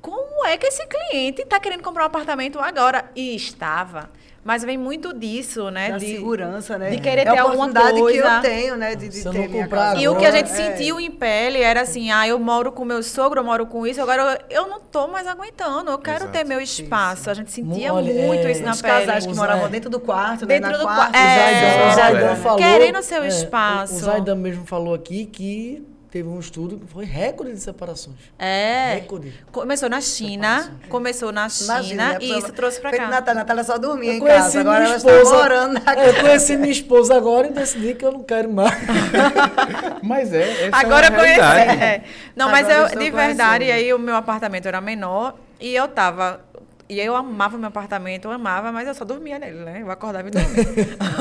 Como 0.04 0.44
é 0.44 0.58
que 0.58 0.66
esse 0.66 0.86
cliente 0.86 1.40
está 1.40 1.58
querendo 1.58 1.82
comprar 1.82 2.02
um 2.02 2.06
apartamento 2.08 2.58
agora? 2.58 3.06
E 3.16 3.34
estava. 3.34 4.10
Mas 4.44 4.62
vem 4.62 4.76
muito 4.76 5.14
disso, 5.14 5.70
né? 5.70 5.92
da 5.92 5.96
de- 5.96 6.16
segurança, 6.16 6.76
né? 6.76 6.90
de 6.90 6.98
querer 7.00 7.22
é 7.22 7.30
ter 7.30 7.38
a 7.38 7.42
alguma 7.44 7.64
oportunidade 7.64 7.94
que 7.94 8.00
coisa. 8.02 8.28
eu 8.36 8.40
tenho, 8.42 8.76
né? 8.76 8.94
De, 8.94 9.08
de 9.08 9.22
ter 9.22 9.24
não 9.24 9.32
minha 9.32 9.62
comprar 9.64 9.96
E 9.96 10.06
o 10.06 10.14
que 10.16 10.26
a 10.26 10.30
gente 10.30 10.50
é. 10.50 10.54
sentiu 10.54 11.00
em 11.00 11.10
pele 11.10 11.62
era 11.62 11.80
assim, 11.80 12.10
ah, 12.10 12.28
eu 12.28 12.38
moro 12.38 12.70
com 12.70 12.84
meu 12.84 13.02
sogro, 13.02 13.40
eu 13.40 13.44
moro 13.44 13.64
com 13.64 13.86
isso, 13.86 14.02
agora 14.02 14.38
eu, 14.50 14.64
eu 14.64 14.68
não 14.68 14.80
tô 14.80 15.08
mais 15.08 15.26
aguentando, 15.26 15.90
eu 15.90 15.98
quero 15.98 16.24
Exato. 16.24 16.32
ter 16.32 16.44
meu 16.44 16.60
espaço. 16.60 17.30
A 17.30 17.32
gente 17.34 17.50
sentia 17.50 17.94
Olha, 17.94 18.12
muito 18.12 18.46
é, 18.46 18.52
isso 18.52 18.62
na 18.62 18.72
Os 18.72 18.82
pele. 18.82 18.92
casais 19.06 19.24
que 19.24 19.32
Os- 19.32 19.38
moravam 19.38 19.64
é. 19.64 19.68
dentro 19.70 19.88
do 19.88 19.98
quarto, 19.98 20.42
né? 20.44 20.58
Dentro 20.60 20.72
na 20.72 20.76
do 20.76 20.84
quarta, 20.84 21.12
qua- 21.12 21.18
é. 21.18 21.32
O 21.32 21.38
Zaidan, 21.40 21.88
o 21.88 21.94
Zaidan 21.94 22.30
É. 22.32 22.36
falou. 22.36 22.58
Querendo 22.58 23.02
seu 23.02 23.24
espaço. 23.24 23.94
O 23.94 23.98
Zaidan 24.00 24.34
mesmo 24.34 24.66
falou 24.66 24.92
aqui 24.92 25.24
que 25.24 25.82
teve 26.14 26.28
um 26.28 26.38
estudo 26.38 26.78
que 26.78 26.86
foi 26.86 27.04
recorde 27.04 27.52
de 27.54 27.58
separações. 27.58 28.14
É. 28.38 28.94
Recorde. 29.00 29.34
Começou 29.50 29.90
na 29.90 30.00
China, 30.00 30.72
começou 30.88 31.32
na 31.32 31.48
China 31.48 31.74
Imagina, 31.74 32.18
e 32.20 32.38
isso 32.38 32.52
trouxe 32.52 32.80
pra 32.80 32.92
cá. 32.92 33.08
Natália, 33.08 33.40
Natália 33.40 33.64
só 33.64 33.76
dormia 33.76 34.12
Eu 34.12 34.14
em 34.14 34.20
conheci 34.20 34.40
casa, 34.40 34.60
agora 34.60 34.78
minha 34.78 34.88
ela 34.90 34.96
está 34.96 35.12
esposa. 35.12 35.34
morando 35.36 35.72
na 35.84 35.92
É, 35.92 36.08
Eu 36.10 36.14
conheci 36.20 36.56
minha 36.56 36.70
esposa 36.70 37.16
agora 37.16 37.48
e 37.48 37.52
decidi 37.52 37.94
que 37.94 38.04
eu 38.04 38.12
não 38.12 38.22
quero 38.22 38.48
mais. 38.52 38.70
Mas 40.02 40.32
é, 40.32 40.68
essa 40.68 40.76
Agora 40.76 41.06
é 41.06 41.08
eu 41.08 41.14
conheci. 41.14 41.40
é. 41.40 42.04
Não, 42.36 42.48
mas 42.48 42.68
Agora 42.68 42.92
eu 42.92 42.92
eu, 42.92 42.98
de 43.04 43.10
verdade, 43.10 43.64
conhecendo. 43.64 43.76
aí 43.86 43.92
o 43.94 43.98
meu 43.98 44.14
apartamento 44.14 44.66
era 44.66 44.80
menor 44.80 45.34
e 45.60 45.74
eu 45.74 45.88
tava 45.88 46.40
E 46.86 47.00
eu 47.00 47.16
amava 47.16 47.56
meu 47.56 47.68
apartamento, 47.68 48.26
eu 48.26 48.30
amava, 48.30 48.70
mas 48.70 48.86
eu 48.86 48.94
só 48.94 49.04
dormia 49.04 49.38
nele, 49.38 49.60
né? 49.60 49.80
Eu 49.80 49.90
acordava 49.90 50.28
e 50.28 50.30
dormia. 50.30 50.64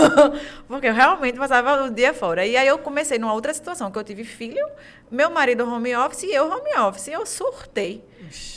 Porque 0.68 0.88
eu 0.88 0.94
realmente 0.94 1.38
passava 1.38 1.86
o 1.86 1.90
dia 1.90 2.14
fora. 2.14 2.46
E 2.46 2.58
aí 2.58 2.68
eu 2.68 2.78
comecei 2.78 3.18
numa 3.18 3.34
outra 3.34 3.54
situação, 3.54 3.90
que 3.90 3.98
eu 3.98 4.04
tive 4.04 4.26
filho, 4.26 4.66
meu 5.10 5.30
marido 5.30 5.64
home 5.64 5.96
office 5.96 6.24
e 6.24 6.34
eu 6.34 6.50
home 6.50 6.76
office. 6.78 7.08
E 7.08 7.14
eu 7.14 7.26
surtei. 7.26 8.04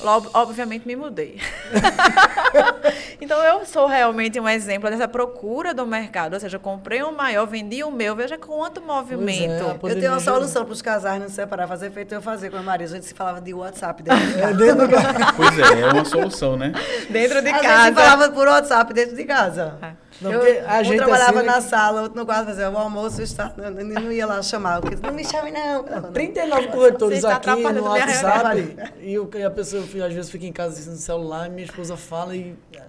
Logo, 0.00 0.30
obviamente 0.34 0.86
me 0.86 0.94
mudei. 0.96 1.38
então 3.20 3.42
eu 3.42 3.64
sou 3.66 3.86
realmente 3.86 4.38
um 4.38 4.48
exemplo 4.48 4.88
dessa 4.90 5.08
procura 5.08 5.72
do 5.74 5.86
mercado. 5.86 6.34
Ou 6.34 6.40
seja, 6.40 6.56
eu 6.56 6.60
comprei 6.60 7.02
um 7.02 7.12
maior, 7.12 7.46
vendi 7.46 7.82
o 7.82 7.90
meu, 7.90 8.14
veja 8.14 8.36
quanto 8.38 8.80
movimento. 8.80 9.64
é, 9.64 9.70
a 9.70 9.92
Eu 9.92 10.00
tenho 10.00 10.12
uma 10.12 10.20
solução 10.20 10.64
para 10.64 10.72
os 10.72 10.82
casais 10.82 11.20
não 11.20 11.28
se 11.28 11.34
separar, 11.34 11.66
fazer 11.66 11.90
feito 11.90 12.14
eu 12.14 12.22
fazer 12.22 12.50
com 12.50 12.56
a 12.58 12.62
Maria. 12.62 12.86
A 12.86 12.90
gente 12.90 13.06
se 13.06 13.14
falava 13.14 13.40
de 13.40 13.52
WhatsApp 13.54 14.02
dentro 14.02 14.26
de 14.26 14.38
É 14.38 14.40
casa. 14.42 14.54
dentro 14.54 14.88
Pois 15.36 15.58
é, 15.58 15.80
é 15.80 15.86
uma 15.92 16.04
solução, 16.04 16.56
né? 16.56 16.72
Dentro 17.10 17.42
de 17.42 17.50
a 17.50 17.58
casa. 17.60 17.84
gente 17.86 17.94
falava 17.94 18.28
por 18.30 18.46
WhatsApp 18.48 18.92
dentro 18.94 19.16
de 19.16 19.24
casa. 19.24 19.78
Não, 20.18 20.32
eu, 20.32 20.66
a 20.66 20.78
um 20.80 20.84
gente 20.84 20.96
trabalhava 20.96 21.38
assim, 21.40 21.46
na 21.46 21.60
sala, 21.60 22.00
outro 22.00 22.18
no 22.18 22.24
quarto, 22.24 22.46
fazia 22.46 22.70
o 22.70 22.78
almoço, 22.78 23.20
está, 23.20 23.52
não, 23.54 23.70
não 23.70 23.84
não 24.00 24.10
ia 24.12 24.24
lá 24.26 24.40
chamar. 24.40 24.80
porque, 24.80 24.96
Não 25.02 25.12
me 25.12 25.22
chame, 25.22 25.50
não. 25.50 25.82
não, 25.82 26.00
não. 26.00 26.10
39 26.12 26.68
corretores 26.68 27.18
está 27.18 27.36
aqui 27.36 27.50
no 27.62 27.84
WhatsApp 27.84 28.76
e, 29.02 29.18
o- 29.18 29.28
e 29.34 29.42
a 29.44 29.50
pessoa 29.56 29.82
às 29.82 30.12
vezes 30.14 30.30
fica 30.30 30.46
em 30.46 30.52
casa 30.52 30.78
assim, 30.78 30.90
no 30.90 30.96
celular 30.96 31.46
e 31.46 31.50
minha 31.50 31.64
esposa 31.64 31.96
fala 31.96 32.36
e 32.36 32.54
é, 32.74 32.82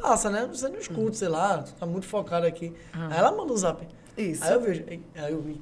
passa, 0.00 0.30
né? 0.30 0.46
Você 0.52 0.68
não 0.68 0.78
escuta, 0.78 1.14
sei 1.14 1.28
lá, 1.28 1.64
tá 1.78 1.86
muito 1.86 2.06
focado 2.06 2.46
aqui. 2.46 2.72
Aí 2.92 3.18
ela 3.18 3.32
manda 3.32 3.52
o 3.52 3.56
zap. 3.56 3.86
Isso. 4.16 4.44
Aí 4.44 4.52
eu 4.52 4.60
vejo, 4.60 4.84
aí 4.88 5.32
eu 5.32 5.40
vi. 5.42 5.60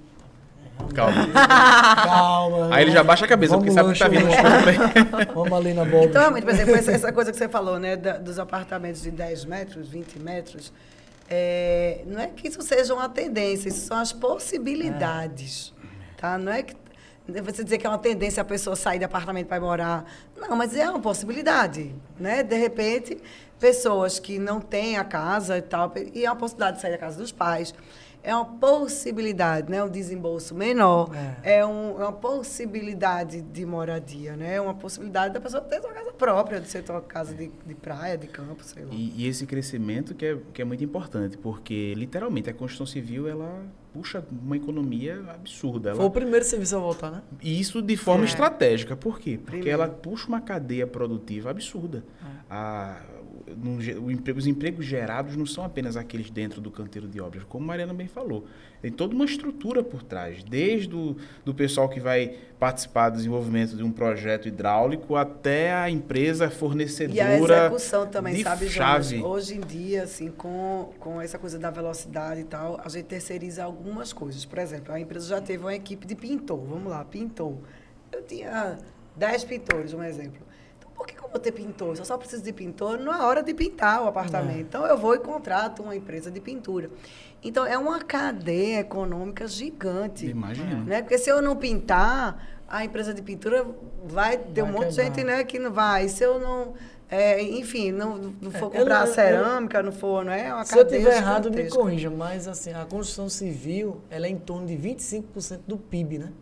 Calma. 0.94 1.28
Calma. 2.04 2.74
Aí 2.74 2.82
ele 2.84 2.90
já 2.90 3.02
baixa 3.04 3.24
a 3.24 3.28
cabeça, 3.28 3.56
porque 3.56 3.70
sabe 3.70 3.92
que 3.92 3.98
tá 3.98 4.08
vindo. 4.08 4.26
vindo. 4.26 5.34
Vamos 5.34 5.52
ali 5.52 5.72
na 5.74 5.84
bola. 5.84 6.04
Então, 6.04 6.20
realmente, 6.20 6.44
por 6.44 6.50
exemplo, 6.52 6.74
essa, 6.74 6.92
essa 6.92 7.12
coisa 7.12 7.30
que 7.30 7.36
você 7.38 7.48
falou, 7.48 7.78
né, 7.78 7.96
da- 7.96 8.18
dos 8.18 8.38
apartamentos 8.38 9.02
de 9.02 9.10
10 9.10 9.44
metros, 9.44 9.88
20 9.88 10.18
metros, 10.18 10.72
é, 11.30 12.02
não 12.06 12.20
é 12.20 12.26
que 12.26 12.48
isso 12.48 12.60
seja 12.62 12.92
uma 12.94 13.08
tendência, 13.08 13.68
isso 13.68 13.86
são 13.86 13.98
as 13.98 14.12
possibilidades, 14.12 15.72
tá? 16.16 16.36
Não 16.38 16.52
é 16.52 16.62
que 16.62 16.74
você 17.40 17.64
dizer 17.64 17.78
que 17.78 17.86
é 17.86 17.88
uma 17.88 17.98
tendência 17.98 18.40
a 18.40 18.44
pessoa 18.44 18.76
sair 18.76 18.98
do 18.98 19.04
apartamento 19.04 19.46
para 19.46 19.60
morar, 19.60 20.04
não, 20.36 20.56
mas 20.56 20.76
é 20.76 20.88
uma 20.90 21.00
possibilidade, 21.00 21.94
né? 22.18 22.42
De 22.42 22.56
repente, 22.56 23.16
pessoas 23.58 24.18
que 24.18 24.38
não 24.38 24.60
têm 24.60 24.98
a 24.98 25.04
casa 25.04 25.56
e 25.56 25.62
tal, 25.62 25.92
e 26.12 26.24
é 26.24 26.28
uma 26.30 26.36
possibilidade 26.36 26.76
de 26.76 26.82
sair 26.82 26.90
da 26.92 26.98
casa 26.98 27.16
dos 27.18 27.30
pais, 27.32 27.72
é 28.24 28.34
uma 28.34 28.44
possibilidade, 28.44 29.70
né? 29.70 29.82
Um 29.82 29.88
desembolso 29.88 30.54
menor, 30.54 31.10
É. 31.44 31.58
é, 31.58 31.66
um- 31.66 32.00
é 32.00 32.04
uma 32.04 32.12
possibilidade 32.12 33.40
de 33.42 33.66
moradia, 33.66 34.36
né? 34.36 34.54
É 34.56 34.60
uma 34.60 34.74
possibilidade 34.74 35.34
da 35.34 35.40
pessoa 35.40 35.60
ter 35.62 35.80
sua 35.80 35.92
casa 35.92 36.12
própria, 36.12 36.60
de 36.60 36.68
ser 36.68 36.84
sua 36.86 37.00
casa 37.00 37.34
de, 37.34 37.50
de 37.66 37.74
praia, 37.74 38.16
de 38.16 38.26
campo, 38.28 38.62
sei 38.62 38.84
lá. 38.84 38.90
E, 38.92 39.12
e 39.16 39.26
esse 39.28 39.44
crescimento 39.46 40.14
que 40.14 40.24
é, 40.26 40.38
que 40.52 40.62
é 40.62 40.64
muito 40.64 40.84
importante, 40.84 41.36
porque 41.36 41.94
literalmente 41.96 42.48
a 42.48 42.54
construção 42.54 42.86
civil 42.86 43.28
ela 43.28 43.60
puxa 43.92 44.24
uma 44.30 44.56
economia 44.56 45.22
absurda. 45.34 45.90
Ela, 45.90 45.96
Foi 45.96 46.06
o 46.06 46.10
primeiro 46.10 46.44
serviço 46.44 46.74
a 46.76 46.78
voltar, 46.78 47.10
né? 47.10 47.22
E 47.42 47.60
isso 47.60 47.82
de 47.82 47.96
forma 47.96 48.24
É. 48.24 48.26
estratégica. 48.26 48.96
Por 48.96 49.18
quê? 49.18 49.32
Porque 49.36 49.58
Primeiro. 49.58 49.70
ela 49.82 49.88
puxa 49.88 50.28
uma 50.28 50.40
cadeia 50.40 50.86
produtiva 50.86 51.50
absurda. 51.50 52.04
A- 52.50 53.00
no 53.56 54.10
emprego- 54.10 54.38
os 54.38 54.46
empregos 54.46 54.84
gerados 54.86 55.36
não 55.36 55.46
são 55.46 55.64
apenas 55.64 55.96
aqueles 55.96 56.30
dentro 56.30 56.60
do 56.60 56.70
canteiro 56.70 57.08
de 57.08 57.20
obras, 57.20 57.44
como 57.44 57.64
a 57.64 57.66
Mariana 57.68 57.92
bem 57.94 58.06
falou. 58.08 58.46
Tem 58.80 58.90
toda 58.90 59.14
uma 59.14 59.24
estrutura 59.24 59.82
por 59.82 60.02
trás, 60.02 60.42
desde 60.42 60.94
o 60.94 61.16
do 61.44 61.54
pessoal 61.54 61.88
que 61.88 62.00
vai 62.00 62.36
participar 62.58 63.10
do 63.10 63.16
desenvolvimento 63.16 63.76
de 63.76 63.82
um 63.82 63.90
projeto 63.92 64.46
hidráulico 64.48 65.16
até 65.16 65.72
a 65.72 65.88
empresa 65.90 66.44
E 66.44 66.46
a 66.46 66.50
fornecedora 66.50 67.58
execução 67.66 68.06
também, 68.06 68.42
sabe, 68.42 68.66
Jonas? 68.66 69.06
chave. 69.08 69.22
Hoje 69.22 69.54
em 69.56 69.60
dia, 69.60 70.02
assim, 70.04 70.30
com, 70.30 70.90
com 70.98 71.20
essa 71.20 71.38
coisa 71.38 71.58
da 71.58 71.70
velocidade 71.70 72.40
e 72.40 72.44
tal, 72.44 72.80
a 72.84 72.88
gente 72.88 73.04
terceiriza 73.06 73.62
algumas 73.64 74.12
coisas. 74.12 74.44
Por 74.44 74.58
exemplo, 74.58 74.92
a 74.92 74.98
empresa 75.00 75.28
já 75.28 75.40
teve 75.40 75.62
uma 75.64 75.74
equipe 75.74 76.06
de 76.06 76.14
pintor. 76.14 76.58
Vamos 76.64 76.90
lá, 76.90 77.04
pintor. 77.04 77.56
Eu 78.12 78.22
tinha 78.22 78.78
10 79.16 79.44
pintores, 79.44 79.92
um 79.94 80.02
exemplo. 80.02 80.40
Por 81.02 81.06
que, 81.08 81.14
que 81.16 81.24
eu 81.24 81.28
vou 81.28 81.40
ter 81.40 81.50
pintor? 81.50 81.96
Se 81.96 82.02
eu 82.02 82.06
só 82.06 82.16
preciso 82.16 82.44
de 82.44 82.52
pintor 82.52 82.96
na 82.96 83.26
hora 83.26 83.42
de 83.42 83.52
pintar 83.52 84.04
o 84.04 84.06
apartamento. 84.06 84.60
Então, 84.60 84.86
eu 84.86 84.96
vou 84.96 85.16
e 85.16 85.18
contrato 85.18 85.82
uma 85.82 85.96
empresa 85.96 86.30
de 86.30 86.38
pintura. 86.40 86.88
Então, 87.42 87.66
é 87.66 87.76
uma 87.76 87.98
cadeia 87.98 88.78
econômica 88.78 89.48
gigante. 89.48 90.26
Imagina. 90.26 90.76
Né? 90.84 91.02
Porque 91.02 91.18
se 91.18 91.28
eu 91.28 91.42
não 91.42 91.56
pintar, 91.56 92.60
a 92.68 92.84
empresa 92.84 93.12
de 93.12 93.20
pintura 93.20 93.66
vai 94.04 94.38
ter 94.38 94.62
um 94.62 94.66
Vai 94.66 94.74
monte 94.74 94.88
de 94.90 94.94
gente 94.94 95.24
né, 95.24 95.42
que 95.42 95.58
não 95.58 95.72
vai. 95.72 96.08
Se 96.08 96.22
eu 96.22 96.38
não. 96.38 96.74
é, 97.10 97.42
enfim, 97.42 97.90
não, 97.90 98.16
não 98.40 98.50
for 98.52 98.58
É, 98.58 98.64
eu 98.66 98.70
comprar 98.70 99.00
não- 99.00 99.06
eu- 99.08 99.12
cerâmica, 99.12 99.82
não 99.82 99.90
for, 99.92 100.24
não 100.24 100.32
é? 100.32 100.46
É 100.46 100.54
uma 100.54 100.64
Se 100.64 100.78
eu 100.78 100.84
cadeia 100.84 101.00
tiver 101.02 101.16
errado, 101.16 101.50
me 101.50 101.68
corrija, 101.68 102.10
mas 102.10 102.46
assim, 102.46 102.72
a 102.72 102.84
construção 102.84 103.28
civil, 103.28 104.00
ela 104.08 104.28
é 104.28 104.30
em 104.30 104.38
torno 104.38 104.68
de 104.68 104.76
25% 104.76 105.62
do 105.66 105.76
PIB, 105.76 106.18
né? 106.18 106.32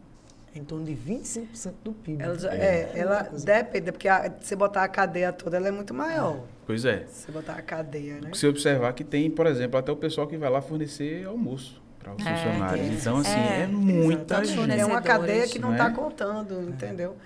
É 0.54 0.58
em 0.58 0.64
torno 0.64 0.84
de 0.84 0.92
25% 0.94 1.72
do 1.84 1.92
PIB. 1.92 2.22
Ela, 2.22 2.38
já- 2.38 2.52
É 2.52 2.90
é, 2.94 2.98
ela 2.98 3.22
depende, 3.44 3.92
porque 3.92 4.08
a, 4.08 4.24
se 4.40 4.48
você 4.48 4.56
botar 4.56 4.82
a 4.82 4.88
cadeia 4.88 5.32
toda, 5.32 5.56
ela 5.56 5.68
é 5.68 5.70
muito 5.70 5.94
maior. 5.94 6.40
Pois 6.66 6.84
é. 6.84 7.04
Se 7.08 7.26
você 7.26 7.32
botar 7.32 7.52
a 7.54 7.62
cadeia, 7.62 8.20
né? 8.20 8.30
Se 8.34 8.46
observar 8.46 8.92
que 8.92 9.04
tem, 9.04 9.30
por 9.30 9.46
exemplo, 9.46 9.78
até 9.78 9.92
o 9.92 9.96
pessoal 9.96 10.26
que 10.26 10.36
vai 10.36 10.50
lá 10.50 10.60
fornecer 10.60 11.24
almoço 11.24 11.80
para 12.00 12.14
os 12.14 12.26
É, 12.26 12.34
funcionários. 12.36 12.86
tem. 12.86 12.96
Então, 12.96 13.16
assim, 13.18 13.30
É, 13.38 13.62
é, 13.62 13.66
muita 13.68 14.44
gente. 14.44 14.72
É 14.72 14.84
uma 14.84 15.00
cadeia 15.00 15.46
que 15.46 15.58
não 15.58 15.72
está 15.72 15.86
é? 15.88 15.90
contando, 15.92 16.62
entendeu? 16.68 17.16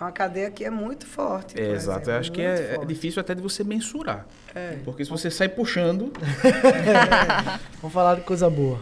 É 0.00 0.04
uma 0.04 0.12
cadeia 0.12 0.48
que 0.48 0.64
é 0.64 0.70
muito 0.70 1.04
forte. 1.06 1.60
É, 1.60 1.72
exato. 1.72 2.02
exemplo, 2.02 2.12
Eu 2.12 2.18
acho 2.20 2.30
que 2.32 2.40
é, 2.40 2.76
é 2.80 2.84
difícil 2.84 3.20
até 3.20 3.34
de 3.34 3.42
você 3.42 3.64
mensurar. 3.64 4.24
É. 4.54 4.76
Porque 4.84 5.04
se 5.04 5.10
você 5.10 5.28
sai 5.28 5.48
puxando. 5.48 6.12
Vamos 7.82 7.92
falar 7.92 8.14
de 8.14 8.20
coisa 8.22 8.48
boa. 8.48 8.80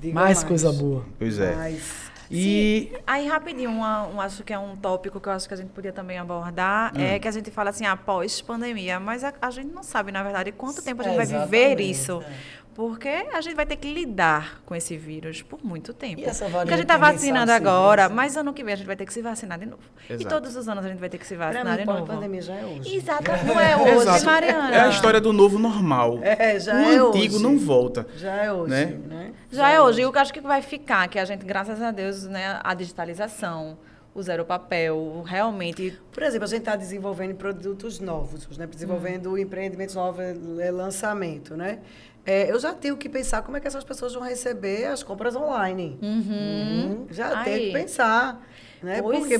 Diga 0.00 0.14
mais, 0.14 0.44
coisa 0.44 0.72
boa. 0.72 1.04
Pois 1.18 1.38
é. 1.40 1.54
Mais. 1.56 2.11
E. 2.32 2.92
Aí, 3.06 3.28
rapidinho, 3.28 3.70
uma, 3.70 4.06
um, 4.06 4.20
acho 4.20 4.42
que 4.42 4.52
é 4.52 4.58
um 4.58 4.76
tópico 4.76 5.20
que 5.20 5.28
eu 5.28 5.32
acho 5.32 5.46
que 5.46 5.54
a 5.54 5.56
gente 5.56 5.70
podia 5.70 5.92
também 5.92 6.18
abordar, 6.18 6.92
é 6.98 7.18
que 7.18 7.28
a 7.28 7.30
gente 7.30 7.50
fala 7.50 7.70
assim, 7.70 7.84
após 7.84 8.40
pandemia, 8.40 8.98
mas 8.98 9.22
a, 9.22 9.32
a 9.40 9.50
gente 9.50 9.72
não 9.72 9.82
sabe, 9.82 10.10
na 10.10 10.22
verdade, 10.22 10.50
quanto 10.52 10.82
tempo 10.82 11.02
a 11.02 11.04
gente 11.04 11.14
É, 11.20 11.24
vai 11.24 11.26
viver 11.46 11.80
isso. 11.80 12.22
é. 12.26 12.61
Porque 12.74 13.08
a 13.08 13.40
gente 13.42 13.54
vai 13.54 13.66
ter 13.66 13.76
que 13.76 13.92
lidar 13.92 14.62
com 14.64 14.74
esse 14.74 14.96
vírus 14.96 15.42
por 15.42 15.62
muito 15.62 15.92
tempo. 15.92 16.20
E 16.20 16.24
essa 16.24 16.46
Porque 16.46 16.72
a 16.72 16.76
gente 16.76 16.82
está 16.82 16.96
vacinando 16.96 17.52
agora, 17.52 18.08
mas 18.08 18.36
ano 18.36 18.52
que 18.54 18.64
vem 18.64 18.72
a 18.72 18.76
gente 18.76 18.86
vai 18.86 18.96
ter 18.96 19.04
que 19.04 19.12
se 19.12 19.20
vacinar 19.20 19.58
de 19.58 19.66
novo. 19.66 19.82
E 20.08 20.14
Exato. 20.14 20.28
todos 20.28 20.56
os 20.56 20.66
anos 20.68 20.84
a 20.84 20.88
gente 20.88 20.98
vai 20.98 21.10
ter 21.10 21.18
que 21.18 21.26
se 21.26 21.36
vacinar 21.36 21.74
mim, 21.74 21.80
de 21.80 21.84
novo. 21.86 22.06
pandemia 22.06 22.40
já 22.40 22.54
é 22.54 22.64
hoje. 22.64 22.96
Exato, 22.96 23.24
não 23.46 23.60
é 23.60 23.76
hoje, 23.76 23.96
Exato. 24.08 24.24
Mariana. 24.24 24.74
É 24.74 24.80
a 24.80 24.88
história 24.88 25.20
do 25.20 25.32
novo 25.32 25.58
normal. 25.58 26.18
É, 26.24 26.58
já 26.58 26.74
o 26.74 26.76
é 26.78 26.96
antigo 26.96 27.34
hoje. 27.34 27.42
não 27.42 27.58
volta. 27.58 28.06
Já 28.16 28.32
é 28.36 28.50
hoje, 28.52 28.70
Né? 28.70 28.86
né? 29.06 29.32
Já 29.50 29.68
é 29.70 29.80
hoje. 29.80 30.00
E 30.00 30.06
o 30.06 30.10
que 30.10 30.16
eu 30.18 30.22
acho 30.22 30.32
que 30.32 30.40
vai 30.40 30.62
ficar, 30.62 31.06
que 31.08 31.18
a 31.18 31.24
gente, 31.26 31.44
graças 31.44 31.80
a 31.82 31.90
Deus, 31.90 32.24
né, 32.24 32.58
a 32.64 32.72
digitalização, 32.74 33.76
o 34.14 34.22
zero 34.22 34.44
papel, 34.44 35.22
realmente 35.26 35.98
Por 36.10 36.22
exemplo, 36.22 36.44
a 36.44 36.48
gente 36.48 36.60
está 36.60 36.76
desenvolvendo 36.76 37.34
produtos 37.34 37.98
novos, 38.00 38.46
né? 38.58 38.66
desenvolvendo 38.66 39.38
empreendimentos 39.38 39.94
novos, 39.94 40.20
é, 40.60 40.70
lançamento, 40.70 41.56
né? 41.56 41.78
É, 42.24 42.50
eu 42.50 42.58
já 42.60 42.72
tenho 42.72 42.96
que 42.96 43.08
pensar 43.08 43.42
como 43.42 43.56
é 43.56 43.60
que 43.60 43.66
essas 43.66 43.82
pessoas 43.82 44.14
vão 44.14 44.22
receber 44.22 44.84
as 44.86 45.02
compras 45.02 45.34
online. 45.34 45.98
Uhum. 46.00 47.06
Já 47.10 47.38
Aí. 47.40 47.44
tenho 47.44 47.60
que 47.66 47.72
pensar. 47.72 48.40
Né? 48.82 49.00
Pois 49.02 49.18
Por 49.20 49.28
quê? 49.28 49.34
é. 49.34 49.38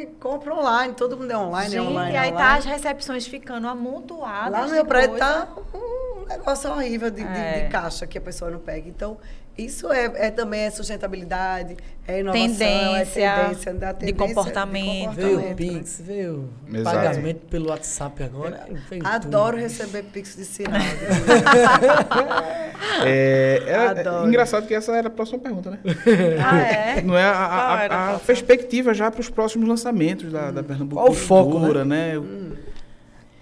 Porque 0.00 0.06
compra 0.20 0.54
online, 0.54 0.94
todo 0.94 1.16
mundo 1.16 1.30
é 1.30 1.36
online, 1.36 1.70
Gente, 1.70 1.78
é 1.78 1.82
online. 1.88 2.16
aí 2.16 2.28
é 2.28 2.32
tá 2.32 2.36
online. 2.38 2.58
as 2.58 2.64
recepções 2.64 3.26
ficando 3.26 3.66
amontoadas. 3.66 4.52
Lá 4.52 4.60
no 4.62 4.66
de 4.68 4.72
meu 4.74 4.84
prédio 4.86 5.10
coisa. 5.10 5.24
tá 5.24 5.48
um 5.74 6.24
negócio 6.26 6.70
horrível 6.70 7.10
de, 7.10 7.22
de- 7.24 7.28
É. 7.38 7.64
de 7.64 7.68
caixa 7.70 8.06
que 8.06 8.16
a 8.18 8.20
pessoa 8.20 8.50
não 8.50 8.60
pega. 8.60 8.88
Então, 8.88 9.18
isso 9.58 9.90
é, 9.92 10.04
é 10.26 10.30
também 10.30 10.62
é 10.62 10.70
sustentabilidade, 10.70 11.76
é 12.06 12.20
inovação, 12.20 12.46
Tendência, 12.48 13.20
é 13.24 13.42
tendência 13.44 13.74
da 13.74 13.92
de 13.92 13.98
tendência 13.98 14.26
comportamento. 14.34 15.12
Veio 15.14 15.38
o 15.38 15.40
né? 15.42 15.54
Pix, 15.54 16.02
veio 16.04 16.50
o 16.70 16.76
Exato. 16.76 16.96
pagamento 16.96 17.40
pelo 17.50 17.70
WhatsApp 17.70 18.22
agora. 18.22 18.66
Adoro 19.04 19.56
tudo. 19.56 19.62
receber 19.62 20.02
Pix 20.04 20.36
de 20.36 20.44
sinal. 20.44 20.80
É, 23.04 23.62
era- 23.66 24.26
engraçado 24.26 24.66
que 24.66 24.74
essa 24.74 24.92
era 24.94 25.08
a 25.08 25.10
próxima 25.10 25.38
pergunta, 25.38 25.70
né? 25.70 25.78
Ah, 26.42 26.58
é? 26.60 27.00
Não 27.02 27.16
é 27.16 27.24
a, 27.24 27.30
a- 27.32 27.86
a 27.86 28.14
a- 28.14 28.18
perspectiva 28.18 28.92
já 28.94 29.10
para 29.10 29.20
os 29.20 29.28
próximos 29.28 29.68
lançamentos 29.68 30.30
da, 30.32 30.50
da 30.50 30.62
Pernambuco 30.62 31.00
Qual 31.02 31.10
o 31.10 31.14
foco, 31.14 31.52
Cultura, 31.52 31.84
né? 31.84 32.14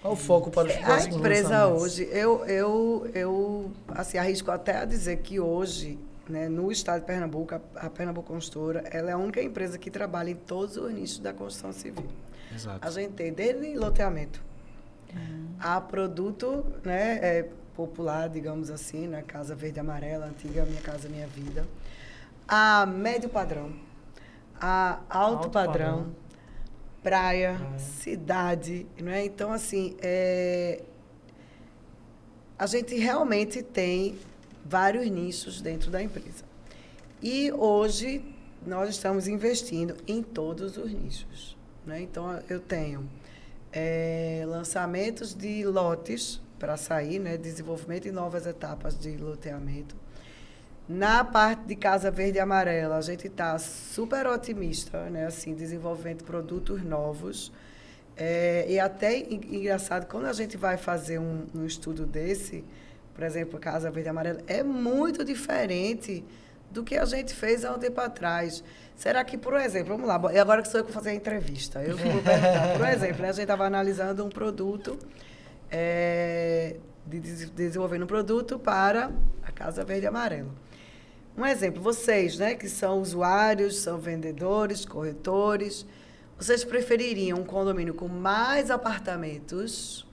Qual 0.05 0.13
o 0.13 0.17
foco 0.19 0.51
para 0.51 0.69
os 0.69 0.75
A 0.77 0.81
próximos 0.81 1.17
empresa 1.17 1.49
lançamentos? 1.49 1.83
hoje, 1.83 2.09
eu, 2.13 2.45
eu, 2.45 3.11
eu 3.15 3.71
assim, 3.89 4.19
arrisco 4.19 4.51
até 4.51 4.77
a 4.77 4.85
dizer 4.85 5.17
que 5.21 5.41
hoje, 5.41 5.99
né, 6.29 6.47
no 6.47 6.71
estado 6.71 7.01
de 7.01 7.07
Pernambuco, 7.07 7.55
a, 7.55 7.61
a 7.87 7.89
Pernambuco 7.89 8.31
Construtora, 8.31 8.85
ela 8.91 9.09
é 9.09 9.15
a 9.15 9.17
única 9.17 9.43
empresa 9.43 9.79
que 9.79 9.91
trabalha 9.91 10.29
em 10.29 10.35
todos 10.35 10.77
os 10.77 10.93
nichos 10.93 11.21
da 11.21 11.33
construção 11.33 11.73
civil. 11.73 12.05
Exato. 12.55 12.87
A 12.87 12.91
gente 12.91 13.15
tem 13.15 13.33
desde 13.33 13.79
loteamento 13.79 14.43
a 15.59 15.81
produto 15.81 16.67
né, 16.85 17.19
é, 17.23 17.49
popular, 17.75 18.29
digamos 18.29 18.71
assim, 18.71 19.07
né, 19.07 19.25
Casa 19.27 19.55
Verde 19.55 19.79
e 19.79 19.81
Amarela, 19.81 20.27
antiga 20.27 20.67
Minha 20.67 20.83
Casa 20.83 21.09
Minha 21.09 21.27
Vida, 21.29 21.67
a 22.47 22.85
médio 22.85 23.31
padrão, 23.31 23.73
a 24.61 24.99
alto, 25.09 25.45
Alto 25.45 25.51
padrão, 25.51 25.97
padrão. 25.97 26.24
Praia, 27.05 27.57
Praia. 27.59 27.79
cidade, 27.79 28.87
né? 29.01 29.25
Então, 29.27 29.53
assim, 29.53 29.95
é, 30.01 30.83
a 32.59 32.67
gente 32.67 32.97
realmente 32.97 33.63
tem 33.63 34.19
vários 34.65 35.09
nichos 35.11 35.61
dentro 35.61 35.91
da 35.91 36.03
empresa. 36.03 36.45
E 37.23 37.53
hoje 37.53 38.25
nós 38.67 38.89
estamos 38.89 39.29
investindo 39.29 39.97
em 40.07 40.23
todos 40.23 40.79
os 40.79 40.91
nichos. 40.91 41.57
Né? 41.85 42.01
Então, 42.01 42.43
eu 42.49 42.59
tenho 42.59 43.09
é, 43.71 44.45
lançamentos 44.47 45.35
de 45.35 45.65
lotes 45.67 46.41
para 46.59 46.77
sair, 46.79 47.19
né? 47.19 47.37
desenvolvimento 47.37 48.05
de 48.05 48.13
novas 48.13 48.47
etapas 48.47 48.99
de 48.99 49.17
loteamento. 49.19 49.95
Na 50.87 51.25
parte 51.25 51.65
de 51.65 51.75
Casa 51.75 52.11
Verde 52.11 52.37
e 52.37 52.41
Amarela, 52.41 52.97
a 52.97 53.01
gente 53.01 53.27
está 53.27 53.59
super 53.59 54.27
otimista, 54.27 55.09
né? 55.09 55.27
assim, 55.27 55.55
desenvolvendo 55.55 56.25
produtos 56.25 56.83
novos. 56.83 57.51
É, 58.17 58.67
e 58.69 58.79
até 58.79 59.19
engraçado, 59.19 60.07
quando 60.07 60.27
a 60.27 60.33
gente 60.33 60.59
vai 60.59 60.77
fazer 60.77 61.19
um, 61.19 61.47
um 61.55 61.65
estudo 61.65 62.05
desse, 62.05 62.63
por 63.15 63.25
exemplo, 63.25 63.59
Casa 63.59 63.91
Verde 63.91 64.09
e 64.09 64.11
Amarela, 64.11 64.41
é 64.47 64.63
muito 64.63 65.25
diferente 65.25 66.23
do 66.71 66.85
que 66.85 66.97
a 66.97 67.05
gente 67.07 67.35
fez 67.35 67.65
há 67.65 67.73
um 67.73 67.79
tempo 67.79 68.01
atrás. 68.01 68.63
Será 68.95 69.25
que, 69.25 69.39
por 69.39 69.55
exemplo, 69.55 69.97
vamos 69.97 70.07
lá, 70.07 70.21
e 70.35 70.39
agora 70.39 70.61
que 70.61 70.69
sou 70.69 70.81
eu 70.81 70.85
que 70.85 70.93
vou 70.93 71.01
fazer 71.01 71.11
a 71.11 71.15
entrevista, 71.15 71.83
eu 71.83 71.97
vou 71.97 72.23
perguntar. 72.23 72.77
Por 72.77 72.89
exemplo, 72.89 73.23
né, 73.23 73.29
a 73.29 73.33
gente 73.33 73.43
estava 73.43 73.65
analisando 73.65 74.25
um 74.25 74.29
produto, 74.29 74.99
é, 75.71 76.77
de, 77.07 77.21
desenvolvendo 77.47 78.03
um 78.03 78.07
produto 78.07 78.59
para 78.59 79.11
a 79.43 79.51
Casa 79.51 79.83
Verde 79.83 80.05
e 80.05 80.09
Amarela. 80.09 80.64
Um 81.37 81.45
exemplo, 81.45 81.83
vocês, 81.83 82.39
né, 82.39 82.55
que 82.55 82.69
são 82.69 83.01
usuários, 83.01 83.77
são 83.79 83.99
vendedores, 83.99 84.85
corretores, 84.85 85.85
vocês 86.39 86.65
prefeririam 86.65 87.41
um 87.41 87.45
condomínio 87.45 87.95
com 87.95 88.09
mais 88.09 88.71
apartamentos, 88.71 90.07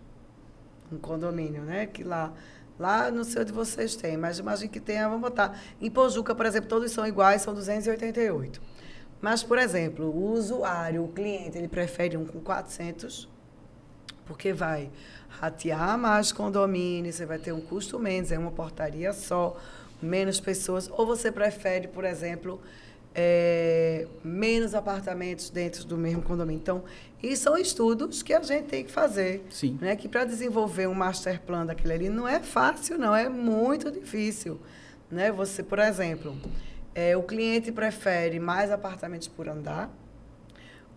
um 0.91 0.97
condomínio, 0.97 1.61
né, 1.61 1.85
que 1.85 2.03
lá 2.03 2.33
Lá 2.81 3.11
no 3.11 3.23
seu 3.23 3.45
de 3.45 3.51
vocês 3.51 3.95
tem, 3.95 4.17
mas 4.17 4.39
imagine 4.39 4.67
que 4.67 4.79
tenha, 4.79 5.07
vamos 5.07 5.21
botar. 5.21 5.55
Em 5.79 5.87
Pojuca, 5.87 6.33
por 6.33 6.47
exemplo, 6.47 6.67
todos 6.67 6.91
são 6.91 7.05
iguais, 7.05 7.43
são 7.43 7.53
288. 7.53 8.59
Mas, 9.21 9.43
por 9.43 9.59
exemplo, 9.59 10.07
o 10.07 10.31
usuário, 10.31 11.03
o 11.03 11.07
cliente, 11.07 11.59
ele 11.59 11.67
prefere 11.67 12.17
um 12.17 12.25
com 12.25 12.39
400, 12.39 13.29
porque 14.25 14.51
vai 14.51 14.89
ratear 15.29 15.95
mais 15.95 16.31
condomínios, 16.31 17.17
você 17.17 17.25
vai 17.27 17.37
ter 17.37 17.51
um 17.51 17.61
custo 17.61 17.99
menos, 17.99 18.31
é 18.31 18.39
uma 18.39 18.49
portaria 18.49 19.13
só, 19.13 19.55
menos 20.01 20.39
pessoas. 20.39 20.89
Ou 20.91 21.05
você 21.05 21.31
prefere, 21.31 21.87
por 21.87 22.03
exemplo, 22.03 22.59
é, 23.13 24.07
menos 24.23 24.73
apartamentos 24.73 25.49
dentro 25.49 25.85
do 25.85 25.97
mesmo 25.97 26.21
condomínio. 26.21 26.59
Então, 26.61 26.83
e 27.21 27.35
são 27.35 27.57
estudos 27.57 28.23
que 28.23 28.33
a 28.33 28.41
gente 28.41 28.65
tem 28.65 28.83
que 28.83 28.91
fazer. 28.91 29.45
Sim. 29.49 29.77
Né? 29.81 29.95
Que 29.95 30.07
para 30.07 30.25
desenvolver 30.25 30.87
um 30.87 30.93
master 30.93 31.39
plan 31.41 31.65
daquele 31.65 31.93
ali 31.93 32.09
não 32.09 32.27
é 32.27 32.39
fácil, 32.39 32.97
não, 32.97 33.15
é 33.15 33.29
muito 33.29 33.91
difícil. 33.91 34.59
Né? 35.09 35.31
Você, 35.31 35.61
por 35.61 35.79
exemplo, 35.79 36.35
é, 36.95 37.15
o 37.15 37.23
cliente 37.23 37.71
prefere 37.71 38.39
mais 38.39 38.71
apartamentos 38.71 39.27
por 39.27 39.47
andar 39.47 39.89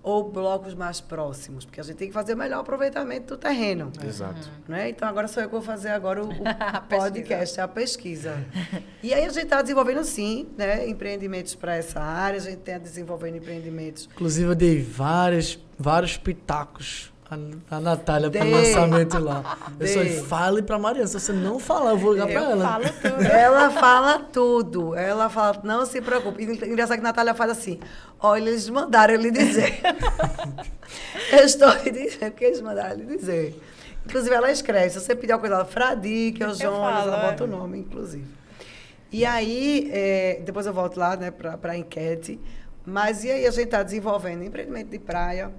ou 0.04 0.30
blocos 0.30 0.74
mais 0.74 1.00
próximos, 1.00 1.64
porque 1.64 1.80
a 1.80 1.82
gente 1.82 1.96
tem 1.96 2.08
que 2.08 2.14
fazer 2.14 2.34
o 2.34 2.36
melhor 2.36 2.60
aproveitamento 2.60 3.34
do 3.34 3.38
terreno. 3.38 3.90
Exato. 4.06 4.50
Né? 4.68 4.90
Então, 4.90 5.08
agora 5.08 5.26
sou 5.26 5.42
eu 5.42 5.48
que 5.48 5.54
vou 5.54 5.62
fazer 5.62 5.88
agora 5.88 6.22
o, 6.22 6.28
o 6.28 6.44
podcast, 6.90 7.58
a 7.58 7.66
pesquisa. 7.66 8.36
E 9.02 9.14
aí 9.14 9.24
a 9.24 9.28
gente 9.30 9.44
está 9.44 9.62
desenvolvendo, 9.62 10.04
sim, 10.04 10.46
né, 10.58 10.86
empreendimentos 10.86 11.54
para 11.54 11.74
essa 11.74 12.00
área, 12.00 12.38
a 12.38 12.42
gente 12.42 12.58
está 12.58 12.76
desenvolvendo 12.76 13.38
empreendimentos. 13.38 14.06
Inclusive, 14.12 14.50
eu 14.50 14.54
dei 14.54 14.82
vários, 14.82 15.58
vários 15.78 16.18
pitacos 16.18 17.13
a, 17.34 17.76
a 17.76 17.80
Natália 17.80 18.30
para 18.30 18.44
o 18.44 18.50
lançamento 18.50 19.18
lá. 19.18 19.58
Eu 19.78 19.86
só 19.86 20.24
fale 20.26 20.62
para 20.62 20.78
Mariana. 20.78 21.06
Se 21.06 21.18
você 21.18 21.32
não 21.32 21.58
falar, 21.58 21.90
eu 21.90 21.98
vou 21.98 22.12
ligar 22.12 22.26
para 22.28 22.50
ela. 22.50 22.64
Falo 22.64 22.84
tudo. 23.00 23.22
Ela 23.26 23.70
fala 23.70 24.18
tudo. 24.18 24.94
Ela 24.94 25.30
fala, 25.30 25.60
não 25.64 25.84
se 25.84 26.00
preocupe. 26.00 26.44
Engraçado 26.44 26.98
que 26.98 27.04
a 27.04 27.08
Natália 27.08 27.34
faz 27.34 27.50
assim. 27.50 27.80
Olha, 28.20 28.48
eles 28.48 28.68
mandaram 28.68 29.14
lhe 29.16 29.30
dizer. 29.30 29.80
eu 31.32 31.44
estou 31.44 31.70
lhe 31.82 31.90
dizendo 31.90 32.30
porque 32.30 32.44
eles 32.44 32.60
mandaram 32.60 32.96
lhe 32.96 33.16
dizer. 33.16 33.60
Inclusive, 34.06 34.34
ela 34.34 34.50
escreve. 34.50 34.90
Se 34.90 35.00
você 35.00 35.14
pedir 35.14 35.32
alguma 35.32 35.48
coisa, 35.48 35.62
ela, 35.62 35.64
Fradi, 35.64 36.32
que 36.32 36.42
é 36.42 36.46
o 36.46 36.54
Jonas, 36.54 37.06
ela 37.06 37.30
bota 37.30 37.44
o 37.44 37.46
nome, 37.46 37.78
inclusive. 37.78 38.26
E 39.10 39.24
aí, 39.24 39.88
é, 39.92 40.40
depois 40.44 40.66
eu 40.66 40.72
volto 40.72 40.98
lá 40.98 41.16
né, 41.16 41.30
para 41.30 41.72
a 41.72 41.76
enquete. 41.76 42.40
Mas 42.84 43.24
e 43.24 43.30
aí 43.30 43.46
a 43.46 43.50
gente 43.50 43.64
está 43.64 43.82
desenvolvendo 43.82 44.44
empreendimento 44.44 44.90
de 44.90 44.98
praia, 44.98 45.50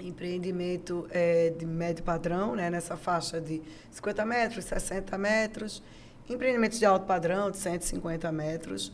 empreendimento 0.00 1.06
é, 1.10 1.50
de 1.50 1.64
médio 1.64 2.04
padrão, 2.04 2.54
né, 2.54 2.70
nessa 2.70 2.96
faixa 2.96 3.40
de 3.40 3.62
50 3.90 4.24
metros, 4.24 4.64
60 4.64 5.16
metros, 5.18 5.82
empreendimentos 6.28 6.78
de 6.78 6.84
alto 6.84 7.06
padrão, 7.06 7.50
de 7.50 7.58
150 7.58 8.30
metros, 8.32 8.92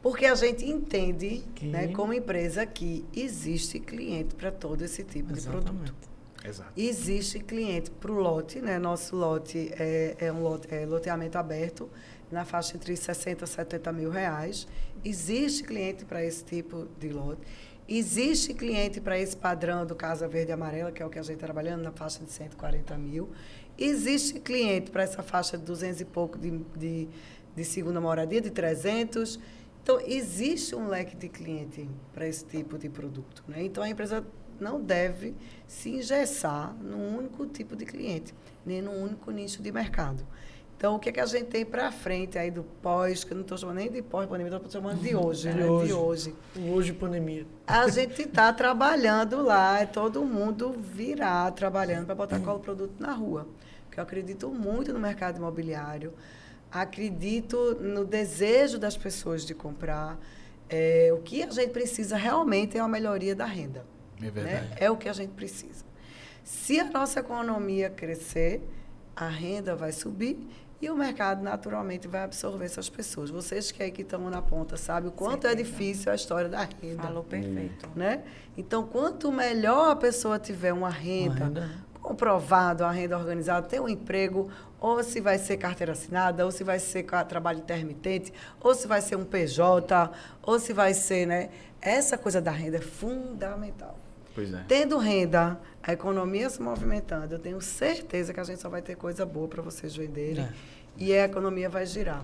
porque 0.00 0.26
a 0.26 0.34
gente 0.34 0.64
entende, 0.64 1.44
que... 1.54 1.66
né, 1.66 1.88
como 1.88 2.12
empresa, 2.12 2.64
que 2.64 3.04
existe 3.14 3.80
cliente 3.80 4.34
para 4.34 4.50
todo 4.50 4.82
esse 4.82 5.02
tipo 5.02 5.32
Exatamente. 5.32 5.64
de 5.64 5.72
produto. 5.72 6.08
Exato. 6.44 6.72
Existe 6.76 7.40
cliente 7.40 7.90
para 7.90 8.12
o 8.12 8.14
lote, 8.14 8.60
né? 8.60 8.78
Nosso 8.78 9.16
lote 9.16 9.70
é, 9.72 10.16
é 10.18 10.32
um 10.32 10.40
lote, 10.40 10.72
é 10.72 10.86
loteamento 10.86 11.36
aberto, 11.36 11.90
na 12.30 12.44
faixa 12.44 12.76
entre 12.76 12.96
60 12.96 13.44
e 13.44 13.48
70 13.48 13.92
mil 13.92 14.10
reais. 14.10 14.66
Existe 15.04 15.64
cliente 15.64 16.04
para 16.04 16.24
esse 16.24 16.44
tipo 16.44 16.86
de 16.98 17.08
lote. 17.08 17.40
Existe 17.88 18.52
cliente 18.52 19.00
para 19.00 19.18
esse 19.18 19.34
padrão 19.34 19.86
do 19.86 19.94
Casa 19.94 20.28
Verde 20.28 20.50
e 20.50 20.52
Amarela, 20.52 20.92
que 20.92 21.02
é 21.02 21.06
o 21.06 21.08
que 21.08 21.18
a 21.18 21.22
gente 21.22 21.36
está 21.36 21.46
trabalhando, 21.46 21.82
na 21.82 21.90
faixa 21.90 22.22
de 22.22 22.30
140 22.30 22.98
mil. 22.98 23.30
Existe 23.78 24.38
cliente 24.40 24.90
para 24.90 25.04
essa 25.04 25.22
faixa 25.22 25.56
de 25.56 25.64
200 25.64 26.02
e 26.02 26.04
pouco 26.04 26.36
de, 26.36 26.50
de, 26.76 27.08
de 27.56 27.64
segunda 27.64 27.98
moradia, 27.98 28.42
de 28.42 28.50
300. 28.50 29.40
Então, 29.82 29.98
existe 30.02 30.76
um 30.76 30.86
leque 30.86 31.16
de 31.16 31.30
cliente 31.30 31.88
para 32.12 32.28
esse 32.28 32.44
tipo 32.44 32.76
de 32.76 32.90
produto. 32.90 33.42
Né? 33.48 33.64
Então, 33.64 33.82
a 33.82 33.88
empresa 33.88 34.22
não 34.60 34.82
deve 34.82 35.34
se 35.66 35.88
engessar 35.88 36.74
num 36.74 37.16
único 37.16 37.46
tipo 37.46 37.74
de 37.74 37.86
cliente, 37.86 38.34
nem 38.66 38.82
num 38.82 39.02
único 39.02 39.30
nicho 39.30 39.62
de 39.62 39.72
mercado. 39.72 40.26
Então, 40.78 40.94
o 40.94 40.98
que, 41.00 41.08
é 41.08 41.12
que 41.12 41.18
a 41.18 41.26
gente 41.26 41.46
tem 41.46 41.64
para 41.64 41.90
frente 41.90 42.38
aí 42.38 42.52
do 42.52 42.62
pós, 42.62 43.24
que 43.24 43.32
eu 43.32 43.34
não 43.34 43.42
estou 43.42 43.58
chamando 43.58 43.78
nem 43.78 43.90
de 43.90 44.00
pós-pandemia, 44.00 44.54
estou 44.54 44.70
chamando 44.70 45.02
de 45.02 45.12
hoje, 45.12 45.50
de 45.50 45.56
né? 45.56 45.66
Hoje. 45.66 45.86
De 45.88 45.92
hoje. 45.92 46.34
Hoje, 46.56 46.92
pandemia. 46.92 47.44
A 47.66 47.88
gente 47.88 48.22
está 48.22 48.52
trabalhando 48.52 49.42
lá, 49.42 49.80
é 49.80 49.86
todo 49.86 50.24
mundo 50.24 50.76
virá 50.80 51.50
trabalhando 51.50 52.06
para 52.06 52.14
botar 52.14 52.38
qual 52.38 52.60
produto 52.60 52.94
na 53.00 53.12
rua. 53.12 53.48
Porque 53.86 53.98
eu 53.98 54.04
acredito 54.04 54.50
muito 54.50 54.92
no 54.92 55.00
mercado 55.00 55.38
imobiliário, 55.38 56.14
acredito 56.70 57.76
no 57.80 58.04
desejo 58.04 58.78
das 58.78 58.96
pessoas 58.96 59.44
de 59.44 59.54
comprar. 59.54 60.16
É, 60.70 61.10
o 61.12 61.18
que 61.22 61.42
a 61.42 61.50
gente 61.50 61.70
precisa 61.70 62.16
realmente 62.16 62.78
é 62.78 62.80
uma 62.80 62.88
melhoria 62.88 63.34
da 63.34 63.46
renda. 63.46 63.84
É 64.18 64.26
né? 64.26 64.30
verdade. 64.30 64.68
Né? 64.68 64.76
É 64.78 64.88
o 64.88 64.96
que 64.96 65.08
a 65.08 65.12
gente 65.12 65.32
precisa. 65.32 65.84
Se 66.44 66.78
a 66.78 66.84
nossa 66.84 67.18
economia 67.18 67.90
crescer, 67.90 68.62
a 69.16 69.26
renda 69.26 69.74
vai 69.74 69.90
subir 69.90 70.38
e 70.80 70.88
o 70.88 70.96
mercado 70.96 71.42
naturalmente 71.42 72.06
vai 72.06 72.22
absorver 72.22 72.64
essas 72.64 72.88
pessoas. 72.88 73.30
Vocês 73.30 73.72
que 73.72 73.82
aí 73.82 73.90
que 73.90 74.02
estão 74.02 74.30
na 74.30 74.40
ponta 74.40 74.76
sabem 74.76 75.08
o 75.08 75.12
quanto 75.12 75.46
é 75.46 75.54
difícil 75.54 76.12
a 76.12 76.14
história 76.14 76.48
da 76.48 76.60
renda. 76.62 77.02
Falou 77.02 77.24
perfeito. 77.24 77.88
Né? 77.96 78.22
Então, 78.56 78.86
quanto 78.86 79.32
melhor 79.32 79.90
a 79.90 79.96
pessoa 79.96 80.38
tiver 80.38 80.72
uma 80.72 80.90
renda, 80.90 81.34
uma 81.34 81.46
renda. 81.46 81.70
comprovado, 82.00 82.84
a 82.84 82.92
renda 82.92 83.18
organizada, 83.18 83.66
ter 83.66 83.80
um 83.80 83.88
emprego, 83.88 84.48
ou 84.80 85.02
se 85.02 85.20
vai 85.20 85.36
ser 85.36 85.56
carteira 85.56 85.92
assinada, 85.92 86.44
ou 86.44 86.52
se 86.52 86.62
vai 86.62 86.78
ser 86.78 87.04
trabalho 87.28 87.58
intermitente, 87.58 88.32
ou 88.60 88.72
se 88.72 88.86
vai 88.86 89.00
ser 89.00 89.16
um 89.16 89.24
PJ, 89.24 90.10
ou 90.42 90.60
se 90.60 90.72
vai 90.72 90.94
ser, 90.94 91.26
né? 91.26 91.50
Essa 91.80 92.16
coisa 92.16 92.40
da 92.40 92.52
renda 92.52 92.76
é 92.76 92.80
fundamental. 92.80 93.98
Pois 94.32 94.54
é. 94.54 94.64
Tendo 94.68 94.98
renda, 94.98 95.58
a 95.88 95.94
economia 95.94 96.50
se 96.50 96.60
movimentando, 96.60 97.34
eu 97.34 97.38
tenho 97.38 97.58
certeza 97.62 98.34
que 98.34 98.38
a 98.38 98.44
gente 98.44 98.60
só 98.60 98.68
vai 98.68 98.82
ter 98.82 98.94
coisa 98.94 99.24
boa 99.24 99.48
para 99.48 99.62
vocês 99.62 99.96
venderem 99.96 100.44
é. 100.44 100.52
e 100.98 101.14
a 101.14 101.24
economia 101.24 101.66
vai 101.70 101.86
girar. 101.86 102.22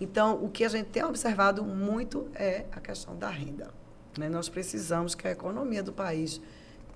Então, 0.00 0.44
o 0.44 0.48
que 0.48 0.64
a 0.64 0.68
gente 0.68 0.86
tem 0.86 1.04
observado 1.04 1.62
muito 1.62 2.26
é 2.34 2.64
a 2.72 2.80
questão 2.80 3.16
da 3.16 3.28
renda. 3.28 3.70
Né? 4.18 4.28
Nós 4.28 4.48
precisamos 4.48 5.14
que 5.14 5.28
a 5.28 5.30
economia 5.30 5.80
do 5.80 5.92
país 5.92 6.40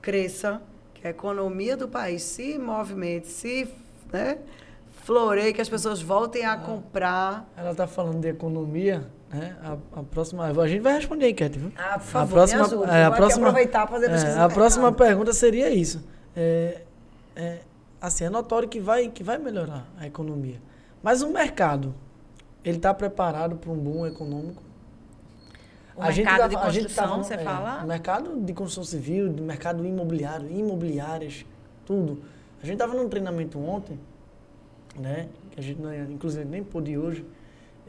cresça, 0.03 0.61
que 0.93 1.07
a 1.07 1.11
economia 1.11 1.77
do 1.77 1.87
país 1.87 2.25
se 2.25 2.59
movimente, 2.59 3.29
se 3.29 3.73
né, 4.13 4.41
floreie, 5.05 5.53
que 5.53 5.61
as 5.61 5.69
pessoas 5.69 6.03
voltem 6.03 6.45
a 6.45 6.57
comprar. 6.57 7.49
Ela 7.57 7.71
está 7.71 7.87
falando 7.87 8.21
de 8.21 8.29
economia, 8.29 9.09
né? 9.31 9.57
A, 9.63 10.01
a, 10.01 10.03
próxima, 10.03 10.45
a 10.47 10.69
gente 10.69 10.81
vai 10.81 10.95
responder 10.95 11.27
a 11.27 11.31
enquete, 11.31 11.59
viu? 11.59 11.73
Ah, 11.77 11.99
por 11.99 12.05
favor, 12.07 12.33
a 12.33 12.35
próxima, 12.35 12.65
ajuda. 12.65 12.97
É, 12.97 13.05
a 13.05 13.11
próxima, 13.11 13.49
aproveitar 13.49 13.87
para 13.87 14.01
fazer 14.01 14.11
é, 14.11 14.39
A 14.39 14.49
próxima 14.49 14.93
pergunta 14.93 15.33
seria 15.33 15.71
isso. 15.71 16.05
É, 16.35 16.83
é, 17.37 17.59
assim, 18.01 18.25
é 18.25 18.31
notório 18.31 18.69
que 18.69 18.81
vai, 18.81 19.09
que 19.09 19.23
vai 19.23 19.39
melhorar 19.39 19.87
a 19.99 20.07
economia. 20.07 20.61
Mas 21.03 21.23
o 21.23 21.31
mercado, 21.31 21.95
ele 22.65 22.77
está 22.79 22.93
preparado 22.95 23.57
para 23.57 23.71
um 23.71 23.77
boom 23.77 24.07
econômico? 24.07 24.63
O 25.97 26.03
a 26.03 26.07
mercado 26.07 26.15
gente 26.15 26.27
tá, 26.27 26.49
de 26.49 26.57
construção, 26.57 27.09
tá, 27.09 27.17
você 27.17 27.35
é, 27.35 27.39
fala? 27.39 27.85
mercado 27.85 28.41
de 28.41 28.53
construção 28.53 28.85
civil, 28.85 29.29
de 29.33 29.43
mercado 29.43 29.85
imobiliário, 29.85 30.51
imobiliárias, 30.51 31.45
tudo. 31.85 32.23
A 32.63 32.67
gente 32.67 32.75
estava 32.75 32.95
num 32.95 33.09
treinamento 33.09 33.59
ontem 33.59 33.99
né? 34.99 35.29
Que 35.51 35.61
a 35.61 35.63
gente 35.63 35.81
inclusive 36.11 36.45
nem 36.45 36.63
pôde 36.63 36.97
hoje, 36.99 37.25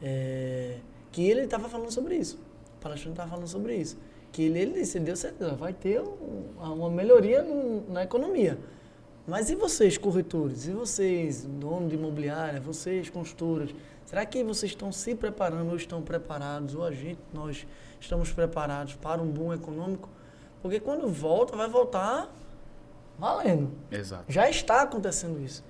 é, 0.01 0.77
que 1.11 1.27
ele 1.27 1.41
estava 1.41 1.67
falando 1.69 1.91
sobre 1.91 2.15
isso. 2.15 2.37
O 2.77 2.81
palestrante 2.81 3.13
estava 3.13 3.29
falando 3.29 3.47
sobre 3.47 3.75
isso. 3.75 3.97
Que 4.31 4.43
ele, 4.43 4.59
ele 4.59 4.73
disse, 4.73 4.99
deu 4.99 5.15
certeza, 5.15 5.53
vai 5.55 5.73
ter 5.73 6.01
um, 6.01 6.43
uma 6.59 6.89
melhoria 6.89 7.41
no, 7.41 7.89
na 7.91 8.03
economia. 8.03 8.59
Mas 9.27 9.49
e 9.49 9.55
vocês, 9.55 9.97
corretores? 9.97 10.67
E 10.67 10.71
vocês, 10.71 11.43
dono 11.45 11.87
de 11.87 11.95
imobiliária? 11.95 12.59
Vocês, 12.59 13.09
construtoras? 13.09 13.69
Será 14.05 14.25
que 14.25 14.43
vocês 14.43 14.71
estão 14.71 14.91
se 14.91 15.13
preparando 15.13 15.69
ou 15.69 15.75
estão 15.75 16.01
preparados? 16.01 16.73
Ou 16.73 16.83
a 16.83 16.91
gente, 16.91 17.19
nós 17.31 17.67
estamos 17.99 18.31
preparados 18.31 18.95
para 18.95 19.21
um 19.21 19.27
boom 19.27 19.53
econômico? 19.53 20.09
Porque 20.61 20.79
quando 20.79 21.07
volta, 21.07 21.55
vai 21.55 21.69
voltar 21.69 22.33
valendo. 23.19 23.71
Exato. 23.91 24.25
Já 24.27 24.49
está 24.49 24.81
acontecendo 24.81 25.39
isso. 25.39 25.63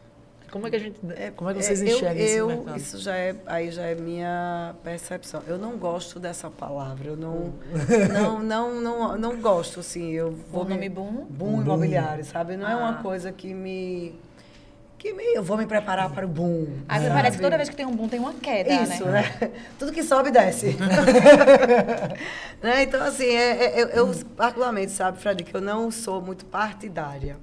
Como 0.51 0.65
é 0.65 0.69
que 0.69 0.75
a 0.75 0.79
gente, 0.79 0.99
como 1.35 1.49
é 1.49 1.53
que 1.53 1.61
vocês 1.63 1.81
eu, 1.81 1.87
enxergam 1.87 2.25
eu, 2.25 2.47
esse 2.49 2.57
mercado? 2.57 2.77
Isso 2.77 2.97
já 2.99 3.15
é, 3.15 3.35
aí 3.45 3.69
já 3.71 3.83
é 3.83 3.95
minha 3.95 4.73
percepção. 4.83 5.41
Eu 5.47 5.57
não 5.57 5.77
gosto 5.77 6.19
dessa 6.19 6.49
palavra. 6.49 7.09
Eu 7.09 7.15
não, 7.17 7.53
não, 8.11 8.39
não, 8.43 8.81
não, 8.81 9.17
não 9.17 9.37
gosto 9.39 9.79
assim. 9.81 10.11
Eu 10.11 10.31
vou 10.51 10.63
O 10.63 10.65
me- 10.65 10.73
nome 10.73 10.89
boom? 10.89 11.25
boom 11.29 11.61
imobiliário, 11.61 12.23
sabe? 12.25 12.57
Não 12.57 12.67
é 12.69 12.75
uma 12.75 12.89
Ah. 12.99 13.01
coisa 13.03 13.31
que 13.31 13.53
me 13.53 14.15
que 14.97 15.13
me, 15.13 15.23
eu 15.33 15.41
vou 15.41 15.55
me 15.57 15.65
preparar 15.65 16.09
para 16.09 16.25
o 16.25 16.27
boom. 16.27 16.67
Aí 16.85 16.99
sabe? 17.03 17.13
parece 17.13 17.37
que 17.37 17.43
toda 17.43 17.55
vez 17.55 17.69
que 17.69 17.75
tem 17.77 17.85
um 17.85 17.95
boom 17.95 18.09
tem 18.09 18.19
uma 18.19 18.33
queda, 18.33 18.69
Isso, 18.83 19.05
né? 19.05 19.21
né? 19.39 19.51
Tudo 19.79 19.93
que 19.93 20.03
sobe, 20.03 20.29
desce. 20.29 20.75
né? 22.61 22.83
Então, 22.83 23.01
assim, 23.03 23.27
é, 23.27 23.79
é- 23.79 23.81
eu, 23.81 23.87
eu, 23.89 24.15
particularmente, 24.35 24.91
sabe, 24.91 25.17
Fred, 25.19 25.43
que 25.43 25.55
eu 25.55 25.61
não 25.61 25.89
sou 25.89 26.21
muito 26.21 26.45
partidária 26.45 27.37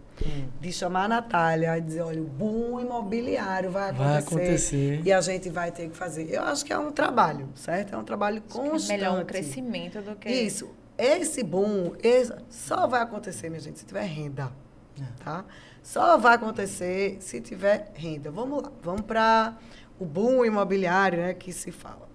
de 0.60 0.72
chamar 0.72 1.04
a 1.04 1.08
Natália 1.08 1.76
e 1.76 1.80
dizer, 1.80 2.00
olha, 2.02 2.20
o 2.22 2.24
boom 2.26 2.80
imobiliário 2.80 3.70
vai 3.70 3.90
acontecer, 3.90 4.04
Vai 4.04 4.18
acontecer. 4.18 5.02
e 5.04 5.12
a 5.12 5.20
gente 5.20 5.50
vai 5.50 5.70
ter 5.70 5.88
que 5.90 5.96
fazer. 5.96 6.30
Eu 6.32 6.42
acho 6.42 6.64
que 6.64 6.72
é 6.72 6.78
um 6.78 6.90
trabalho, 6.90 7.48
certo? 7.54 7.94
É 7.94 7.98
um 7.98 8.04
trabalho 8.04 8.40
constante. 8.42 8.98
Melhor 8.98 9.20
um 9.20 9.24
crescimento 9.24 10.00
do 10.00 10.16
que... 10.16 10.28
Isso. 10.28 10.70
Esse 10.98 11.42
boom 11.42 11.92
esse- 12.02 12.32
só 12.48 12.86
vai 12.86 13.02
acontecer, 13.02 13.50
minha 13.50 13.60
gente, 13.60 13.78
se 13.78 13.84
tiver 13.84 14.04
renda. 14.04 14.50
Tá? 15.22 15.44
Só 15.82 16.16
vai 16.16 16.36
acontecer 16.36 17.18
se 17.20 17.38
tiver 17.40 17.90
renda. 17.94 18.30
Vamos 18.30 18.62
lá, 18.62 18.72
vamos 18.82 19.02
para 19.02 19.58
o 19.98 20.06
boom 20.06 20.42
imobiliário, 20.44 21.18
né, 21.18 21.34
que 21.34 21.52
se 21.52 21.70
fala. 21.70 22.06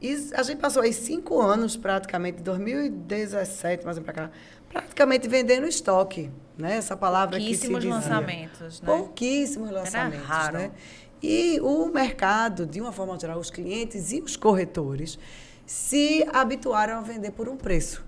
E 0.00 0.30
a 0.34 0.42
gente 0.42 0.58
passou 0.58 0.82
aí 0.82 0.92
cinco 0.92 1.40
anos, 1.40 1.76
praticamente, 1.76 2.38
de 2.38 2.42
2017, 2.44 3.84
mais 3.84 3.96
ou 3.96 4.02
menos 4.02 4.14
para 4.14 4.28
cá, 4.28 4.32
praticamente 4.72 5.28
vendendo 5.28 5.66
estoque. 5.66 6.30
Né? 6.56 6.76
Essa 6.76 6.96
palavra 6.96 7.38
que 7.38 7.56
se 7.56 7.68
Pouquíssimos 7.68 7.80
dizia. 7.80 7.94
lançamentos, 7.94 8.80
né? 8.80 8.86
Pouquíssimos 8.86 9.70
lançamentos. 9.70 10.26
raro. 10.26 10.58
Né? 10.58 10.70
E 11.22 11.60
o 11.60 11.86
mercado, 11.86 12.66
de 12.66 12.80
uma 12.80 12.92
forma 12.92 13.18
geral, 13.18 13.38
os 13.38 13.50
clientes 13.50 14.12
e 14.12 14.20
os 14.20 14.36
corretores 14.36 15.18
se 15.64 16.26
habituaram 16.32 16.98
a 16.98 17.00
vender 17.00 17.30
por 17.30 17.48
um 17.48 17.56
preço. 17.56 18.04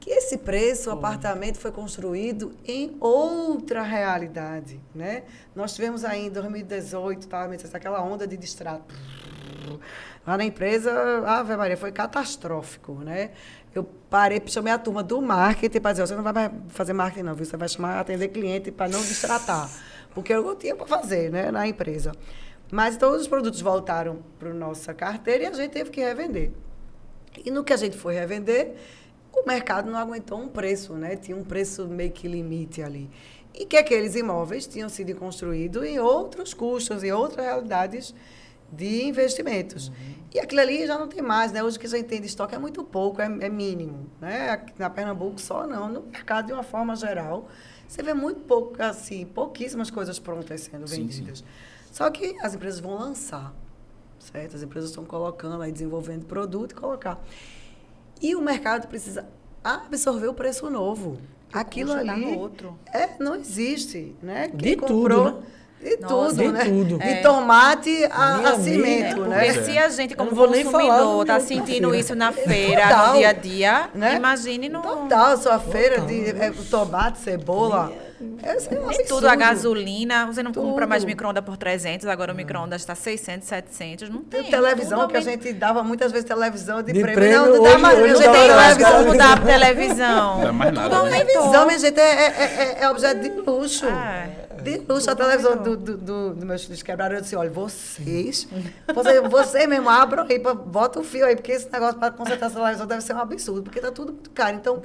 Que 0.00 0.10
esse 0.10 0.38
preço, 0.38 0.88
o 0.88 0.92
apartamento 0.92 1.58
foi 1.58 1.70
construído 1.70 2.54
em 2.64 2.96
outra 2.98 3.82
realidade, 3.82 4.80
né? 4.94 5.24
Nós 5.54 5.74
tivemos 5.74 6.02
aí 6.02 6.26
em 6.26 6.30
2018, 6.30 7.28
tá, 7.28 7.46
aquela 7.74 8.02
onda 8.02 8.26
de 8.26 8.38
distrato. 8.38 8.94
Lá 10.26 10.38
na 10.38 10.44
empresa, 10.44 10.90
Ave 11.26 11.56
Maria, 11.56 11.76
foi 11.76 11.92
catastrófico, 11.92 12.94
né? 12.94 13.30
Eu 13.74 13.84
parei, 14.08 14.40
chamei 14.46 14.72
a 14.72 14.78
turma 14.78 15.02
do 15.02 15.20
marketing 15.20 15.80
para 15.80 15.92
dizer, 15.92 16.06
você 16.06 16.14
não 16.14 16.22
vai 16.22 16.50
fazer 16.68 16.92
marketing 16.92 17.24
não, 17.24 17.34
viu? 17.34 17.44
Você 17.44 17.56
vai 17.56 17.68
chamar, 17.68 18.00
atender 18.00 18.28
cliente 18.28 18.70
para 18.70 18.88
não 18.88 19.00
distratar. 19.00 19.68
Porque 20.14 20.32
eu 20.32 20.42
não 20.42 20.56
tinha 20.56 20.74
para 20.74 20.86
fazer, 20.86 21.30
né, 21.30 21.50
na 21.50 21.66
empresa. 21.66 22.12
Mas 22.70 22.96
todos 22.96 23.22
os 23.22 23.28
produtos 23.28 23.60
voltaram 23.60 24.22
para 24.38 24.54
nossa 24.54 24.94
carteira 24.94 25.44
e 25.44 25.46
a 25.46 25.52
gente 25.52 25.72
teve 25.72 25.90
que 25.90 26.00
revender. 26.00 26.52
E 27.44 27.50
no 27.50 27.62
que 27.62 27.72
a 27.72 27.76
gente 27.76 27.96
foi 27.96 28.14
revender, 28.14 28.74
o 29.32 29.46
mercado 29.46 29.90
não 29.90 29.98
aguentou 29.98 30.38
um 30.38 30.48
preço, 30.48 30.94
né? 30.94 31.16
Tinha 31.16 31.36
um 31.36 31.44
preço 31.44 31.86
meio 31.86 32.12
que 32.12 32.28
limite 32.28 32.82
ali. 32.82 33.10
E 33.52 33.66
que 33.66 33.76
aqueles 33.76 34.14
imóveis 34.14 34.66
tinham 34.66 34.88
sido 34.88 35.14
construídos 35.16 35.84
em 35.84 35.98
outros 35.98 36.54
custos, 36.54 37.02
em 37.02 37.12
outras 37.12 37.44
realidades 37.44 38.14
de 38.72 39.04
investimentos. 39.04 39.90
E 40.34 40.40
aquilo 40.40 40.60
ali 40.60 40.84
já 40.84 40.98
não 40.98 41.06
tem 41.06 41.22
mais, 41.22 41.52
né? 41.52 41.62
Hoje 41.62 41.76
o 41.76 41.80
que 41.80 41.86
a 41.86 41.90
gente 41.90 42.06
tem 42.06 42.20
de 42.20 42.26
estoque 42.26 42.54
é 42.56 42.58
muito 42.58 42.82
pouco, 42.82 43.22
é, 43.22 43.26
é 43.26 43.48
mínimo, 43.48 44.10
né? 44.20 44.50
Aqui 44.50 44.72
na 44.76 44.90
Pernambuco 44.90 45.40
só 45.40 45.64
não, 45.64 45.88
no 45.88 46.02
mercado 46.02 46.46
de 46.46 46.52
uma 46.52 46.64
forma 46.64 46.96
geral, 46.96 47.48
você 47.86 48.02
vê 48.02 48.12
muito 48.12 48.40
pouco, 48.40 48.82
assim, 48.82 49.24
pouquíssimas 49.26 49.90
coisas 49.90 50.18
prontas 50.18 50.62
sendo 50.62 50.88
Sim, 50.88 51.02
vendidas. 51.02 51.44
Só 51.92 52.10
que 52.10 52.36
as 52.42 52.52
empresas 52.52 52.80
vão 52.80 52.98
lançar, 52.98 53.54
certo? 54.18 54.56
As 54.56 54.62
empresas 54.64 54.90
estão 54.90 55.04
colocando 55.04 55.62
aí, 55.62 55.70
desenvolvendo 55.70 56.26
produto 56.26 56.72
e 56.72 56.74
colocar. 56.74 57.22
E 58.20 58.34
o 58.34 58.40
mercado 58.40 58.88
precisa 58.88 59.28
absorver 59.62 60.26
o 60.26 60.34
preço 60.34 60.68
novo. 60.68 61.18
Aquilo 61.52 61.92
ali 61.92 62.32
no 62.32 62.38
outro. 62.40 62.76
É, 62.92 63.16
não 63.22 63.36
existe, 63.36 64.16
né? 64.20 64.48
De 64.48 64.74
tudo, 64.74 65.24
né? 65.24 65.42
De 65.84 65.98
Nossa, 66.00 66.30
tudo, 66.30 66.36
de 66.42 66.48
né? 66.52 66.64
tudo. 66.64 66.98
De 66.98 67.04
É. 67.08 67.16
tomate 67.16 68.04
a, 68.10 68.16
a 68.16 68.34
amiga, 68.36 68.56
cimento, 68.58 69.24
É, 69.24 69.28
né? 69.28 69.52
porque 69.52 69.62
se 69.64 69.78
a 69.78 69.88
gente, 69.90 70.16
como 70.16 70.30
consumidor, 70.34 71.26
tá 71.26 71.34
na 71.34 71.40
sentindo 71.40 71.88
feira. 71.90 71.96
isso 71.98 72.14
na 72.14 72.32
feira, 72.32 72.82
Total. 72.88 73.06
no 73.12 73.18
dia 73.18 73.28
a 73.28 73.32
dia, 73.34 73.88
Né? 73.94 74.14
imagine 74.16 74.68
no... 74.70 74.80
Total, 74.80 75.36
sua 75.36 75.58
feira 75.58 76.00
de 76.00 76.30
é, 76.30 76.50
tomate, 76.70 77.18
cebola. 77.18 77.92
Esse 78.42 78.74
é 78.74 78.80
um 78.80 78.90
E 78.92 79.04
tudo, 79.04 79.26
a 79.28 79.34
gasolina, 79.34 80.26
você 80.26 80.42
não 80.42 80.52
compra 80.52 80.86
mais 80.86 81.02
Tudo. 81.02 81.08
micro-ondas 81.10 81.44
por 81.44 81.56
300, 81.56 82.06
agora 82.06 82.32
o 82.32 82.36
micro-ondas 82.36 82.82
está 82.82 82.94
600, 82.94 83.46
700, 83.48 84.10
não 84.10 84.22
tem. 84.22 84.42
Tem 84.42 84.50
televisão 84.50 85.00
tudo 85.00 85.10
que 85.10 85.16
a 85.16 85.20
gente 85.20 85.52
dava 85.52 85.82
muitas 85.82 86.12
vezes 86.12 86.26
televisão 86.26 86.82
de, 86.82 86.92
De 86.92 87.00
prêmio. 87.00 87.14
prêmio, 87.14 87.38
não, 87.46 87.56
não 87.56 87.62
dá 87.62 87.70
hoje- 87.70 87.78
mais. 87.82 88.18
dá 88.20 88.32
tem 88.32 88.46
pra 88.46 88.56
mais 88.56 88.76
gastar. 88.76 88.98
como 89.04 89.16
dar 89.16 89.44
televisão. 89.44 90.36
Não 90.38 90.44
dá 90.44 90.52
mais 90.52 90.72
nada, 90.74 90.96
Tudo 90.96 91.10
né? 91.10 91.24
Televisão, 91.24 91.66
minha 91.66 91.78
gente, 91.78 92.00
é, 92.00 92.02
é, 92.02 92.76
é- 92.78 92.78
é 92.82 92.90
objeto 92.90 93.20
de 93.22 93.28
luxo. 93.30 93.86
É. 93.86 94.44
De 94.62 94.78
luxo. 94.88 95.10
A 95.10 95.14
televisão 95.14 95.56
do, 95.62 95.76
do, 95.76 95.96
do, 95.96 96.34
do 96.34 96.46
meus 96.46 96.64
filhos 96.64 96.82
quebraram. 96.82 97.16
Eu 97.16 97.20
disse, 97.20 97.36
olha, 97.36 97.50
vocês, 97.50 98.48
você, 98.94 99.20
você 99.20 99.66
mesmo 99.66 99.88
abram 99.90 100.26
aí, 100.28 100.38
bota 100.38 101.00
o 101.00 101.04
fio 101.04 101.26
aí, 101.26 101.34
porque 101.36 101.52
esse 101.52 101.70
negócio 101.70 101.98
para 101.98 102.10
consertar 102.10 102.46
essa 102.46 102.54
televisão 102.56 102.86
deve 102.86 103.00
ser 103.02 103.14
um 103.14 103.18
absurdo, 103.20 103.62
porque 103.64 103.78
está 103.78 103.90
tudo 103.90 104.12
muito 104.12 104.30
caro. 104.30 104.56
Então, 104.56 104.82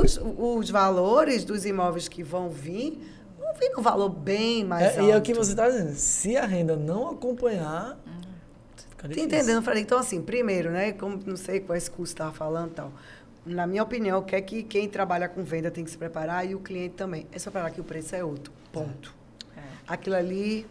os, 0.00 0.18
os 0.22 0.70
valores 0.70 1.44
dos 1.44 1.64
imóveis 1.64 2.08
que 2.08 2.22
vão 2.22 2.48
vir, 2.50 3.00
vão 3.38 3.54
vir 3.54 3.70
num 3.76 3.82
valor 3.82 4.08
bem 4.08 4.64
mais 4.64 4.82
É, 4.84 4.88
alto. 4.98 5.02
e 5.02 5.10
é 5.10 5.16
o 5.16 5.22
que 5.22 5.34
você 5.34 5.50
está 5.52 5.68
dizendo. 5.68 5.94
Se 5.94 6.36
a 6.36 6.46
renda 6.46 6.76
não 6.76 7.10
acompanhar, 7.10 7.98
fica 8.90 9.08
Tá 9.08 9.20
entendendo, 9.20 9.62
Fred? 9.62 9.80
Então, 9.80 9.98
assim, 9.98 10.22
primeiro, 10.22 10.70
né? 10.70 10.92
Como 10.92 11.18
não 11.26 11.36
sei 11.36 11.60
qual 11.60 11.76
esse 11.76 11.90
curso 11.90 12.12
estava 12.12 12.32
falando 12.32 12.70
e 12.70 12.74
tal. 12.74 12.92
Na 13.46 13.66
minha 13.66 13.82
opinião, 13.82 14.20
o 14.20 14.22
que 14.22 14.34
é 14.34 14.40
que 14.40 14.62
quem 14.62 14.88
trabalha 14.88 15.28
com 15.28 15.42
venda 15.44 15.70
tem 15.70 15.84
que 15.84 15.90
se 15.90 15.98
preparar 15.98 16.48
e 16.48 16.54
o 16.54 16.60
cliente 16.60 16.94
também. 16.94 17.26
É 17.30 17.38
só 17.38 17.50
preparar 17.50 17.70
que 17.72 17.80
o 17.80 17.84
preço 17.84 18.16
é 18.16 18.24
outro. 18.24 18.50
Ponto. 18.72 19.14
É. 19.54 19.60
Aquilo 19.86 20.16
ali 20.16 20.66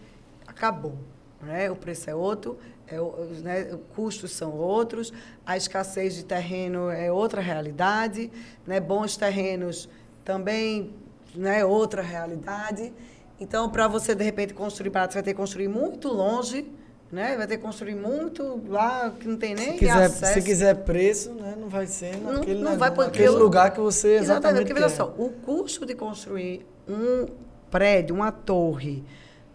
acabou. 0.47 0.97
Né? 1.41 1.69
O 1.69 1.75
preço 1.75 2.09
é 2.09 2.15
outro, 2.15 2.57
é, 2.87 2.99
os, 3.01 3.41
né, 3.41 3.69
os 3.73 3.79
custos 3.95 4.31
são 4.31 4.51
outros, 4.51 5.11
a 5.45 5.55
escassez 5.57 6.15
de 6.15 6.25
terreno 6.25 6.89
é 6.89 7.11
outra 7.11 7.41
realidade, 7.41 8.29
né? 8.67 8.79
bons 8.79 9.15
terrenos 9.17 9.89
também 10.23 10.93
né, 11.35 11.63
outra 11.65 12.01
realidade. 12.01 12.93
Então, 13.39 13.69
para 13.69 13.87
você, 13.87 14.13
de 14.13 14.23
repente, 14.23 14.53
construir 14.53 14.89
barato, 14.89 15.13
você 15.13 15.17
vai 15.17 15.23
ter 15.23 15.31
que 15.31 15.37
construir 15.37 15.67
muito 15.67 16.07
longe, 16.07 16.71
né? 17.11 17.35
vai 17.35 17.47
ter 17.47 17.57
que 17.57 17.63
construir 17.63 17.95
muito 17.95 18.61
lá 18.67 19.09
que 19.19 19.27
não 19.27 19.37
tem 19.37 19.55
nem 19.55 19.73
Se 19.73 19.77
quiser, 19.79 20.03
acesso. 20.03 20.33
se 20.33 20.41
quiser 20.41 20.75
preço, 20.83 21.31
né, 21.33 21.55
não 21.59 21.67
vai 21.69 21.87
ser 21.87 22.15
Não- 22.17 22.33
naquele, 22.33 22.53
não 22.55 22.71
negócio- 22.71 22.79
vai 22.79 22.91
porque 22.91 23.05
naquele 23.19 23.27
eu- 23.27 23.37
lugar 23.39 23.71
que 23.71 23.79
você 23.79 24.15
Exatamente, 24.15 24.23
exatamente 24.31 24.59
porque 24.67 24.73
veja 24.73 24.89
só, 24.89 25.13
o 25.17 25.29
custo 25.29 25.85
de 25.85 25.95
construir 25.95 26.65
um 26.87 27.25
prédio, 27.71 28.15
uma 28.15 28.31
torre, 28.31 29.03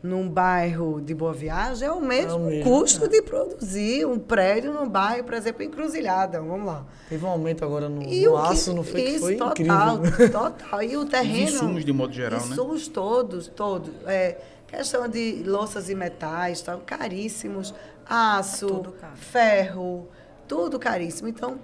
num 0.02 0.28
bairro 0.28 1.00
de 1.00 1.12
Boa 1.12 1.32
Viagem 1.32 1.88
é 1.88 1.90
o 1.92 2.00
mesmo, 2.00 2.30
É 2.32 2.34
o 2.34 2.38
mesmo, 2.40 2.70
custo 2.70 3.04
é. 3.06 3.08
de 3.08 3.20
produzir 3.22 4.06
um 4.06 4.18
prédio 4.18 4.72
num 4.72 4.88
bairro, 4.88 5.24
por 5.24 5.34
exemplo, 5.34 5.62
Encruzilhada, 5.64 6.40
vamos 6.40 6.66
lá. 6.66 6.84
Teve 7.08 7.24
um 7.24 7.28
aumento 7.28 7.64
agora 7.64 7.88
no, 7.88 8.02
E 8.02 8.24
no 8.26 8.32
que- 8.32 8.46
aço, 8.52 8.72
não 8.74 8.84
foi? 8.84 9.02
que 9.02 9.08
isso, 9.10 9.20
foi 9.24 9.36
total, 9.36 9.96
incrível. 9.98 10.30
total. 10.30 10.82
E 10.82 10.96
o 10.96 11.04
terreno... 11.04 11.48
insumos 11.50 11.84
de 11.84 11.92
modo 11.92 12.12
geral, 12.12 12.40
né? 12.40 12.46
Insumos 12.46 12.86
todos, 12.86 13.48
todos. 13.48 13.90
É, 14.06 14.38
questão 14.68 15.08
de 15.08 15.42
louças 15.44 15.88
e 15.90 15.94
metais, 15.96 16.60
tá, 16.62 16.76
caríssimos. 16.76 17.74
Aço, 18.08 18.66
Tudo 18.68 18.92
caro. 18.92 19.16
ferro, 19.16 20.08
tudo 20.46 20.78
caríssimo. 20.78 21.28
Então, 21.28 21.58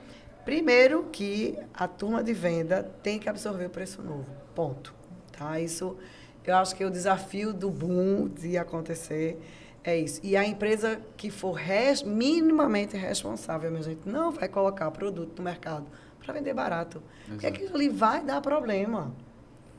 primeiro 0.44 1.05
que 1.11 1.56
a 1.73 1.89
turma 1.89 2.23
de 2.23 2.32
venda 2.35 2.90
tem 3.02 3.19
que 3.19 3.28
absorver 3.28 3.66
o 3.66 3.70
preço 3.70 4.02
novo. 4.02 4.27
Ponto. 4.55 4.93
Tá? 5.39 5.59
Isso, 5.59 5.97
eu 6.46 6.56
acho 6.56 6.74
que 6.74 6.84
o 6.84 6.90
desafio 6.90 7.52
do 7.52 7.70
boom 7.70 8.28
de 8.28 8.56
acontecer 8.58 9.40
é 9.82 9.98
isso. 9.98 10.20
E 10.22 10.36
a 10.36 10.44
empresa 10.44 11.00
que 11.16 11.30
for 11.30 11.52
res- 11.52 12.02
minimamente 12.02 12.96
responsável, 12.96 13.70
minha 13.70 13.82
gente, 13.82 14.08
não 14.08 14.30
vai 14.30 14.48
colocar 14.48 14.90
produto 14.90 15.38
no 15.38 15.44
mercado 15.44 15.86
para 16.24 16.32
vender 16.34 16.54
barato. 16.54 17.02
Porque 17.26 17.46
Exato. 17.46 17.62
aquilo 17.62 17.76
ali 17.76 17.88
vai 17.88 18.22
dar 18.22 18.40
problema. 18.40 19.12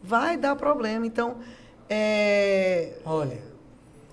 Vai 0.03 0.37
dar 0.37 0.55
problema. 0.55 1.05
Então, 1.07 1.37
é, 1.89 2.93
Olha, 3.05 3.39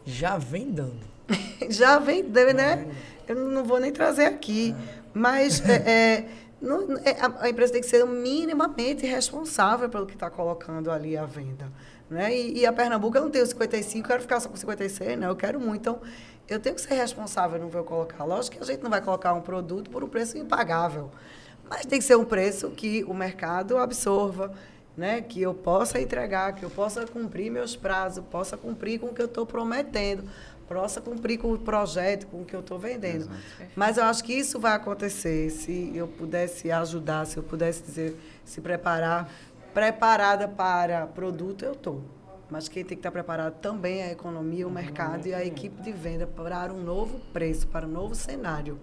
já 0.05 0.39
vem 0.39 0.71
dando. 0.71 1.01
já 1.69 1.99
vem, 1.99 2.23
né? 2.23 2.87
Eu 3.29 3.37
não 3.37 3.65
vou 3.65 3.79
nem 3.79 3.93
trazer 3.93 4.25
aqui. 4.27 4.75
Mas 5.15 5.61
é, 5.69 5.75
é, 5.91 6.29
não, 6.61 6.97
é, 6.99 7.11
a, 7.21 7.45
a 7.45 7.51
empresa 7.51 7.73
tem 7.75 7.83
que 7.83 7.89
ser 7.89 8.05
minimamente 8.07 9.07
responsável 9.07 9.89
pelo 9.89 10.07
que 10.07 10.15
está 10.15 10.31
colocando 10.31 10.91
ali 10.91 11.17
à 11.17 11.25
venda. 11.27 11.71
Né? 12.13 12.37
E, 12.37 12.59
e, 12.59 12.67
a 12.67 12.73
Pernambuco, 12.73 13.17
eu 13.17 13.23
não 13.23 13.31
tenho 13.31 13.47
55, 13.47 14.07
quero 14.07 14.21
ficar 14.21 14.39
só 14.39 14.47
com 14.47 14.55
56, 14.55 15.19
né? 15.19 15.27
eu 15.27 15.35
quero 15.35 15.59
muito. 15.59 15.81
Então, 15.81 16.01
eu 16.47 16.61
tenho 16.61 16.75
que 16.75 16.83
ser 16.83 16.93
responsável 16.93 17.59
no 17.59 17.71
que 17.71 17.77
eu 17.77 17.85
colocar. 17.85 18.23
Lógico 18.25 18.59
que 18.59 18.63
a 18.63 18.67
gente 18.67 18.83
não 18.83 18.91
vai 18.91 19.01
colocar 19.01 19.33
um 19.33 19.41
produto 19.41 19.91
por 19.91 20.05
um 20.05 20.09
preço 20.09 20.37
impagável, 20.37 21.11
mas 21.71 21.87
tem 21.87 21.99
que 21.99 22.05
ser 22.05 22.17
um 22.17 22.25
preço 22.25 22.69
que 22.71 23.03
o 23.05 23.15
mercado 23.15 23.79
absorva, 23.79 24.53
né? 24.95 25.23
que 25.23 25.41
eu 25.41 25.55
possa 25.55 25.99
entregar, 25.99 26.55
que 26.55 26.63
eu 26.63 26.69
possa 26.69 27.07
cumprir 27.07 27.51
meus 27.51 27.75
prazos, 27.75 28.23
possa 28.31 28.59
cumprir 28.59 29.01
com 29.01 29.07
o 29.07 29.15
que 29.15 29.23
eu 29.23 29.27
estou 29.27 29.47
prometendo, 29.47 30.25
possa 30.69 31.01
cumprir 31.01 31.39
com 31.39 31.51
o 31.51 31.59
projeto, 31.59 32.27
com 32.27 32.43
o 32.43 32.45
que 32.45 32.55
eu 32.55 32.61
estou 32.61 32.79
vendendo. 32.79 33.23
Exato. 33.23 33.71
Mas 33.75 33.97
eu 33.97 34.05
acho 34.05 34.23
que 34.23 34.35
isso 34.35 34.61
vai 34.61 34.73
acontecer 34.73 35.49
se 35.49 35.93
eu 35.95 36.07
pudesse 36.07 36.71
ajudar, 36.71 37.27
se 37.27 37.39
eu 37.39 37.43
pudesse 37.43 37.83
dizer, 37.83 38.17
se 38.45 38.61
preparar 38.61 39.33
preparada 39.73 40.49
para 40.49 41.07
produto, 41.07 41.65
eu 41.65 41.73
estou. 41.73 42.03
Mas 42.51 42.69
quem 42.69 42.85
tem 42.85 42.97
que 42.97 43.01
estar 43.01 43.11
preparado 43.11 43.55
também 43.61 44.01
é 44.01 44.09
a 44.09 44.13
economia, 44.13 44.69
o 44.69 44.71
mercado 44.71 45.27
e 45.27 45.33
a 45.33 45.43
equipe 45.45 45.81
de 45.81 45.91
venda 45.91 46.27
para 46.27 46.73
um 46.73 46.83
novo 46.83 47.19
preço, 47.33 47.67
para 47.67 47.87
um 47.87 47.91
novo 47.91 48.15
cenário. 48.15 48.79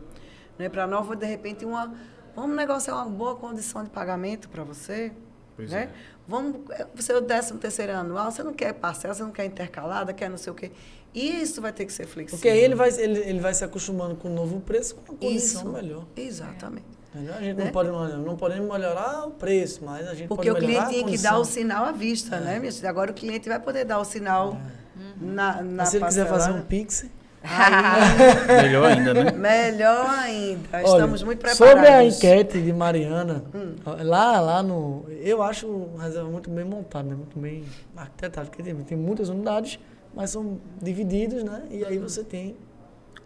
Né? 0.57 0.67
Para 0.69 0.87
nova, 0.87 1.15
de 1.15 1.25
repente, 1.25 1.65
uma. 1.65 1.93
Vamos 2.35 2.55
negociar 2.55 2.95
uma 2.95 3.05
boa 3.05 3.35
condição 3.35 3.83
de 3.83 3.89
pagamento 3.89 4.49
para 4.49 4.63
você. 4.63 5.11
Pois 5.55 5.71
né? 5.71 5.83
É. 5.83 5.89
Vamos, 6.27 6.61
você 6.95 7.11
é 7.11 7.17
o 7.17 7.21
décimo 7.21 7.59
terceiro 7.59 7.91
anual, 7.93 8.31
você 8.31 8.41
não 8.41 8.53
quer 8.53 8.73
parcela, 8.73 9.13
você 9.13 9.23
não 9.23 9.31
quer 9.31 9.45
intercalada, 9.45 10.13
quer 10.13 10.29
não 10.29 10.37
sei 10.37 10.51
o 10.51 10.55
quê. 10.55 10.71
Isso 11.13 11.61
vai 11.61 11.73
ter 11.73 11.85
que 11.85 11.93
ser 11.93 12.05
flexível. 12.07 12.37
Porque 12.37 12.49
aí 12.49 12.59
ele 12.59 12.75
vai, 12.75 12.89
ele, 12.89 13.19
ele 13.19 13.39
vai 13.39 13.53
se 13.53 13.63
acostumando 13.63 14.15
com 14.15 14.29
o 14.29 14.33
novo 14.33 14.59
preço, 14.61 14.95
com 14.95 15.11
uma 15.11 15.19
condição 15.19 15.63
Isso, 15.63 15.71
melhor. 15.71 16.05
Exatamente. 16.15 16.98
A 17.27 17.41
gente 17.41 17.57
né? 17.57 17.65
não, 17.65 17.71
pode, 17.71 17.89
não 17.89 18.35
podemos 18.35 18.71
melhorar 18.71 19.27
o 19.27 19.31
preço, 19.31 19.83
mas 19.83 20.07
a 20.07 20.13
gente 20.13 20.27
Porque 20.27 20.51
pode 20.51 20.61
melhorar 20.61 20.85
o 20.85 20.89
cliente 20.89 21.05
tinha 21.05 21.17
que 21.17 21.23
dar 21.23 21.37
o 21.37 21.45
sinal 21.45 21.85
à 21.85 21.91
vista, 21.91 22.35
é. 22.35 22.39
né, 22.39 22.59
minha 22.59 22.71
filha? 22.71 22.89
Agora 22.89 23.11
o 23.11 23.13
cliente 23.13 23.49
vai 23.49 23.59
poder 23.59 23.85
dar 23.85 23.99
o 23.99 24.05
sinal 24.05 24.57
é. 24.97 25.01
na, 25.19 25.61
na 25.61 25.85
Se 25.85 25.97
ele 25.97 26.05
quiser 26.05 26.27
fazer 26.27 26.51
um 26.51 26.61
Pix... 26.61 27.05
Aí, 27.41 28.63
melhor 28.63 28.85
ainda, 28.85 29.13
né? 29.13 29.31
Melhor 29.31 30.09
ainda. 30.09 30.81
Estamos 30.81 31.21
Olha, 31.21 31.25
muito 31.25 31.39
preparados. 31.39 31.57
Sobre 31.57 31.87
a 31.87 32.03
enquete 32.03 32.61
de 32.61 32.73
Mariana, 32.73 33.43
hum. 33.55 33.75
lá, 34.03 34.41
lá 34.41 34.61
no. 34.61 35.05
Eu 35.21 35.41
acho 35.41 35.65
o 35.65 35.95
reserva 35.97 36.29
muito 36.29 36.49
bem 36.49 36.65
montado, 36.65 37.07
né? 37.07 37.15
muito 37.15 37.39
bem 37.39 37.63
arquitetado. 37.95 38.49
Porque 38.49 38.61
tem, 38.61 38.75
tem 38.75 38.97
muitas 38.97 39.29
unidades, 39.29 39.79
mas 40.13 40.31
são 40.31 40.59
divididos, 40.81 41.43
né? 41.43 41.63
E 41.71 41.85
aí 41.85 41.97
você 41.97 42.23
tem 42.23 42.57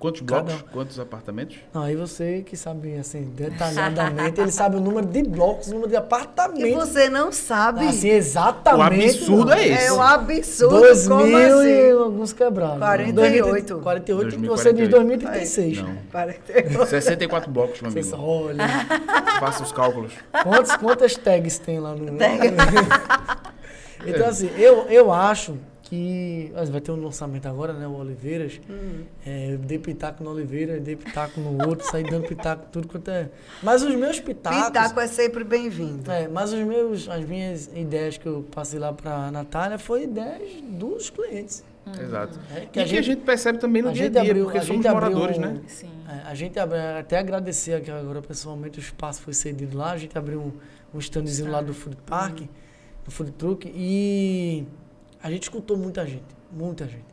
Quantos 0.03 0.19
blocos? 0.19 0.53
Cada... 0.53 0.63
Quantos 0.69 0.99
apartamentos? 0.99 1.59
Não, 1.73 1.81
aí 1.81 1.95
você 1.95 2.43
que 2.45 2.57
sabe, 2.57 2.97
assim, 2.97 3.21
detalhadamente, 3.21 4.41
ele 4.41 4.51
sabe 4.51 4.75
o 4.75 4.81
número 4.81 5.07
de 5.07 5.23
blocos, 5.23 5.67
o 5.67 5.75
número 5.75 5.89
de 5.89 5.95
apartamentos. 5.95 6.65
E 6.65 6.73
você 6.73 7.07
não 7.07 7.31
sabe. 7.31 7.87
Assim, 7.87 8.09
exatamente. 8.09 8.81
O 8.81 9.21
absurdo 9.21 9.45
não. 9.45 9.53
é 9.53 9.65
esse. 9.65 9.85
É 9.85 9.93
um 9.93 10.01
absurdo. 10.01 10.79
2000 10.81 11.17
como 11.17 11.37
assim? 11.37 11.69
e 11.69 11.91
alguns 11.91 12.33
quebrados. 12.33 12.79
48. 12.79 13.77
48 13.77 14.35
e 14.35 14.47
você 14.49 14.73
diz 14.73 14.89
2036. 14.89 15.81
Não. 15.81 15.95
48. 16.11 16.85
64 16.85 17.49
blocos, 17.49 17.81
meu 17.81 17.89
amigo. 17.89 18.17
olha. 18.17 18.67
Faça 19.39 19.63
os 19.63 19.71
cálculos. 19.71 20.11
Quantos, 20.43 20.75
quantas 20.75 21.15
tags 21.15 21.59
tem 21.59 21.79
lá 21.79 21.95
no... 21.95 22.17
Tag. 22.17 22.53
então, 24.05 24.27
assim, 24.27 24.51
eu, 24.57 24.85
eu 24.89 25.13
acho 25.13 25.57
que 25.93 26.51
vai 26.71 26.81
ter 26.81 26.91
um 26.91 27.01
lançamento 27.03 27.45
agora, 27.47 27.73
né? 27.73 27.87
O 27.87 27.93
Oliveiras. 27.93 28.59
Uhum. 28.67 29.03
É, 29.25 29.57
dei 29.57 29.77
pitaco 29.77 30.23
no 30.23 30.31
Oliveira, 30.31 30.79
dei 30.79 30.95
pitaco 30.95 31.39
no 31.39 31.67
outro, 31.67 31.85
saí 31.87 32.03
dando 32.03 32.27
pitaco, 32.27 32.65
tudo 32.71 32.87
quanto 32.87 33.11
é. 33.11 33.29
Mas 33.61 33.83
os 33.83 33.93
meus 33.93 34.19
pitacos. 34.19 34.67
Pitaco 34.67 34.99
é 34.99 35.07
sempre 35.07 35.43
bem-vindo. 35.43 36.09
É, 36.11 36.27
mas 36.27 36.51
os 36.51 36.59
meus, 36.61 37.07
as 37.07 37.23
minhas 37.23 37.67
ideias 37.75 38.17
que 38.17 38.25
eu 38.25 38.43
passei 38.51 38.79
lá 38.79 38.91
para 38.91 39.29
Natália 39.29 39.77
foi 39.77 40.03
ideias 40.03 40.61
dos 40.63 41.11
clientes. 41.11 41.63
Uhum. 41.85 42.01
Exato. 42.01 42.39
É, 42.55 42.61
que 42.61 42.79
e 42.79 42.81
a 42.81 42.85
que 42.85 42.89
gente, 42.89 42.99
a 42.99 43.01
gente 43.03 43.21
percebe 43.21 43.59
também 43.59 43.81
no 43.81 43.91
dia 43.91 44.07
a 44.07 44.09
dia, 44.09 44.21
abriu, 44.21 44.45
porque 44.45 44.57
a 44.57 44.61
somos 44.63 44.85
moradores, 44.85 45.37
abriu, 45.37 45.53
né? 45.53 45.61
Sim. 45.67 45.91
É, 46.09 46.27
a 46.27 46.33
gente 46.33 46.57
abriu, 46.57 46.79
até 46.97 47.19
agradecer 47.19 47.73
aqui 47.73 47.91
agora 47.91 48.21
pessoalmente 48.21 48.79
o 48.79 48.81
espaço 48.81 49.21
foi 49.21 49.33
cedido 49.33 49.77
lá, 49.77 49.91
a 49.91 49.97
gente 49.97 50.17
abriu 50.17 50.39
um, 50.39 50.51
um 50.95 50.99
standzinho 50.99 51.49
ah. 51.49 51.57
lá 51.57 51.61
do 51.61 51.73
Food 51.73 51.97
Park, 52.05 52.39
uhum. 52.39 52.47
do 53.05 53.11
Food 53.11 53.31
Truck, 53.33 53.71
e 53.75 54.65
a 55.23 55.31
gente 55.31 55.43
escutou 55.43 55.77
muita 55.77 56.05
gente, 56.05 56.25
muita 56.51 56.85
gente. 56.85 57.05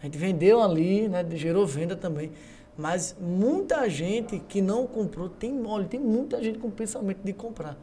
A 0.00 0.06
gente 0.06 0.18
vendeu 0.18 0.60
ali, 0.60 1.08
né, 1.08 1.24
gerou 1.30 1.64
venda 1.64 1.94
também. 1.94 2.32
Mas 2.76 3.14
muita 3.20 3.88
gente 3.88 4.40
que 4.40 4.60
não 4.60 4.84
comprou, 4.84 5.28
tem, 5.28 5.64
olha, 5.64 5.86
tem 5.86 6.00
muita 6.00 6.42
gente 6.42 6.58
com 6.58 6.68
pensamento 6.70 7.20
de 7.22 7.32
comprar. 7.32 7.78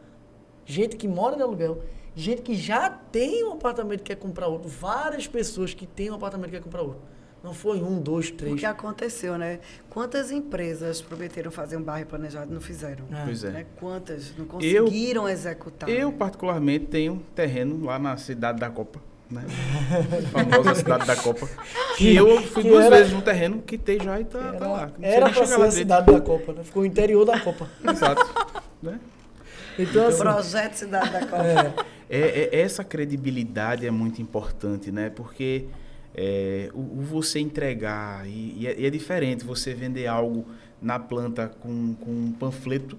Gente 0.66 0.96
que 0.96 1.08
mora 1.08 1.34
de 1.34 1.42
aluguel, 1.42 1.82
gente 2.14 2.42
que 2.42 2.54
já 2.54 2.90
tem 2.90 3.42
um 3.44 3.54
apartamento 3.54 4.00
que 4.00 4.14
quer 4.14 4.16
comprar 4.16 4.48
outro. 4.48 4.68
Várias 4.68 5.26
pessoas 5.26 5.72
que 5.72 5.86
têm 5.86 6.10
um 6.10 6.14
apartamento 6.14 6.50
que 6.50 6.56
quer 6.58 6.62
comprar 6.62 6.82
outro. 6.82 7.00
Não 7.42 7.54
foi 7.54 7.82
um, 7.82 7.98
dois, 7.98 8.30
três. 8.30 8.52
O 8.52 8.56
que 8.58 8.66
aconteceu, 8.66 9.38
né? 9.38 9.60
Quantas 9.88 10.30
empresas 10.30 11.00
prometeram 11.00 11.50
fazer 11.50 11.78
um 11.78 11.82
bairro 11.82 12.06
planejado 12.06 12.50
e 12.50 12.54
não 12.54 12.60
fizeram? 12.60 13.06
É. 13.10 13.24
Pois 13.24 13.44
é. 13.44 13.50
Né? 13.50 13.66
Quantas 13.76 14.36
não 14.36 14.44
conseguiram 14.44 15.22
eu, 15.22 15.28
executar? 15.32 15.88
Eu, 15.88 16.10
né? 16.10 16.16
particularmente, 16.18 16.86
tenho 16.86 17.24
terreno 17.34 17.86
lá 17.86 17.98
na 17.98 18.18
cidade 18.18 18.60
da 18.60 18.68
Copa 18.68 19.09
né? 19.30 19.44
A 20.34 20.44
famosa 20.44 20.74
cidade 20.74 21.06
da 21.06 21.16
Copa. 21.16 21.48
Que 21.96 22.16
eu 22.16 22.42
fui 22.42 22.62
que 22.62 22.68
duas 22.68 22.86
era, 22.86 22.96
vezes 22.96 23.12
no 23.12 23.22
terreno, 23.22 23.62
quitei 23.62 24.00
já 24.00 24.20
e 24.20 24.24
tá, 24.24 24.38
era, 24.38 24.52
tá 24.58 24.66
lá. 24.66 24.90
Não 24.98 25.08
era 25.08 25.30
pra 25.30 25.46
ser 25.46 25.60
a 25.60 25.70
cidade 25.70 26.12
da 26.12 26.20
Copa, 26.20 26.52
né? 26.52 26.64
Ficou 26.64 26.82
o 26.82 26.86
interior 26.86 27.24
da 27.24 27.38
Copa. 27.38 27.68
Exato. 27.88 28.62
né? 28.82 28.98
Então, 29.78 30.08
assim, 30.08 30.18
Projeto 30.18 30.74
Cidade 30.74 31.10
da 31.10 31.20
Copa. 31.20 31.44
É. 31.44 32.00
É, 32.12 32.50
é, 32.52 32.60
essa 32.62 32.82
credibilidade 32.82 33.86
é 33.86 33.90
muito 33.90 34.20
importante, 34.20 34.90
né? 34.90 35.10
Porque 35.10 35.66
é, 36.12 36.68
o, 36.74 36.80
o, 36.80 37.02
você 37.02 37.38
entregar, 37.38 38.26
e, 38.26 38.56
e, 38.58 38.66
é, 38.66 38.80
e, 38.80 38.86
é, 38.86 38.90
diferente 38.90 39.44
você 39.44 39.72
vender 39.72 40.08
algo 40.08 40.44
na 40.82 40.98
planta 40.98 41.48
com, 41.48 41.94
com 41.94 42.10
um 42.10 42.32
panfleto 42.32 42.98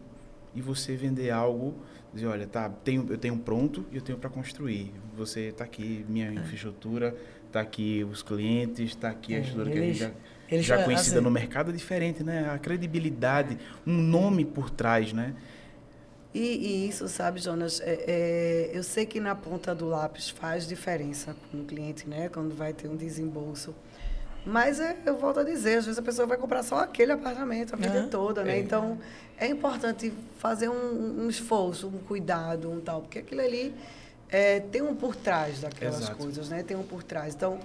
e 0.55 0.61
você 0.61 0.95
vender 0.95 1.29
algo 1.29 1.75
dizer, 2.13 2.27
olha, 2.27 2.47
tá, 2.47 2.69
tenho, 2.69 3.05
eu 3.09 3.17
tenho 3.17 3.37
pronto 3.37 3.85
e 3.91 3.95
eu 3.95 4.01
tenho 4.01 4.17
para 4.17 4.29
construir. 4.29 4.91
Você 5.25 5.49
está 5.49 5.63
aqui, 5.63 6.05
minha 6.09 6.29
é. 6.29 6.33
infraestrutura, 6.33 7.15
está 7.47 7.61
aqui 7.61 8.03
os 8.03 8.23
clientes, 8.23 8.91
está 8.91 9.09
aqui 9.09 9.35
a 9.35 9.37
é, 9.37 9.41
estrutura 9.41 9.77
eles, 9.77 9.97
que 9.99 10.03
a 10.03 10.55
gente 10.55 10.63
já, 10.67 10.77
já 10.77 10.83
conhecida 10.83 11.17
assim, 11.17 11.23
no 11.23 11.31
mercado 11.31 11.69
é 11.69 11.73
diferente, 11.73 12.23
né? 12.23 12.49
A 12.49 12.57
credibilidade, 12.57 13.57
um 13.85 13.93
nome 13.93 14.43
por 14.43 14.69
trás, 14.69 15.13
né? 15.13 15.35
E, 16.33 16.39
e 16.39 16.87
isso, 16.87 17.07
sabe, 17.07 17.39
Jonas, 17.39 17.81
é, 17.81 18.03
é, 18.07 18.71
eu 18.73 18.83
sei 18.83 19.05
que 19.05 19.19
na 19.19 19.35
ponta 19.35 19.75
do 19.75 19.85
lápis 19.85 20.29
faz 20.29 20.67
diferença 20.67 21.35
com 21.51 21.59
o 21.59 21.65
cliente, 21.65 22.07
né? 22.07 22.29
Quando 22.29 22.55
vai 22.55 22.73
ter 22.73 22.87
um 22.87 22.95
desembolso. 22.95 23.75
Mas 24.45 24.79
é, 24.79 24.97
eu 25.05 25.17
volto 25.17 25.41
a 25.41 25.43
dizer, 25.43 25.77
às 25.77 25.85
vezes 25.85 25.99
a 25.99 26.01
pessoa 26.01 26.27
vai 26.27 26.37
comprar 26.37 26.63
só 26.63 26.79
aquele 26.79 27.11
apartamento 27.11 27.73
a 27.73 27.77
vida 27.77 28.07
toda, 28.09 28.43
né? 28.43 28.55
É. 28.55 28.59
Então, 28.59 28.97
é 29.37 29.47
importante 29.47 30.11
fazer 30.37 30.69
um, 30.69 31.25
um, 31.25 31.29
esforço, 31.29 31.87
um 31.87 31.99
cuidado, 31.99 32.71
um 32.71 32.79
tal, 32.79 33.01
porque 33.01 33.19
aquilo 33.19 33.41
ali 33.41 33.73
é, 34.31 34.59
tem 34.59 34.81
um 34.81 34.95
por 34.95 35.15
trás 35.15 35.61
daquelas 35.61 36.01
Exato. 36.01 36.17
coisas, 36.17 36.49
né? 36.49 36.63
Tem 36.63 36.77
um 36.77 36.83
por 36.83 37.03
trás. 37.03 37.35
Então, 37.35 37.59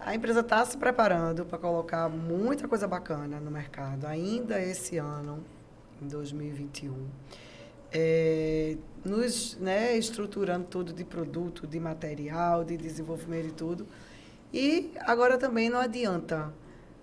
a 0.00 0.14
empresa 0.14 0.40
está 0.40 0.64
se 0.64 0.76
preparando 0.76 1.44
para 1.44 1.58
colocar 1.58 2.08
muita 2.08 2.66
coisa 2.66 2.86
bacana 2.86 3.40
no 3.40 3.50
mercado, 3.50 4.06
ainda 4.06 4.60
esse 4.60 4.98
ano, 4.98 5.42
em 6.02 6.08
2021. 6.08 7.06
É, 7.90 8.76
nos 9.04 9.56
né, 9.58 9.96
estruturando 9.96 10.66
tudo 10.66 10.92
de 10.92 11.04
produto, 11.04 11.66
de 11.66 11.80
material, 11.80 12.64
de 12.64 12.76
desenvolvimento 12.76 13.46
e 13.46 13.52
tudo 13.52 13.86
e 14.52 14.92
agora 15.00 15.36
também 15.36 15.68
não 15.68 15.78
adianta 15.78 16.52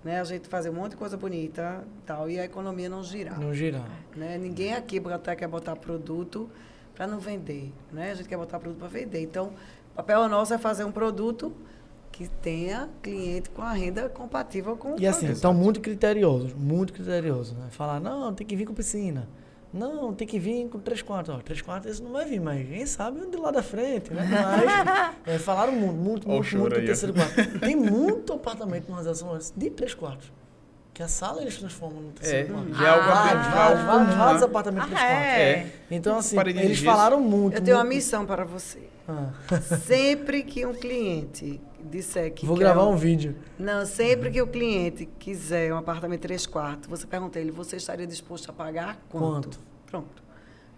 né, 0.04 0.20
a 0.20 0.24
gente 0.24 0.48
fazer 0.48 0.70
um 0.70 0.74
monte 0.74 0.92
de 0.92 0.98
coisa 0.98 1.18
bonita 1.18 1.84
tal, 2.06 2.30
e 2.30 2.40
a 2.40 2.46
economia 2.46 2.90
não 2.90 3.04
girar. 3.04 3.40
Não 3.40 3.54
girar. 3.54 3.88
Né? 4.16 4.38
Ninguém 4.38 4.74
aqui 4.74 5.02
até 5.12 5.36
quer 5.36 5.48
botar 5.48 5.76
produto 5.76 6.50
para 6.96 7.06
não 7.06 7.20
vender. 7.20 7.72
Né? 7.92 8.12
A 8.12 8.16
gente 8.16 8.28
quer 8.28 8.38
botar 8.38 8.60
produto 8.60 8.80
para 8.80 8.88
vender. 8.88 9.22
Então, 9.22 9.54
o 9.92 9.96
papel 9.96 10.28
nosso 10.30 10.54
é 10.54 10.58
fazer 10.58 10.84
um 10.84 10.92
produto 10.92 11.54
que 12.12 12.28
tenha 12.28 12.90
cliente 13.04 13.50
com 13.50 13.62
a 13.62 13.74
renda 13.74 14.08
compatível 14.08 14.78
com 14.78 14.94
o 14.94 15.00
E 15.00 15.06
assim, 15.06 15.30
estão 15.30 15.54
muito 15.54 15.82
criteriosos, 15.82 16.54
muito 16.54 16.94
criteriosos. 16.94 17.58
Né? 17.58 17.68
Falar, 17.72 18.00
não, 18.00 18.34
tem 18.34 18.48
que 18.48 18.56
vir 18.56 18.66
com 18.66 18.74
piscina. 18.74 19.28
Não, 19.74 20.14
tem 20.14 20.26
que 20.26 20.40
vir 20.40 20.70
com 20.70 20.80
três 20.80 21.02
quartos. 21.02 21.36
Ó, 21.36 21.40
três 21.40 21.62
quartos 21.62 21.92
esse 21.92 22.02
não 22.02 22.14
vai 22.14 22.24
vir, 22.24 22.40
mas 22.40 22.66
quem 22.66 22.86
sabe 22.86 23.20
onde 23.20 23.36
lá 23.36 23.52
da 23.52 23.62
frente, 23.62 24.14
né? 24.14 24.26
Mas 24.26 25.16
é, 25.36 25.38
falaram 25.38 25.74
muito, 25.74 25.98
muito, 25.98 26.28
muito, 26.30 26.58
muito 26.58 26.80
do 26.80 26.86
terceiro 26.86 27.14
quarto. 27.14 27.60
Tem 27.60 27.76
muito 27.76 28.32
apartamento 28.32 28.88
no 28.88 28.94
Realização 28.94 29.38
de 29.54 29.70
três 29.70 29.94
quartos. 29.94 30.32
Que 30.96 31.04
a 31.04 31.10
sala 31.10 31.42
eles 31.42 31.58
transformam 31.58 32.04
no 32.04 32.12
terceiro 32.14 32.48
é, 32.48 32.52
quarto. 32.52 32.74
Já 32.74 32.86
é 32.86 32.90
algo 32.90 33.04
ah, 33.04 33.14
vários, 33.14 33.48
vários, 33.48 33.86
vários, 33.86 34.16
vários 34.16 34.44
apartamentos 34.44 34.90
três 34.90 35.02
quartos. 35.02 35.28
É. 35.28 35.72
Então, 35.92 36.18
assim, 36.18 36.40
eles 36.40 36.80
falaram 36.80 37.20
muito. 37.20 37.58
Eu 37.58 37.62
tenho 37.62 37.76
muito. 37.76 37.86
uma 37.86 37.96
missão 37.96 38.26
para 38.26 38.46
você. 38.46 38.80
Ah. 39.06 39.30
Sempre 39.86 40.42
que 40.42 40.66
um 40.66 40.74
cliente 40.74 41.60
disser 41.84 42.34
que 42.34 42.46
Vou 42.46 42.56
gravar 42.56 42.86
um 42.86 42.96
vídeo. 42.96 43.36
Não, 43.60 43.86
sempre 43.86 44.32
que 44.32 44.42
o 44.42 44.48
cliente 44.48 45.06
quiser 45.20 45.74
um 45.74 45.78
apartamento 45.78 46.22
três 46.22 46.48
quartos, 46.48 46.90
você 46.90 47.06
pergunta 47.06 47.38
a 47.38 47.42
ele, 47.42 47.52
você 47.52 47.76
estaria 47.76 48.08
disposto 48.08 48.50
a 48.50 48.54
pagar 48.54 48.98
quanto? 49.10 49.50
Quanto? 49.50 49.60
Pronto. 49.86 50.24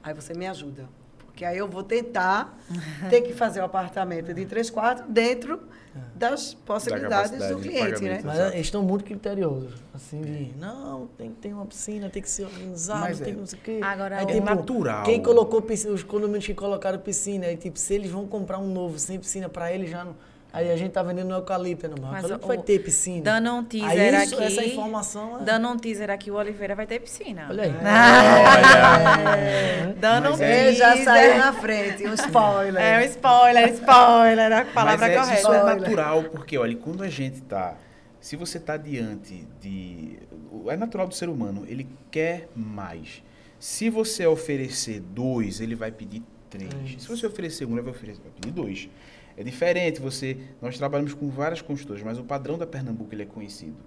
Aí 0.04 0.16
você 0.16 0.34
me 0.34 0.48
ajuda. 0.48 0.90
Porque 1.38 1.46
aí 1.46 1.60
eu 1.60 1.68
vou 1.68 1.84
tentar 1.84 2.58
ter 3.12 3.22
que 3.22 3.32
fazer 3.32 3.60
o 3.62 3.64
apartamento 3.64 4.34
de 4.34 4.44
três 4.48 4.72
quartos 4.72 5.06
dentro 5.08 5.60
das 6.16 6.56
possibilidades 6.56 7.32
capacidade 7.32 7.54
do 7.54 7.62
cliente, 7.62 8.04
né? 8.04 8.22
Mas 8.24 8.40
eles 8.40 8.66
estão 8.66 8.82
muito 8.82 9.06
criteriosos. 9.06 9.72
Assim, 9.94 10.20
de, 10.22 10.58
não, 10.58 11.08
tem 11.16 11.30
que 11.30 11.36
ter 11.36 11.54
uma 11.54 11.66
piscina, 11.68 12.10
tem 12.10 12.24
que 12.24 12.30
ser 12.30 12.46
organizado, 12.46 13.02
Mas 13.02 13.20
tem 13.20 13.30
é- 13.30 13.32
que 13.34 13.40
não 13.40 13.46
sei 13.46 13.60
o 13.60 13.62
quê. 13.62 13.80
Agora, 13.84 14.18
Aí, 14.18 14.24
é 14.24 14.28
tipo, 14.34 14.46
natural. 14.46 15.04
Quem 15.04 15.22
colocou 15.22 15.62
piscina, 15.62 15.94
os 15.94 16.02
condomínios 16.02 16.46
que 16.48 16.56
colocaram 16.56 16.98
piscina, 16.98 17.46
aí, 17.46 17.56
tipo, 17.56 17.78
se 17.78 17.94
eles 17.94 18.10
vão 18.10 18.26
comprar 18.26 18.58
um 18.58 18.68
novo 18.68 18.98
sem 18.98 19.20
piscina 19.20 19.48
pra 19.48 19.72
eles 19.72 19.92
já 19.92 20.04
não. 20.04 20.16
Aí 20.54 20.72
a 20.72 20.78
gente 20.78 20.92
tá 20.92 21.04
vendendo 21.04 21.28
no 21.28 21.36
eucalipto, 21.36 21.88
não, 21.88 21.98
mas 22.00 22.08
o 22.08 22.12
Mas 22.12 22.24
eucalipto 22.24 22.46
o- 22.46 22.48
vai 22.48 22.58
ter 22.58 22.80
piscina. 22.80 23.22
Dando 23.22 23.52
um 23.54 23.64
teaser 23.64 24.16
Aí 24.16 24.24
isso- 24.24 24.36
aqui. 24.36 24.44
essa 24.46 24.64
informação 24.66 25.40
é. 25.40 25.44
Dando 25.44 25.68
um 25.68 25.78
teaser 25.78 26.10
aqui, 26.10 26.32
o 26.32 26.36
Oliveira 26.36 26.74
vai 26.74 26.88
ter 26.88 27.00
piscina. 27.00 27.48
Olha 27.50 27.64
aí. 27.66 27.74
Olha. 28.58 29.94
Dando 30.00 30.28
um 30.28 30.32
Mas 30.32 30.40
teaser. 30.40 30.56
é- 30.56 30.68
Ele 30.68 30.76
já 30.78 30.98
saiu 31.04 31.38
na 31.38 31.54
frente, 31.54 32.08
um 32.08 32.14
spoiler. 32.14 32.82
É 32.82 33.00
um 33.00 33.02
spoiler, 33.10 33.70
spoiler, 33.74 34.52
a 34.54 34.66
palavra 34.66 35.08
Mas 35.08 35.16
é, 35.16 35.20
correta. 35.20 35.40
Isso 35.40 35.54
é 35.54 35.64
natural, 35.64 36.24
porque, 36.24 36.58
olha, 36.58 36.76
quando 36.76 37.04
a 37.04 37.10
gente 37.10 37.42
tá. 37.42 37.76
Se 38.20 38.36
você 38.36 38.60
tá 38.60 38.78
diante 38.78 39.48
de. 39.62 40.18
É 40.68 40.76
natural 40.76 41.08
do 41.08 41.14
ser 41.16 41.30
humano, 41.30 41.66
ele 41.68 41.88
quer 42.12 42.50
mais. 42.56 43.22
Se 43.60 43.90
você 43.90 44.26
oferecer 44.26 45.00
dois, 45.00 45.62
ele 45.62 45.76
vai 45.76 45.92
pedir 45.92 46.22
três. 46.50 46.72
Se 47.02 47.08
você 47.08 47.26
oferecer 47.26 47.66
um, 47.66 47.74
ele 47.74 47.82
vai, 47.82 47.92
oferecer, 47.92 48.22
vai 48.22 48.32
pedir 48.40 48.52
dois. 48.52 48.90
É 49.38 49.44
diferente, 49.44 50.02
você. 50.02 50.38
Nós 50.60 50.78
trabalhamos 50.78 51.14
com 51.14 51.30
várias 51.30 51.62
construtoras, 51.62 52.04
mas 52.04 52.18
o 52.18 52.24
padrão 52.24 52.58
da 52.58 52.66
Pernambuco 52.66 53.14
ele 53.14 53.22
é 53.22 53.26
conhecido. 53.26 53.78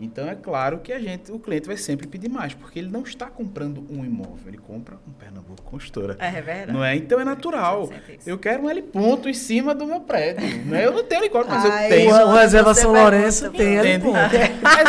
Então 0.00 0.26
é 0.28 0.34
claro 0.34 0.78
que 0.78 0.92
a 0.92 0.98
gente, 0.98 1.30
o 1.30 1.38
cliente 1.38 1.66
vai 1.66 1.76
sempre 1.76 2.06
pedir 2.06 2.30
mais, 2.30 2.54
porque 2.54 2.78
ele 2.78 2.88
não 2.90 3.02
está 3.02 3.26
comprando 3.26 3.84
um 3.90 4.02
imóvel, 4.04 4.38
ele 4.48 4.56
compra 4.56 4.96
um 5.06 5.12
Pernambuco 5.12 5.62
construtora. 5.62 6.16
É 6.18 6.30
verdade. 6.40 6.72
Não 6.72 6.82
é? 6.82 6.96
Então 6.96 7.20
é 7.20 7.24
natural. 7.24 7.90
Eu 8.26 8.38
quero 8.38 8.62
um 8.64 8.70
L 8.70 8.80
ponto 8.82 9.28
em 9.28 9.34
cima 9.34 9.74
do 9.74 9.84
meu 9.84 10.00
prédio. 10.00 10.64
Né? 10.64 10.86
Eu 10.86 10.92
não 10.92 11.04
tenho 11.04 11.20
helicóptero, 11.22 11.54
mas 11.54 11.70
Ai, 11.70 11.86
eu 11.86 11.88
tenho. 11.90 12.10
O 12.14 12.32
Reserva 12.32 12.72
São 12.74 12.92
Lourenço 12.92 13.50
tem 13.50 13.76
Entende? 13.76 14.06
ele. 14.08 14.16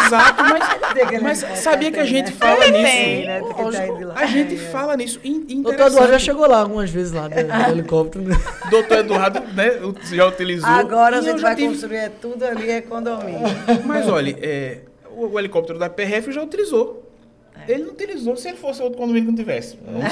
Exato, 0.06 0.44
mas, 0.44 0.64
mas 1.22 1.38
helicóptero 1.40 1.58
sabia 1.58 1.92
que 1.92 2.00
a 2.00 2.04
tem, 2.04 2.12
gente 2.12 2.32
né? 2.32 2.38
fala 2.38 2.68
nisso. 2.68 2.84
tem, 2.84 3.26
né? 3.26 3.40
Tem 3.42 3.54
que 3.54 3.62
Lógico. 3.62 3.72
sair 3.86 3.98
de 3.98 4.04
lá. 4.06 4.14
A 4.16 4.26
gente 4.26 4.58
fala 4.58 4.96
nisso. 4.98 5.20
Doutor 5.62 5.88
Eduardo 5.88 6.12
já 6.14 6.20
chegou 6.20 6.48
lá 6.48 6.60
algumas 6.60 6.90
vezes 6.90 7.12
lá 7.12 7.28
do, 7.28 7.36
helicóptero. 7.72 8.24
né? 8.24 8.36
Doutor 8.70 8.98
Eduardo 9.00 9.42
né, 9.54 9.72
já 10.14 10.26
utilizou. 10.28 10.70
Agora 10.70 11.18
a 11.18 11.22
gente 11.22 11.42
vai 11.42 11.56
tive- 11.56 11.68
construir 11.68 11.98
é 11.98 12.10
tudo 12.10 12.46
ali, 12.46 12.70
é 12.70 12.82
condomínio. 12.82 13.42
Mas 13.86 14.08
olha, 14.08 14.36
é, 14.42 14.80
o, 15.16 15.28
o 15.34 15.40
helicóptero 15.40 15.78
da 15.80 15.90
PRF 15.90 16.32
já 16.32 16.42
utilizou. 16.44 17.08
Ele 17.68 17.84
não 17.84 17.92
utilizou. 17.92 18.36
Se 18.36 18.48
ele 18.48 18.58
fosse 18.58 18.82
outro 18.82 18.98
condomínio 18.98 19.26
que 19.26 19.32
não 19.32 19.38
tivesse. 19.38 19.78
Não. 19.86 20.02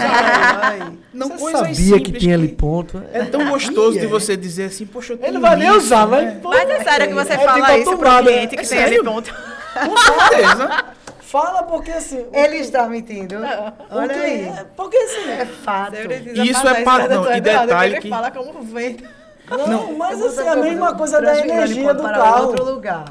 Ai, 0.62 0.94
Não 1.12 1.30
Você 1.30 1.52
sabia 1.52 2.00
que 2.00 2.12
tinha 2.12 2.36
ali 2.36 2.50
ponto. 2.50 3.02
É 3.12 3.24
tão 3.26 3.50
gostoso 3.50 3.94
de 3.94 4.02
Sabia. 4.02 4.10
você 4.10 4.38
dizer 4.38 4.66
assim, 4.66 4.86
poxa, 4.86 5.14
eu 5.14 5.18
Ele 5.18 5.32
não 5.32 5.42
tenho 5.42 5.42
vai 5.42 5.56
nem 5.58 5.72
usar, 5.72 6.08
né? 6.08 6.22
mas. 6.26 6.42
pô, 6.42 6.50
Mas 6.50 6.70
é 6.70 6.84
sério 6.84 7.08
que 7.08 7.14
você 7.16 7.34
é 7.34 7.38
fala 7.40 7.66
tipo 7.66 7.80
isso 7.80 7.98
pro 7.98 8.18
cliente 8.24 8.56
que 8.56 8.62
É 8.66 8.68
tem 8.68 8.84
ali 8.84 9.04
ponto. 9.04 9.34
Com 9.34 9.98
certeza. 9.98 10.86
Fala 11.22 11.64
porque 11.64 11.92
assim. 11.92 12.26
Ele 12.34 12.58
está 12.58 12.88
mentindo. 12.88 13.36
porque, 13.38 13.96
Olha 13.96 14.16
aí. 14.16 14.42
é, 14.48 14.66
Porque 14.76 14.98
assim. 14.98 15.30
É 15.32 15.46
fato. 15.46 15.96
Isso 16.44 16.68
é 16.68 16.84
pa- 16.84 16.96
pra 17.00 17.08
não, 17.08 17.16
doutor 17.24 17.36
e 17.38 17.42
detalhe 17.42 17.94
ele 17.94 18.02
que- 18.02 18.10
fala 18.10 18.30
como 18.32 18.62
vento. 18.62 19.04
Não, 19.50 19.94
mas 19.98 20.20
Eu 20.20 20.28
assim, 20.28 20.42
é 20.42 20.50
a 20.50 20.56
mesma 20.56 20.94
coisa 20.94 21.20
da 21.20 21.36
ele 21.40 21.50
energia 21.52 21.94
do 21.96 22.04
para 22.04 22.18
carro. 22.18 22.48
outro 22.48 22.64
lugar. 22.66 23.06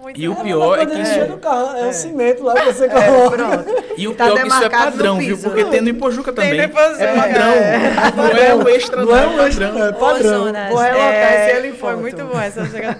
Muito 0.00 0.20
E 0.20 0.28
o 0.28 0.32
É 0.32 0.42
pior 0.42 0.78
é 0.78 0.86
que 0.86 0.98
isso, 1.00 1.26
do 1.26 1.38
carro. 1.38 1.76
É, 1.76 1.82
o 1.82 1.86
É. 1.88 1.92
cimento 1.92 2.42
lá 2.42 2.54
que 2.54 2.72
você 2.72 2.84
É, 2.84 2.88
coloca. 2.88 3.36
pronto. 3.36 3.84
e 3.96 4.08
o 4.08 4.14
Tá 4.14 4.24
pior 4.26 4.38
é 4.38 4.42
que 4.42 4.48
isso 4.48 4.64
é 4.64 4.68
padrão, 4.70 5.18
viu? 5.18 5.38
Porque 5.38 5.64
tem 5.64 5.80
no 5.80 5.88
Ipojuca 5.88 6.32
Tem 6.32 6.44
também. 6.44 6.58
no 6.58 6.64
Ipojuca, 6.72 7.02
É 7.04 7.14
padrão. 7.16 7.52
é. 7.52 8.12
Não 8.16 8.26
é 8.26 8.54
o 8.54 8.68
extra, 8.68 9.04
Não 9.04 9.16
é 9.16 9.26
o 9.26 9.28
padrão. 9.30 9.46
extra, 9.46 9.66
é 9.66 9.92
padrão. 9.92 10.40
Vou 10.70 10.78
relatar 10.80 11.02
é, 11.02 11.46
esse 11.50 11.56
helicóptero. 11.58 11.78
Foi 11.78 11.96
muito 11.96 12.24
bom 12.24 12.40
essa 12.40 12.64
chega 12.66 12.96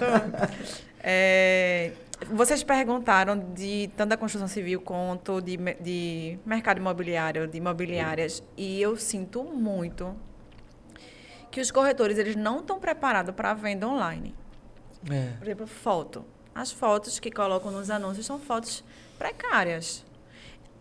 é, 1.03 1.93
Vocês 2.31 2.63
perguntaram 2.65 3.39
de 3.55 3.91
tanto 3.97 4.11
da 4.11 4.17
construção 4.17 4.49
civil 4.49 4.81
quanto 4.81 5.41
de, 5.41 5.57
de 5.81 6.39
mercado 6.45 6.79
imobiliário, 6.79 7.47
de 7.47 7.59
imobiliárias, 7.59 8.43
e 8.57 8.83
eu 8.83 8.97
sinto 8.97 9.45
muito 9.45 10.15
que 11.51 11.61
os 11.61 11.71
corretores 11.71 12.19
eles 12.19 12.35
não 12.37 12.59
estão 12.59 12.79
preparados 12.79 13.35
para 13.35 13.53
a 13.53 13.55
venda 13.55 13.87
online. 13.87 14.35
É. 15.11 15.29
Por 15.39 15.47
exemplo, 15.47 15.67
foto. 15.67 16.25
As 16.59 16.73
fotos 16.73 17.21
que 17.21 17.31
colocam 17.31 17.71
nos 17.71 17.89
anúncios 17.89 18.27
são 18.27 18.37
fotos 18.37 18.83
precárias. 19.17 20.05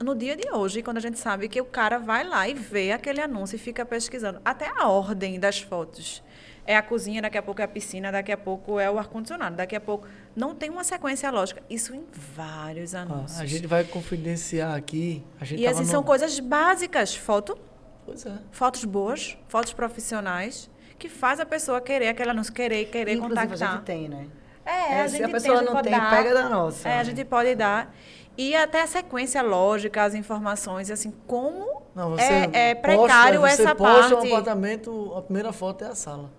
No 0.04 0.16
dia 0.16 0.36
de 0.36 0.50
hoje, 0.52 0.82
quando 0.82 0.98
a 0.98 1.00
gente 1.00 1.20
sabe 1.20 1.48
que 1.48 1.62
o 1.62 1.66
cara 1.66 2.00
vai 2.00 2.24
lá 2.28 2.50
e 2.50 2.56
vê 2.56 2.92
aquele 2.92 3.22
anúncio 3.22 3.58
e 3.58 3.60
fica 3.60 3.86
pesquisando, 3.86 4.42
até 4.44 4.72
a 4.76 4.88
ordem 4.88 5.40
das 5.40 5.60
fotos. 5.62 6.24
É 6.66 6.76
a 6.76 6.82
cozinha, 6.82 7.22
daqui 7.22 7.38
a 7.38 7.44
pouco 7.44 7.62
é 7.62 7.64
a 7.64 7.68
piscina, 7.68 8.12
daqui 8.12 8.32
a 8.32 8.38
pouco 8.38 8.80
é 8.80 8.90
o 8.90 8.98
ar-condicionado, 8.98 9.56
daqui 9.56 9.76
a 9.76 9.80
pouco. 9.80 10.08
Não 10.36 10.56
tem 10.56 10.72
uma 10.72 10.84
sequência 10.84 11.30
lógica. 11.30 11.62
Isso 11.70 11.94
em 11.94 12.04
vários 12.12 12.96
Ó, 12.96 12.98
anúncios. 12.98 13.40
a 13.40 13.46
gente 13.46 13.68
vai 13.68 13.84
confidenciar 13.84 14.76
aqui. 14.76 15.24
A 15.40 15.46
gente 15.46 15.62
e 15.62 15.68
assim, 15.68 15.82
no- 15.84 15.86
são 15.88 16.02
coisas 16.04 16.40
básicas. 16.40 17.16
Foto, 17.16 17.56
Pois 18.04 18.26
é. 18.26 18.34
fotos 18.52 18.84
boas, 18.84 19.38
fotos 19.48 19.74
profissionais, 19.74 20.72
que 20.98 21.08
faz 21.08 21.40
a 21.40 21.46
pessoa 21.46 21.80
querer 21.80 22.08
aquele 22.08 22.32
anúncio, 22.32 22.52
querer, 22.52 22.86
querer 22.86 23.14
Inclusive, 23.14 23.40
a 23.40 23.44
contactar. 23.44 23.72
gente 23.76 23.84
tem, 23.86 24.10
né? 24.10 24.26
É, 24.68 24.94
É, 25.00 25.02
a 25.02 25.08
se 25.08 25.14
gente 25.18 25.24
a 25.24 25.26
tem, 25.28 25.34
pessoa 25.34 25.58
gente 25.60 25.74
não 25.74 25.82
tem, 25.82 25.92
dar. 25.92 26.10
pega 26.10 26.34
da 26.34 26.50
nossa. 26.50 26.88
É, 26.90 27.00
a 27.00 27.04
gente 27.04 27.24
pode 27.26 27.56
dar. 27.56 27.94
E 28.38 28.56
até 28.56 28.82
a 28.84 28.88
sequência 28.88 29.42
lógica, 29.42 30.04
as 30.04 30.14
informações, 30.14 30.92
assim, 30.92 31.12
como 31.26 31.82
Não, 31.96 32.12
você 32.12 32.22
é, 32.22 32.50
é 32.72 32.76
posta- 32.76 32.98
precário 32.98 33.42
você 33.42 33.64
essa 33.64 33.74
posta 33.76 34.16
parte. 34.16 34.28
um 34.28 34.36
apartamento, 34.36 35.14
a 35.18 35.22
primeira 35.24 35.52
foto 35.52 35.84
é 35.84 35.88
a 35.88 35.96
sala. 35.96 36.30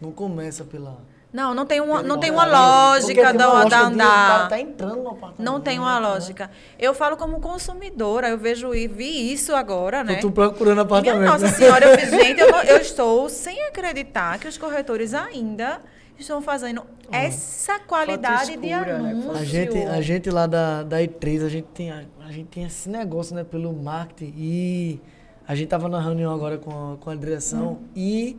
Não 0.00 0.12
começa 0.12 0.64
pela. 0.64 0.98
Não, 1.32 1.54
não 1.54 1.64
tem 1.64 1.80
uma, 1.80 2.02
não 2.02 2.18
tem 2.18 2.30
uma 2.30 2.44
lógica 2.44 3.28
tem 3.28 3.36
da, 3.38 3.50
uma 3.50 3.62
andar. 3.64 4.48
tá 4.50 4.60
entrando 4.60 4.96
no 4.96 5.08
apartamento. 5.08 5.40
Não 5.42 5.58
tem 5.60 5.78
uma 5.78 5.98
né? 5.98 6.06
lógica. 6.06 6.50
Eu 6.78 6.92
falo 6.92 7.16
como 7.16 7.40
consumidora, 7.40 8.28
eu 8.28 8.36
vejo 8.36 8.74
e 8.74 8.86
vi 8.86 9.32
isso 9.32 9.54
agora, 9.54 10.04
né? 10.04 10.16
Eu 10.16 10.20
tô 10.20 10.30
procurando 10.30 10.74
Minha 10.74 10.82
apartamento. 10.82 11.24
Nossa 11.30 11.46
né? 11.46 11.52
Senhora, 11.52 11.86
eu 11.86 11.98
fiz, 11.98 12.10
gente, 12.12 12.38
eu, 12.38 12.48
eu 12.64 12.76
estou 12.76 13.30
sem 13.30 13.62
acreditar 13.68 14.38
que 14.38 14.46
os 14.46 14.58
corretores 14.58 15.14
ainda 15.14 15.80
estão 16.22 16.42
fazendo 16.42 16.84
essa 17.10 17.78
qualidade 17.80 18.56
de 18.56 18.66
escura, 18.66 18.98
né? 18.98 19.10
anúncio. 19.10 19.32
A 19.32 19.44
gente, 19.44 19.78
a 19.78 20.00
gente 20.00 20.30
lá 20.30 20.46
da, 20.46 20.82
da 20.82 20.98
E3, 20.98 21.44
a 21.44 21.48
gente, 21.48 21.66
tem, 21.74 21.90
a, 21.90 22.04
a 22.26 22.32
gente 22.32 22.48
tem 22.48 22.64
esse 22.64 22.88
negócio, 22.88 23.34
né, 23.34 23.44
pelo 23.44 23.72
marketing. 23.72 24.34
E 24.36 25.00
a 25.46 25.54
gente 25.54 25.68
tava 25.68 25.88
na 25.88 26.00
reunião 26.00 26.32
agora 26.32 26.58
com 26.58 26.70
a, 26.94 26.96
com 26.96 27.10
a 27.10 27.14
direção 27.14 27.80
e 27.94 28.36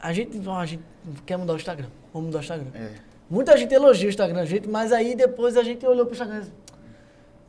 a 0.00 0.12
gente, 0.12 0.40
a 0.48 0.66
gente 0.66 0.82
quer 1.24 1.36
mudar 1.36 1.52
o 1.52 1.56
Instagram. 1.56 1.88
Vamos 2.12 2.26
mudar 2.26 2.38
o 2.38 2.42
Instagram. 2.42 2.70
É. 2.74 2.90
Muita 3.30 3.56
gente 3.56 3.72
elogia 3.72 4.06
o 4.06 4.10
Instagram, 4.10 4.40
a 4.40 4.44
gente, 4.44 4.68
mas 4.68 4.92
aí 4.92 5.14
depois 5.14 5.56
a 5.56 5.62
gente 5.62 5.86
olhou 5.86 6.04
pro 6.04 6.12
Instagram 6.12 6.36
e 6.36 6.40
disse, 6.40 6.52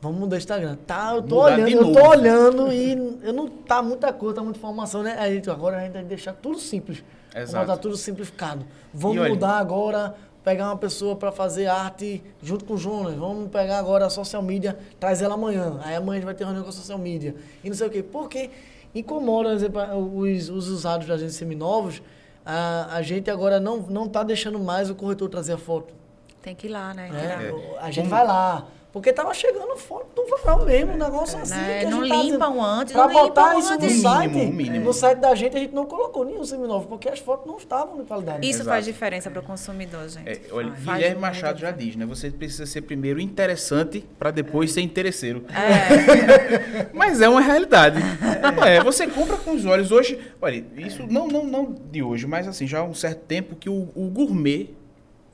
vamos 0.00 0.18
mudar 0.18 0.36
o 0.36 0.38
Instagram. 0.38 0.76
Tá, 0.86 1.12
eu 1.14 1.22
tô 1.22 1.34
Mudar 1.34 1.54
olhando, 1.54 1.66
de 1.66 1.72
eu 1.74 1.82
tô 1.82 1.90
novo. 1.90 2.08
olhando 2.08 2.72
e 2.72 3.18
eu 3.22 3.32
não 3.32 3.48
tá 3.48 3.82
muita 3.82 4.12
coisa, 4.12 4.36
tá 4.36 4.42
muita 4.42 4.58
informação, 4.58 5.02
né? 5.02 5.16
Aí 5.18 5.32
a 5.32 5.34
gente, 5.34 5.50
agora 5.50 5.76
a 5.76 5.80
gente 5.80 5.92
vai 5.92 6.04
deixar 6.04 6.32
tudo 6.32 6.58
simples. 6.58 7.04
Vamos 7.34 7.48
Exato. 7.50 7.66
botar 7.66 7.78
tudo 7.78 7.96
simplificado. 7.96 8.64
Vamos 8.92 9.18
olha- 9.18 9.28
mudar 9.30 9.58
agora, 9.58 10.14
pegar 10.44 10.66
uma 10.66 10.76
pessoa 10.76 11.16
para 11.16 11.32
fazer 11.32 11.66
arte 11.66 12.22
junto 12.42 12.64
com 12.64 12.74
o 12.74 12.78
Jonas. 12.78 13.14
Vamos 13.16 13.50
pegar 13.50 13.78
agora 13.78 14.06
a 14.06 14.10
social 14.10 14.40
media, 14.42 14.78
traz 15.00 15.20
ela 15.20 15.34
amanhã. 15.34 15.78
Aí 15.82 15.96
amanhã 15.96 16.12
a 16.12 16.14
gente 16.16 16.24
vai 16.26 16.34
ter 16.34 16.44
reunião 16.44 16.62
com 16.62 16.68
a 16.70 16.72
social 16.72 16.98
media. 16.98 17.34
E 17.64 17.68
não 17.68 17.76
sei 17.76 17.88
o 17.88 17.90
quê. 17.90 18.02
Porque 18.02 18.50
incomoda, 18.94 19.56
os, 19.96 20.48
os 20.48 20.68
usados 20.68 21.06
da 21.08 21.18
gente 21.18 21.32
seminovos, 21.32 22.00
a, 22.46 22.94
a 22.96 23.02
gente 23.02 23.28
agora 23.30 23.58
não, 23.58 23.78
não 23.78 24.08
tá 24.08 24.22
deixando 24.22 24.58
mais 24.60 24.88
o 24.88 24.94
corretor 24.94 25.28
trazer 25.28 25.54
a 25.54 25.58
foto. 25.58 25.92
Tem 26.40 26.54
que 26.54 26.66
ir 26.66 26.70
lá, 26.70 26.92
né? 26.94 27.08
Tirar. 27.08 27.42
É. 27.42 27.52
A 27.80 27.86
gente 27.90 28.04
Como- 28.04 28.10
vai 28.10 28.26
lá. 28.26 28.66
Porque 28.94 29.12
tava 29.12 29.34
chegando 29.34 29.76
foto 29.76 30.06
do 30.14 30.24
varal 30.36 30.64
mesmo, 30.64 30.92
um 30.92 30.96
negócio 30.96 31.36
assim. 31.40 31.52
Né? 31.56 31.80
que 31.80 31.86
a 31.86 31.90
Não 31.90 32.04
gente 32.04 32.10
tá 32.10 32.22
limpam 32.22 32.48
dizendo. 32.52 32.64
antes, 32.64 32.92
Pra 32.92 33.06
não 33.08 33.12
botar 33.12 33.42
limpam 33.48 33.58
isso 33.58 33.68
no 33.70 33.74
antes. 33.74 33.98
O 33.98 34.02
site, 34.02 34.30
mínimo, 34.30 34.52
mínimo. 34.52 34.84
no 34.84 34.92
site 34.92 35.18
da 35.18 35.34
gente, 35.34 35.56
a 35.56 35.58
gente 35.58 35.74
não 35.74 35.84
colocou 35.84 36.24
nenhum 36.24 36.44
seminovo, 36.44 36.86
porque 36.86 37.08
as 37.08 37.18
fotos 37.18 37.44
não 37.44 37.58
estavam 37.58 37.96
de 37.98 38.04
qualidade. 38.04 38.46
Isso 38.48 38.58
Exato. 38.60 38.68
faz 38.70 38.84
diferença 38.84 39.28
para 39.32 39.40
o 39.40 39.42
consumidor, 39.42 40.08
gente. 40.08 40.28
É, 40.28 40.40
olha, 40.52 40.70
Faz 40.76 40.98
Guilherme 40.98 41.20
Machado 41.20 41.58
já 41.58 41.72
diz, 41.72 41.96
né? 41.96 42.06
Você 42.06 42.30
precisa 42.30 42.66
ser 42.66 42.82
primeiro 42.82 43.18
interessante 43.20 44.06
para 44.16 44.30
depois 44.30 44.70
ser 44.70 44.82
interesseiro. 44.82 45.44
É, 45.48 46.86
Mas 46.94 47.20
é 47.20 47.28
uma 47.28 47.40
realidade. 47.40 47.98
Não 48.40 48.64
é, 48.64 48.80
você 48.80 49.08
compra 49.08 49.36
com 49.38 49.54
os 49.56 49.66
olhos. 49.66 49.90
Hoje, 49.90 50.20
olha, 50.40 50.64
isso 50.76 51.04
não, 51.10 51.26
não, 51.26 51.44
não 51.44 51.74
de 51.90 52.00
hoje, 52.00 52.28
mas 52.28 52.46
assim, 52.46 52.64
já 52.64 52.78
há 52.78 52.84
um 52.84 52.94
certo 52.94 53.22
tempo 53.26 53.56
que 53.56 53.68
o, 53.68 53.88
o 53.92 54.08
gourmet 54.08 54.70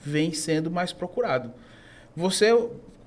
vem 0.03 0.33
sendo 0.33 0.71
mais 0.71 0.95
procurado. 0.95 1.53
Você, 2.17 2.57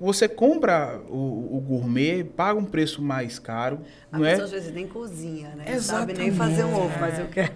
você 0.04 0.28
compra 0.28 1.00
o, 1.08 1.56
o 1.56 1.60
gourmet, 1.60 2.24
paga 2.24 2.58
um 2.58 2.64
preço 2.64 3.00
mais 3.02 3.38
caro, 3.38 3.80
A 4.12 4.18
não 4.18 4.24
é? 4.24 4.30
pessoa 4.30 4.44
às 4.46 4.50
vezes 4.52 4.72
nem 4.72 4.86
cozinha, 4.86 5.48
né? 5.56 5.64
Não 5.72 5.80
Sabe 5.80 6.12
nem 6.12 6.28
Exatamente. 6.28 6.36
fazer 6.36 6.64
um 6.64 6.76
ovo, 6.84 6.98
mas 7.00 7.18
eu 7.18 7.26
quero. 7.28 7.52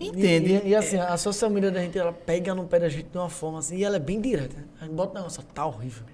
Entende? 0.00 0.52
E, 0.64 0.66
e, 0.66 0.68
e, 0.70 0.74
assim, 0.74 0.98
a 0.98 1.16
social 1.16 1.50
media 1.50 1.70
da 1.70 1.80
gente, 1.80 1.98
ela 1.98 2.12
pega 2.12 2.54
no 2.54 2.64
pé 2.66 2.80
da 2.80 2.88
gente 2.88 3.08
de 3.10 3.18
uma 3.18 3.28
forma 3.28 3.58
assim, 3.58 3.76
e 3.76 3.84
ela 3.84 3.96
é 3.96 4.00
bem 4.00 4.20
direta. 4.20 4.56
né? 4.56 4.64
A 4.80 4.84
gente 4.84 4.94
bota 4.94 5.12
o 5.12 5.14
negócio, 5.14 5.42
tá 5.42 5.66
horrível. 5.66 6.04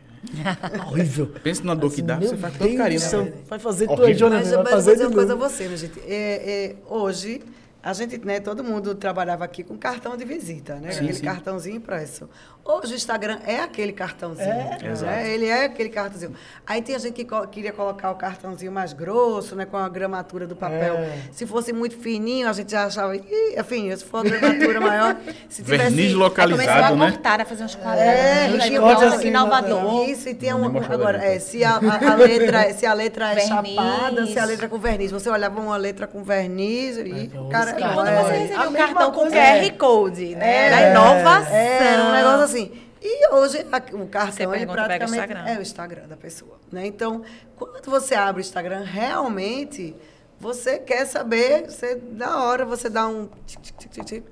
Tá 0.42 0.86
horrível. 0.86 1.26
Pensa 1.42 1.64
na 1.64 1.74
dor 1.74 1.92
que 1.92 2.02
dá, 2.02 2.16
Meu 2.16 2.28
você 2.28 2.36
faz 2.36 2.56
todo 2.56 2.76
carinho. 2.76 3.00
né? 3.24 3.32
Vai 3.48 3.58
fazer 3.58 3.86
tua 3.86 4.12
Jonathan, 4.12 4.42
Mas, 4.42 4.50
vai 4.50 4.62
mas 4.64 4.84
vou 4.84 4.94
fazer 4.94 5.06
uma 5.06 5.14
coisa 5.14 5.32
a 5.32 5.36
você, 5.36 5.64
minha 5.64 5.76
gente. 5.76 6.00
É, 6.06 6.66
é, 6.66 6.76
hoje, 6.88 7.40
a 7.82 7.92
gente, 7.94 8.18
né, 8.18 8.40
todo 8.40 8.62
mundo 8.62 8.94
trabalhava 8.94 9.44
aqui 9.44 9.64
com 9.64 9.76
cartão 9.78 10.16
de 10.16 10.24
visita, 10.24 10.74
né? 10.76 10.90
Sim, 10.90 10.98
aquele 10.98 11.14
sim. 11.14 11.24
cartãozinho 11.24 11.76
impresso. 11.76 12.28
Hoje 12.70 12.92
o 12.92 12.96
Instagram 12.96 13.38
é 13.46 13.60
aquele 13.60 13.92
cartãozinho. 13.92 14.48
É, 14.48 14.78
né? 15.02 15.30
Ele 15.30 15.46
é 15.46 15.64
aquele 15.64 15.88
cartãozinho. 15.88 16.34
Aí 16.66 16.80
tinha 16.80 16.98
gente 16.98 17.14
que 17.14 17.24
co- 17.24 17.46
queria 17.48 17.72
colocar 17.72 18.10
o 18.10 18.14
cartãozinho 18.14 18.70
mais 18.70 18.92
grosso, 18.92 19.56
né? 19.56 19.64
Com 19.66 19.76
a 19.76 19.88
gramatura 19.88 20.46
do 20.46 20.54
papel. 20.54 20.94
É. 20.96 21.18
Se 21.32 21.46
fosse 21.46 21.72
muito 21.72 21.96
fininho, 21.98 22.48
a 22.48 22.52
gente 22.52 22.70
já 22.70 22.84
achava, 22.86 23.16
Ih, 23.16 23.54
é 23.56 23.62
fininho. 23.64 23.96
Se 23.96 24.04
for 24.04 24.18
a 24.18 24.28
gramatura 24.30 24.80
maior, 24.80 25.16
se 25.48 25.62
tivesse... 25.62 25.84
Verniz 25.94 25.98
Aí 25.98 26.14
começou 26.14 26.18
localizado, 26.20 26.94
a 26.94 26.96
né? 26.96 27.10
cortar, 27.10 27.40
a 27.40 27.44
fazer 27.44 27.64
uns 27.64 27.74
É, 27.74 27.78
quadrados. 27.78 28.66
e 28.66 28.78
corte 28.78 29.04
aqui 29.04 29.14
assim, 29.16 29.28
em 29.28 29.32
Salvador. 29.32 30.08
Isso, 30.08 30.28
e 30.28 30.34
tinha 30.34 30.54
Não 30.56 30.68
um, 30.70 30.78
agora, 30.92 31.24
é, 31.24 31.38
se 31.38 31.64
a, 31.64 31.72
a- 31.76 32.12
a 32.12 32.14
letra, 32.14 32.72
se 32.74 32.86
a 32.86 32.92
letra 32.94 33.32
é 33.32 33.34
Verniz. 33.34 33.48
chapada, 33.74 34.26
se 34.26 34.38
a 34.38 34.44
letra 34.44 34.66
é 34.66 34.68
com 34.68 34.78
verniz. 34.78 35.10
Você 35.10 35.28
olhava 35.28 35.60
uma 35.60 35.76
letra 35.76 36.06
com 36.06 36.22
verniz 36.22 36.96
e 36.98 37.30
É, 37.34 37.50
cara 37.50 37.72
não, 37.72 37.80
cartões. 37.80 38.08
é, 38.08 38.14
Quando 38.14 38.26
você 38.26 38.30
a 38.30 38.36
recebeu 38.38 38.68
o 38.68 38.70
mesma 38.70 38.86
cartão 38.94 39.12
com. 39.12 39.30
QR 39.30 39.70
Code, 39.78 40.34
né? 40.36 40.66
É. 40.66 40.70
da 40.70 40.90
inovação. 40.90 41.56
É, 41.56 42.02
um 42.08 42.12
negócio 42.12 42.44
assim. 42.44 42.59
E 43.02 43.28
hoje 43.34 43.66
a- 43.72 43.96
o 43.96 44.06
cartão 44.08 44.54
ele 44.54 44.64
o 44.66 44.72
praticamente 44.72 45.18
Instagram. 45.18 45.44
é 45.46 45.58
o 45.58 45.62
Instagram 45.62 46.08
da 46.08 46.16
pessoa, 46.16 46.58
né? 46.70 46.86
Então, 46.86 47.22
quando 47.56 47.90
você 47.90 48.14
abre 48.14 48.40
o 48.40 48.44
Instagram, 48.44 48.82
realmente 48.84 49.94
você 50.38 50.78
quer 50.78 51.06
saber, 51.06 51.70
você 51.70 52.00
na 52.12 52.44
hora 52.44 52.64
você 52.64 52.88
dá 52.90 53.06
um 53.06 53.28
tic, 53.46 53.60
tic, 53.78 54.04
tic. 54.04 54.24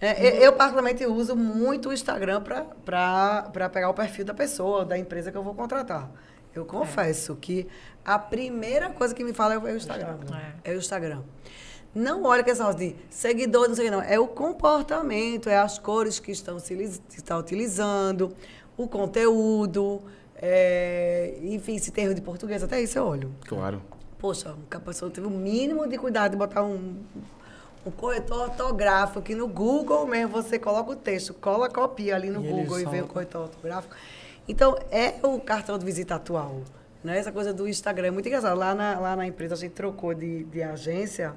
É, 0.00 0.26
eu, 0.26 0.42
eu, 0.42 0.52
particularmente 0.52 1.06
uso 1.06 1.34
muito 1.34 1.88
o 1.88 1.92
Instagram 1.92 2.42
para 2.42 3.70
pegar 3.72 3.88
o 3.88 3.94
perfil 3.94 4.24
da 4.26 4.34
pessoa, 4.34 4.84
da 4.84 4.98
empresa 4.98 5.30
que 5.32 5.38
eu 5.38 5.42
vou 5.42 5.54
contratar. 5.54 6.10
Eu 6.54 6.64
confesso 6.66 7.34
que 7.36 7.66
a 8.04 8.18
primeira 8.18 8.90
coisa 8.90 9.14
que 9.14 9.22
me 9.24 9.32
fala 9.32 9.54
é 9.54 9.58
o 9.58 9.68
Instagram. 9.76 10.16
É, 10.64 10.70
o 10.72 10.76
Instagram. 10.78 11.22
Não 11.96 12.24
olha 12.24 12.44
questão 12.44 12.74
de 12.74 12.94
seguidor, 13.08 13.68
não 13.68 13.74
sei 13.74 13.86
o 13.86 13.90
que, 13.90 13.96
não. 13.96 14.02
É 14.02 14.20
o 14.20 14.26
comportamento, 14.26 15.48
é 15.48 15.56
as 15.56 15.78
cores 15.78 16.20
que 16.20 16.30
estão 16.30 16.58
se 16.58 16.74
está 17.16 17.38
utilizando, 17.38 18.36
o 18.76 18.86
conteúdo, 18.86 20.02
é, 20.36 21.38
enfim, 21.40 21.78
se 21.78 21.90
tem 21.90 22.04
erro 22.04 22.14
de 22.14 22.20
português, 22.20 22.62
até 22.62 22.82
isso 22.82 22.98
eu 22.98 23.06
olho. 23.06 23.32
Claro. 23.46 23.80
Poxa, 24.18 24.54
a 24.70 24.78
pessoa 24.78 25.10
teve 25.10 25.26
o 25.26 25.30
mínimo 25.30 25.88
de 25.88 25.96
cuidado 25.96 26.32
de 26.32 26.36
botar 26.36 26.62
um, 26.62 27.02
um 27.86 27.90
corretor 27.90 28.42
ortográfico, 28.42 29.22
que 29.22 29.34
no 29.34 29.48
Google 29.48 30.06
mesmo 30.06 30.32
você 30.32 30.58
coloca 30.58 30.90
o 30.90 30.96
texto, 30.96 31.32
cola, 31.32 31.70
copia 31.70 32.14
ali 32.14 32.28
no 32.28 32.44
E 32.44 32.48
Google 32.48 32.78
e 32.78 32.84
vê 32.84 33.00
o 33.00 33.06
corretor 33.06 33.44
ortográfico. 33.44 33.96
Então, 34.46 34.76
é 34.90 35.14
o 35.22 35.40
cartão 35.40 35.78
de 35.78 35.86
visita 35.86 36.16
atual. 36.16 36.60
Né? 37.02 37.18
Essa 37.18 37.32
coisa 37.32 37.54
do 37.54 37.66
Instagram 37.66 38.08
é 38.08 38.10
muito 38.10 38.26
engraçado. 38.26 38.58
Lá 38.58 38.74
na, 38.74 39.00
lá 39.00 39.16
na 39.16 39.26
empresa 39.26 39.54
a 39.54 39.56
gente 39.56 39.72
trocou 39.72 40.12
de, 40.12 40.44
de 40.44 40.62
agência. 40.62 41.34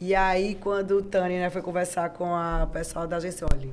E 0.00 0.14
aí, 0.14 0.54
quando 0.54 0.92
o 0.96 1.02
Tânia 1.02 1.40
né, 1.40 1.50
foi 1.50 1.60
conversar 1.60 2.10
com 2.10 2.34
a 2.34 2.66
pessoal 2.72 3.06
da 3.06 3.16
agência, 3.16 3.46
olha, 3.52 3.68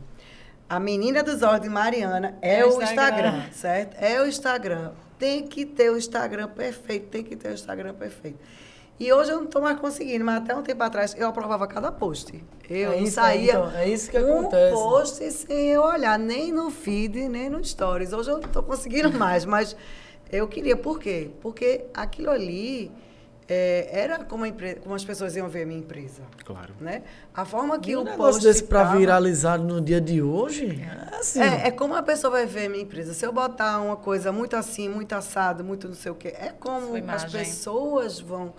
a 0.70 0.80
menina 0.80 1.24
dos 1.24 1.42
olhos 1.42 1.62
de 1.62 1.70
Mariana 1.70 2.38
é, 2.42 2.60
É 2.60 2.66
o 2.66 2.82
Instagram. 2.82 3.28
Instagram, 3.30 3.52
certo? 3.54 3.96
É 3.98 4.22
o 4.22 4.28
Instagram. 4.28 4.92
Tem 5.18 5.48
que 5.48 5.66
ter 5.66 5.90
o 5.90 5.98
Instagram 5.98 6.50
perfeito, 6.50 7.08
tem 7.08 7.24
que 7.24 7.36
ter 7.36 7.50
o 7.50 7.54
Instagram 7.54 7.94
perfeito. 7.94 8.38
E 9.00 9.14
hoje 9.14 9.32
eu 9.32 9.38
não 9.38 9.46
estou 9.46 9.62
mais 9.62 9.80
conseguindo, 9.80 10.26
mas 10.26 10.38
até 10.38 10.56
um 10.56 10.64
tempo 10.64 10.84
atrás 10.84 11.16
eu 11.18 11.28
aprovava 11.28 11.68
cada 11.68 11.92
post. 11.92 12.44
Eu 12.70 12.92
É 12.94 12.98
isso, 13.00 13.14
saía 13.14 13.52
então, 13.52 13.72
é 13.72 13.88
isso 13.88 14.10
que 14.10 14.18
um 14.20 14.40
acontece. 14.40 14.74
post 14.74 15.32
sem 15.32 15.70
eu 15.70 15.84
olhar, 15.84 16.18
nem 16.18 16.52
no 16.52 16.70
feed, 16.72 17.30
nem 17.30 17.48
no 17.48 17.64
stories. 17.64 18.12
Hoje 18.12 18.32
eu 18.32 18.40
não 18.40 18.48
estou 18.48 18.64
conseguindo 18.64 19.12
mais, 19.18 19.46
mas 19.46 19.78
eu 20.32 20.48
queria. 20.48 20.76
Por 20.76 21.00
quê? 21.00 21.30
Porque 21.42 21.86
aquilo 21.94 22.32
ali 22.32 22.92
é, 23.50 23.88
era 23.92 24.24
como, 24.26 24.44
a 24.44 24.48
empre- 24.48 24.76
como 24.76 24.94
as 24.94 25.06
pessoas 25.06 25.36
iam 25.36 25.48
ver 25.48 25.64
a 25.64 25.66
minha 25.66 25.80
empresa. 25.80 26.22
Claro. 26.46 26.74
Né? 26.82 27.04
A 27.34 27.46
forma 27.46 27.80
que 27.80 27.92
E 27.92 27.98
um 27.98 28.02
o 28.02 28.04
negócio 28.04 28.24
post 28.34 28.44
desse 28.44 28.64
pra 28.64 28.84
tava- 28.86 28.98
viralizar 28.98 29.58
no 29.58 29.80
dia 29.80 30.02
de 30.02 30.22
hoje, 30.22 30.82
é 30.82 31.16
assim. 31.16 31.42
é, 31.42 31.68
é 31.68 31.72
como 31.72 31.96
a 31.96 32.04
pessoa 32.04 32.32
vai 32.32 32.46
ver 32.46 32.66
a 32.66 32.70
minha 32.70 32.84
empresa. 32.84 33.14
Se 33.14 33.26
eu 33.26 33.32
botar 33.32 33.80
uma 33.82 33.96
coisa 33.96 34.32
muito 34.32 34.56
assim, 34.56 34.90
muito 34.90 35.14
assado, 35.14 35.64
muito 35.64 35.88
não 35.88 35.96
sei 35.96 36.12
o 36.12 36.16
quê, 36.16 36.30
é 36.38 36.50
como 36.60 36.94
as 37.10 37.26
pessoas 37.26 38.20
vão 38.20 38.54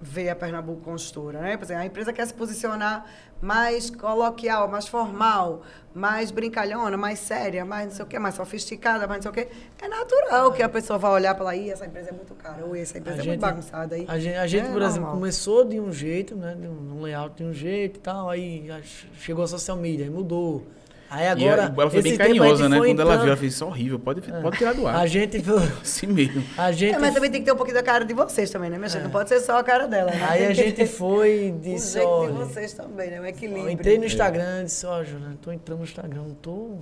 ver 0.00 0.28
a 0.28 0.36
Pernambuco 0.36 0.80
Construtora, 0.82 1.40
né? 1.40 1.56
Por 1.56 1.64
exemplo, 1.64 1.82
a 1.82 1.86
empresa 1.86 2.12
quer 2.12 2.26
se 2.26 2.32
posicionar 2.34 3.04
mais 3.42 3.90
coloquial, 3.90 4.68
mais 4.68 4.86
formal, 4.86 5.62
mais 5.94 6.30
brincalhona, 6.30 6.96
mais 6.96 7.18
séria, 7.18 7.64
mais 7.64 7.86
não 7.86 7.92
sei 7.94 8.04
o 8.04 8.08
quê, 8.08 8.18
mais 8.18 8.34
sofisticada, 8.36 9.06
mais 9.08 9.24
não 9.24 9.32
sei 9.32 9.42
o 9.42 9.46
quê. 9.46 9.52
É 9.82 9.88
natural 9.88 10.52
que 10.52 10.62
a 10.62 10.68
pessoa 10.68 10.98
vá 10.98 11.10
olhar 11.10 11.34
para 11.34 11.44
lá, 11.46 11.56
e 11.56 11.70
essa 11.70 11.84
empresa 11.86 12.10
é 12.10 12.12
muito 12.12 12.34
cara, 12.34 12.64
ou 12.64 12.76
essa 12.76 12.98
empresa 12.98 13.22
é 13.22 13.24
muito 13.26 13.40
bagunçada. 13.40 13.94
Aí, 13.96 14.04
A 14.08 14.18
gente, 14.18 14.36
a 14.36 14.46
gente, 14.46 14.66
é 14.68 14.72
por 14.72 14.82
exemplo, 14.82 15.00
normal. 15.00 15.14
começou 15.14 15.64
de 15.64 15.80
um 15.80 15.92
jeito, 15.92 16.36
né? 16.36 16.54
De 16.54 16.66
um 16.68 17.00
layout 17.02 17.36
de 17.36 17.44
um 17.44 17.52
jeito 17.52 17.96
e 17.96 18.00
tal, 18.00 18.30
aí 18.30 18.70
a- 18.70 18.80
chegou 19.18 19.44
a 19.44 19.48
social 19.48 19.76
media, 19.76 20.04
aí 20.04 20.10
mudou. 20.10 20.64
Aí 21.10 21.24
E 21.24 21.28
agora. 21.28 21.62
ela, 21.62 21.74
ela 21.82 21.90
foi 21.90 22.02
bem 22.02 22.16
carinhosa, 22.18 22.68
né? 22.68 22.76
foi 22.76 22.88
Quando 22.88 23.00
ela 23.00 23.10
viu, 23.12 23.16
ela 23.16 23.22
entrando- 23.24 23.38
fez 23.40 23.54
isso 23.54 23.64
é 23.64 23.66
horrível, 23.66 23.98
pode, 23.98 24.20
pode 24.20 24.58
tirar 24.58 24.74
do 24.74 24.86
ar. 24.86 24.96
A 24.96 25.06
gente. 25.06 25.38
Assim 25.82 26.06
mesmo. 26.06 26.44
A 26.56 26.70
gente. 26.70 26.94
É, 26.94 26.98
mas 26.98 27.14
também 27.14 27.30
tem 27.30 27.40
que 27.40 27.46
ter 27.46 27.52
um 27.52 27.56
pouquinho 27.56 27.76
da 27.76 27.82
cara 27.82 28.04
de 28.04 28.12
vocês 28.12 28.50
também, 28.50 28.68
né, 28.68 28.76
minha 28.76 28.88
gente? 28.90 29.04
Não 29.04 29.10
pode 29.10 29.28
ser 29.30 29.40
só 29.40 29.58
a 29.58 29.64
cara 29.64 29.86
dela, 29.88 30.10
né? 30.10 30.26
Aí 30.28 30.46
a 30.46 30.52
gente 30.52 30.84
foi 30.86 31.46
e 31.46 31.50
O 31.50 31.58
disse, 31.58 31.92
jeito 31.94 32.26
de 32.26 32.32
vocês 32.32 32.72
também, 32.74 33.10
né? 33.10 33.20
Um 33.20 33.26
equilíbrio. 33.26 33.64
Eu 33.64 33.70
entrei 33.70 33.96
no 33.98 34.04
Instagram 34.04 34.60
e 34.62 34.64
disse, 34.64 34.84
ó, 34.84 35.02
Júlia, 35.02 35.28
tô 35.40 35.50
entrando 35.50 35.78
no 35.78 35.84
Instagram, 35.84 36.22
não 36.28 36.34
tô, 36.34 36.72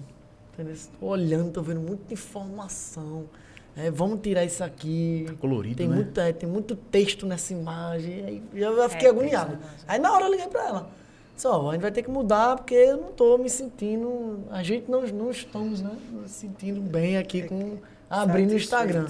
entendeu? 0.54 0.74
tô 0.98 1.06
olhando, 1.06 1.52
tô 1.52 1.62
vendo 1.62 1.80
muita 1.80 2.12
informação. 2.12 3.24
É, 3.76 3.90
vamos 3.90 4.20
tirar 4.22 4.42
isso 4.44 4.64
aqui. 4.64 5.26
colorido, 5.38 5.76
tem 5.76 5.86
né? 5.86 5.96
Muito, 5.96 6.18
é, 6.18 6.32
tem 6.32 6.48
muito 6.48 6.74
texto 6.74 7.26
nessa 7.26 7.52
imagem. 7.52 8.24
Aí 8.26 8.42
já 8.54 8.66
eu 8.68 8.88
fiquei 8.88 9.06
É, 9.06 9.10
agoniado. 9.10 9.58
Aí 9.86 9.98
na 10.00 10.12
hora 10.12 10.24
eu 10.24 10.30
liguei 10.30 10.46
pra 10.48 10.66
ela. 10.66 10.90
Disse, 11.36 11.46
ó, 11.46 11.68
a 11.68 11.72
gente 11.74 11.82
vai 11.82 11.92
ter 11.92 12.02
que 12.02 12.10
mudar 12.10 12.56
porque 12.56 12.74
eu 12.74 12.96
não 12.96 13.12
tô 13.12 13.36
me 13.36 13.50
sentindo. 13.50 14.40
A 14.50 14.62
gente 14.62 14.90
não, 14.90 15.02
não 15.02 15.30
estamos, 15.30 15.82
né? 15.82 15.94
Nos 16.10 16.30
sentindo 16.30 16.80
bem 16.80 17.18
aqui 17.18 17.42
com 17.46 17.76
abrindo 18.08 18.52
o 18.52 18.56
Instagram. 18.56 19.06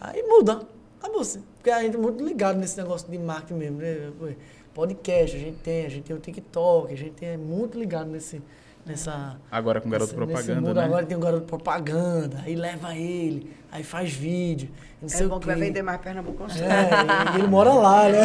Aí 0.00 0.22
muda. 0.22 0.60
Acabou 1.00 1.20
assim. 1.20 1.42
Porque 1.56 1.70
a 1.70 1.82
gente 1.82 1.96
é 1.96 1.98
muito 1.98 2.24
ligado 2.24 2.58
nesse 2.58 2.76
negócio 2.76 3.10
de 3.10 3.18
marketing 3.18 3.54
mesmo. 3.54 3.78
Né? 3.78 4.36
Podcast 4.72 5.36
a 5.36 5.40
gente 5.40 5.58
tem, 5.58 5.84
a 5.84 5.88
gente 5.88 6.04
tem 6.04 6.14
o 6.14 6.20
TikTok, 6.20 6.92
a 6.92 6.96
gente 6.96 7.24
é 7.24 7.36
muito 7.36 7.76
ligado 7.76 8.08
nesse, 8.08 8.40
nessa. 8.88 9.36
Agora 9.50 9.80
com 9.80 9.88
garoto 9.88 10.12
nesse 10.12 10.16
propaganda, 10.32 10.60
mundo. 10.60 10.74
né? 10.74 10.84
Agora 10.84 11.06
tem 11.06 11.16
um 11.16 11.20
garoto 11.20 11.46
propaganda, 11.46 12.40
aí 12.44 12.54
leva 12.56 12.94
ele, 12.94 13.52
aí 13.70 13.82
faz 13.82 14.12
vídeo. 14.12 14.70
Não 15.00 15.08
sei 15.08 15.22
É 15.22 15.26
o 15.26 15.28
bom 15.28 15.38
que 15.38 15.46
vai 15.46 15.54
vender 15.54 15.82
mais 15.82 16.00
Pernambuco. 16.00 16.44
É, 16.44 17.38
ele 17.38 17.46
mora 17.46 17.72
lá, 17.72 18.08
né? 18.08 18.18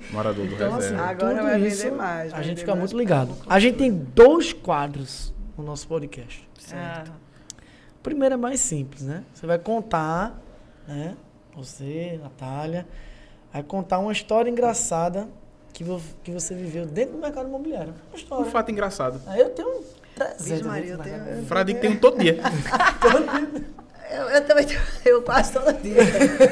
Morador 0.12 0.46
do 0.46 0.54
Então, 0.54 0.68
assim, 0.74 0.90
reserva. 0.90 1.04
Agora 1.10 1.34
tudo 1.34 1.42
vai 1.42 1.54
vender 1.58 1.68
isso, 1.68 1.92
mais, 1.92 2.32
A 2.32 2.36
vai 2.36 2.44
gente 2.44 2.48
vender 2.50 2.60
fica 2.60 2.72
mais 2.74 2.80
muito 2.92 2.98
ligado. 2.98 3.36
A 3.46 3.58
gente 3.60 3.76
tem 3.76 3.92
dois 3.92 4.52
quadros 4.52 5.34
no 5.58 5.64
nosso 5.64 5.86
podcast. 5.86 6.48
Ah, 6.72 7.04
O 7.98 8.02
primeiro 8.02 8.34
é 8.34 8.38
mais 8.38 8.60
simples, 8.60 9.02
né? 9.02 9.24
Você 9.34 9.46
vai 9.46 9.58
contar, 9.58 10.40
né? 10.88 11.16
Você, 11.54 12.18
Natália, 12.22 12.86
vai 13.52 13.62
contar 13.62 13.98
uma 13.98 14.12
história 14.12 14.48
engraçada 14.48 15.28
que, 15.72 15.84
vo- 15.84 16.00
que 16.22 16.30
você 16.30 16.54
viveu 16.54 16.86
dentro 16.86 17.12
do 17.14 17.18
mercado 17.20 17.48
imobiliário. 17.48 17.92
Uma 17.92 18.12
Um 18.14 18.16
história. 18.16 18.50
fato 18.50 18.70
engraçado. 18.70 19.20
Aí 19.26 19.40
eu 19.40 19.50
tenho 19.50 19.82
300 20.14 20.46
Vixe, 20.46 20.62
Maria, 20.64 20.92
eu 20.94 20.98
tenho- 20.98 21.44
tem 21.74 21.90
um 21.90 21.96
todo 22.00 22.18
dia. 22.18 22.38
Eu, 24.10 24.22
eu 24.28 24.44
também 24.46 24.66
tenho, 24.66 24.80
eu 25.04 25.22
quase 25.22 25.52
todo 25.52 25.72
dia. 25.80 26.02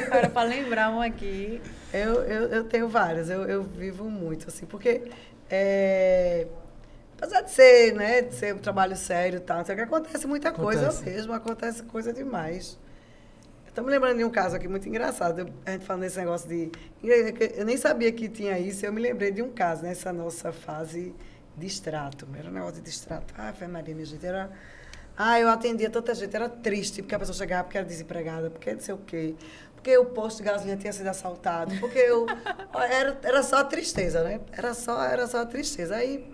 Agora, 0.07 0.31
para 0.31 0.49
lembrar 0.49 0.90
um 0.90 1.01
aqui. 1.01 1.61
Eu, 1.93 2.23
eu, 2.24 2.49
eu 2.49 2.65
tenho 2.65 2.86
vários, 2.89 3.31
eu, 3.31 3.45
eu 3.47 3.62
vivo 3.62 4.05
muito, 4.05 4.47
assim, 4.49 4.66
porque 4.66 5.11
é, 5.51 6.47
apesar 7.16 7.40
de 7.40 7.51
ser, 7.51 7.95
né, 7.95 8.20
de 8.20 8.35
ser 8.35 8.55
um 8.55 8.59
trabalho 8.59 8.95
sério 8.95 9.39
e 9.39 9.40
tal, 9.40 9.65
que, 9.65 9.81
acontece 9.81 10.27
muita 10.27 10.53
coisa 10.53 10.89
Acontece. 10.89 11.05
mesmo, 11.11 11.32
acontece 11.32 11.82
coisa 11.85 12.12
demais. 12.12 12.78
Estamos 13.79 13.93
lembrando 13.93 14.19
de 14.19 14.25
um 14.25 14.31
caso 14.31 14.57
aqui 14.57 14.67
muito 14.67 14.89
engraçado, 14.89 15.55
a 15.65 15.71
gente 15.71 15.85
falando 15.85 16.03
desse 16.03 16.19
negócio 16.19 16.49
de... 16.49 16.69
Eu 17.57 17.65
nem 17.65 17.77
sabia 17.77 18.11
que 18.11 18.29
tinha 18.29 18.59
isso, 18.59 18.85
eu 18.85 18.93
me 18.93 19.01
lembrei 19.01 19.31
de 19.31 19.41
um 19.41 19.53
caso, 19.53 19.85
nessa 19.85 20.13
nossa 20.13 20.51
fase 20.51 21.15
de 21.57 21.65
extrato, 21.65 22.27
era 22.37 22.49
um 22.49 22.53
negócio 22.53 22.83
de 22.83 22.91
extrato. 22.91 23.33
Ah, 23.39 23.53
Fé 23.53 23.69
Maria, 23.69 23.95
minha 23.95 24.05
gente, 24.05 24.27
era... 24.27 24.51
Ah, 25.17 25.39
eu 25.39 25.49
atendia 25.49 25.89
tanta 25.89 26.13
gente, 26.13 26.35
era 26.35 26.49
triste, 26.49 27.03
porque 27.03 27.15
a 27.15 27.21
pessoa 27.21 27.37
chegava 27.37 27.63
porque 27.63 27.79
era 27.79 27.87
desempregada, 27.87 28.51
porque 28.51 28.73
não 28.73 28.81
sei 28.81 28.95
o 28.97 28.99
quê, 28.99 29.37
porque 29.77 29.97
o 29.97 30.07
posto 30.07 30.39
de 30.39 30.43
gasolina 30.43 30.77
tinha 30.77 30.93
sido 30.93 31.07
assaltado, 31.07 31.73
porque 31.79 32.01
eu... 32.01 32.27
Era, 32.75 33.17
era 33.23 33.43
só 33.45 33.63
tristeza, 33.63 34.25
né? 34.25 34.41
Era 34.51 34.75
só, 34.75 35.05
era 35.05 35.25
só 35.29 35.45
tristeza. 35.47 35.95
Aí 35.95 36.29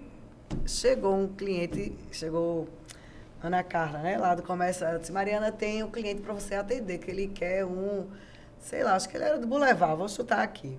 chegou 0.65 1.15
um 1.15 1.29
cliente, 1.29 1.95
chegou 2.11 2.67
Ana 3.47 3.63
Carla, 3.63 3.99
né, 3.99 4.17
lá 4.17 4.35
do 4.35 4.43
comércio, 4.43 4.87
ela 4.87 4.99
disse, 4.99 5.13
Mariana, 5.13 5.53
tem 5.53 5.83
um 5.83 5.91
cliente 5.91 6.23
para 6.23 6.33
você 6.33 6.55
atender, 6.55 6.99
que 6.99 7.11
ele 7.11 7.29
quer 7.29 7.65
um, 7.65 8.09
sei 8.59 8.83
lá, 8.83 8.95
acho 8.95 9.09
que 9.09 9.17
ele 9.17 9.25
era 9.25 9.39
do 9.39 9.47
Boulevard, 9.47 9.97
vou 9.97 10.09
chutar 10.09 10.41
aqui. 10.43 10.79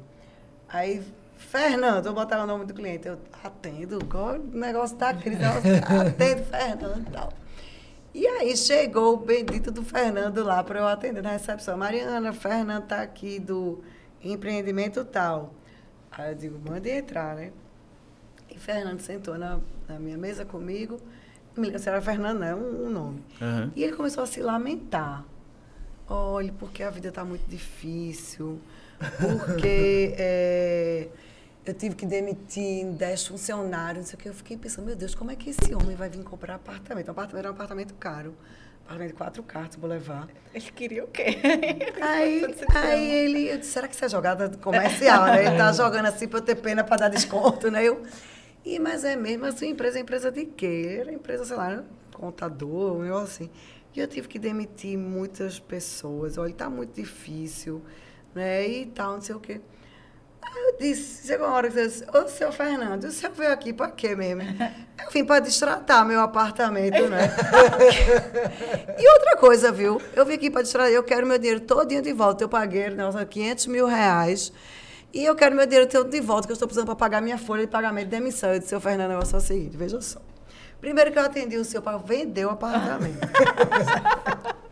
Aí 0.68 1.04
Fernando, 1.38 2.04
vou 2.06 2.14
botar 2.14 2.44
o 2.44 2.48
nome 2.48 2.66
do 2.66 2.74
cliente. 2.74 3.08
Eu 3.08 3.20
atendo, 3.44 4.00
o 4.00 4.58
negócio 4.58 4.98
da 4.98 5.14
crise? 5.14 5.44
Atendo 5.44 6.44
Fernando 6.46 7.08
e 7.08 7.12
tal. 7.12 7.34
E 8.14 8.26
aí 8.26 8.56
chegou 8.56 9.14
o 9.14 9.18
bendito 9.18 9.72
do 9.72 9.84
Fernando 9.84 10.44
lá 10.44 10.64
para 10.64 10.80
eu 10.80 10.88
atender 10.88 11.22
na 11.22 11.32
recepção. 11.32 11.78
Mariana, 11.78 12.32
Fernando 12.32 12.86
tá 12.86 13.02
aqui 13.02 13.40
do 13.40 13.84
empreendimento 14.24 15.04
tal. 15.04 15.54
Aí 16.12 16.32
eu 16.32 16.36
digo, 16.36 16.70
mande 16.70 16.90
entrar, 16.90 17.36
né? 17.36 17.52
E 18.50 18.58
Fernando 18.58 19.02
sentou 19.02 19.38
na, 19.38 19.60
na 19.88 20.00
minha 20.00 20.18
mesa 20.18 20.46
comigo. 20.46 20.98
Não 21.56 21.62
me 21.62 21.68
lembro 21.68 21.82
se 21.82 21.88
era 21.88 22.02
Fernando, 22.02 22.40
não, 22.40 22.48
é 22.48 22.56
um, 22.56 22.88
um 22.88 22.90
nome. 22.90 23.24
Aham. 23.42 23.72
E 23.76 23.84
ele 23.84 23.94
começou 23.94 24.24
a 24.24 24.28
se 24.28 24.42
lamentar. 24.42 25.24
Olha, 26.08 26.54
porque 26.60 26.84
a 26.84 26.90
vida 26.90 27.08
está 27.08 27.24
muito 27.24 27.48
difícil, 27.48 28.60
porque 29.20 30.14
é, 30.18 31.08
eu 31.66 31.74
tive 31.74 31.96
que 31.96 32.06
demitir 32.06 32.86
10 32.86 33.28
funcionários, 33.28 34.04
não 34.04 34.06
sei 34.06 34.20
o 34.20 34.22
que. 34.22 34.30
Eu 34.30 34.34
fiquei 34.34 34.58
pensando, 34.58 34.86
meu 34.86 34.96
Deus, 34.96 35.16
como 35.16 35.32
é 35.32 35.36
que 35.36 35.50
esse 35.50 35.74
homem 35.74 35.96
vai 35.96 36.10
vir 36.10 36.24
comprar 36.24 36.56
apartamento? 36.56 37.08
O 37.08 37.12
apartamento 37.12 37.40
era 37.40 37.50
um 37.50 37.56
apartamento 37.56 37.94
caro. 37.96 38.36
Apartamento 38.84 39.12
de 39.12 39.18
quatro 39.18 39.42
quartos, 39.44 39.78
vou 39.78 39.90
levar. 39.90 40.28
Ele 40.54 40.72
queria 40.72 41.04
o 41.04 41.08
quê? 41.08 41.40
Aí, 42.00 42.46
aí 42.76 43.12
ele, 43.12 43.50
eu 43.50 43.58
disse, 43.58 43.72
será 43.72 43.88
que 43.88 43.96
isso 43.96 44.06
é 44.06 44.10
jogada 44.10 44.48
comercial, 44.58 45.26
né? 45.26 45.44
Ele 45.44 45.58
tá 45.58 45.72
jogando 45.72 46.06
assim 46.06 46.28
para 46.28 46.38
eu 46.38 46.44
ter 46.44 46.54
pena 46.54 46.84
para 46.84 46.98
dar 46.98 47.10
desconto, 47.10 47.72
né? 47.72 47.84
Eu, 47.84 48.04
e, 48.66 48.80
mas 48.80 49.04
é 49.04 49.16
mesmo, 49.16 49.46
a 49.46 49.52
sua 49.52 49.68
empresa 49.68 50.00
é 50.00 50.02
empresa 50.02 50.32
de 50.32 50.46
quê? 50.46 50.98
Era 51.00 51.14
empresa, 51.14 51.46
sei 51.46 51.56
lá, 51.56 51.84
contador, 52.12 52.98
um 52.98 53.04
negócio 53.04 53.26
assim. 53.26 53.50
E 53.96 54.00
eu 54.00 54.08
tive 54.08 54.28
que 54.28 54.40
demitir 54.40 54.98
muitas 54.98 55.60
pessoas. 55.60 56.38
Olha, 56.38 56.54
tá 56.54 56.70
muito 56.70 56.96
difícil, 56.96 57.82
né? 58.34 58.68
E 58.68 58.86
tal, 58.88 59.14
não 59.14 59.22
sei 59.22 59.36
o 59.36 59.40
quê. 59.40 59.62
Aí 60.42 60.64
eu 60.68 60.78
disse, 60.78 61.28
chegou 61.28 61.48
uma 61.48 61.56
hora 61.56 61.70
que 61.70 61.80
eu 61.80 61.88
disse, 61.88 62.06
ô, 62.14 62.28
seu 62.28 62.52
Fernando, 62.52 63.06
o 63.06 63.12
senhor 63.12 63.34
veio 63.34 63.52
aqui 63.52 63.72
para 63.72 63.92
quê 63.92 64.16
mesmo? 64.16 64.42
Eu 65.04 65.12
vim 65.12 65.26
para 65.26 65.42
destratar 65.42 66.06
meu 66.06 66.22
apartamento, 66.22 67.08
né? 67.10 67.30
e 68.98 69.14
outra 69.14 69.36
coisa, 69.38 69.72
viu? 69.72 70.02
Eu 70.16 70.26
vim 70.26 70.34
aqui 70.34 70.50
para 70.50 70.62
destratar, 70.62 70.92
eu 70.92 71.04
quero 71.04 71.28
meu 71.28 71.38
dinheiro 71.38 71.60
todinho 71.60 72.02
de 72.02 72.14
volta. 72.14 72.44
Eu 72.44 72.50
paguei, 72.50 72.90
nossa, 72.90 73.24
500 73.26 73.68
mil 73.68 73.86
reais. 73.86 74.52
E 75.16 75.24
eu 75.24 75.34
quero 75.34 75.56
meu 75.56 75.66
dinheiro 75.66 75.90
todo 75.90 76.10
de 76.10 76.20
volta, 76.20 76.46
que 76.46 76.52
eu 76.52 76.56
estou 76.56 76.68
precisando 76.68 76.88
para 76.88 76.96
pagar 76.98 77.22
minha 77.22 77.38
folha 77.38 77.62
de 77.62 77.72
pagamento 77.72 78.04
de 78.04 78.12
demissão. 78.12 78.52
Eu 78.52 78.60
disse, 78.60 78.68
seu 78.68 78.82
Fernando, 78.82 79.12
o 79.12 79.14
negócio 79.14 79.36
é 79.36 79.38
o 79.38 79.42
seguinte, 79.42 79.78
veja 79.78 80.02
só. 80.02 80.20
Primeiro 80.82 81.10
que 81.10 81.18
eu 81.18 81.24
atendi 81.24 81.56
o 81.56 81.64
senhor 81.64 81.82
para 81.82 81.98
vender 81.98 82.46
o 82.46 82.50
apartamento. 82.50 83.20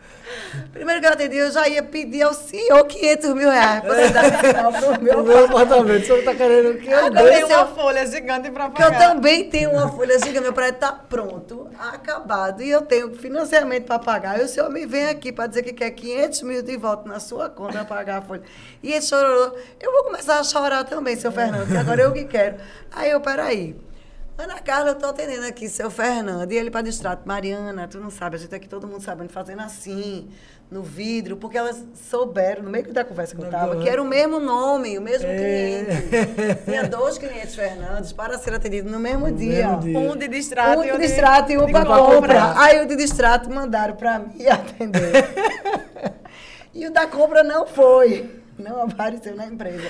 Primeiro 0.72 1.02
que 1.02 1.08
eu 1.08 1.12
atendi, 1.12 1.38
eu 1.38 1.52
já 1.52 1.68
ia 1.68 1.84
pedir 1.84 2.24
ao 2.24 2.34
senhor 2.34 2.86
500 2.86 3.34
mil 3.34 3.50
reais 3.50 3.82
para 3.82 3.96
você 3.96 4.54
dar 4.54 4.72
pro 4.72 5.02
meu 5.02 5.20
O 5.20 5.24
meu 5.24 5.46
apartamento, 5.46 6.04
o 6.04 6.06
senhor 6.06 6.24
tá 6.24 6.36
querendo 6.36 6.78
que 6.80 6.90
eu 6.90 7.12
dê. 7.12 7.20
eu 7.20 7.48
tenho 7.48 7.48
uma 7.48 7.68
folha 7.68 8.06
gigante 8.06 8.52
pra 8.52 8.70
Porque 8.70 8.84
eu 8.84 8.98
também 8.98 9.50
tenho 9.50 9.72
uma 9.72 9.90
folha 9.90 10.18
gigante, 10.20 10.42
meu 10.42 10.54
prédio 10.54 10.76
está 10.76 10.92
pronto, 10.92 11.70
acabado, 11.78 12.62
e 12.62 12.70
eu 12.70 12.82
tenho 12.82 13.14
financiamento 13.16 13.86
para 13.86 14.00
pagar. 14.00 14.40
E 14.40 14.44
o 14.44 14.48
senhor 14.48 14.70
me 14.70 14.86
vem 14.86 15.08
aqui 15.10 15.32
para 15.32 15.48
dizer 15.48 15.64
que 15.64 15.74
quer 15.74 15.92
500 15.92 16.42
mil 16.42 16.62
de 16.64 16.78
volta 16.78 17.08
na 17.08 17.20
sua 17.20 17.50
conta 17.50 17.74
para 17.74 17.86
pagar 17.86 18.18
a 18.18 18.22
folha. 18.22 18.42
E 18.82 18.92
ele 18.92 19.02
chorou. 19.02 19.58
Eu 19.80 19.92
vou 19.92 20.04
começar 20.06 20.40
a 20.40 20.44
chorar 20.44 20.84
também, 20.84 21.16
seu 21.16 21.32
Fernando, 21.32 21.68
que 21.68 21.78
agora 21.78 22.02
eu 22.02 22.12
que 22.12 22.26
quero. 22.26 22.58
Aí 22.92 23.12
eu, 23.12 23.22
peraí. 23.22 23.76
Ana 24.36 24.60
Carla, 24.60 24.90
eu 24.90 24.96
tô 24.96 25.06
atendendo 25.06 25.46
aqui, 25.46 25.70
seu 25.70 25.92
Fernando. 25.92 26.52
E 26.52 26.58
ele 26.58 26.72
para 26.72 26.82
distrato. 26.82 27.22
Mariana, 27.28 27.88
tu 27.88 28.00
não 28.00 28.10
sabe, 28.10 28.36
a 28.36 28.40
gente 28.40 28.54
aqui, 28.54 28.68
todo 28.68 28.88
mundo 28.88 29.02
sabendo, 29.02 29.30
fazendo 29.30 29.62
assim, 29.62 30.28
no 30.72 30.82
vidro, 30.82 31.38
porque 31.38 31.56
elas 31.56 31.86
souberam, 32.10 32.64
no 32.64 32.70
meio 32.72 32.92
da 32.92 33.06
conversa 33.06 33.36
que 33.36 33.42
eu 33.42 33.46
estava, 33.46 33.78
que 33.78 33.88
era 33.88 34.02
o 34.02 34.06
mesmo 34.06 34.40
nome, 34.40 34.98
o 34.98 35.02
mesmo 35.02 35.28
cliente. 35.28 36.10
Tinha 36.66 36.84
dois 36.88 37.20
clientes 37.20 37.54
Fernandes 37.54 38.12
para 38.12 38.40
ser 38.40 38.56
atendido 38.56 38.90
no 38.90 39.00
mesmo 39.00 39.32
dia. 39.32 39.68
mesmo 39.68 39.82
dia. 39.82 40.00
Um 40.00 40.18
de 40.18 40.28
distrato 40.28 40.80
Um 40.80 40.84
e 40.84 40.88
de 40.88 40.94
um 40.94 41.00
distrato 41.00 41.52
e 41.52 41.58
um 41.60 41.72
para 41.72 41.86
compra. 41.86 42.16
compra. 42.16 42.60
Aí 42.60 42.84
o 42.84 42.88
de 42.88 42.96
distrato 42.96 43.52
mandaram 43.52 43.96
para 43.96 44.18
mim 44.18 44.46
atender. 44.50 45.30
e 46.74 46.88
o 46.88 46.92
da 46.92 47.06
compra 47.06 47.44
não 47.44 47.68
foi. 47.68 48.42
Não 48.58 48.82
apareceu 48.82 49.36
na 49.36 49.46
empresa. 49.46 49.88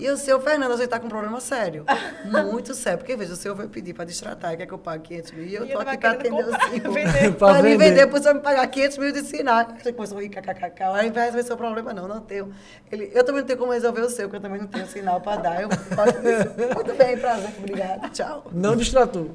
E 0.00 0.08
o 0.08 0.16
seu 0.16 0.40
Fernando, 0.40 0.72
a 0.72 0.76
gente 0.76 0.86
está 0.86 0.98
com 0.98 1.06
um 1.06 1.10
problema 1.10 1.38
sério. 1.40 1.84
Muito 2.24 2.74
sério. 2.74 2.98
Porque, 2.98 3.14
veja, 3.14 3.34
o 3.34 3.36
senhor 3.36 3.54
vai 3.54 3.68
pedir 3.68 3.92
para 3.92 4.06
distratar, 4.06 4.56
quer 4.56 4.66
que 4.66 4.72
eu 4.72 4.78
pague 4.78 5.02
500 5.08 5.32
mil. 5.32 5.44
E 5.44 5.54
eu 5.54 5.64
E 5.64 5.66
estou 5.66 5.82
ele 5.82 5.90
aqui 5.90 5.98
para 6.00 6.10
atender 6.12 6.42
comprar, 6.42 6.68
o 6.68 6.70
senhor. 6.70 7.34
Para 7.34 7.62
me 7.62 7.76
vender. 7.76 8.06
o 8.10 8.18
senhor 8.22 8.34
me 8.34 8.40
pagar 8.40 8.66
500 8.66 8.98
mil 8.98 9.12
de 9.12 9.22
sinal. 9.22 9.66
Você 9.78 9.92
começou 9.92 10.16
a 10.16 10.22
rir, 10.22 10.30
kkkk. 10.30 10.82
Aí 10.94 11.10
vai 11.10 11.24
resolver 11.24 11.42
seu 11.42 11.56
problema, 11.56 11.92
não, 11.92 12.08
não 12.08 12.20
tenho. 12.20 12.50
Ele, 12.90 13.10
eu 13.14 13.22
também 13.22 13.42
não 13.42 13.46
tenho 13.46 13.58
como 13.58 13.72
resolver 13.72 14.00
o 14.00 14.08
seu, 14.08 14.24
porque 14.26 14.36
eu 14.38 14.40
também 14.40 14.58
não 14.60 14.68
tenho 14.68 14.86
sinal 14.86 15.20
para 15.20 15.42
dar. 15.42 15.60
Eu, 15.62 15.68
muito 15.68 16.94
bem, 16.96 17.18
prazer, 17.18 17.50
obrigada, 17.58 18.08
tchau. 18.08 18.44
Não 18.52 18.74
distratou. 18.74 19.30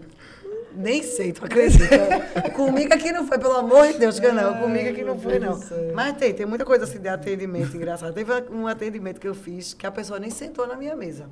Nem 0.75 1.01
sei, 1.03 1.31
tu 1.31 1.45
acredita? 1.45 1.85
Comigo 2.53 2.93
aqui 2.93 3.11
não 3.11 3.25
foi, 3.25 3.37
pelo 3.37 3.55
amor 3.55 3.87
de 3.87 3.99
Deus, 3.99 4.19
que 4.19 4.31
não. 4.31 4.57
Comigo 4.59 4.89
aqui 4.89 5.03
não 5.03 5.17
foi, 5.17 5.39
não. 5.39 5.59
Mas 5.93 6.17
tem, 6.17 6.33
tem 6.33 6.45
muita 6.45 6.65
coisa 6.65 6.83
assim 6.83 6.99
de 6.99 7.07
atendimento 7.07 7.75
engraçado. 7.75 8.13
Teve 8.13 8.31
um 8.51 8.67
atendimento 8.67 9.19
que 9.19 9.27
eu 9.27 9.35
fiz 9.35 9.73
que 9.73 9.87
a 9.87 9.91
pessoa 9.91 10.19
nem 10.19 10.29
sentou 10.29 10.67
na 10.67 10.75
minha 10.75 10.95
mesa. 10.95 11.27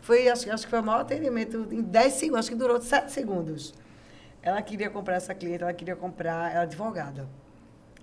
Foi, 0.00 0.28
acho, 0.28 0.50
acho 0.50 0.64
que 0.64 0.70
foi 0.70 0.80
o 0.80 0.82
maior 0.82 1.00
atendimento 1.00 1.68
em 1.70 1.82
10 1.82 2.12
segundos, 2.14 2.38
acho 2.40 2.50
que 2.50 2.56
durou 2.56 2.80
7 2.80 3.12
segundos. 3.12 3.74
Ela 4.42 4.62
queria 4.62 4.88
comprar 4.88 5.16
essa 5.16 5.34
cliente, 5.34 5.62
ela 5.62 5.72
queria 5.72 5.96
comprar, 5.96 6.52
ela 6.52 6.60
é 6.60 6.62
advogada. 6.62 7.28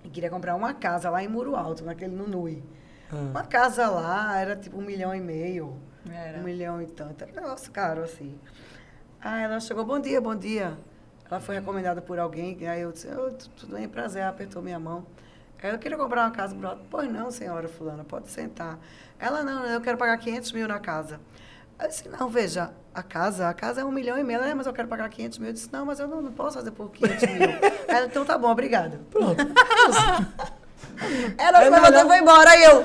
E 0.04 0.08
queria 0.08 0.30
comprar 0.30 0.54
uma 0.54 0.72
casa 0.74 1.10
lá 1.10 1.22
em 1.22 1.28
Muro 1.28 1.56
Alto, 1.56 1.84
naquele 1.84 2.14
no 2.14 2.28
Nui. 2.28 2.62
Uma 3.10 3.44
casa 3.44 3.88
lá 3.88 4.38
era 4.38 4.56
tipo 4.56 4.78
um 4.78 4.82
milhão 4.82 5.14
e 5.14 5.20
meio. 5.20 5.76
Era. 6.10 6.38
Um 6.38 6.42
milhão 6.42 6.80
e 6.80 6.86
tanto. 6.86 7.22
Era 7.22 7.32
um 7.32 7.44
negócio 7.44 7.70
caro, 7.72 8.02
assim. 8.02 8.38
Aí 9.20 9.42
ela 9.44 9.58
chegou, 9.60 9.84
bom 9.84 9.98
dia, 9.98 10.20
bom 10.20 10.34
dia. 10.34 10.76
Ela 11.30 11.40
foi 11.40 11.56
recomendada 11.56 12.00
por 12.00 12.18
alguém, 12.18 12.56
aí 12.68 12.80
eu 12.82 12.92
disse, 12.92 13.08
"Ô, 13.08 13.30
tu- 13.32 13.48
tudo 13.50 13.74
bem, 13.74 13.88
prazer, 13.88 14.22
ela 14.22 14.30
apertou 14.30 14.62
minha 14.62 14.78
mão. 14.78 15.04
Aí 15.62 15.70
eu 15.72 15.78
queria 15.78 15.96
comprar 15.98 16.22
uma 16.26 16.30
casa 16.30 16.54
pro 16.54 16.68
alto. 16.68 16.82
Pois 16.88 17.10
não, 17.10 17.30
senhora 17.30 17.66
fulana, 17.66 18.04
pode 18.04 18.28
sentar. 18.30 18.78
Ela, 19.18 19.42
não, 19.42 19.64
eu 19.64 19.80
quero 19.80 19.98
pagar 19.98 20.16
500 20.18 20.52
mil 20.52 20.68
na 20.68 20.78
casa. 20.78 21.18
Aí 21.78 21.86
eu 21.86 21.88
disse, 21.90 22.08
não, 22.08 22.28
veja, 22.28 22.70
a 22.94 23.02
casa, 23.02 23.48
a 23.48 23.54
casa 23.54 23.80
é 23.80 23.84
um 23.84 23.90
milhão 23.90 24.16
e 24.18 24.22
meio. 24.22 24.36
Ela, 24.38 24.48
é, 24.50 24.54
mas 24.54 24.66
eu 24.66 24.72
quero 24.72 24.86
pagar 24.86 25.08
500 25.08 25.38
mil. 25.38 25.48
Eu 25.48 25.52
disse, 25.54 25.72
não, 25.72 25.84
mas 25.84 25.98
eu 25.98 26.06
não, 26.06 26.22
não 26.22 26.30
posso 26.32 26.56
fazer 26.58 26.70
por 26.70 26.90
500 26.90 27.22
mil. 27.22 27.50
Ela, 27.88 28.06
então 28.06 28.24
tá 28.24 28.38
bom, 28.38 28.48
obrigada. 28.50 29.00
Pronto. 29.10 29.36
Ela 31.38 31.64
É 31.64 31.70
levantou 31.70 32.00
e 32.02 32.06
foi 32.06 32.18
embora. 32.18 32.50
Aí 32.50 32.64
eu, 32.64 32.84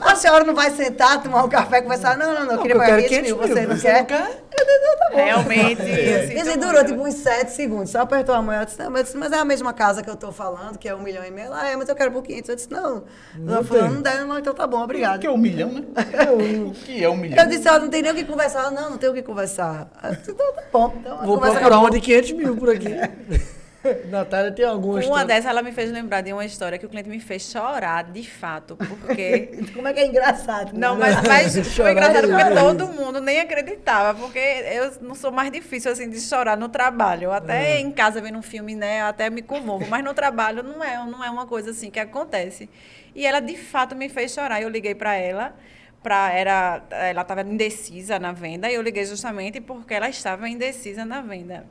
a 0.00 0.14
senhora 0.14 0.44
não 0.44 0.54
vai 0.54 0.70
sentar, 0.70 1.22
tomar 1.22 1.44
um 1.44 1.48
café, 1.48 1.80
conversar? 1.80 2.16
Não, 2.18 2.34
não, 2.34 2.44
não, 2.44 2.52
eu 2.54 2.58
queria 2.62 2.74
eu 2.74 2.78
pagar 2.78 2.96
quero 2.96 3.08
500 3.08 3.26
mil. 3.32 3.38
500 3.38 3.54
Você 3.54 3.66
não 3.66 3.76
você 3.76 3.82
quer? 3.82 3.98
não 3.98 4.04
quer? 4.06 4.42
Eu 4.58 4.64
disse, 4.64 4.80
"Não, 4.82 4.96
tá 4.96 5.08
bom. 5.10 5.16
Realmente. 5.16 5.82
eu 5.82 6.32
E 6.32 6.40
assim, 6.40 6.58
durou 6.58 6.84
tipo 6.84 7.02
uns 7.06 7.14
sete 7.14 7.52
segundos. 7.52 7.90
Só 7.90 8.00
apertou 8.00 8.34
a 8.34 8.42
mão. 8.42 8.54
Eu 8.54 8.64
disse, 8.64 8.78
não, 8.78 8.90
mas, 8.90 9.00
eu 9.00 9.04
disse, 9.04 9.16
mas 9.18 9.32
é 9.32 9.36
a 9.38 9.44
mesma 9.44 9.72
casa 9.72 10.02
que 10.02 10.08
eu 10.10 10.16
tô 10.16 10.32
falando, 10.32 10.78
que 10.78 10.88
é 10.88 10.94
um 10.94 11.00
milhão 11.00 11.24
e 11.24 11.30
meio. 11.30 11.46
Ela 11.46 11.68
é, 11.68 11.76
mas 11.76 11.88
eu 11.88 11.94
quero 11.94 12.10
por 12.10 12.22
500. 12.22 12.48
Eu 12.48 12.56
disse, 12.56 12.70
não. 12.70 13.04
Não 13.36 13.54
Ela 13.54 13.64
falou, 13.64 13.88
não 13.90 14.02
dá, 14.02 14.24
não, 14.24 14.38
então 14.38 14.54
tá 14.54 14.66
bom, 14.66 14.78
O 14.78 14.84
obrigada. 14.84 15.18
que 15.18 15.26
é 15.26 15.30
um 15.30 15.36
milhão, 15.38 15.70
né? 15.70 15.82
O 16.66 16.72
que 16.72 17.04
é 17.04 17.08
um 17.08 17.16
milhão? 17.16 17.38
Eu 17.44 17.48
disse, 17.48 17.68
ela 17.68 17.78
não 17.78 17.88
tem 17.88 18.02
nem 18.02 18.12
o 18.12 18.14
que 18.14 18.24
conversar. 18.24 18.60
Ela, 18.60 18.70
não, 18.70 18.90
não 18.90 18.98
tem 18.98 19.08
o 19.10 19.14
que 19.14 19.22
conversar. 19.22 19.88
Eu 20.02 20.10
disse, 20.16 20.30
então 20.30 20.52
tá 20.52 20.62
bom. 20.72 20.94
Então, 21.00 21.18
Vou 21.24 21.38
procurar 21.38 21.78
uma 21.78 21.90
de 21.90 22.00
500 22.00 22.32
mil 22.32 22.56
por 22.56 22.70
aqui. 22.70 22.88
Natália 24.10 24.52
tem 24.52 24.64
alguma 24.64 25.00
Uma 25.00 25.24
dessas, 25.24 25.46
ela 25.46 25.62
me 25.62 25.72
fez 25.72 25.90
lembrar 25.90 26.20
de 26.20 26.32
uma 26.32 26.44
história 26.44 26.78
que 26.78 26.86
o 26.86 26.88
cliente 26.88 27.08
me 27.08 27.20
fez 27.20 27.50
chorar, 27.50 28.04
de 28.04 28.22
fato, 28.28 28.76
porque... 28.76 29.50
Como 29.74 29.86
é 29.88 29.92
que 29.92 30.00
é 30.00 30.06
engraçado? 30.06 30.72
Não, 30.72 30.96
né? 30.96 31.20
mas, 31.22 31.54
mas 31.54 31.66
Chorar 31.68 31.84
foi 31.84 31.92
engraçado 31.92 32.28
porque 32.28 32.54
todo 32.54 32.92
mundo 32.92 33.20
nem 33.20 33.40
acreditava, 33.40 34.18
porque 34.18 34.38
eu 34.38 34.92
não 35.02 35.14
sou 35.14 35.30
mais 35.30 35.50
difícil 35.50 35.90
assim 35.90 36.08
de 36.08 36.20
chorar 36.20 36.56
no 36.56 36.68
trabalho. 36.68 37.32
Até 37.32 37.80
em 37.80 37.90
casa 37.90 38.20
vendo 38.20 38.38
um 38.38 38.42
filme, 38.42 38.74
né, 38.74 39.00
eu 39.00 39.06
até 39.06 39.30
me 39.30 39.42
comovo, 39.42 39.86
mas 39.88 40.04
no 40.04 40.14
trabalho 40.14 40.62
não 40.62 40.82
é, 40.82 40.96
não 41.06 41.24
é 41.24 41.30
uma 41.30 41.46
coisa 41.46 41.70
assim 41.70 41.90
que 41.90 42.00
acontece. 42.00 42.68
E 43.14 43.26
ela 43.26 43.40
de 43.40 43.56
fato 43.56 43.94
me 43.96 44.08
fez 44.08 44.32
chorar. 44.32 44.60
Eu 44.60 44.68
liguei 44.68 44.94
para 44.94 45.14
ela, 45.14 45.54
para 46.02 46.32
era 46.32 46.82
ela 46.90 47.22
estava 47.22 47.40
indecisa 47.42 48.18
na 48.18 48.32
venda, 48.32 48.70
e 48.70 48.74
eu 48.74 48.82
liguei 48.82 49.04
justamente 49.04 49.60
porque 49.60 49.94
ela 49.94 50.08
estava 50.08 50.48
indecisa 50.48 51.04
na 51.04 51.20
venda. 51.20 51.66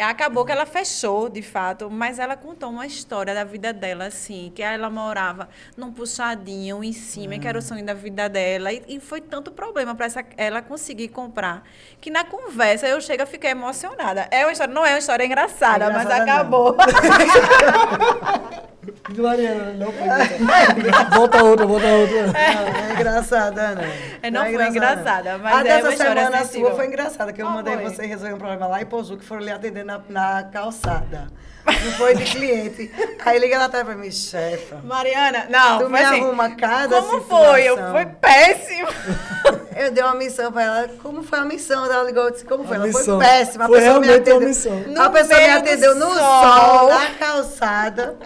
Acabou 0.00 0.44
que 0.44 0.52
ela 0.52 0.66
fechou, 0.66 1.28
de 1.28 1.42
fato, 1.42 1.90
mas 1.90 2.18
ela 2.18 2.36
contou 2.36 2.70
uma 2.70 2.86
história 2.86 3.32
da 3.34 3.44
vida 3.44 3.72
dela, 3.72 4.06
assim, 4.06 4.50
que 4.54 4.62
ela 4.62 4.90
morava 4.90 5.48
num 5.76 5.92
puxadinho 5.92 6.82
em 6.82 6.92
cima, 6.92 7.38
que 7.38 7.46
era 7.46 7.58
o 7.58 7.62
sonho 7.62 7.84
da 7.84 7.94
vida 7.94 8.28
dela, 8.28 8.72
e, 8.72 8.82
e 8.88 9.00
foi 9.00 9.20
tanto 9.20 9.52
problema 9.52 9.94
para 9.94 10.06
ela 10.36 10.60
conseguir 10.62 11.08
comprar, 11.08 11.62
que 12.00 12.10
na 12.10 12.24
conversa 12.24 12.88
eu 12.88 13.00
chego 13.00 13.22
e 13.22 13.26
fiquei 13.26 13.50
emocionada. 13.50 14.26
É 14.30 14.44
uma 14.44 14.52
história, 14.52 14.74
não 14.74 14.84
é 14.84 14.90
uma 14.92 14.98
história 14.98 15.24
engraçada, 15.24 15.84
É 15.86 15.90
mas 15.92 16.02
engraçada, 16.04 16.26
não. 16.26 16.32
acabou. 16.34 16.76
De 19.10 19.20
Mariana, 19.20 19.72
não 19.74 19.92
foi 19.92 20.02
engraçada. 20.04 21.16
Volta 21.16 21.42
outra, 21.44 21.66
volta 21.66 21.86
outra. 21.86 22.26
Não, 22.26 22.32
não 22.32 22.80
é 22.88 22.92
engraçada, 22.92 23.74
não. 23.74 23.82
É, 24.22 24.30
não 24.30 24.40
foi 24.42 24.50
engraçada, 24.68 24.70
engraçada, 25.00 25.38
mas 25.38 25.54
a 25.54 25.60
é 25.60 25.62
dessa 25.64 25.96
semana 25.96 26.28
a 26.28 26.38
sensível. 26.44 26.66
sua 26.68 26.76
foi 26.76 26.86
engraçada, 26.86 27.32
que 27.32 27.42
eu 27.42 27.46
Ah, 27.48 27.50
mandei 27.50 27.74
foi. 27.74 27.84
você 27.84 28.06
resolver 28.06 28.34
um 28.34 28.38
problema 28.38 28.66
lá 28.66 28.82
em 28.82 28.86
Pozu, 28.86 29.16
que 29.16 29.24
foram 29.24 29.42
lhe 29.42 29.50
atender 29.50 29.84
na, 29.84 30.00
na 30.08 30.44
calçada. 30.44 31.28
Não 31.66 31.92
foi 31.92 32.14
de 32.14 32.24
cliente. 32.24 32.90
Aí 33.24 33.38
liga 33.38 33.58
lá 33.58 33.64
atrás 33.66 33.84
pra 33.86 33.94
mim, 33.94 34.10
chefa. 34.10 34.80
Mariana, 34.84 35.46
não, 35.48 35.78
Tu 35.78 35.88
me 35.88 35.98
assim. 35.98 36.20
arruma 36.20 36.50
cada 36.56 37.00
Como 37.02 37.20
foi? 37.22 37.62
Eu, 37.62 37.74
situação. 37.76 37.92
foi 37.92 38.06
péssimo. 38.06 38.88
Eu 39.76 39.90
dei 39.90 40.04
uma 40.04 40.14
missão 40.14 40.52
pra 40.52 40.62
ela. 40.62 40.88
Como 41.02 41.22
foi 41.24 41.38
a 41.40 41.44
missão? 41.44 41.84
Ela 41.84 42.04
ligou 42.04 42.28
e 42.28 42.32
disse, 42.32 42.44
como 42.44 42.62
foi? 42.64 42.74
A 42.76 42.78
Ela 42.78 42.86
missão. 42.86 43.18
foi 43.18 43.26
péssima. 43.26 43.64
A 43.64 43.68
Foi 43.68 43.80
pessoa 43.80 43.98
me 44.00 44.06
realmente 44.06 44.30
uma 44.30 44.36
atendeu. 44.36 44.48
missão. 44.48 44.72
A 44.72 45.04
No 45.08 45.10
pessoa 45.12 45.40
me 45.40 45.48
atendeu 45.50 45.94
no 45.96 46.14
sol. 46.14 46.14
sol, 46.14 46.88
na 46.90 47.06
calçada. 47.18 48.16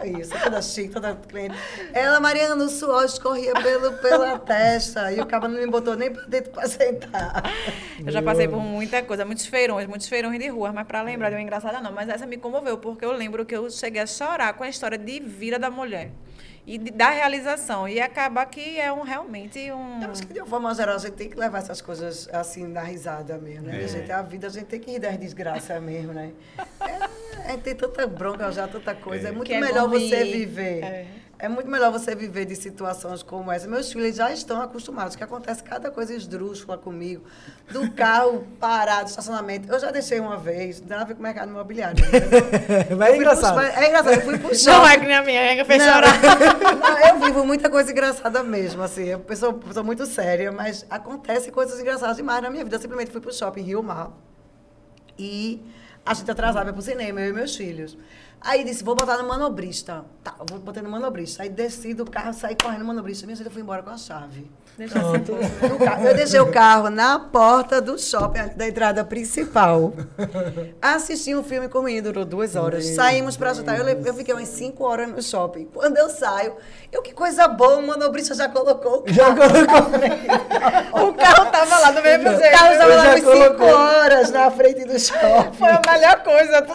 É 0.00 0.06
Isso, 0.06 0.32
toda 0.42 0.62
chique, 0.62 0.90
toda 0.90 1.18
cliente. 1.28 1.56
Ela, 1.92 2.20
Mariana, 2.20 2.54
no 2.54 2.68
suor, 2.68 3.04
escorria 3.04 3.52
pelo, 3.54 3.92
pela 3.94 4.38
testa. 4.46 5.10
E 5.12 5.20
o 5.20 5.26
cara 5.26 5.48
não 5.48 5.58
me 5.58 5.66
botou 5.66 5.96
nem 5.96 6.12
pra 6.12 6.22
dentro 6.28 6.52
pra 6.52 6.68
sentar. 6.68 7.42
Eu 8.04 8.12
já 8.12 8.22
passei 8.22 8.46
por 8.46 8.60
muita 8.60 9.02
coisa, 9.02 9.24
muitos 9.24 9.46
feirões, 9.46 9.88
muitos 9.88 10.06
feirões 10.06 10.38
de 10.38 10.48
rua, 10.48 10.72
mas 10.72 10.86
para 10.86 11.02
lembrar 11.02 11.30
de 11.30 11.34
uma 11.36 11.42
engraçada 11.42 11.80
não. 11.80 11.90
Mas 11.92 12.08
essa 12.08 12.26
me 12.26 12.36
comoveu, 12.36 12.78
porque 12.82 13.04
eu 13.04 13.12
lembro 13.12 13.46
que 13.46 13.56
eu 13.56 13.70
cheguei 13.70 14.02
a 14.02 14.06
chorar 14.06 14.52
com 14.54 14.64
a 14.64 14.68
história 14.68 14.98
de 14.98 15.20
vida 15.20 15.58
da 15.58 15.70
mulher. 15.70 16.10
E 16.64 16.78
de- 16.78 16.92
da 16.92 17.10
realização. 17.10 17.88
E 17.88 18.00
acaba 18.00 18.44
que 18.46 18.78
é 18.78 18.92
um 18.92 19.02
realmente 19.02 19.58
um. 19.72 20.00
Eu 20.02 20.10
acho 20.12 20.24
que 20.26 20.32
de 20.32 20.38
uma 20.40 20.46
forma 20.46 20.72
geral 20.74 20.94
a 20.94 20.98
gente 20.98 21.14
tem 21.14 21.28
que 21.28 21.36
levar 21.36 21.58
essas 21.58 21.80
coisas 21.80 22.28
assim 22.32 22.66
na 22.68 22.82
risada 22.82 23.36
mesmo, 23.38 23.66
né? 23.66 23.82
A, 23.82 23.86
gente, 23.88 24.12
a 24.12 24.22
vida 24.22 24.46
a 24.46 24.50
gente 24.50 24.66
tem 24.66 24.78
que 24.78 24.90
rir 24.92 25.00
das 25.00 25.16
desgraças 25.16 25.82
mesmo, 25.82 26.12
né? 26.12 26.30
É, 26.80 27.48
a 27.48 27.50
gente 27.52 27.62
tem 27.62 27.74
tanta 27.74 28.06
bronca 28.06 28.50
já, 28.52 28.68
tanta 28.68 28.94
coisa. 28.94 29.28
É, 29.28 29.32
muito 29.32 29.48
Que 29.48 29.54
é 29.54 29.60
melhor 29.60 29.88
você 29.88 30.24
viver. 30.24 31.06
É. 31.42 31.46
É. 31.46 31.48
muito 31.48 31.68
melhor 31.70 31.90
você 31.90 32.14
viver 32.14 32.44
de 32.44 32.54
situações 32.56 33.22
como 33.22 33.50
essa. 33.50 33.66
Meus 33.68 33.92
filhos 33.92 34.16
já 34.16 34.32
estão 34.32 34.62
acostumados, 34.62 35.16
que 35.16 35.24
acontece 35.24 35.62
cada 35.62 35.90
coisa 35.90 36.14
esdrúxula 36.14 36.78
comigo. 36.78 37.24
Do 37.70 37.90
carro 37.92 38.46
parado, 38.60 39.08
estacionamento. 39.10 39.70
Eu 39.72 39.78
já 39.78 39.90
deixei 39.90 40.20
uma 40.20 40.36
vez, 40.36 40.80
não 40.80 40.86
tem 40.88 40.96
nada 40.96 41.02
a 41.02 41.08
ver 41.08 41.14
com 41.14 41.20
o 41.20 41.22
mercado 41.22 41.48
imobiliário. 41.50 41.96
Mas 42.02 42.10
é 42.10 42.92
Eu 42.92 42.96
fui 42.96 42.96
pro- 43.06 43.14
engraçado. 43.16 43.60
É 43.60 43.88
engraçado, 43.88 44.14
eu 44.14 44.20
fui 44.22 44.38
pro 44.38 44.54
shopping. 44.54 44.78
Não 44.78 44.88
é 44.88 44.98
que 44.98 45.06
nem 45.06 45.16
a 45.16 45.22
minha, 45.22 45.56
que 45.56 45.64
fez 45.64 45.84
Não, 45.84 45.92
chorar. 45.92 46.12
não, 46.80 46.98
eu 47.08 47.20
vivo 47.20 47.44
muita 47.44 47.68
coisa 47.68 47.90
engraçada 47.90 48.42
mesmo, 48.42 48.82
assim. 48.82 49.04
Eu 49.06 49.24
sou, 49.36 49.60
sou 49.72 49.84
muito 49.84 50.06
séria, 50.06 50.52
mas 50.52 50.86
acontece 50.90 51.50
coisas 51.50 51.78
engraçadas 51.80 52.16
demais 52.16 52.42
na 52.42 52.50
minha 52.50 52.64
vida. 52.64 52.76
Eu 52.76 52.80
simplesmente 52.80 53.10
fui 53.10 53.20
pro 53.20 53.32
shopping 53.32 53.62
Rio 53.62 53.82
Mar 53.82 54.10
e 55.18 55.62
a 56.04 56.14
gente 56.14 56.30
atrasava 56.30 56.72
pro 56.72 56.82
cinema, 56.82 57.20
eu 57.20 57.30
e 57.30 57.32
meus 57.32 57.54
filhos. 57.54 57.96
Aí 58.40 58.64
disse, 58.64 58.82
vou 58.82 58.96
botar 58.96 59.18
no 59.18 59.28
manobrista. 59.28 60.04
Tá, 60.22 60.34
eu 60.38 60.46
vou 60.48 60.58
botar 60.58 60.82
no 60.82 60.90
manobrista. 60.90 61.44
Aí 61.44 61.48
desci 61.48 61.94
do 61.94 62.04
carro, 62.04 62.34
saí 62.34 62.56
correndo 62.60 62.80
no 62.80 62.86
manobrista. 62.86 63.24
Minha 63.24 63.36
gente, 63.36 63.46
eu 63.46 63.52
fui 63.52 63.62
embora 63.62 63.82
com 63.82 63.90
a 63.90 63.96
chave. 63.96 64.50
No. 64.78 66.06
Eu 66.08 66.14
deixei 66.14 66.40
o 66.40 66.50
carro 66.50 66.88
na 66.90 67.18
porta 67.18 67.80
do 67.80 67.98
shopping, 67.98 68.50
da 68.56 68.66
entrada 68.66 69.04
principal. 69.04 69.92
Assisti 70.80 71.34
um 71.34 71.42
filme 71.44 71.68
com 71.68 71.80
o 71.80 71.82
menino, 71.82 72.04
durou 72.04 72.24
duas 72.24 72.56
horas. 72.56 72.86
Saímos 72.86 73.36
para 73.36 73.52
jantar. 73.54 73.78
Eu, 73.78 73.86
eu 73.86 74.14
fiquei 74.14 74.34
umas 74.34 74.48
cinco 74.48 74.84
horas 74.84 75.08
no 75.10 75.22
shopping. 75.22 75.66
Quando 75.72 75.98
eu 75.98 76.08
saio, 76.08 76.54
eu, 76.90 77.02
que 77.02 77.12
coisa 77.12 77.46
boa, 77.48 77.76
o 77.76 77.86
manobrista 77.86 78.34
já 78.34 78.48
colocou 78.48 78.98
o 78.98 79.02
carro. 79.14 79.14
Já 79.14 79.34
colocou. 79.34 81.08
O 81.08 81.14
carro 81.14 81.50
tava 81.50 81.78
lá 81.78 81.90
do 81.90 82.02
mesmo 82.02 82.30
O 82.30 82.34
jeito. 82.40 82.50
carro 82.58 82.72
estava 82.72 82.94
lá 82.94 83.04
já 83.04 83.10
umas 83.10 83.20
cinco 83.38 83.64
horas 83.64 84.30
na 84.30 84.50
frente 84.50 84.84
do 84.84 84.98
shopping. 84.98 85.56
Foi 85.58 85.68
a 85.68 85.80
melhor 85.92 86.22
coisa. 86.22 86.66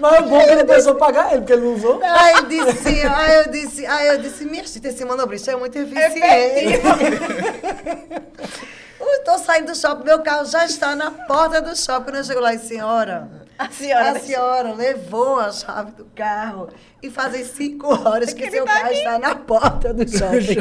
Mas 0.00 0.12
é 0.14 0.22
bom 0.22 0.44
que 0.44 0.54
não 0.54 0.66
pensou 0.66 0.94
pagar 0.96 1.30
ele, 1.30 1.40
porque 1.42 1.52
ele 1.52 1.62
não 1.66 1.74
usou. 1.74 2.00
Aí 2.02 2.34
eu 2.34 2.42
disse, 2.46 2.88
aí 3.06 3.36
eu 3.36 3.50
disse, 3.50 3.86
aí 3.86 4.08
eu 4.08 4.18
disse, 4.18 4.44
minha 4.44 4.64
gente, 4.64 4.86
esse 4.88 5.04
manobrista 5.04 5.52
é 5.52 5.56
muito 5.56 5.76
eficiente. 5.78 6.80
Eu 7.02 7.11
estou 9.22 9.38
saindo 9.38 9.72
do 9.72 9.76
shopping, 9.76 10.04
meu 10.04 10.20
carro 10.20 10.44
já 10.44 10.64
está 10.64 10.94
na 10.94 11.10
porta 11.10 11.60
do 11.60 11.76
shopping. 11.76 12.04
Quando 12.04 12.16
eu 12.16 12.24
chego 12.24 12.40
lá, 12.40 12.54
e 12.54 12.58
senhora, 12.58 13.28
A 13.66 13.70
senhora. 13.70 14.10
a 14.10 14.18
senhora 14.20 14.72
levou 14.74 15.38
a 15.40 15.50
chave 15.52 15.92
do 15.92 16.04
carro 16.14 16.68
e 17.02 17.10
fazem 17.10 17.44
cinco 17.44 17.88
horas 17.88 18.32
que, 18.32 18.50
seu 18.50 18.64
tá 18.64 18.72
carro 18.74 18.86
aqui. 18.86 18.94
está 18.98 19.18
na 19.18 19.34
porta 19.34 19.92
do 19.94 20.06
shopping. 20.08 20.56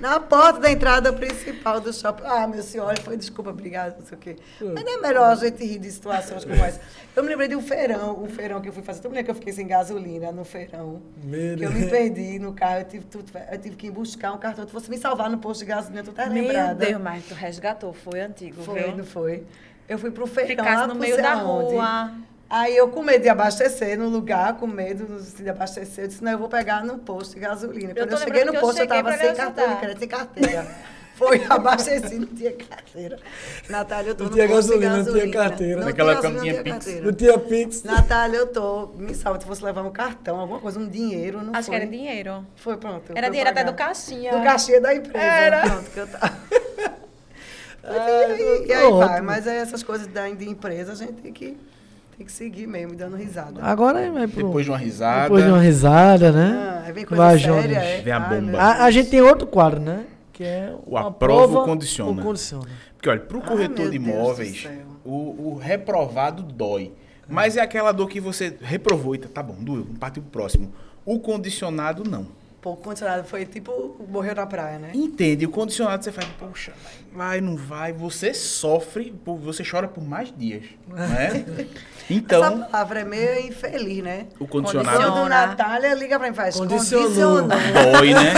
na 0.00 0.20
porta 0.20 0.60
da 0.60 0.70
entrada 0.70 1.12
principal 1.12 1.80
do 1.80 1.92
shopping. 1.92 2.22
Ah, 2.26 2.46
meu 2.46 2.62
senhor, 2.62 2.98
foi 3.00 3.16
desculpa, 3.16 3.50
obrigada, 3.50 3.96
não 3.98 4.06
sei 4.06 4.16
o 4.16 4.20
quê. 4.20 4.36
Mas 4.60 4.84
não 4.84 4.98
é 4.98 5.00
melhor 5.00 5.30
a 5.30 5.34
gente 5.34 5.64
rir 5.64 5.78
de 5.78 5.90
situações 5.90 6.44
como 6.44 6.62
essa. 6.64 6.80
Eu 7.16 7.22
me 7.22 7.28
lembrei 7.28 7.48
de 7.48 7.56
um 7.56 7.62
feirão, 7.62 8.22
um 8.22 8.28
feirão 8.28 8.60
que 8.60 8.68
eu 8.68 8.72
fui 8.72 8.82
fazer. 8.82 9.00
Tu 9.00 9.08
me 9.08 9.14
lembra 9.16 9.24
que 9.24 9.30
eu 9.30 9.34
fiquei 9.34 9.52
sem 9.52 9.66
gasolina 9.66 10.30
no 10.32 10.44
feirão? 10.44 11.02
Meu 11.22 11.56
que 11.56 11.64
eu 11.64 11.72
me 11.72 11.86
perdi 11.86 12.38
no 12.38 12.52
carro, 12.52 12.80
eu 12.80 12.84
tive, 12.84 13.04
tu- 13.06 13.24
eu 13.50 13.58
tive 13.58 13.76
que 13.76 13.86
ir 13.88 13.90
buscar 13.90 14.32
um 14.32 14.38
cartão. 14.38 14.64
Tu 14.64 14.72
fosse 14.72 14.90
me 14.90 14.96
salvar 14.98 15.28
no 15.30 15.38
posto 15.38 15.60
de 15.60 15.66
gasolina, 15.66 16.02
tu 16.02 16.12
tá 16.12 16.26
Meu 16.26 16.42
lembrada? 16.42 16.86
Deus, 16.86 17.00
mas 17.00 17.24
tu 17.26 17.34
resgatou, 17.34 17.92
foi 17.92 18.20
antigo, 18.20 18.62
Foi, 18.62 18.82
viu? 18.82 18.96
não 18.96 19.04
foi? 19.04 19.44
Eu 19.90 19.98
fui 19.98 20.10
pro 20.12 20.26
feirão. 20.26 20.50
Ficasse 20.64 20.76
lá 20.82 20.86
no 20.86 20.94
meio 20.94 21.16
da 21.20 21.32
aonde. 21.32 21.74
rua. 21.74 22.12
Aí 22.48 22.76
eu 22.76 22.88
com 22.88 23.02
medo 23.02 23.22
de 23.22 23.28
abastecer 23.28 23.98
no 23.98 24.08
lugar, 24.08 24.54
com 24.56 24.66
medo 24.66 25.04
de 25.20 25.48
abastecer, 25.48 26.04
eu 26.04 26.08
disse, 26.08 26.22
não, 26.24 26.32
eu 26.32 26.38
vou 26.38 26.48
pegar 26.48 26.84
no 26.84 26.98
posto 26.98 27.34
de 27.34 27.40
gasolina. 27.40 27.90
Eu 27.90 27.94
Quando 27.96 28.08
tô 28.10 28.14
eu 28.16 28.18
cheguei 28.20 28.44
no 28.44 28.54
eu 28.54 28.60
posto, 28.60 28.78
eu 28.80 28.82
cheguei 28.88 28.98
estava 28.98 29.16
sem 29.18 29.28
ajudar. 29.30 29.80
crédito, 29.80 29.98
sem 30.00 30.08
carteira. 30.08 30.66
Foi, 31.14 31.44
abasteci, 31.50 32.18
não 32.18 32.26
tinha 32.28 32.52
carteira. 32.52 33.18
Natália, 33.68 34.10
eu 34.10 34.14
tô 34.14 34.24
Não 34.24 34.30
no 34.30 34.36
tinha 34.36 34.48
de 34.48 34.54
gasolina, 34.54 34.96
não 34.96 35.04
tinha 35.04 35.14
gasolina. 35.14 35.32
carteira. 35.50 35.80
Não 35.80 35.86
Naquela 35.86 36.08
tinha 36.16 36.18
época 36.18 36.28
não 36.28 36.34
gasolina, 36.46 36.62
tinha 36.62 36.74
Pix. 36.74 36.86
Não 36.86 36.94
carteira. 36.94 37.16
tinha 37.16 37.38
Pix. 37.38 37.82
Natália, 37.84 38.36
eu 38.38 38.46
tô, 38.46 38.86
me 38.96 39.14
salva, 39.14 39.40
se 39.40 39.46
fosse 39.46 39.62
levar 39.64 39.82
um 39.82 39.90
cartão, 39.92 40.40
alguma 40.40 40.60
coisa, 40.60 40.78
um 40.80 40.88
dinheiro, 40.88 41.42
não 41.42 41.54
Acho 41.54 41.66
foi? 41.68 41.76
que 41.76 41.82
era 41.82 41.90
dinheiro. 41.90 42.46
Foi, 42.56 42.76
pronto. 42.78 43.12
Era 43.14 43.28
dinheiro 43.28 43.50
até 43.50 43.60
pagar. 43.60 43.72
do 43.72 43.76
caixinha. 43.76 44.32
Do 44.36 44.42
cachê 44.42 44.80
da 44.80 44.94
empresa. 44.94 45.18
Era. 45.24 45.60
Pronto, 45.60 45.90
que 45.90 45.98
eu 46.00 46.06
tava. 46.06 46.32
Ah, 47.82 47.96
e 48.28 48.32
aí, 48.32 48.66
e 48.66 48.72
aí 48.72 48.84
ótimo. 48.84 48.98
vai, 48.98 49.20
mas 49.20 49.46
é 49.46 49.56
essas 49.56 49.82
coisas 49.82 50.06
da, 50.06 50.28
de 50.28 50.48
empresa 50.48 50.92
a 50.92 50.94
gente 50.94 51.14
tem 51.14 51.32
que, 51.32 51.56
tem 52.16 52.26
que 52.26 52.32
seguir 52.32 52.66
mesmo, 52.66 52.94
dando 52.94 53.16
risada. 53.16 53.62
Agora 53.62 54.10
vai 54.12 54.26
pro... 54.28 54.44
Depois 54.46 54.64
de 54.64 54.70
uma 54.70 54.78
risada. 54.78 55.22
Depois 55.22 55.44
de 55.44 55.50
uma 55.50 55.60
risada, 55.60 56.30
né? 56.32 56.52
Ah, 56.54 56.82
aí 56.86 56.92
vem 56.92 57.04
coisa 57.04 57.22
Vai, 57.22 57.38
séria, 57.38 57.76
é? 57.78 58.00
Vem 58.02 58.12
a 58.12 58.18
Ai, 58.22 58.28
bomba. 58.36 58.50
meu 58.52 58.60
A, 58.60 58.84
a 58.84 58.90
gente 58.90 59.08
tem 59.10 59.20
outro 59.22 59.46
quadro, 59.46 59.80
né? 59.80 60.04
Que 60.32 60.44
é 60.44 60.74
O 60.86 60.96
aprova 60.96 61.60
ou 61.60 61.64
condiciona. 61.64 62.10
ou 62.20 62.26
condiciona. 62.26 62.68
Porque, 62.96 63.08
olha, 63.08 63.20
para 63.20 63.36
o 63.36 63.40
Ah, 63.40 63.46
corretor 63.46 63.90
de 63.90 63.96
imóveis, 63.96 64.68
o, 65.04 65.52
o 65.52 65.58
reprovado 65.58 66.42
dói. 66.42 66.92
Mas 67.26 67.56
é 67.56 67.60
aquela 67.60 67.92
dor 67.92 68.08
que 68.08 68.20
você 68.20 68.56
reprovou 68.60 69.14
e 69.14 69.18
tá, 69.18 69.28
tá 69.32 69.42
bom, 69.42 69.54
doeu, 69.58 69.84
vamos 69.84 69.98
partir 69.98 70.20
pro 70.20 70.30
próximo. 70.30 70.72
O 71.06 71.18
condicionado, 71.20 72.02
não. 72.04 72.26
Pô, 72.60 72.72
o 72.72 72.76
condicionado 72.76 73.24
foi 73.24 73.46
tipo, 73.46 73.96
morreu 74.08 74.34
na 74.34 74.44
praia, 74.46 74.78
né? 74.78 74.90
Entende? 74.92 75.46
O 75.46 75.48
condicionado 75.48 76.04
você 76.04 76.10
faz, 76.12 76.26
poxa, 76.38 76.72
vai, 77.14 77.40
não 77.40 77.56
vai. 77.56 77.92
Você 77.92 78.32
sofre, 78.34 79.14
você 79.24 79.62
chora 79.68 79.88
por 79.88 80.02
mais 80.02 80.32
dias. 80.36 80.64
Né? 80.90 81.44
Então, 82.10 82.42
Essa 82.42 82.64
palavra 82.64 83.00
é 83.00 83.04
meio 83.04 83.46
infeliz, 83.46 84.02
né? 84.02 84.26
o 84.40 84.46
condicionado 84.48 84.96
Condiciona. 84.96 85.20
Quando 85.20 85.28
Natália 85.28 85.94
liga 85.94 86.18
pra 86.18 86.26
mim 86.26 86.32
e 86.32 86.36
faz, 86.36 86.56
Condicionou. 86.56 87.42
dói, 87.46 88.12
né? 88.12 88.34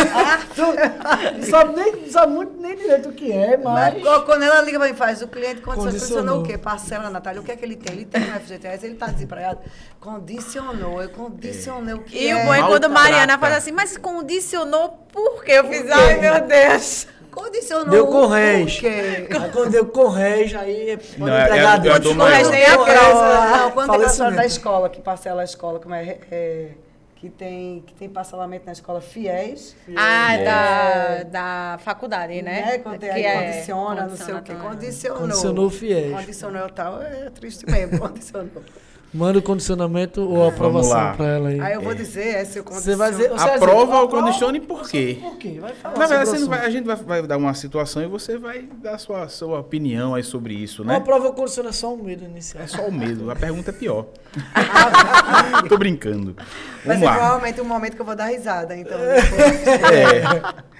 Não 1.38 1.42
sabe, 1.48 1.74
nem, 1.74 2.10
sabe 2.10 2.32
muito 2.34 2.60
nem 2.60 2.76
direito 2.76 3.08
o 3.08 3.12
que 3.12 3.32
é, 3.32 3.56
mas... 3.56 3.94
Mas 4.02 4.24
quando 4.24 4.42
ela 4.42 4.60
liga 4.60 4.78
pra 4.78 4.86
mim 4.88 4.92
e 4.92 4.96
faz, 4.96 5.22
o 5.22 5.28
cliente 5.28 5.62
condicionou, 5.62 5.92
Condicionou. 5.92 6.40
o 6.40 6.42
quê? 6.42 6.58
Parcela, 6.58 7.08
Natália, 7.08 7.40
o 7.40 7.44
que 7.44 7.52
é 7.52 7.56
que 7.56 7.64
ele 7.64 7.76
tem? 7.76 7.96
Ele 7.96 8.04
tem 8.04 8.20
um 8.22 8.38
FGTS, 8.38 8.84
ele 8.84 8.96
tá 8.96 9.06
desempregado. 9.06 9.60
Condicionou, 9.98 11.02
eu 11.02 11.08
condicionei 11.08 11.94
o 11.94 12.00
que 12.02 12.18
E 12.18 12.28
é. 12.28 12.36
o 12.36 12.44
bom 12.44 12.52
é 12.52 12.62
quando. 12.62 12.90
Mariana 12.90 13.38
faz 13.38 13.56
assim, 13.56 13.72
mas 13.72 13.96
condicionou 13.96 14.90
por 15.10 15.42
quê? 15.42 15.52
Eu 15.52 15.64
fiz, 15.68 15.90
ai 15.90 16.20
meu 16.20 16.46
Deus. 16.46 17.06
Condicionou 17.32 17.90
Deu? 17.90 18.32
Aí 18.32 19.26
quando 19.52 19.70
deu 19.70 19.86
Correios, 19.86 20.54
aí 20.54 20.96
pode 20.96 21.18
Não, 21.18 21.28
é- 21.36 21.42
entregar 21.44 21.72
é- 21.72 21.76
é 21.76 21.80
Deus. 21.80 22.00
do. 22.00 22.14
Correios 22.16 22.50
Nem 22.50 22.64
a 22.64 22.76
Correios, 22.76 23.00
prova. 23.02 23.56
Não, 23.56 23.70
quando 23.72 23.90
tem 23.92 24.02
a 24.02 24.06
história 24.06 24.36
da 24.36 24.46
escola, 24.46 24.88
que 24.90 25.00
parcela 25.00 25.40
a 25.40 25.44
escola, 25.44 25.80
como 25.80 25.94
é, 25.94 26.18
é, 26.30 26.68
que 27.16 27.30
tem, 27.30 27.82
que 27.86 27.94
tem 27.94 28.08
parcelamento 28.08 28.66
na 28.66 28.72
escola 28.72 29.00
fiéis. 29.00 29.74
Ah, 29.96 30.34
É. 30.34 30.44
da, 30.44 31.22
da 31.22 31.78
faculdade, 31.78 32.42
né? 32.42 32.62
Né? 32.66 32.78
Quando 32.78 32.98
Que 32.98 33.06
aí 33.10 33.24
é- 33.24 33.34
condiciona, 33.50 34.06
não 34.06 34.16
sei 34.16 34.34
o 34.34 34.42
quê. 34.42 34.52
condiciona. 34.54 34.68
Condicionou. 34.70 35.20
Condicionou 35.20 35.70
fiéis. 35.70 36.12
Condicionou 36.14 36.68
tal, 36.70 37.00
é 37.02 37.30
triste 37.30 37.64
mesmo, 37.70 37.98
condicionou. 37.98 38.62
Manda 39.14 39.38
o 39.38 39.42
condicionamento 39.42 40.22
ou 40.22 40.42
a 40.44 40.48
aprovação 40.48 40.92
lá. 40.96 41.12
pra 41.12 41.26
ela 41.26 41.48
aí. 41.50 41.60
Aí 41.60 41.74
eu 41.74 41.82
vou 41.82 41.94
dizer, 41.94 42.34
é 42.36 42.44
se 42.46 42.58
eu 42.58 42.64
Você 42.64 42.96
vai 42.96 43.10
dizer... 43.10 43.28
você 43.28 43.48
Aprova 43.50 44.00
ou 44.00 44.08
condicione 44.08 44.58
por 44.58 44.88
quê? 44.88 45.18
Por 45.20 45.36
quê? 45.36 45.58
Vai 45.60 45.74
falar 45.74 45.98
Na 45.98 46.06
verdade, 46.06 46.42
o 46.42 46.48
vai- 46.48 46.64
a 46.64 46.70
gente 46.70 46.84
vai, 46.86 46.96
vai 46.96 47.22
dar 47.26 47.36
uma 47.36 47.52
situação 47.52 48.02
e 48.02 48.06
você 48.06 48.38
vai 48.38 48.62
dar 48.82 48.94
a 48.94 48.98
sua, 48.98 49.28
sua 49.28 49.58
opinião 49.60 50.14
aí 50.14 50.22
sobre 50.22 50.54
isso, 50.54 50.82
Uma 50.82 50.94
né? 50.94 51.00
prova 51.00 51.26
ou 51.26 51.34
condiciona 51.34 51.68
é 51.68 51.72
só 51.72 51.92
um 51.92 52.02
medo 52.02 52.24
inicial. 52.24 52.64
É 52.64 52.66
só 52.66 52.82
o 52.86 52.92
medo. 52.92 53.30
A 53.30 53.36
pergunta 53.36 53.68
é 53.70 53.74
pior. 53.74 54.06
Tô 55.68 55.76
brincando. 55.76 56.34
Vamos 56.84 57.00
ser 57.00 57.04
lá. 57.04 57.12
provavelmente 57.14 57.60
um 57.60 57.64
momento 57.64 57.94
que 57.96 58.00
eu 58.00 58.06
vou 58.06 58.16
dar 58.16 58.26
risada, 58.26 58.74
então. 58.74 58.98
É. 58.98 59.12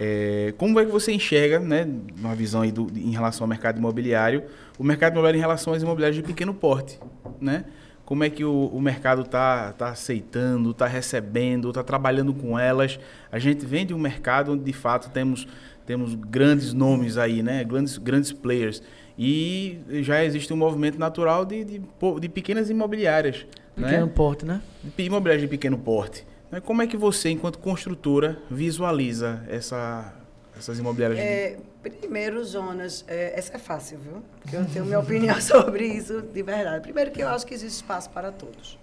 É, 0.00 0.52
como 0.58 0.78
é 0.78 0.84
que 0.84 0.90
você 0.90 1.12
enxerga, 1.12 1.58
né, 1.58 1.88
uma 2.18 2.34
visão 2.34 2.62
aí 2.62 2.70
do, 2.70 2.86
em 2.94 3.12
relação 3.12 3.44
ao 3.44 3.48
mercado 3.48 3.78
imobiliário, 3.78 4.44
o 4.78 4.84
mercado 4.84 5.12
imobiliário 5.12 5.38
em 5.38 5.40
relação 5.40 5.72
às 5.72 5.82
imobiliárias 5.82 6.16
de 6.16 6.22
pequeno 6.22 6.52
porte, 6.52 6.98
né? 7.40 7.64
como 8.06 8.22
é 8.22 8.30
que 8.30 8.44
o, 8.44 8.66
o 8.66 8.80
mercado 8.80 9.22
está 9.22 9.72
tá 9.72 9.88
aceitando, 9.88 10.70
está 10.70 10.86
recebendo, 10.86 11.68
está 11.68 11.82
trabalhando 11.82 12.32
com 12.32 12.56
elas. 12.56 13.00
A 13.32 13.38
gente 13.38 13.66
vem 13.66 13.84
de 13.84 13.92
um 13.92 13.98
mercado 13.98 14.52
onde 14.52 14.62
de 14.62 14.72
fato 14.72 15.10
temos, 15.10 15.46
temos 15.84 16.14
grandes 16.14 16.72
nomes 16.72 17.18
aí, 17.18 17.42
né? 17.42 17.64
grandes, 17.64 17.98
grandes 17.98 18.32
players. 18.32 18.80
E 19.18 19.80
já 20.02 20.24
existe 20.24 20.52
um 20.52 20.56
movimento 20.56 20.98
natural 21.00 21.44
de, 21.44 21.64
de, 21.64 21.82
de 22.20 22.28
pequenas 22.28 22.70
imobiliárias. 22.70 23.44
Né? 23.76 23.88
Pequeno 23.88 24.06
né? 24.06 24.12
porte, 24.14 24.46
né? 24.46 24.62
Imobiliárias 24.96 25.42
de 25.42 25.48
pequeno 25.48 25.76
porte. 25.76 26.24
Como 26.64 26.82
é 26.82 26.86
que 26.86 26.96
você, 26.96 27.30
enquanto 27.30 27.58
construtora, 27.58 28.38
visualiza 28.50 29.44
essa, 29.48 30.14
essas 30.56 30.78
imobiliárias? 30.78 31.18
É, 31.18 31.58
primeiro, 31.82 32.42
zonas. 32.44 33.04
É, 33.08 33.38
essa 33.38 33.54
é 33.54 33.58
fácil, 33.58 33.98
viu? 33.98 34.22
Porque 34.40 34.56
eu 34.56 34.64
tenho 34.66 34.84
minha 34.84 34.98
opinião 35.00 35.40
sobre 35.40 35.86
isso 35.86 36.22
de 36.22 36.42
verdade. 36.42 36.82
Primeiro, 36.82 37.10
que 37.10 37.20
eu 37.20 37.28
acho 37.28 37.46
que 37.46 37.54
existe 37.54 37.76
espaço 37.76 38.10
para 38.10 38.30
todos. 38.30 38.78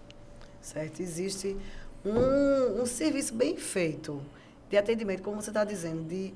Certo? 0.62 1.02
Existe 1.02 1.58
um, 2.06 2.82
um 2.82 2.86
serviço 2.86 3.34
bem 3.34 3.58
feito 3.58 4.22
de 4.70 4.78
atendimento, 4.78 5.22
como 5.22 5.42
você 5.42 5.50
está 5.50 5.64
dizendo, 5.64 6.04
de 6.04 6.34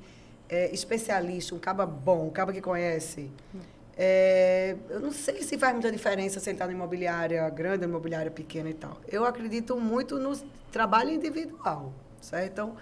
é, 0.49 0.73
especialista, 0.73 1.53
um 1.55 1.59
caba 1.59 1.85
bom, 1.85 2.27
um 2.27 2.29
caba 2.29 2.53
que 2.53 2.61
conhece. 2.61 3.29
É, 3.99 4.75
eu 4.89 4.99
não 4.99 5.11
sei 5.11 5.41
se 5.41 5.57
faz 5.57 5.73
muita 5.73 5.91
diferença 5.91 6.39
se 6.39 6.47
ele 6.49 6.55
está 6.55 6.67
na 6.67 6.71
imobiliária 6.71 7.49
grande 7.49 7.83
imobiliária 7.85 8.29
pequena 8.29 8.69
e 8.69 8.73
tal. 8.73 9.01
Eu 9.07 9.25
acredito 9.25 9.75
muito 9.79 10.19
no 10.19 10.37
trabalho 10.71 11.09
individual, 11.09 11.91
certo? 12.21 12.51
Então, 12.51 12.75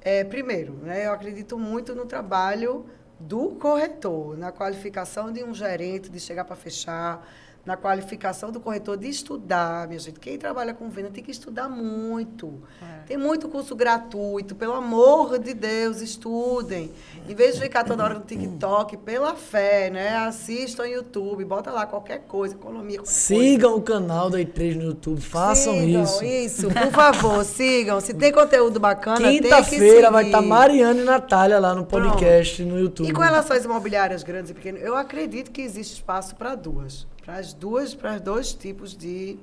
é, 0.00 0.24
primeiro, 0.24 0.72
né, 0.72 1.06
eu 1.06 1.12
acredito 1.12 1.58
muito 1.58 1.94
no 1.94 2.06
trabalho 2.06 2.86
do 3.20 3.50
corretor, 3.50 4.38
na 4.38 4.50
qualificação 4.50 5.30
de 5.30 5.44
um 5.44 5.52
gerente 5.52 6.08
de 6.08 6.18
chegar 6.18 6.44
para 6.44 6.56
fechar, 6.56 7.26
na 7.64 7.76
qualificação 7.76 8.52
do 8.52 8.60
corretor 8.60 8.96
de 8.96 9.08
estudar, 9.08 9.88
minha 9.88 9.98
gente. 9.98 10.20
Quem 10.20 10.36
trabalha 10.36 10.74
com 10.74 10.88
venda 10.90 11.08
tem 11.08 11.24
que 11.24 11.30
estudar 11.30 11.68
muito. 11.68 12.62
É. 12.82 13.06
Tem 13.06 13.16
muito 13.16 13.48
curso 13.48 13.74
gratuito, 13.74 14.54
pelo 14.54 14.74
amor 14.74 15.38
de 15.38 15.54
Deus, 15.54 16.02
estudem. 16.02 16.90
Em 17.26 17.34
vez 17.34 17.54
de 17.54 17.62
ficar 17.62 17.84
toda 17.84 18.04
hora 18.04 18.14
no 18.14 18.20
TikTok, 18.20 18.98
pela 18.98 19.34
fé, 19.34 19.88
né? 19.88 20.16
Assistam 20.18 20.86
YouTube, 20.86 21.42
bota 21.44 21.70
lá 21.70 21.86
qualquer 21.86 22.20
coisa, 22.28 22.54
economia. 22.54 23.00
Sigam 23.04 23.72
coisa. 23.72 23.76
o 23.76 23.82
canal 23.82 24.28
da 24.28 24.38
E3 24.38 24.76
no 24.76 24.82
YouTube, 24.82 25.22
façam 25.22 25.72
sigam, 25.72 26.02
isso. 26.02 26.24
Isso, 26.24 26.68
por 26.68 26.90
favor, 26.92 27.44
sigam. 27.46 27.98
Se 28.00 28.12
tem 28.12 28.30
conteúdo 28.30 28.78
bacana, 28.78 29.30
Quinta-feira 29.30 30.10
vai 30.10 30.26
estar 30.26 30.42
tá 30.42 30.46
Mariana 30.46 31.00
e 31.00 31.04
Natália 31.04 31.58
lá 31.58 31.74
no 31.74 31.86
podcast 31.86 32.56
Pronto. 32.56 32.74
no 32.74 32.78
YouTube. 32.78 33.08
E 33.08 33.12
com 33.12 33.22
relação 33.22 33.56
às 33.56 33.64
imobiliárias 33.64 34.22
grandes 34.22 34.50
e 34.50 34.54
pequenas, 34.54 34.82
eu 34.82 34.94
acredito 34.94 35.50
que 35.50 35.62
existe 35.62 35.94
espaço 35.94 36.36
para 36.36 36.54
duas 36.54 37.06
para 37.24 37.36
as 37.38 37.54
duas, 37.54 37.94
para 37.94 38.18
dois 38.18 38.52
tipos 38.52 38.94
de 38.94 39.38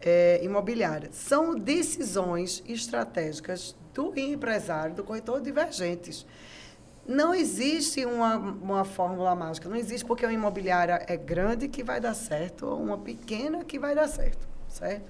é, 0.00 0.40
imobiliária. 0.42 1.08
São 1.12 1.58
decisões 1.58 2.62
estratégicas 2.68 3.74
do 3.92 4.16
empresário, 4.16 4.94
do 4.94 5.02
corretor 5.02 5.40
divergentes. 5.40 6.24
Não 7.06 7.34
existe 7.34 8.04
uma, 8.04 8.36
uma 8.36 8.84
fórmula 8.84 9.34
mágica, 9.34 9.68
não 9.68 9.76
existe 9.76 10.04
porque 10.04 10.24
uma 10.24 10.32
imobiliária 10.32 11.04
é 11.06 11.16
grande 11.16 11.68
que 11.68 11.82
vai 11.82 12.00
dar 12.00 12.14
certo 12.14 12.66
ou 12.66 12.80
uma 12.80 12.98
pequena 12.98 13.64
que 13.64 13.78
vai 13.78 13.94
dar 13.94 14.08
certo, 14.08 14.46
certo? 14.68 15.04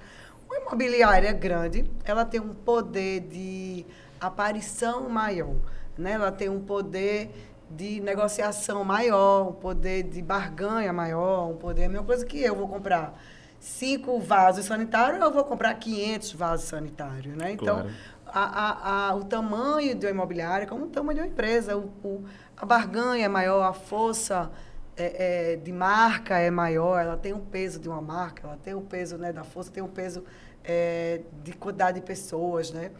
Uma 0.47 0.57
imobiliária 0.59 1.31
grande, 1.33 1.89
ela 2.05 2.23
tem 2.23 2.39
um 2.39 2.53
poder 2.53 3.21
de 3.21 3.85
aparição 4.21 5.09
maior, 5.09 5.55
né? 5.97 6.11
Ela 6.11 6.31
tem 6.31 6.49
um 6.49 6.61
poder 6.61 7.31
de 7.69 7.99
negociação 7.99 8.83
maior, 8.83 9.49
um 9.49 9.53
poder 9.53 10.03
de 10.03 10.21
barganha 10.21 10.91
maior, 10.93 11.49
um 11.49 11.57
poder... 11.57 11.85
A 11.85 11.89
mesma 11.89 12.05
coisa 12.05 12.25
que 12.25 12.41
eu 12.41 12.55
vou 12.55 12.67
comprar 12.67 13.19
cinco 13.59 14.19
vasos 14.19 14.65
sanitários, 14.65 15.21
eu 15.21 15.31
vou 15.31 15.43
comprar 15.43 15.73
500 15.73 16.33
vasos 16.33 16.67
sanitários, 16.67 17.35
né? 17.35 17.51
Então, 17.51 17.81
claro. 17.81 17.89
a, 18.27 18.41
a, 18.41 19.09
a, 19.09 19.15
o 19.15 19.23
tamanho 19.23 19.95
de 19.95 20.05
uma 20.05 20.11
imobiliária 20.11 20.63
é 20.63 20.67
como 20.67 20.85
o 20.85 20.89
tamanho 20.89 21.15
de 21.15 21.21
uma 21.21 21.27
empresa. 21.27 21.75
O, 21.75 21.91
o 22.03 22.25
a 22.55 22.65
barganha 22.65 23.25
é 23.25 23.27
maior, 23.27 23.61
a 23.63 23.73
força 23.73 24.49
é, 24.95 25.53
é, 25.53 25.55
de 25.57 25.71
marca 25.71 26.39
é 26.39 26.49
maior, 26.49 26.99
ela 26.99 27.15
tem 27.15 27.33
o 27.33 27.39
peso 27.39 27.79
de 27.79 27.87
uma 27.87 28.01
marca, 28.01 28.47
ela 28.47 28.57
tem 28.57 28.73
o 28.73 28.81
peso 28.81 29.17
né, 29.17 29.31
da 29.31 29.43
força, 29.43 29.71
tem 29.71 29.83
o 29.83 29.87
peso 29.87 30.23
é, 30.63 31.21
de 31.43 31.53
quantidade 31.53 31.99
de 31.99 32.05
pessoas, 32.05 32.71
né? 32.71 32.91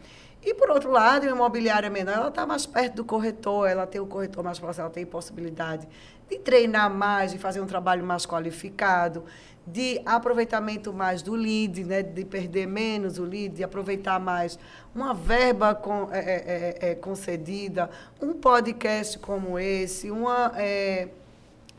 E, 0.42 0.54
por 0.54 0.70
outro 0.70 0.90
lado, 0.90 1.26
a 1.26 1.30
imobiliária 1.30 1.90
menor, 1.90 2.14
ela 2.14 2.28
está 2.28 2.46
mais 2.46 2.64
perto 2.64 2.96
do 2.96 3.04
corretor, 3.04 3.68
ela 3.68 3.86
tem 3.86 4.00
o 4.00 4.06
corretor 4.06 4.44
mais 4.44 4.58
próximo, 4.58 4.82
ela 4.82 4.92
tem 4.92 5.04
possibilidade 5.04 5.88
de 6.28 6.38
treinar 6.38 6.90
mais, 6.90 7.32
de 7.32 7.38
fazer 7.38 7.60
um 7.60 7.66
trabalho 7.66 8.04
mais 8.04 8.24
qualificado, 8.24 9.24
de 9.66 10.00
aproveitamento 10.06 10.92
mais 10.92 11.22
do 11.22 11.34
lead, 11.34 11.84
né, 11.84 12.02
de 12.02 12.24
perder 12.24 12.66
menos 12.66 13.18
o 13.18 13.24
lead, 13.24 13.56
de 13.56 13.64
aproveitar 13.64 14.18
mais 14.18 14.58
uma 14.94 15.12
verba 15.12 15.74
com, 15.74 16.08
é, 16.12 16.18
é, 16.18 16.78
é, 16.80 16.90
é 16.90 16.94
concedida, 16.94 17.90
um 18.20 18.32
podcast 18.32 19.18
como 19.18 19.58
esse, 19.58 20.10
uma... 20.10 20.52
É... 20.56 21.08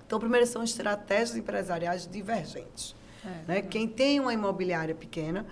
Então, 0.05 0.19
primeiro, 0.19 0.45
são 0.47 0.63
estratégias 0.63 1.37
empresariais 1.37 2.07
divergentes. 2.07 2.95
É. 3.23 3.29
Né? 3.47 3.61
Quem 3.61 3.87
tem 3.87 4.19
uma 4.19 4.33
imobiliária 4.33 4.95
pequena 4.95 5.45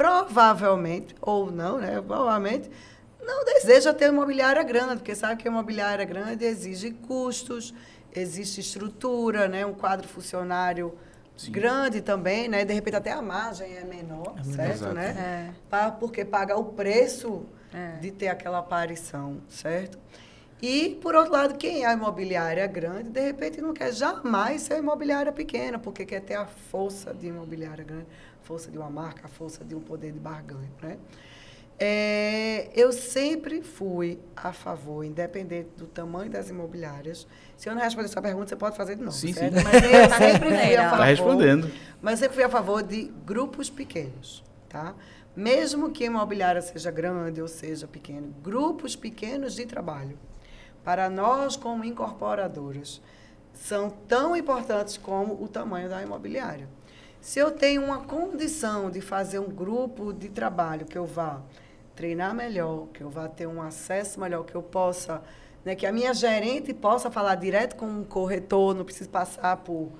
provavelmente, 0.00 1.14
ou 1.20 1.52
não, 1.52 1.76
né? 1.76 2.00
Provavelmente, 2.00 2.70
não 3.22 3.44
deseja 3.44 3.92
ter 3.92 4.06
uma 4.06 4.22
imobiliária 4.22 4.62
grande, 4.62 4.96
porque 4.96 5.14
sabe 5.14 5.42
que 5.42 5.46
a 5.46 5.50
imobiliária 5.50 6.06
grande 6.06 6.42
exige 6.42 6.92
custos, 6.92 7.74
existe 8.16 8.62
estrutura, 8.62 9.46
né? 9.46 9.66
Um 9.66 9.74
quadro 9.74 10.08
funcionário 10.08 10.96
Sim. 11.36 11.52
grande 11.52 12.00
também, 12.00 12.48
né? 12.48 12.64
De 12.64 12.72
repente 12.72 12.96
até 12.96 13.12
a 13.12 13.20
margem 13.20 13.76
é 13.76 13.84
menor, 13.84 14.36
é 14.38 14.44
certo, 14.44 14.72
exato. 14.72 14.94
né? 14.94 15.52
É. 15.70 15.90
porque 15.90 16.24
paga 16.24 16.56
o 16.56 16.64
preço 16.64 17.44
é. 17.70 17.98
de 17.98 18.10
ter 18.10 18.28
aquela 18.28 18.60
aparição, 18.60 19.36
certo? 19.50 19.98
E, 20.62 20.98
por 21.02 21.14
outro 21.14 21.32
lado, 21.32 21.58
quem 21.58 21.84
é 21.84 21.92
imobiliária 21.92 22.66
grande, 22.66 23.10
de 23.10 23.20
repente 23.20 23.60
não 23.60 23.74
quer 23.74 23.92
jamais 23.92 24.62
ser 24.62 24.78
imobiliária 24.78 25.32
pequena, 25.32 25.78
porque 25.78 26.06
quer 26.06 26.20
ter 26.20 26.34
a 26.34 26.46
força 26.46 27.12
de 27.12 27.26
imobiliária 27.28 27.84
grande 27.84 28.06
força 28.42 28.70
de 28.70 28.78
uma 28.78 28.90
marca, 28.90 29.26
a 29.26 29.28
força 29.28 29.64
de 29.64 29.74
um 29.74 29.80
poder 29.80 30.12
de 30.12 30.18
barganha. 30.18 30.70
Né? 30.82 30.98
É, 31.82 32.68
eu 32.74 32.92
sempre 32.92 33.62
fui 33.62 34.18
a 34.36 34.52
favor, 34.52 35.02
independente 35.02 35.70
do 35.78 35.86
tamanho 35.86 36.30
das 36.30 36.50
imobiliárias. 36.50 37.26
Se 37.56 37.70
eu 37.70 37.74
não 37.74 37.80
responder 37.80 38.06
essa 38.06 38.20
pergunta, 38.20 38.48
você 38.48 38.56
pode 38.56 38.76
fazer 38.76 38.96
de 38.96 39.02
novo, 39.02 39.16
sim, 39.16 39.32
certo? 39.32 39.56
Sim. 39.56 39.64
Mas 39.64 39.82
eu 39.82 40.18
sempre 40.18 40.48
fui 40.50 40.76
a 40.76 40.82
tá 40.82 40.90
favor. 40.90 40.92
Está 40.92 41.04
respondendo. 41.04 41.70
Mas 42.02 42.12
eu 42.12 42.18
sempre 42.18 42.34
fui 42.34 42.44
a 42.44 42.48
favor 42.50 42.82
de 42.82 43.04
grupos 43.24 43.70
pequenos, 43.70 44.44
tá? 44.68 44.94
Mesmo 45.34 45.90
que 45.90 46.04
a 46.04 46.08
imobiliária 46.08 46.60
seja 46.60 46.90
grande 46.90 47.40
ou 47.40 47.48
seja 47.48 47.86
pequena, 47.86 48.28
grupos 48.42 48.94
pequenos 48.94 49.54
de 49.54 49.64
trabalho. 49.64 50.18
Para 50.84 51.08
nós, 51.08 51.56
como 51.56 51.82
incorporadoras, 51.82 53.00
são 53.54 53.88
tão 53.88 54.36
importantes 54.36 54.98
como 54.98 55.42
o 55.42 55.48
tamanho 55.48 55.88
da 55.88 56.02
imobiliária. 56.02 56.68
Se 57.20 57.38
eu 57.38 57.50
tenho 57.50 57.84
uma 57.84 58.00
condição 58.00 58.90
de 58.90 59.00
fazer 59.00 59.38
um 59.38 59.48
grupo 59.48 60.12
de 60.12 60.28
trabalho 60.28 60.86
que 60.86 60.96
eu 60.96 61.04
vá 61.04 61.40
treinar 61.94 62.34
melhor, 62.34 62.86
que 62.94 63.02
eu 63.02 63.10
vá 63.10 63.28
ter 63.28 63.46
um 63.46 63.60
acesso 63.60 64.18
melhor, 64.18 64.44
que 64.44 64.54
eu 64.54 64.62
possa, 64.62 65.22
né, 65.64 65.74
que 65.74 65.86
a 65.86 65.92
minha 65.92 66.14
gerente 66.14 66.72
possa 66.72 67.10
falar 67.10 67.34
direto 67.34 67.76
com 67.76 67.86
um 67.86 68.04
corretor, 68.04 68.74
não 68.74 68.84
precisa 68.84 69.10
passar 69.10 69.58
por 69.58 69.92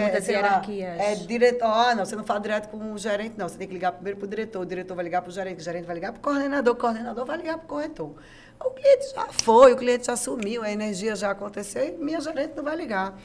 Muitas 0.00 0.26
hierarquias. 0.26 0.98
Lá, 0.98 1.04
é 1.04 1.14
diretor, 1.14 1.66
ah, 1.66 1.94
não, 1.94 2.04
você 2.04 2.16
não 2.16 2.24
fala 2.24 2.40
direto 2.40 2.68
com 2.68 2.92
o 2.92 2.98
gerente, 2.98 3.34
não. 3.36 3.48
Você 3.48 3.56
tem 3.56 3.68
que 3.68 3.74
ligar 3.74 3.92
primeiro 3.92 4.18
para 4.18 4.26
o 4.26 4.28
diretor, 4.28 4.60
o 4.60 4.66
diretor 4.66 4.94
vai 4.96 5.04
ligar 5.04 5.22
para 5.22 5.28
o 5.28 5.32
gerente, 5.32 5.60
o 5.60 5.62
gerente 5.62 5.84
vai 5.84 5.94
ligar 5.94 6.10
para 6.10 6.18
o 6.18 6.22
coordenador, 6.22 6.74
o 6.74 6.76
coordenador 6.76 7.24
vai 7.24 7.36
ligar 7.36 7.58
para 7.58 7.64
o 7.64 7.68
corretor. 7.68 8.12
O 8.58 8.70
cliente 8.70 9.14
já 9.14 9.26
foi, 9.44 9.72
o 9.72 9.76
cliente 9.76 10.06
já 10.06 10.16
sumiu, 10.16 10.64
a 10.64 10.70
energia 10.72 11.14
já 11.14 11.30
aconteceu 11.30 11.86
e 11.86 11.92
minha 11.92 12.20
gerente 12.20 12.54
não 12.56 12.64
vai 12.64 12.74
ligar. 12.74 13.16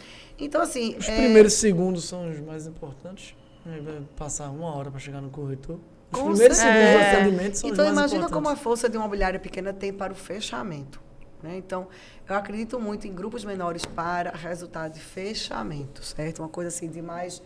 Então, 0.41 0.61
assim. 0.61 0.95
Os 0.97 1.07
é... 1.07 1.15
primeiros 1.15 1.53
segundos 1.53 2.05
são 2.05 2.29
os 2.29 2.39
mais 2.39 2.67
importantes. 2.67 3.35
Vai 3.65 4.01
passar 4.17 4.49
uma 4.49 4.75
hora 4.75 4.89
para 4.89 4.99
chegar 4.99 5.21
no 5.21 5.29
corretor. 5.29 5.79
Os 6.11 6.19
Com 6.19 6.29
primeiros 6.29 6.57
segundos 6.57 6.81
é. 6.81 6.93
do 6.93 7.17
atendimento 7.17 7.55
são 7.57 7.69
então, 7.69 7.85
os 7.85 7.93
mais 7.93 8.11
imagina 8.11 8.29
como 8.29 8.49
a 8.49 8.55
força 8.55 8.89
de 8.89 8.97
uma 8.97 9.05
imobiliária 9.05 9.39
pequena 9.39 9.71
tem 9.71 9.93
para 9.93 10.11
o 10.11 10.15
fechamento. 10.15 10.99
Né? 11.41 11.57
Então, 11.57 11.87
eu 12.27 12.35
acredito 12.35 12.79
muito 12.79 13.07
em 13.07 13.13
grupos 13.13 13.45
menores 13.45 13.85
para 13.85 14.31
resultado 14.31 14.93
de 14.93 14.99
fechamento, 14.99 16.03
certo? 16.03 16.39
Uma 16.39 16.49
coisa 16.49 16.67
assim 16.67 16.89
de 16.89 17.01
mais. 17.01 17.41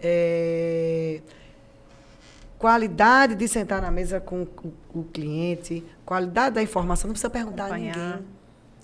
É, 0.00 1.20
qualidade 2.58 3.34
de 3.34 3.46
sentar 3.48 3.82
na 3.82 3.90
mesa 3.90 4.20
com 4.20 4.42
o, 4.42 4.72
o, 5.00 5.04
cliente, 5.04 5.84
qualidade 6.04 6.54
da 6.54 6.62
informação, 6.62 7.08
não 7.08 7.12
precisa 7.12 7.30
perguntar 7.30 7.66
Acompanhar. 7.66 7.96
a 7.96 8.06
ninguém. 8.06 8.26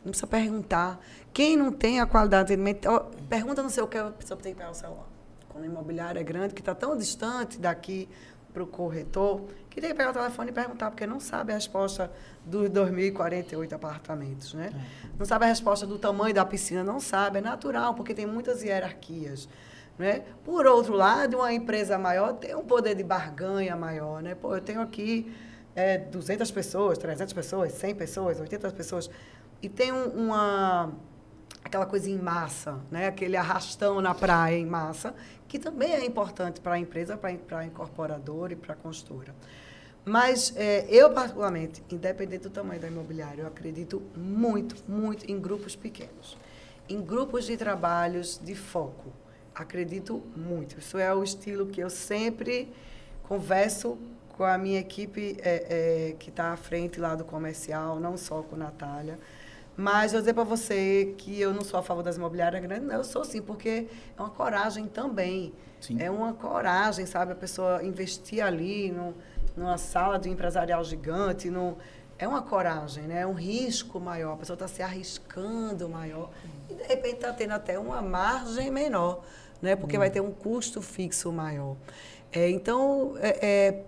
Não 0.05 0.11
precisa 0.11 0.27
perguntar. 0.27 1.01
Quem 1.33 1.57
não 1.57 1.73
tem 1.73 2.01
a 2.01 2.07
qualidade 2.07 2.49
de 2.49 2.55
atendimento, 2.55 2.89
ó, 2.89 3.01
pergunta 3.29 3.63
não 3.63 3.71
sei 3.71 3.83
o 3.83 3.87
que, 3.87 3.99
a 3.99 4.11
pessoa 4.11 4.39
tem 4.41 4.53
que 4.53 4.59
pegar 4.59 4.71
o 4.71 4.75
celular. 4.75 5.07
Quando 5.49 5.65
a 5.65 5.67
imobiliária 5.67 6.21
é 6.21 6.25
grande, 6.25 6.55
que 6.55 6.61
está 6.61 6.75
tão 6.75 6.97
distante 6.97 7.59
daqui 7.59 8.09
para 8.53 8.63
o 8.63 8.67
corretor, 8.67 9.43
que 9.69 9.81
tem 9.81 9.91
que 9.91 9.97
pegar 9.97 10.11
o 10.11 10.13
telefone 10.13 10.51
e 10.51 10.53
perguntar, 10.53 10.91
porque 10.91 11.07
não 11.07 11.21
sabe 11.21 11.53
a 11.53 11.55
resposta 11.55 12.11
dos 12.45 12.69
2.048 12.71 13.73
apartamentos. 13.73 14.55
Né? 14.55 14.73
É. 14.75 15.09
Não 15.19 15.25
sabe 15.25 15.45
a 15.45 15.49
resposta 15.49 15.87
do 15.87 15.99
tamanho 15.99 16.35
da 16.35 16.45
piscina, 16.45 16.83
não 16.83 16.99
sabe, 16.99 17.39
é 17.39 17.41
natural, 17.41 17.95
porque 17.95 18.13
tem 18.13 18.27
muitas 18.27 18.63
hierarquias. 18.63 19.49
Né? 19.99 20.23
Por 20.45 20.67
outro 20.67 20.95
lado, 20.95 21.37
uma 21.37 21.53
empresa 21.53 21.99
maior 21.99 22.35
tem 22.35 22.55
um 22.55 22.65
poder 22.65 22.95
de 22.95 23.05
barganha 23.05 23.77
maior. 23.77 24.23
Né? 24.23 24.35
Pô, 24.35 24.57
eu 24.57 24.61
tenho 24.61 24.81
aqui 24.81 25.33
é, 25.77 25.99
200 25.99 26.51
pessoas, 26.51 26.99
300 26.99 27.33
pessoas, 27.33 27.73
100 27.73 27.95
pessoas, 27.95 28.41
80 28.41 28.71
pessoas, 28.73 29.11
e 29.63 29.69
tem 29.69 29.93
um, 29.93 30.07
uma 30.07 30.93
aquela 31.65 31.87
coisa 31.87 32.11
em 32.11 32.19
massa, 32.19 32.79
né? 32.91 33.07
aquele 33.07 33.37
arrastão 33.37 34.01
na 34.01 34.15
praia 34.15 34.57
em 34.57 34.67
massa, 34.67 35.15
que 35.47 35.59
também 35.59 35.93
é 35.93 36.05
importante 36.05 36.61
para 36.61 36.75
a 36.75 36.79
empresa, 36.79 37.17
para 37.17 37.59
a 37.59 37.65
incorporadora 37.65 38.53
e 38.53 38.57
para 38.57 38.75
a 38.75 38.77
consultora. 38.77 39.35
Mas 40.05 40.55
é, 40.57 40.87
eu, 40.89 41.11
particularmente, 41.13 41.83
independente 41.91 42.45
do 42.45 42.51
tamanho 42.51 42.81
da 42.81 42.89
imobiliária, 42.89 43.43
eu 43.43 43.47
acredito 43.47 44.03
muito, 44.17 44.77
muito 44.89 45.31
em 45.31 45.39
grupos 45.39 45.77
pequenos. 45.77 46.39
Em 46.89 47.01
grupos 47.01 47.47
de 47.47 47.57
trabalhos 47.57 48.41
de 48.43 48.55
foco. 48.55 49.13
Acredito 49.55 50.23
muito. 50.35 50.79
Isso 50.79 50.99
é 50.99 51.15
o 51.15 51.23
estilo 51.23 51.67
que 51.67 51.81
eu 51.81 51.91
sempre 51.91 52.73
converso 53.25 53.99
com 54.37 54.45
a 54.45 54.57
minha 54.57 54.81
equipe 54.81 55.37
é, 55.43 56.09
é, 56.09 56.17
que 56.19 56.31
está 56.31 56.53
à 56.53 56.57
frente 56.57 56.99
lá 56.99 57.15
do 57.15 57.25
comercial, 57.25 58.01
não 58.01 58.17
só 58.17 58.43
com 58.43 58.57
a 58.57 58.59
Natália. 58.59 59.19
Mas 59.81 60.13
eu 60.13 60.21
dizer 60.21 60.35
para 60.35 60.45
você 60.45 61.15
que 61.17 61.41
eu 61.41 61.55
não 61.55 61.63
sou 61.63 61.81
a 61.81 61.83
favor 61.83 62.03
das 62.03 62.19
imobiliárias 62.19 62.61
grandes, 62.61 62.87
não, 62.87 62.97
eu 62.97 63.05
sou 63.05 63.25
sim, 63.25 63.41
porque 63.41 63.87
é 64.15 64.21
uma 64.21 64.29
coragem 64.29 64.85
também. 64.87 65.55
Sim. 65.81 65.97
É 65.99 66.11
uma 66.11 66.35
coragem, 66.35 67.07
sabe? 67.07 67.33
A 67.33 67.35
pessoa 67.35 67.83
investir 67.83 68.45
ali 68.45 68.93
no, 68.93 69.15
numa 69.57 69.79
sala 69.79 70.19
de 70.19 70.29
um 70.29 70.33
empresarial 70.33 70.85
gigante, 70.85 71.49
no, 71.49 71.79
é 72.19 72.29
uma 72.29 72.43
coragem, 72.43 73.05
né? 73.05 73.23
é 73.23 73.27
um 73.27 73.33
risco 73.33 73.99
maior. 73.99 74.35
A 74.35 74.37
pessoa 74.37 74.55
está 74.55 74.69
se 74.69 74.83
arriscando 74.83 75.89
maior. 75.89 76.29
E, 76.69 76.75
de 76.75 76.83
repente, 76.83 77.15
está 77.15 77.33
tendo 77.33 77.53
até 77.53 77.79
uma 77.79 78.03
margem 78.03 78.71
menor, 78.71 79.25
né? 79.63 79.77
porque 79.77 79.97
hum. 79.97 80.01
vai 80.01 80.11
ter 80.11 80.21
um 80.21 80.31
custo 80.31 80.83
fixo 80.83 81.33
maior. 81.33 81.75
É, 82.31 82.51
então, 82.51 83.15
é, 83.19 83.39
é, 83.41 83.85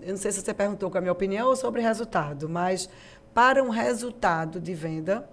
eu 0.00 0.10
não 0.10 0.16
sei 0.16 0.30
se 0.30 0.40
você 0.40 0.54
perguntou 0.54 0.88
com 0.88 0.98
a 0.98 1.00
minha 1.00 1.12
opinião 1.12 1.48
ou 1.48 1.56
sobre 1.56 1.82
resultado, 1.82 2.48
mas 2.48 2.88
para 3.36 3.62
um 3.62 3.68
resultado 3.68 4.58
de 4.58 4.72
venda, 4.72 5.28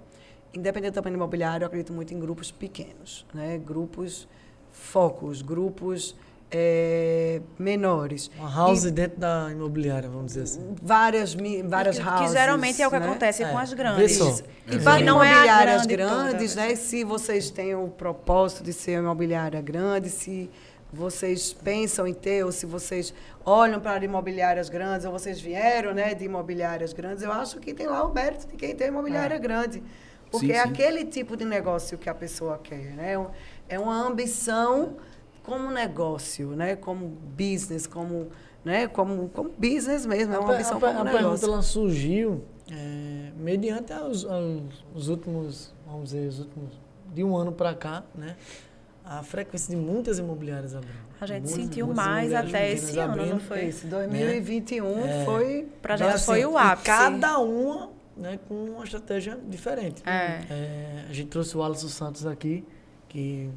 independente 0.54 0.92
do 0.92 0.96
tamanho 0.96 1.16
imobiliário, 1.16 1.64
eu 1.64 1.68
acredito 1.68 1.94
muito 1.94 2.14
em 2.14 2.20
grupos 2.20 2.52
pequenos, 2.52 3.26
né? 3.34 3.58
grupos 3.58 4.28
focos, 4.74 5.42
grupos 5.42 6.14
é, 6.52 7.40
menores. 7.58 8.30
Uma 8.38 8.54
house 8.54 8.84
e, 8.84 8.92
dentro 8.92 9.22
da 9.22 9.48
imobiliária, 9.50 10.10
vamos 10.10 10.34
dizer 10.34 10.42
assim. 10.42 10.76
Várias, 10.82 11.34
várias 11.64 11.98
que, 11.98 12.06
houses. 12.06 12.28
Que 12.28 12.34
geralmente 12.34 12.82
é 12.82 12.88
o 12.88 12.92
que 12.92 13.00
né? 13.00 13.06
acontece 13.06 13.42
é. 13.42 13.50
com 13.50 13.58
as 13.58 13.72
grandes. 13.72 14.44
E 14.68 14.80
para 14.80 15.02
não 15.02 15.24
imobiliárias 15.24 15.84
é 15.84 15.88
grandes, 15.88 16.56
né? 16.56 16.76
Se 16.76 17.06
vocês 17.06 17.50
têm 17.52 17.74
o 17.74 17.88
propósito 17.88 18.66
de 18.66 18.74
ser 18.74 19.00
uma 19.00 19.12
imobiliária 19.12 19.62
grande, 19.62 20.10
se 20.10 20.52
vocês 20.94 21.52
pensam 21.52 22.06
em 22.06 22.14
ter, 22.14 22.46
ou 22.46 22.52
se 22.52 22.68
vocês 22.68 23.14
olham 23.44 23.80
para 23.80 24.06
imobiliárias 24.06 24.70
grandes, 24.70 25.06
ou 25.06 25.12
vocês 25.12 25.42
vieram 25.42 25.92
né, 25.94 26.14
de 26.14 26.26
imobiliárias 26.26 26.94
grandes, 26.94 27.24
eu 27.24 27.32
acho 27.32 27.60
que 27.60 27.74
tem 27.74 27.88
lá 27.88 28.06
o 28.06 28.14
mérito 28.14 28.48
de 28.48 28.56
quem 28.56 28.76
tem 28.76 28.90
imobiliária 28.90 29.36
é. 29.36 29.40
grande. 29.40 29.82
Porque 30.30 30.48
sim, 30.48 30.54
é 30.54 30.64
sim. 30.64 30.70
aquele 30.70 31.06
tipo 31.06 31.36
de 31.36 31.46
negócio 31.46 31.98
que 31.98 32.10
a 32.10 32.14
pessoa 32.14 32.60
quer. 32.60 32.96
Né? 32.96 33.28
É 33.68 33.80
uma 33.80 34.08
ambição 34.08 34.98
como 35.42 35.72
negócio, 35.72 36.50
né? 36.56 36.76
como 36.76 37.08
business, 37.08 37.88
como, 37.88 38.30
né? 38.64 38.88
como, 38.88 39.30
como 39.30 39.50
business 39.50 40.06
mesmo. 40.06 40.34
É 40.34 40.40
uma 40.40 40.54
ambição 40.54 40.78
a, 40.78 40.80
como 40.80 41.00
a, 41.00 41.04
negócio. 41.04 41.28
A 41.28 41.40
pergunta 41.40 41.62
surgiu 41.64 42.44
é, 42.72 43.32
mediante 43.38 43.94
os, 43.94 44.26
os 44.94 45.10
últimos, 45.10 45.74
vamos 45.86 46.12
dizer, 46.12 46.28
os 46.28 46.40
últimos, 46.40 46.80
de 47.14 47.24
um 47.24 47.36
ano 47.36 47.52
para 47.52 47.74
cá, 47.74 48.04
né? 48.16 48.36
A 49.06 49.22
frequência 49.24 49.76
de 49.76 49.82
muitas 49.82 50.20
imobiliárias 50.20 50.76
abrindo. 50.76 50.96
A 51.20 51.26
gente 51.26 51.44
muitas, 51.44 51.64
sentiu 51.64 51.86
muitas 51.88 52.06
mais 52.06 52.34
até 52.34 52.72
esse 52.72 52.98
ano, 53.00 53.14
abrindo, 53.14 53.30
não 53.32 53.40
foi? 53.40 53.66
Esse 53.66 53.88
2021 53.88 54.96
né? 54.96 55.26
foi... 55.26 55.68
Para 55.82 55.94
a 55.96 55.98
gente 55.98 56.10
assim, 56.10 56.26
foi 56.26 56.46
o 56.46 56.58
ápice. 56.58 56.86
cada 56.86 57.40
uma 57.40 57.90
né, 58.16 58.40
com 58.48 58.54
uma 58.54 58.84
estratégia 58.84 59.38
diferente. 59.48 60.02
É. 60.06 60.42
É, 60.50 61.06
a 61.10 61.14
gente 61.14 61.28
trouxe 61.28 61.58
o 61.58 61.64
Alisson 61.64 61.88
Santos 61.88 62.26
aqui, 62.26 62.64
que 63.10 63.50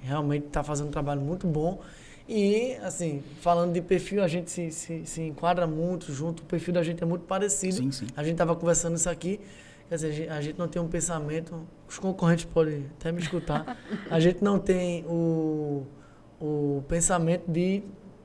realmente 0.00 0.46
está 0.46 0.62
fazendo 0.62 0.88
um 0.88 0.92
trabalho 0.92 1.20
muito 1.20 1.46
bom. 1.46 1.80
E, 2.28 2.74
assim, 2.82 3.22
falando 3.40 3.72
de 3.72 3.80
perfil, 3.80 4.22
a 4.22 4.28
gente 4.28 4.50
se, 4.50 4.70
se, 4.70 5.06
se 5.06 5.22
enquadra 5.22 5.66
muito 5.66 6.12
junto, 6.12 6.42
o 6.42 6.46
perfil 6.46 6.74
da 6.74 6.82
gente 6.82 7.02
é 7.02 7.06
muito 7.06 7.24
parecido. 7.24 7.76
Sim, 7.76 7.90
sim. 7.90 8.06
A 8.16 8.22
gente 8.22 8.32
estava 8.32 8.54
conversando 8.54 8.96
isso 8.96 9.08
aqui. 9.08 9.40
Quer 9.88 9.94
dizer, 9.94 10.30
a 10.30 10.40
gente 10.40 10.58
não 10.58 10.68
tem 10.68 10.80
um 10.82 10.88
pensamento, 10.88 11.66
os 11.88 11.98
concorrentes 11.98 12.44
podem 12.44 12.86
até 12.98 13.10
me 13.10 13.22
escutar, 13.22 13.78
a 14.10 14.20
gente 14.20 14.44
não 14.44 14.58
tem 14.58 15.02
o, 15.06 15.86
o 16.38 16.84
pensamento 16.86 17.50
de 17.50 17.82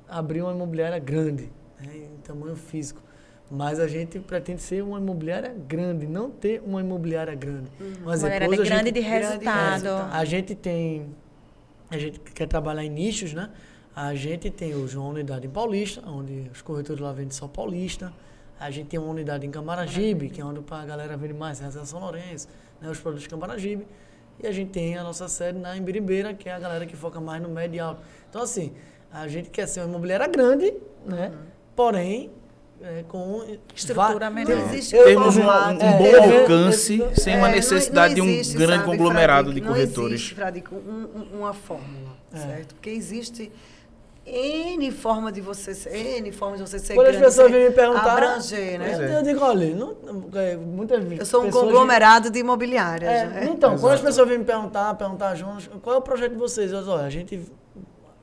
abrir 0.07 0.41
uma 0.41 0.52
imobiliária 0.52 0.99
grande, 0.99 1.49
né, 1.80 1.95
em 1.95 2.18
tamanho 2.22 2.56
físico. 2.56 3.02
Mas 3.49 3.80
a 3.80 3.88
gente 3.88 4.19
pretende 4.19 4.61
ser 4.61 4.84
uma 4.84 4.98
imobiliária 4.98 5.56
grande, 5.68 6.07
não 6.07 6.30
ter 6.30 6.61
uma 6.65 6.81
imobiliária 6.81 7.35
grande. 7.35 7.69
Uhum. 7.80 7.94
Mas 8.03 8.22
imobiliária 8.22 8.48
grande 8.57 8.85
gente, 8.85 8.94
de 8.94 8.99
resultado. 8.99 9.88
A 10.11 10.26
gente 10.26 10.56
tem, 10.56 11.15
a 11.90 11.98
gente 11.98 12.19
quer 12.19 12.48
trabalhar 12.48 12.84
em 12.84 12.90
nichos, 12.90 13.34
né? 13.34 13.49
A 13.95 14.15
gente 14.15 14.49
tem 14.49 14.73
hoje 14.73 14.98
uma 14.98 15.07
unidade 15.07 15.45
em 15.45 15.49
Paulista, 15.49 16.02
onde 16.07 16.49
os 16.52 16.61
corretores 16.61 16.99
lá 16.99 17.11
vendem 17.14 17.31
só 17.31 17.48
Paulista. 17.48 18.11
A 18.64 18.72
gente 18.72 18.88
tem 18.88 18.99
uma 18.99 19.10
unidade 19.10 19.45
em 19.45 19.52
Camaragibe, 19.52 20.30
que 20.30 20.40
é 20.40 20.45
onde 20.45 20.61
a 20.72 20.85
galera 20.85 21.18
vende 21.18 21.34
mais, 21.34 21.60
Reserva 21.60 21.85
São 21.85 21.99
Lourenço, 21.99 22.48
né, 22.81 22.90
os 22.90 22.98
produtos 22.98 23.23
de 23.23 23.30
Camaragibe. 23.30 23.85
E 24.41 24.48
a 24.48 24.52
gente 24.53 24.72
tem 24.72 24.98
a 24.98 25.03
nossa 25.03 25.27
sede 25.27 25.60
na 25.60 25.76
Embiribeira, 25.76 26.34
que 26.34 26.48
é 26.48 26.53
a 26.53 26.60
galera 26.60 26.85
que 26.85 26.95
foca 26.95 27.19
mais 27.19 27.41
no 27.41 27.49
médio 27.49 27.76
e 27.76 27.80
alto. 27.81 28.02
Então, 28.30 28.41
assim, 28.41 28.72
a 29.11 29.27
gente 29.27 29.49
quer 29.49 29.68
ser 29.68 29.81
uma 29.81 29.90
imobiliária 29.90 30.27
grande, 30.27 30.73
né? 31.06 31.27
Uhum. 31.27 31.40
Porém, 31.76 32.31
é, 32.81 33.03
com 33.07 33.44
estrutura 33.76 34.30
menor. 34.30 34.56
Não 34.56 34.65
existe 34.69 34.95
Temos 34.95 35.35
um, 35.35 35.41
um 35.41 35.52
é, 35.52 35.98
bom 35.98 36.06
é, 36.06 36.40
alcance 36.41 37.03
é, 37.03 37.15
sem 37.15 37.38
uma 37.38 37.49
necessidade 37.49 38.15
não, 38.15 38.26
não 38.26 38.31
existe, 38.31 38.52
de 38.52 38.57
um 38.57 38.60
grande 38.65 38.84
sabe, 38.84 38.98
conglomerado 38.98 39.53
de 39.53 39.61
corretores. 39.61 39.98
Não 39.98 40.07
existe, 40.07 40.35
Fradique, 40.35 40.73
um, 40.73 41.38
uma 41.38 41.53
fórmula, 41.53 42.15
é. 42.34 42.38
certo? 42.38 42.76
Porque 42.76 42.90
existe 42.90 43.52
N 44.26 44.90
forma 44.91 45.32
de 45.32 45.41
você 45.41 45.76
ser, 45.76 45.94
N 46.20 46.32
forma 46.32 46.56
de 46.56 46.62
você 46.62 46.80
ser 46.80 46.95
Quando 46.95 47.08
grande, 47.08 47.26
as 47.26 47.34
pessoas 47.34 47.52
vêm 47.52 47.66
me 47.66 47.72
perguntar... 47.72 48.14
Abranger, 48.14 48.80
né? 48.80 48.95
Eu, 48.95 49.02
eu 49.02 49.24
digo, 49.24 49.44
olha, 49.44 49.76
não, 49.76 49.95
é, 50.34 50.56
muitas 50.56 51.04
vezes... 51.04 51.20
Eu 51.20 51.26
sou 51.26 51.44
um 51.44 51.52
conglomerado 51.52 52.30
de 52.30 52.40
imobiliárias, 52.40 53.12
é, 53.12 53.26
né? 53.26 53.50
Então, 53.52 53.72
Exato. 53.72 53.82
quando 53.82 53.94
as 53.94 54.02
pessoas 54.02 54.30
vêm 54.30 54.38
me 54.38 54.45
perguntar, 54.45 54.94
perguntar 54.95 55.36
juntos, 55.36 55.70
qual 55.82 55.95
é 55.98 56.00
o 56.00 56.02
projeto 56.02 56.32
de 56.32 56.38
vocês? 56.38 56.72
Eu 56.72 56.80
digo, 56.80 56.91
olha, 56.91 57.06
a 57.06 57.10
gente 57.10 57.41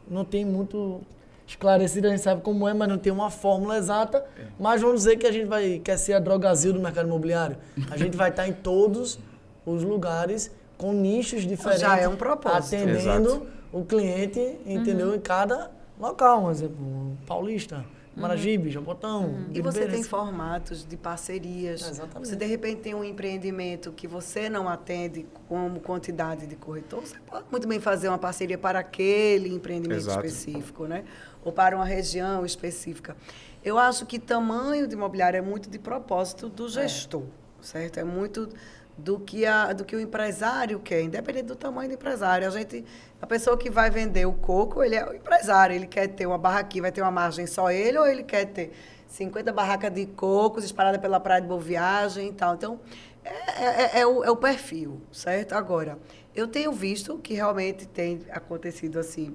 não 0.09 0.25
tem 0.25 0.45
muito 0.45 1.03
esclarecido, 1.47 2.07
a 2.07 2.11
gente 2.11 2.23
sabe 2.23 2.41
como 2.41 2.67
é, 2.67 2.73
mas 2.73 2.89
não 2.89 2.97
tem 2.97 3.13
uma 3.13 3.29
fórmula 3.29 3.77
exata. 3.77 4.25
É. 4.39 4.45
Mas 4.59 4.81
vamos 4.81 5.01
dizer 5.01 5.17
que 5.17 5.27
a 5.27 5.33
gente 5.33 5.47
vai, 5.47 5.81
quer 5.85 5.99
ser 5.99 6.15
a 6.15 6.19
drogazil 6.19 6.73
do 6.73 6.81
mercado 6.81 7.07
imobiliário. 7.07 7.57
A 7.91 7.97
gente 7.97 8.17
vai 8.17 8.31
estar 8.31 8.49
em 8.49 8.53
todos 8.53 9.19
os 9.67 9.83
lugares 9.83 10.51
com 10.79 10.93
nichos 10.93 11.43
diferentes. 11.43 11.83
Já 11.83 11.99
é 11.99 12.09
um 12.09 12.17
propósito. 12.17 12.75
Atendendo 12.75 13.29
Exato. 13.29 13.47
o 13.73 13.85
cliente, 13.85 14.41
entendeu? 14.65 15.09
Uhum. 15.09 15.17
Em 15.17 15.21
cada 15.21 15.71
local, 16.01 16.45
um 16.45 16.51
exemplo, 16.51 17.19
Paulista, 17.27 17.85
Maragibe, 18.17 18.67
uhum. 18.67 18.71
Jabotão. 18.71 19.25
Uhum. 19.25 19.47
E 19.55 19.61
você 19.61 19.87
tem 19.87 20.03
formatos 20.03 20.85
de 20.85 20.97
parcerias. 20.97 21.89
Exatamente. 21.89 22.29
Você 22.29 22.37
de 22.37 22.45
repente 22.45 22.81
tem 22.83 22.95
um 22.95 23.05
empreendimento 23.05 23.93
que 23.93 24.09
você 24.09 24.51
não 24.51 24.69
atende 24.69 25.27
como 25.49 25.81
quantidade 25.81 26.47
de 26.47 26.57
corretor, 26.57 27.01
você 27.01 27.17
pode 27.21 27.47
muito 27.51 27.69
bem 27.69 27.81
fazer 27.81 28.09
uma 28.09 28.19
parceria 28.19 28.59
para 28.59 28.81
aquele 28.81 29.49
empreendimento 29.49 29.99
Exato. 29.99 30.27
específico, 30.27 30.87
né? 30.87 31.05
Ou 31.45 31.53
para 31.53 31.77
uma 31.77 31.85
região 31.85 32.45
específica. 32.45 33.17
Eu 33.65 33.79
acho 33.79 34.05
que 34.07 34.19
tamanho 34.19 34.89
de 34.89 34.95
imobiliário 34.95 35.39
é 35.39 35.43
muito 35.43 35.71
de 35.71 35.79
propósito 35.79 36.49
do 36.49 36.67
é. 36.67 36.69
gestor, 36.69 37.23
é. 37.23 37.63
certo? 37.63 37.99
É 37.99 38.05
muito 38.05 38.49
do 39.05 39.19
que, 39.19 39.47
a, 39.47 39.73
do 39.73 39.85
que 39.85 39.97
o 39.97 40.01
empresário 40.01 40.79
quer, 40.79 41.03
independente 41.03 41.47
do 41.47 41.57
tamanho 41.57 41.89
do 41.89 41.95
empresário. 41.95 42.47
A 42.47 42.51
gente, 42.51 42.85
a 43.21 43.27
pessoa 43.27 43.57
que 43.57 43.71
vai 43.71 43.91
vender 43.91 44.27
o 44.27 44.33
coco, 44.33 44.83
ele 44.83 44.95
é 44.95 45.05
o 45.05 45.15
empresário, 45.15 45.75
ele 45.75 45.87
quer 45.87 46.09
ter 46.09 46.27
uma 46.27 46.39
barraquinha, 46.39 46.83
vai 46.83 46.93
ter 46.93 47.01
uma 47.01 47.11
margem 47.11 47.47
só 47.47 47.71
ele, 47.71 47.99
ou 47.99 48.07
ele 48.07 48.23
quer 48.23 48.47
ter 48.47 48.73
50 49.09 49.53
barracas 49.53 49.93
de 49.93 50.07
cocos 50.07 50.65
espalhadas 50.65 51.01
pela 51.01 51.19
praia 51.19 51.41
de 51.41 51.49
Boa 51.49 51.61
Viagem 51.61 52.29
e 52.29 52.33
tal. 52.33 52.55
Então, 52.55 52.81
é, 53.25 53.31
é, 53.31 53.65
é, 53.65 54.01
é, 54.01 54.07
o, 54.07 54.25
é 54.25 54.31
o 54.31 54.37
perfil, 54.37 55.01
certo? 55.11 55.55
Agora, 55.55 55.99
eu 56.35 56.47
tenho 56.47 56.73
visto 56.73 57.19
que 57.19 57.35
realmente 57.35 57.87
tem 57.87 58.21
acontecido 58.31 58.99
assim, 58.99 59.35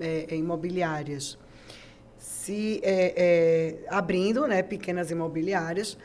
é, 0.00 0.26
em 0.34 0.40
imobiliárias, 0.40 1.38
se 2.18 2.80
é, 2.82 3.14
é, 3.16 3.88
abrindo, 3.88 4.46
né, 4.46 4.62
pequenas 4.62 5.10
imobiliárias, 5.10 5.96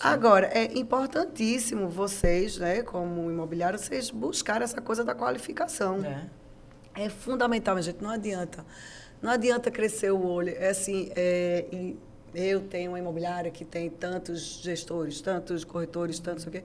Agora, 0.00 0.46
é 0.46 0.76
importantíssimo 0.78 1.88
vocês, 1.88 2.58
né, 2.58 2.82
como 2.82 3.30
imobiliário, 3.30 3.78
vocês 3.78 4.10
buscarem 4.10 4.64
essa 4.64 4.80
coisa 4.80 5.04
da 5.04 5.14
qualificação. 5.14 6.00
É. 6.04 7.04
é 7.04 7.08
fundamental, 7.08 7.80
gente. 7.80 8.02
Não 8.02 8.10
adianta. 8.10 8.64
Não 9.22 9.30
adianta 9.30 9.70
crescer 9.70 10.10
o 10.10 10.26
olho. 10.26 10.54
É 10.56 10.68
assim, 10.70 11.10
é, 11.14 11.64
eu 12.34 12.60
tenho 12.62 12.90
uma 12.90 12.98
imobiliária 12.98 13.50
que 13.50 13.64
tem 13.64 13.88
tantos 13.88 14.60
gestores, 14.62 15.20
tantos 15.20 15.64
corretores, 15.64 16.18
tantos 16.18 16.44
o 16.46 16.50
quê. 16.50 16.64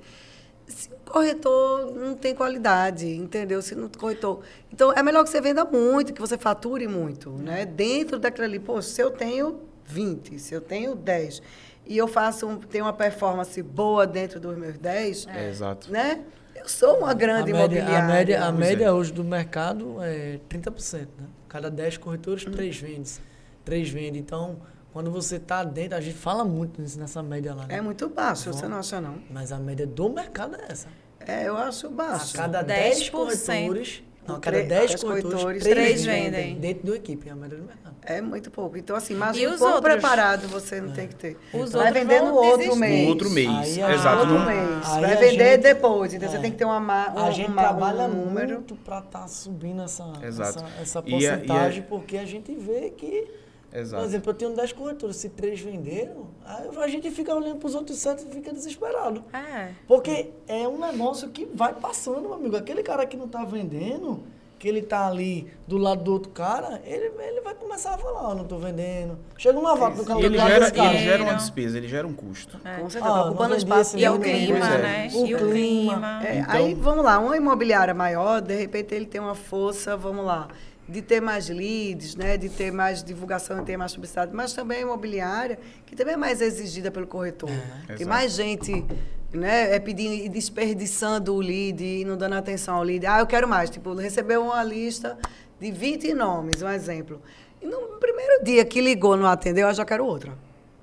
se 0.68 0.90
o 0.90 1.12
corretor 1.12 1.94
não 1.96 2.16
tem 2.16 2.36
qualidade, 2.36 3.08
entendeu? 3.08 3.62
Se 3.62 3.76
não 3.76 3.88
corretor. 3.88 4.42
Então, 4.74 4.92
é 4.92 5.04
melhor 5.04 5.24
que 5.24 5.30
você 5.30 5.40
venda 5.40 5.64
muito, 5.64 6.14
que 6.14 6.20
você 6.20 6.38
fature 6.38 6.88
muito, 6.88 7.32
né? 7.32 7.66
Dentro 7.66 8.20
daquilo 8.20 8.46
ali, 8.46 8.60
pô, 8.60 8.82
se 8.82 9.02
eu 9.02 9.12
tenho 9.12 9.62
20, 9.86 10.40
se 10.40 10.54
eu 10.54 10.62
tenho 10.62 10.96
10 10.96 11.42
e 11.90 11.98
eu 11.98 12.08
faço 12.08 12.48
um, 12.48 12.56
tenho 12.58 12.86
uma 12.86 12.94
performance 12.94 13.62
boa 13.62 14.08
dentro 14.08 14.40
dos 14.40 14.56
meus 14.58 14.78
10, 14.78 15.28
É, 15.28 15.50
exato. 15.50 15.92
né? 15.92 16.22
Eu 16.56 16.68
sou 16.70 16.98
uma 17.00 17.14
grande 17.14 17.52
a 17.52 17.56
média, 17.56 17.80
imobiliária. 17.80 17.98
a 18.04 18.08
média, 18.08 18.38
a 18.48 18.52
Pois 18.54 18.56
é. 18.56 18.70
média 18.70 18.94
hoje 18.94 19.12
do 19.14 19.24
mercado 19.24 19.98
é 20.02 20.40
30%. 20.50 21.00
Né? 21.18 21.28
Cada 21.48 21.70
10 21.72 21.98
corretores, 21.98 22.44
3 22.46 22.78
vendes. 22.78 23.22
3 23.66 23.90
vendem. 23.90 24.20
Então, 24.22 24.58
quando 24.92 25.10
você 25.10 25.38
está 25.38 25.64
dentro, 25.64 25.98
a 25.98 26.02
gente 26.02 26.18
fala 26.18 26.44
muito 26.46 26.82
nessa 26.82 27.24
média 27.24 27.54
lá. 27.56 27.66
Né? 27.66 27.78
É 27.78 27.82
muito 27.82 28.08
baixo, 28.10 28.52
você 28.54 28.68
não 28.68 28.78
acha 28.78 29.00
não? 29.02 29.20
Mas 29.32 29.52
a 29.52 29.58
média 29.58 29.88
do 29.88 30.10
mercado 30.10 30.56
é 30.58 30.66
essa. 30.72 30.88
É, 31.20 31.48
eu 31.48 31.56
acho 31.58 31.88
A 31.88 31.92
baixo. 31.92 32.36
cada 32.36 32.62
10 32.62 33.10
10%. 33.10 33.12
corretores, 33.12 34.04
não, 34.28 34.36
a 34.36 34.40
cada 34.40 34.58
Tre- 34.58 34.68
10 34.68 34.90
dez 34.90 35.04
corretores, 35.04 35.34
corretores, 35.42 35.64
3 35.64 35.76
três 35.76 36.06
vendem. 36.06 36.32
vendem. 36.32 36.56
Dentro 36.60 36.86
do 36.88 36.96
equipe, 36.96 37.28
é 37.28 37.32
a 37.32 37.36
média 37.36 37.58
do 37.58 37.64
mercado. 37.64 37.90
É 38.04 38.22
muito 38.22 38.50
pouco. 38.50 38.78
Então, 38.78 38.96
assim, 38.96 39.14
mas 39.16 39.38
E 39.38 39.46
o 39.46 39.54
os 39.54 39.62
outros? 39.62 39.82
preparado 39.82 40.48
você 40.48 40.80
não 40.82 40.92
tem 40.94 41.08
que 41.08 41.16
ter. 41.16 41.38
Os 41.54 41.72
vai 41.72 41.92
vender 41.92 42.22
no 42.22 42.34
outro 42.34 42.58
desistir. 42.58 42.80
mês. 42.80 43.04
No 43.04 43.10
outro 43.10 43.30
mês. 43.30 43.50
Aí 43.50 43.82
a- 43.84 43.94
Exato. 43.94 44.20
Outro 44.20 44.40
mês. 44.46 44.86
Aí 44.86 45.02
vai 45.02 45.16
vender 45.18 45.52
gente- 45.54 45.62
depois. 45.64 46.14
Então, 46.14 46.28
é. 46.28 46.32
você 46.32 46.40
tem 46.40 46.52
que 46.52 46.58
ter 46.58 46.66
uma, 46.66 46.80
ma- 46.80 47.14
um, 47.16 47.20
A 47.26 47.32
gente 47.32 47.50
uma- 47.52 47.62
trabalha 47.62 48.04
um 48.06 48.26
número. 48.26 48.54
muito 48.56 48.76
para 48.76 49.00
estar 49.00 49.28
subindo 49.28 49.82
essa, 49.84 50.04
Exato. 50.24 50.60
essa, 50.60 50.82
essa 50.82 51.04
E 51.06 51.14
a- 51.14 51.20
e 51.20 51.28
a- 51.28 51.32
porcentagem, 51.38 51.84
porque 51.84 52.18
a 52.18 52.26
gente 52.26 52.56
vê 52.56 52.90
que, 52.92 53.28
por 53.70 53.78
Exato. 53.80 54.06
exemplo, 54.06 54.30
eu 54.32 54.34
tenho 54.34 54.56
10 54.56 54.72
corretores, 54.72 55.16
se 55.18 55.30
3 55.30 55.60
venderam, 55.60 56.28
aí 56.58 56.84
a 56.84 56.88
gente 56.88 57.12
fica 57.12 57.34
olhando 57.36 57.58
para 57.58 57.68
os 57.68 57.76
outros 57.76 57.98
7 57.98 58.26
e 58.30 58.34
fica 58.34 58.52
desesperado. 58.54 59.24
É. 59.34 59.70
Porque 59.88 60.32
é 60.48 60.68
um 60.68 60.80
negócio 60.80 61.30
que 61.30 61.46
vai 61.54 61.74
passando, 61.74 62.22
meu 62.22 62.34
amigo. 62.34 62.56
Aquele 62.58 62.82
cara 62.84 63.06
que 63.06 63.16
não 63.16 63.26
está 63.26 63.44
vendendo, 63.46 64.24
que 64.58 64.68
ele 64.68 64.82
tá 64.82 65.08
ali 65.08 65.48
do 65.68 65.78
lado 65.78 66.04
do 66.04 66.12
outro 66.12 66.32
cara, 66.32 66.82
ele, 66.84 67.12
ele 67.20 67.40
vai 67.42 67.54
começar 67.54 67.94
a 67.94 67.98
falar, 67.98 68.30
ó, 68.30 68.36
não 68.36 68.44
tô 68.44 68.58
vendendo. 68.58 69.18
Chega 69.38 69.58
uma 69.58 69.74
vaca 69.76 69.96
no 69.96 70.04
cara 70.06 70.20
E 70.20 70.26
ele 70.26 70.38
do 70.38 70.44
gera, 70.46 70.60
desse 70.60 70.74
cara. 70.74 70.88
ele 70.90 70.98
gera 70.98 71.08
uma 71.10 71.18
Dinheiro. 71.18 71.38
despesa, 71.38 71.78
ele 71.78 71.88
gera 71.88 72.06
um 72.08 72.14
custo. 72.14 72.58
Com 72.60 72.90
certeza, 72.90 73.06
Ah, 73.14 73.24
tá 73.24 73.26
ocupando 73.30 73.56
espaço. 73.56 73.98
E 73.98 74.04
é 74.04 74.12
o 74.12 74.20
clima, 74.20 74.58
é. 74.58 74.78
né? 74.82 75.10
O 75.14 75.26
e 75.26 75.36
o 75.36 75.38
clima. 75.38 75.52
clima. 75.54 76.26
É, 76.26 76.40
Então- 76.40 76.56
Aí, 76.56 76.74
vamos 76.74 77.06
lá, 77.06 77.20
uma 77.20 77.38
imobiliária 77.38 77.94
maior, 77.94 78.42
de 78.42 78.54
repente 78.56 78.94
ele 78.94 79.06
tem 79.06 79.22
uma 79.22 79.36
força, 79.36 79.96
vamos 79.96 80.26
lá, 80.26 80.50
de 80.90 81.02
ter 81.02 81.22
mais 81.22 81.48
leads, 81.50 82.16
né, 82.16 82.36
de 82.38 82.50
ter 82.50 82.72
mais 82.72 83.04
divulgação, 83.04 83.60
de 83.60 83.66
ter 83.66 83.78
mais 83.78 83.94
publicidade, 83.94 84.34
mas 84.34 84.54
também 84.54 84.80
a 84.80 84.82
imobiliária, 84.82 85.60
que 85.86 85.96
também 85.96 86.16
é 86.16 86.18
mais 86.18 86.42
exigida 86.42 86.90
pelo 86.90 87.06
corretor. 87.06 87.50
Tem 87.86 87.96
Exato. 87.96 88.10
mais 88.10 88.34
gente 88.34 88.86
né, 89.32 89.76
é 89.76 89.80
pedindo 89.80 90.14
e 90.14 90.28
desperdiçando 90.28 91.34
o 91.36 91.40
lead 91.40 91.84
e 91.84 92.04
não 92.04 92.18
dando 92.18 92.34
atenção 92.34 92.76
ao 92.76 92.84
lead. 92.84 93.06
Ah, 93.06 93.20
eu 93.20 93.28
quero 93.28 93.48
mais. 93.48 93.70
Tipo, 93.70 93.94
recebeu 93.94 94.42
uma 94.44 94.64
lista 94.64 95.18
de 95.60 95.72
20 95.72 96.14
nomes, 96.14 96.62
um 96.62 96.70
exemplo. 96.70 97.22
E 97.62 97.68
no 97.68 98.00
primeiro 98.00 98.44
dia 98.44 98.66
que 98.66 98.82
ligou, 98.82 99.16
não 99.16 99.28
atendeu, 99.28 99.68
eu 99.68 99.74
já 99.74 99.86
quero 99.86 100.06
outra. 100.06 100.34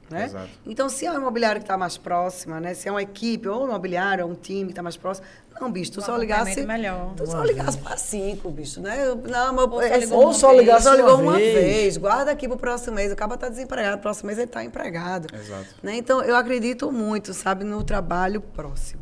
Né? 0.08 0.26
Exato. 0.26 0.48
Então, 0.64 0.88
se 0.88 1.04
é 1.04 1.10
uma 1.10 1.18
imobiliária 1.20 1.58
que 1.60 1.64
está 1.64 1.76
mais 1.76 1.96
próxima, 1.98 2.60
né? 2.60 2.74
Se 2.74 2.88
é 2.88 2.90
uma 2.92 3.02
equipe, 3.02 3.48
ou 3.48 3.58
uma 3.60 3.68
imobiliária, 3.70 4.24
ou 4.24 4.30
um 4.30 4.34
time 4.36 4.66
que 4.66 4.70
está 4.72 4.82
mais 4.82 4.96
próximo, 4.96 5.26
não, 5.60 5.72
bicho, 5.72 5.90
tu 5.92 6.00
Um 6.00 6.04
só 6.04 6.16
ligasse. 6.16 6.62
melhor. 6.64 7.14
Tu 7.16 7.26
só 7.26 7.42
ligasse 7.42 7.78
para 7.78 7.96
cinco, 7.96 8.50
bicho, 8.50 8.80
né? 8.80 8.94
Não, 9.28 9.52
meu, 9.54 9.64
Ou 9.64 9.80
só 9.80 9.82
é- 9.82 9.98
ligou 9.98 10.18
ou 10.18 10.24
uma 10.26 10.34
só 10.34 10.48
vez. 10.50 10.60
ligasse 10.60 10.84
só 10.84 10.94
ligou 10.94 11.14
uma 11.14 11.22
uma 11.22 11.36
vez. 11.36 11.54
vez. 11.54 11.96
Guarda 11.96 12.30
aqui 12.30 12.46
pro 12.46 12.56
próximo 12.58 12.94
mês. 12.94 13.10
O 13.10 13.16
cara 13.16 13.36
tá 13.36 13.48
desempregado, 13.48 14.00
próximo 14.00 14.26
mês 14.28 14.38
ele 14.38 14.46
tá 14.48 14.62
empregado. 14.62 15.26
Exato. 15.34 15.66
Né? 15.82 15.96
Então, 15.96 16.22
eu 16.22 16.36
acredito 16.36 16.92
muito, 16.92 17.32
sabe, 17.34 17.64
no 17.64 17.82
trabalho 17.82 18.40
próximo. 18.40 19.00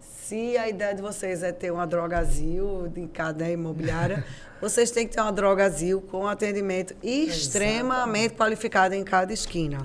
Se 0.00 0.58
a 0.58 0.68
ideia 0.68 0.94
de 0.94 1.00
vocês 1.00 1.42
é 1.42 1.52
ter 1.52 1.70
uma 1.70 1.86
drogazil 1.86 2.88
de 2.88 3.06
cada 3.06 3.48
imobiliária, 3.48 4.22
vocês 4.60 4.90
têm 4.90 5.06
que 5.06 5.14
ter 5.14 5.22
uma 5.22 5.32
drogazil 5.32 6.02
com 6.02 6.26
atendimento 6.26 6.94
extremamente 7.02 8.34
qualificado 8.34 8.94
em 8.94 9.02
cada 9.04 9.32
esquina. 9.32 9.78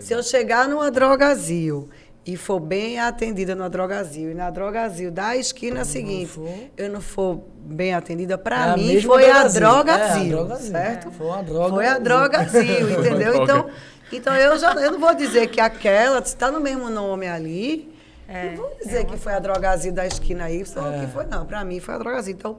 Se 0.00 0.12
eu 0.14 0.22
chegar 0.22 0.68
numa 0.68 0.90
drogazil 0.90 1.88
e 2.26 2.36
for 2.36 2.60
bem 2.60 2.98
atendida 3.00 3.54
numa 3.54 3.70
drogazil, 3.70 4.30
e 4.30 4.34
na 4.34 4.50
drogazil 4.50 5.10
da 5.10 5.36
esquina 5.36 5.84
seguinte, 5.84 6.26
for- 6.32 6.48
eu 6.76 6.90
não 6.90 7.00
for 7.00 7.40
bem 7.60 7.94
atendida, 7.94 8.34
É 8.34 8.36
para 8.36 8.72
a 8.72 8.76
mim 8.76 9.00
foi 9.00 9.30
a 9.30 9.46
drogazil. 9.48 10.38
É, 10.38 10.40
a 10.40 10.44
drogazil, 10.44 10.70
certo? 10.70 11.10
Foi 11.12 11.26
uma 11.26 11.42
droga. 11.42 11.74
Foi 11.74 11.86
a 11.86 11.98
drogazil, 11.98 12.90
entendeu? 13.00 13.42
Então, 13.42 13.70
então 14.12 14.34
eu 14.36 14.58
já 14.58 14.72
eu 14.74 14.92
não 14.92 14.98
vou 15.00 15.14
dizer 15.14 15.46
que 15.48 15.60
aquela, 15.60 16.18
está 16.18 16.50
no 16.50 16.60
mesmo 16.60 16.90
nome 16.90 17.26
ali, 17.26 17.92
É, 18.28 18.50
não 18.50 18.56
vou 18.56 18.76
dizer 18.82 19.06
que 19.06 19.16
foi 19.16 19.32
a 19.32 19.38
drogazil 19.38 19.92
da 19.92 20.06
esquina 20.06 20.50
Y, 20.50 20.86
É. 20.94 21.00
que 21.00 21.06
foi 21.12 21.24
não. 21.24 21.46
Para 21.46 21.64
mim 21.64 21.80
foi 21.80 21.94
a 21.94 21.98
drogazil. 21.98 22.34
Então, 22.34 22.58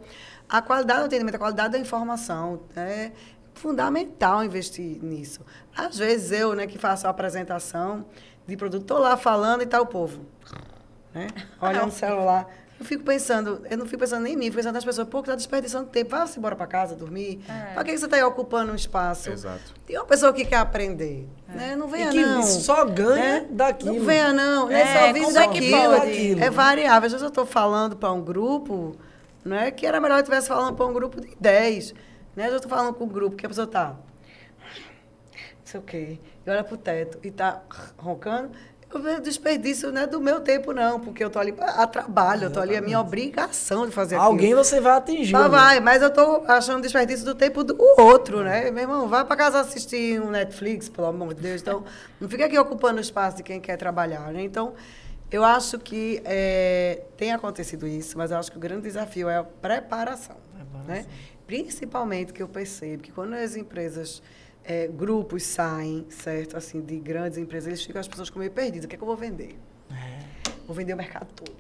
a 0.49 0.63
qualidade 0.63 1.01
do 1.01 1.05
atendimento, 1.05 1.35
a 1.35 1.39
qualidade 1.39 1.73
da 1.73 1.77
informação 1.77 2.61
é 2.75 3.11
fundamental 3.59 4.43
investir 4.43 5.03
nisso. 5.03 5.41
Às 5.75 5.97
vezes 5.97 6.31
eu, 6.31 6.53
né, 6.55 6.65
que 6.65 6.77
faço 6.77 7.05
a 7.05 7.09
apresentação 7.09 8.05
de 8.47 8.55
produto, 8.55 8.85
tô 8.85 8.97
lá 8.97 9.17
falando 9.17 9.61
e 9.61 9.65
tá 9.65 9.79
o 9.81 9.85
povo, 9.85 10.25
né? 11.13 11.27
Olhando 11.61 11.89
o 11.89 11.91
celular. 11.91 12.47
Eu 12.79 12.85
fico 12.85 13.03
pensando, 13.03 13.61
eu 13.69 13.77
não 13.77 13.85
fico 13.85 13.99
pensando 13.99 14.23
nem 14.23 14.33
em 14.33 14.37
mim, 14.37 14.45
fico 14.45 14.55
pensando 14.55 14.75
nas 14.75 14.85
pessoas, 14.85 15.05
pô, 15.09 15.21
que 15.21 15.27
tá 15.27 15.35
desperdiçando 15.35 15.89
tempo, 15.89 16.11
vá-se 16.11 16.39
embora 16.39 16.55
para 16.55 16.65
casa 16.65 16.95
dormir. 16.95 17.41
É. 17.49 17.73
Para 17.73 17.83
que 17.83 17.97
você 17.97 18.05
está 18.05 18.15
aí 18.15 18.23
ocupando 18.23 18.71
um 18.71 18.75
espaço? 18.75 19.29
Exato. 19.29 19.73
Tem 19.85 19.97
uma 19.97 20.05
pessoa 20.05 20.31
que 20.31 20.45
quer 20.45 20.55
aprender, 20.55 21.27
né? 21.49 21.75
Não 21.75 21.89
venha 21.89 22.07
E 22.07 22.11
que 22.11 22.21
não. 22.21 22.41
só 22.41 22.85
ganha 22.85 23.41
né? 23.41 23.47
daquilo. 23.49 23.95
Não 23.95 24.05
venha 24.05 24.31
não, 24.31 24.67
né? 24.67 24.81
É, 24.81 25.07
só 25.07 25.13
vive 25.13 25.25
é 25.25 25.31
daquilo. 25.33 25.99
pode? 25.99 26.41
É 26.41 26.49
variável. 26.49 27.07
Às 27.07 27.11
vezes 27.11 27.21
eu 27.21 27.27
estou 27.27 27.45
falando 27.45 27.97
para 27.97 28.13
um 28.13 28.21
grupo, 28.21 28.95
né? 29.43 29.71
Que 29.71 29.85
era 29.85 29.99
melhor 29.99 30.15
eu 30.15 30.21
estivesse 30.21 30.47
falando 30.47 30.73
para 30.73 30.85
um 30.85 30.93
grupo 30.93 31.19
de 31.19 31.35
10. 31.37 31.93
Né? 32.39 32.47
Eu 32.47 32.55
estou 32.55 32.69
falando 32.69 32.93
com 32.93 33.03
um 33.03 33.09
grupo 33.09 33.35
que 33.35 33.45
a 33.45 33.49
pessoa 33.49 33.65
está... 33.65 33.87
Não 33.89 35.65
sei 35.65 35.79
o 35.79 35.83
quê. 35.83 36.17
E 36.45 36.49
olha 36.49 36.63
para 36.63 36.73
o 36.73 36.77
teto 36.77 37.19
e 37.21 37.27
está 37.27 37.61
roncando. 37.97 38.51
Eu 38.91 39.01
vejo 39.01 39.21
desperdício 39.21 39.91
não 39.91 40.01
é 40.01 40.07
do 40.07 40.21
meu 40.21 40.39
tempo, 40.39 40.71
não, 40.71 41.01
porque 41.01 41.21
eu 41.21 41.27
estou 41.27 41.39
ali 41.39 41.53
a 41.59 41.85
trabalho, 41.85 42.45
eu 42.45 42.47
estou 42.47 42.63
ali 42.63 42.75
a 42.75 42.81
minha 42.81 42.99
obrigação 42.99 43.85
de 43.85 43.91
fazer 43.91 44.15
aquilo. 44.15 44.31
Alguém 44.31 44.55
você 44.55 44.79
vai 44.79 44.93
atingir. 44.93 45.33
Tá, 45.33 45.43
né? 45.43 45.49
vai, 45.49 45.79
mas 45.81 46.01
eu 46.01 46.09
tô 46.09 46.43
achando 46.47 46.81
desperdício 46.81 47.23
do 47.23 47.35
tempo 47.35 47.63
do 47.63 47.77
outro, 47.99 48.41
né? 48.41 48.71
Meu 48.71 48.83
irmão, 48.83 49.07
vai 49.07 49.23
pra 49.25 49.35
casa 49.35 49.59
assistir 49.59 50.19
um 50.19 50.31
Netflix, 50.31 50.89
pelo 50.89 51.07
amor 51.07 51.35
de 51.35 51.41
Deus. 51.41 51.61
Então, 51.61 51.83
não 52.19 52.27
fica 52.27 52.45
aqui 52.45 52.57
ocupando 52.57 52.97
o 52.97 53.01
espaço 53.01 53.37
de 53.37 53.43
quem 53.43 53.59
quer 53.59 53.77
trabalhar, 53.77 54.31
né? 54.31 54.41
Então, 54.41 54.73
eu 55.29 55.43
acho 55.43 55.77
que 55.77 56.19
é, 56.25 57.03
tem 57.15 57.31
acontecido 57.31 57.85
isso, 57.85 58.17
mas 58.17 58.31
eu 58.31 58.37
acho 58.37 58.49
que 58.49 58.57
o 58.57 58.61
grande 58.61 58.83
desafio 58.83 59.29
é 59.29 59.37
a 59.37 59.43
preparação, 59.43 60.37
né? 60.87 61.05
Principalmente 61.49 62.31
que 62.31 62.43
eu 62.43 62.47
percebo 62.47 63.01
que 63.01 63.11
quando 63.11 63.33
as 63.33 63.55
empresas, 63.55 64.21
é, 64.63 64.85
grupos 64.85 65.41
saem, 65.41 66.05
certo? 66.07 66.55
Assim, 66.55 66.79
de 66.79 66.99
grandes 66.99 67.39
empresas, 67.39 67.69
eles 67.69 67.83
ficam 67.83 67.99
as 67.99 68.07
pessoas 68.07 68.29
com 68.29 68.37
meio 68.37 68.51
perdidas. 68.51 68.85
O 68.85 68.87
que 68.87 68.93
é 68.93 68.97
que 68.97 69.03
eu 69.03 69.07
vou 69.07 69.17
vender? 69.17 69.57
Vou 70.67 70.75
vender 70.75 70.93
o 70.93 70.97
mercado 70.97 71.33
todo, 71.33 71.51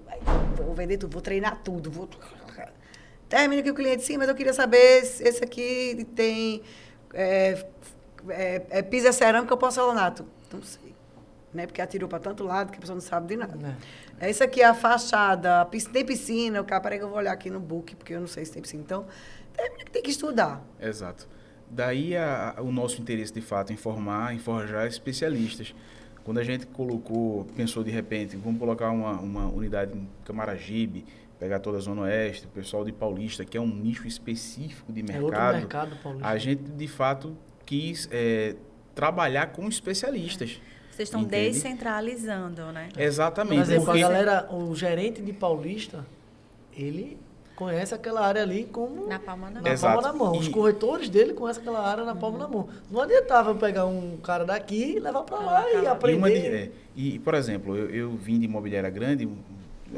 vou 0.63 0.75
vender 0.75 0.99
tudo, 0.99 1.11
vou 1.11 1.23
treinar 1.23 1.63
tudo, 1.63 1.89
vou... 1.89 2.07
Termina 3.27 3.63
que 3.63 3.71
o 3.71 3.73
cliente, 3.73 4.03
sim, 4.03 4.15
mas 4.15 4.29
eu 4.29 4.35
queria 4.35 4.53
saber 4.53 5.03
se 5.05 5.23
esse 5.23 5.43
aqui 5.43 6.05
tem 6.15 6.61
é, 7.15 7.65
é, 8.29 8.65
é 8.69 8.81
pisa 8.83 9.11
cerâmica 9.11 9.51
ou 9.51 9.57
porcelanato. 9.57 10.23
Não 10.53 10.61
sei. 10.61 10.93
Né? 11.51 11.65
Porque 11.65 11.81
atirou 11.81 12.07
para 12.07 12.19
tanto 12.19 12.43
lado 12.43 12.71
que 12.71 12.77
a 12.77 12.79
pessoa 12.79 12.93
não 12.93 13.01
sabe 13.01 13.29
de 13.29 13.37
nada. 13.37 13.75
É. 14.19 14.29
Isso 14.29 14.43
aqui 14.43 14.61
é 14.61 14.65
a 14.65 14.75
fachada, 14.75 15.65
tem 15.91 16.05
piscina, 16.05 16.61
o 16.61 16.63
cara, 16.63 16.79
peraí 16.79 16.99
que 16.99 17.05
eu 17.05 17.09
vou 17.09 17.17
olhar 17.17 17.31
aqui 17.31 17.49
no 17.49 17.59
book, 17.59 17.95
porque 17.95 18.13
eu 18.13 18.19
não 18.19 18.27
sei 18.27 18.45
se 18.45 18.51
tem 18.51 18.61
piscina. 18.61 18.83
Então, 18.83 19.07
tem 19.91 20.01
que 20.01 20.09
estudar. 20.09 20.63
Exato. 20.79 21.27
Daí 21.69 22.15
a- 22.15 22.55
o 22.59 22.71
nosso 22.71 23.01
interesse, 23.01 23.33
de 23.33 23.41
fato, 23.41 23.71
em 23.71 23.77
formar, 23.77 24.33
em 24.33 24.39
forjar 24.39 24.87
especialistas. 24.87 25.73
Quando 26.23 26.39
a 26.39 26.43
gente 26.43 26.65
colocou, 26.67 27.45
pensou 27.55 27.83
de 27.83 27.91
repente, 27.91 28.35
vamos 28.35 28.59
colocar 28.59 28.89
uma, 28.91 29.13
uma 29.19 29.47
unidade 29.47 29.95
em 29.97 30.07
Camaragibe, 30.25 31.05
pegar 31.39 31.59
toda 31.59 31.77
a 31.77 31.81
Zona 31.81 32.01
Oeste, 32.03 32.45
o 32.45 32.49
pessoal 32.49 32.83
de 32.83 32.91
Paulista, 32.91 33.45
que 33.45 33.57
é 33.57 33.61
um 33.61 33.67
nicho 33.67 34.05
específico 34.07 34.91
de 34.91 34.99
É 34.99 35.03
mercado, 35.03 35.23
outro 35.25 35.39
mercado, 35.57 35.95
Paulista. 36.03 36.27
a 36.27 36.37
gente, 36.37 36.63
de 36.63 36.87
fato, 36.87 37.35
quis 37.65 38.07
é, 38.11 38.55
trabalhar 38.93 39.47
com 39.53 39.67
especialistas. 39.67 40.59
Vocês 40.91 41.07
estão 41.07 41.21
Entende? 41.21 41.53
descentralizando, 41.53 42.71
né? 42.73 42.89
Por 42.93 43.01
Exatamente. 43.01 43.61
exemplo, 43.61 43.85
porque- 43.85 44.03
a 44.03 44.07
galera, 44.09 44.53
o 44.53 44.75
gerente 44.75 45.21
de 45.21 45.31
Paulista, 45.31 46.05
ele 46.75 47.17
conhece 47.59 47.93
aquela 47.93 48.25
área 48.25 48.41
ali 48.41 48.63
como 48.71 49.05
Na 49.05 49.19
palma 49.19 49.47
da 49.51 49.55
na 49.55 49.61
mão. 49.61 49.71
Exato. 49.73 50.01
palma 50.01 50.11
da 50.11 50.17
mão. 50.17 50.37
Os 50.39 50.47
E- 50.47 50.49
corretores 50.49 51.09
dele 51.09 51.33
conhecem 51.33 51.61
aquela 51.61 51.85
área 51.85 52.05
na 52.05 52.15
palma 52.15 52.39
da 52.39 52.47
mão. 52.47 52.69
Não 52.89 53.01
adiantava 53.01 53.53
pegar 53.53 53.85
um 53.85 54.15
cara 54.23 54.45
daqui 54.45 54.95
e 54.95 54.99
levar 54.99 55.23
para 55.23 55.37
lá 55.39 55.69
e 55.69 55.75
lá. 55.75 55.83
E, 55.83 55.87
aprender. 55.87 56.17
uma 56.17 56.29
de- 56.31 56.37
é, 56.37 56.71
e, 56.95 57.19
por 57.19 57.33
exemplo, 57.33 57.75
eu, 57.75 57.89
eu 57.89 58.09
vim 58.11 58.39
de 58.39 58.45
imobiliária 58.45 58.89
grande, 58.89 59.25
um, 59.25 59.35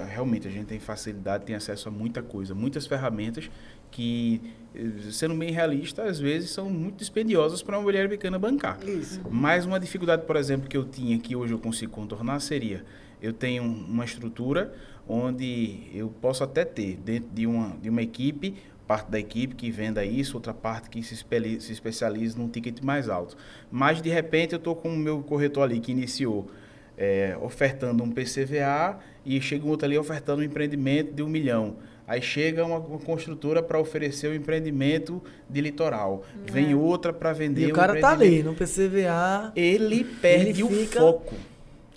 realmente 0.07 0.47
a 0.47 0.51
gente 0.51 0.65
tem 0.65 0.79
facilidade, 0.79 1.45
tem 1.45 1.55
acesso 1.55 1.87
a 1.87 1.91
muita 1.91 2.21
coisa, 2.23 2.55
muitas 2.55 2.87
ferramentas 2.87 3.49
que, 3.91 4.41
eh, 4.73 5.11
sendo 5.11 5.35
bem 5.35 5.51
realista, 5.51 6.03
às 6.03 6.17
vezes 6.19 6.49
são 6.49 6.69
muito 6.69 6.95
dispendiosas 6.97 7.61
para 7.61 7.75
uma 7.75 7.81
imobiliária 7.81 8.09
pequena 8.09 8.39
bancar. 8.39 8.79
Isso. 8.87 9.21
Mas 9.29 9.65
uma 9.65 9.79
dificuldade, 9.79 10.23
por 10.25 10.35
exemplo, 10.35 10.67
que 10.67 10.77
eu 10.77 10.83
tinha, 10.85 11.19
que 11.19 11.35
hoje 11.35 11.53
eu 11.53 11.59
consigo 11.59 11.91
contornar, 11.91 12.39
seria 12.39 12.83
eu 13.21 13.31
tenho 13.33 13.61
uma 13.61 14.03
estrutura 14.03 14.73
onde 15.07 15.83
eu 15.93 16.09
posso 16.21 16.43
até 16.43 16.63
ter 16.65 16.97
dentro 16.97 17.29
de 17.33 17.45
uma, 17.47 17.75
de 17.81 17.89
uma 17.89 18.01
equipe, 18.01 18.55
parte 18.87 19.09
da 19.09 19.19
equipe 19.19 19.55
que 19.55 19.71
venda 19.71 20.03
isso, 20.05 20.35
outra 20.37 20.53
parte 20.53 20.89
que 20.89 21.01
se, 21.03 21.13
espeli- 21.13 21.61
se 21.61 21.71
especializa 21.71 22.37
num 22.37 22.47
ticket 22.49 22.81
mais 22.81 23.09
alto. 23.09 23.37
Mas 23.71 24.01
de 24.01 24.09
repente 24.09 24.53
eu 24.53 24.57
estou 24.57 24.75
com 24.75 24.89
o 24.89 24.97
meu 24.97 25.21
corretor 25.21 25.63
ali 25.63 25.79
que 25.79 25.91
iniciou 25.91 26.49
é, 26.97 27.37
ofertando 27.41 28.03
um 28.03 28.11
PCVA 28.11 28.99
e 29.25 29.39
chega 29.41 29.65
um 29.65 29.69
outro 29.69 29.85
ali 29.85 29.97
ofertando 29.97 30.41
um 30.41 30.45
empreendimento 30.45 31.13
de 31.13 31.23
um 31.23 31.27
milhão. 31.29 31.75
Aí 32.07 32.21
chega 32.21 32.65
uma, 32.65 32.77
uma 32.79 32.99
construtora 32.99 33.63
para 33.63 33.79
oferecer 33.79 34.27
um 34.29 34.33
empreendimento 34.35 35.21
de 35.49 35.61
litoral. 35.61 36.25
Vem 36.51 36.75
outra 36.75 37.13
para 37.13 37.31
vender 37.31 37.63
É. 37.63 37.67
E 37.67 37.71
o 37.71 37.75
cara 37.75 37.97
tá 38.01 38.11
ali 38.11 38.43
no 38.43 38.53
PCVA. 38.53 39.53
Ele 39.55 40.03
perde 40.03 40.49
Ele 40.49 40.63
o 40.63 40.67
fica- 40.69 40.99
foco. 40.99 41.35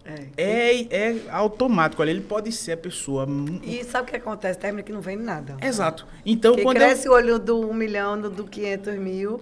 É. 0.04 0.26
É, 0.36 0.82
é 1.10 1.16
automático. 1.30 2.02
Olha, 2.02 2.10
ele 2.10 2.20
pode 2.20 2.52
ser 2.52 2.72
a 2.72 2.76
pessoa. 2.76 3.26
E 3.62 3.82
sabe 3.84 4.08
o 4.08 4.10
que 4.10 4.16
acontece? 4.16 4.58
Termina 4.58 4.82
que 4.82 4.92
não 4.92 5.00
vende 5.00 5.22
nada. 5.22 5.56
Exato. 5.62 6.06
Então, 6.26 6.52
Porque 6.52 6.62
quando 6.64 6.76
cresce 6.76 7.06
eu... 7.06 7.12
o 7.12 7.14
olho 7.14 7.38
do 7.38 7.60
1 7.70 7.72
milhão, 7.74 8.20
do, 8.20 8.28
do 8.30 8.44
500 8.44 8.94
mil. 8.98 9.40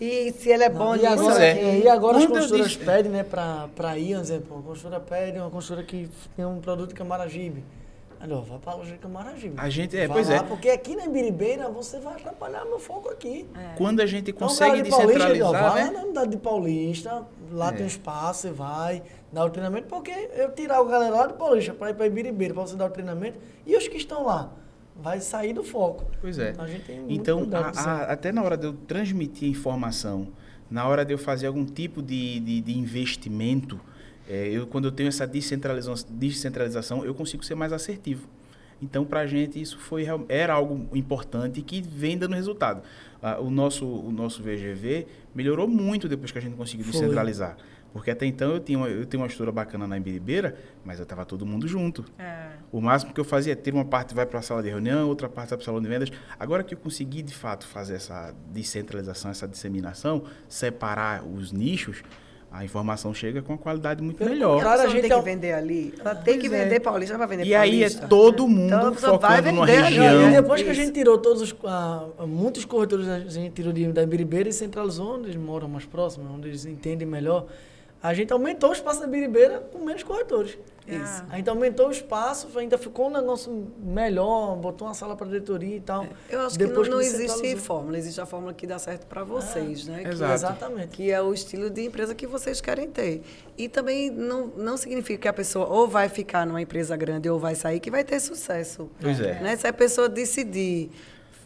E 0.00 0.32
se 0.32 0.48
ele 0.50 0.64
é 0.64 0.68
bom 0.68 0.96
e 0.96 1.06
agora, 1.06 1.42
é. 1.44 1.52
aqui- 1.52 1.84
e 1.84 1.88
agora 1.88 2.18
as 2.18 2.24
Quando 2.26 2.34
consultoras 2.40 2.72
disse- 2.72 2.84
pedem, 2.84 3.12
né, 3.12 3.22
pra, 3.22 3.68
pra 3.76 3.96
ir, 3.96 4.16
um 4.16 4.20
exemplo, 4.20 4.58
a 4.58 4.62
consultora 4.62 5.00
pede, 5.00 5.38
uma 5.38 5.48
consultora 5.50 5.86
que 5.86 6.10
tem 6.36 6.44
um 6.44 6.60
produto 6.60 6.90
em 6.90 6.94
Camaragibe. 6.96 7.62
Aí, 8.18 8.32
ó, 8.32 8.40
vai 8.40 8.58
pra 8.58 8.74
loja 8.74 8.90
de 8.92 8.98
Camaragibe. 8.98 9.54
A 9.56 9.68
gente- 9.70 9.96
é, 9.96 10.08
Vai 10.08 10.16
pois 10.16 10.28
lá, 10.28 10.36
é. 10.36 10.42
Porque 10.42 10.68
aqui 10.68 10.96
na 10.96 11.04
Ibiribeira 11.04 11.68
você 11.68 12.00
vai 12.00 12.14
atrapalhar 12.14 12.64
meu 12.64 12.80
foco 12.80 13.08
aqui. 13.08 13.46
Quando 13.76 14.00
a 14.00 14.06
gente 14.06 14.30
Então, 14.32 14.48
consegue 14.48 14.70
cara 14.72 14.82
de 14.82 14.90
Paulista, 14.90 15.12
descentralizar, 15.28 15.72
vai 15.74 15.84
né? 15.84 15.90
lá 15.90 15.92
na 15.98 16.04
unidade 16.06 16.30
de 16.32 16.36
Paulista, 16.38 17.22
lá 17.52 17.68
É. 17.68 17.72
tem 17.72 17.84
um 17.84 17.88
espaço, 17.88 18.40
você 18.42 18.50
vai, 18.50 19.02
dá 19.34 19.44
o 19.44 19.50
treinamento, 19.50 19.88
porque 19.88 20.10
eu 20.36 20.52
tirar 20.52 20.80
o 20.80 20.86
galera 20.86 21.14
lá 21.14 21.26
de 21.26 21.34
Paulista 21.34 21.74
para 21.74 21.90
ir 21.90 21.94
para 21.94 22.06
Ibiribeira, 22.06 22.54
para 22.54 22.62
você 22.62 22.76
dar 22.76 22.86
o 22.86 22.90
treinamento, 22.90 23.38
e 23.66 23.76
os 23.76 23.88
que 23.88 23.96
estão 23.96 24.24
lá, 24.24 24.52
vai 24.96 25.20
sair 25.20 25.52
do 25.52 25.64
foco. 25.64 26.04
Pois 26.20 26.38
é. 26.38 26.54
A 26.56 26.66
gente 26.66 26.84
tem 26.84 27.04
Então, 27.08 27.48
a- 27.52 27.80
a- 27.80 28.12
até 28.12 28.30
na 28.30 28.42
hora 28.42 28.56
de 28.56 28.66
eu 28.66 28.72
transmitir 28.72 29.48
informação, 29.48 30.28
na 30.70 30.86
hora 30.86 31.04
de 31.04 31.12
eu 31.12 31.18
fazer 31.18 31.48
algum 31.48 31.64
tipo 31.64 32.00
de, 32.00 32.38
de, 32.40 32.60
de 32.60 32.78
investimento, 32.78 33.78
é, 34.28 34.48
eu, 34.48 34.66
quando 34.66 34.86
eu 34.86 34.92
tenho 34.92 35.08
essa 35.08 35.26
descentralização, 35.26 36.06
descentralização, 36.10 37.04
eu 37.04 37.14
consigo 37.14 37.44
ser 37.44 37.54
mais 37.56 37.72
assertivo. 37.72 38.26
Então, 38.80 39.04
para 39.04 39.20
a 39.20 39.26
gente, 39.26 39.60
isso 39.60 39.78
foi, 39.78 40.04
era 40.28 40.52
algo 40.54 40.88
importante 40.96 41.60
que 41.62 41.80
vem 41.82 42.16
dando 42.18 42.34
resultado. 42.34 42.82
Ah, 43.22 43.40
o, 43.40 43.48
nosso, 43.50 43.86
o 43.86 44.10
nosso 44.12 44.42
VGV 44.42 45.06
melhorou 45.34 45.66
muito 45.66 46.08
depois 46.08 46.30
que 46.30 46.38
a 46.38 46.40
gente 46.40 46.54
conseguiu 46.56 46.84
Foi. 46.84 46.92
descentralizar. 46.92 47.56
Porque 47.94 48.10
até 48.10 48.26
então 48.26 48.50
eu 48.50 48.58
tinha 48.58 48.76
uma, 48.76 48.88
eu 48.88 49.06
tenho 49.06 49.22
uma 49.22 49.28
estrutura 49.28 49.52
bacana 49.52 49.86
na 49.86 49.96
Ibiribeira, 49.96 50.56
mas 50.84 50.98
eu 50.98 51.04
estava 51.04 51.24
todo 51.24 51.46
mundo 51.46 51.68
junto. 51.68 52.04
É. 52.18 52.48
O 52.72 52.80
máximo 52.80 53.14
que 53.14 53.20
eu 53.20 53.24
fazia 53.24 53.52
é 53.52 53.56
ter 53.56 53.72
uma 53.72 53.84
parte 53.84 54.12
vai 54.12 54.26
para 54.26 54.40
a 54.40 54.42
sala 54.42 54.60
de 54.64 54.68
reunião, 54.68 55.08
outra 55.08 55.28
parte 55.28 55.50
vai 55.50 55.58
para 55.58 55.62
o 55.62 55.64
salão 55.64 55.80
de 55.80 55.88
vendas. 55.88 56.10
Agora 56.36 56.64
que 56.64 56.74
eu 56.74 56.78
consegui, 56.78 57.22
de 57.22 57.32
fato, 57.32 57.64
fazer 57.68 57.94
essa 57.94 58.34
descentralização, 58.50 59.30
essa 59.30 59.46
disseminação, 59.46 60.24
separar 60.48 61.24
os 61.24 61.52
nichos, 61.52 62.02
a 62.50 62.64
informação 62.64 63.14
chega 63.14 63.42
com 63.42 63.52
uma 63.52 63.58
qualidade 63.58 64.02
muito 64.02 64.16
Pelo 64.16 64.30
melhor. 64.30 64.54
contrário, 64.56 64.82
a 64.84 64.86
gente 64.88 65.02
tem 65.02 65.12
é 65.12 65.14
que 65.16 65.22
vender 65.22 65.52
ali. 65.52 65.94
Ela 66.00 66.14
tem 66.16 66.38
que 66.38 66.48
Pois 66.48 66.60
é. 66.60 66.64
vender 66.64 66.80
Paulista, 66.80 67.14
ela 67.14 67.26
vai 67.26 67.36
vender 67.36 67.48
E 67.48 67.54
aí 67.54 67.82
é 67.82 67.88
Paulista. 67.88 68.08
todo 68.08 68.48
mundo 68.48 68.74
Então, 68.74 68.92
pessoa 68.92 69.18
vai 69.18 69.36
focando 69.38 69.54
numa 69.54 69.66
região. 69.66 70.28
E 70.28 70.32
depois 70.32 70.62
que 70.62 70.68
a 70.68 70.72
Isso. 70.72 70.82
gente 70.82 70.92
tirou 70.94 71.18
todos 71.18 71.42
os. 71.42 71.54
ah, 71.64 72.06
muitos 72.26 72.64
corretores 72.64 73.06
a 73.08 73.20
gente 73.20 73.52
tirou 73.52 73.72
de, 73.72 73.92
da 73.92 74.04
Biribeira 74.06 74.48
e 74.48 74.52
centralizou 74.52 75.14
onde 75.16 75.26
eles 75.26 75.36
moram 75.36 75.68
mais 75.68 75.84
próximos, 75.84 76.28
onde 76.28 76.48
eles 76.48 76.64
entendem 76.64 77.06
melhor. 77.06 77.46
A 78.04 78.12
gente 78.12 78.30
aumentou 78.34 78.68
o 78.68 78.72
espaço 78.74 79.00
da 79.00 79.06
Biribeira 79.06 79.60
com 79.72 79.78
menos 79.78 80.02
corretores. 80.02 80.58
Isso. 80.86 81.24
A 81.30 81.36
gente 81.36 81.48
aumentou 81.48 81.88
o 81.88 81.90
espaço, 81.90 82.46
ainda 82.58 82.76
ficou 82.76 83.06
um 83.06 83.10
negócio 83.10 83.72
melhor, 83.78 84.56
botou 84.56 84.86
uma 84.86 84.92
sala 84.92 85.16
para 85.16 85.26
diretoria 85.26 85.76
e 85.76 85.80
tal. 85.80 86.06
Eu 86.28 86.42
acho 86.42 86.58
Depois 86.58 86.86
que 86.86 86.90
não, 86.90 86.98
não 86.98 87.02
que 87.02 87.10
existe 87.10 87.56
fórmula, 87.56 87.96
existe 87.96 88.20
a 88.20 88.26
fórmula 88.26 88.52
que 88.52 88.66
dá 88.66 88.78
certo 88.78 89.06
para 89.06 89.24
vocês, 89.24 89.86
né? 89.86 90.02
Que- 90.02 90.10
exato. 90.10 90.34
Exatamente. 90.34 90.88
que 90.88 91.10
é 91.10 91.22
o 91.22 91.32
estilo 91.32 91.70
de 91.70 91.82
empresa 91.86 92.14
que 92.14 92.26
vocês 92.26 92.60
querem 92.60 92.90
ter. 92.90 93.22
E 93.56 93.70
também 93.70 94.10
não, 94.10 94.48
não 94.48 94.76
significa 94.76 95.22
que 95.22 95.28
a 95.28 95.32
pessoa 95.32 95.66
ou 95.66 95.88
vai 95.88 96.10
ficar 96.10 96.46
numa 96.46 96.60
empresa 96.60 96.94
grande 96.98 97.30
ou 97.30 97.38
vai 97.38 97.54
sair 97.54 97.80
que 97.80 97.90
vai 97.90 98.04
ter 98.04 98.20
sucesso. 98.20 98.90
Pois 99.00 99.18
é. 99.18 99.40
Né? 99.40 99.56
Se 99.56 99.66
a 99.66 99.72
pessoa 99.72 100.10
decidir 100.10 100.90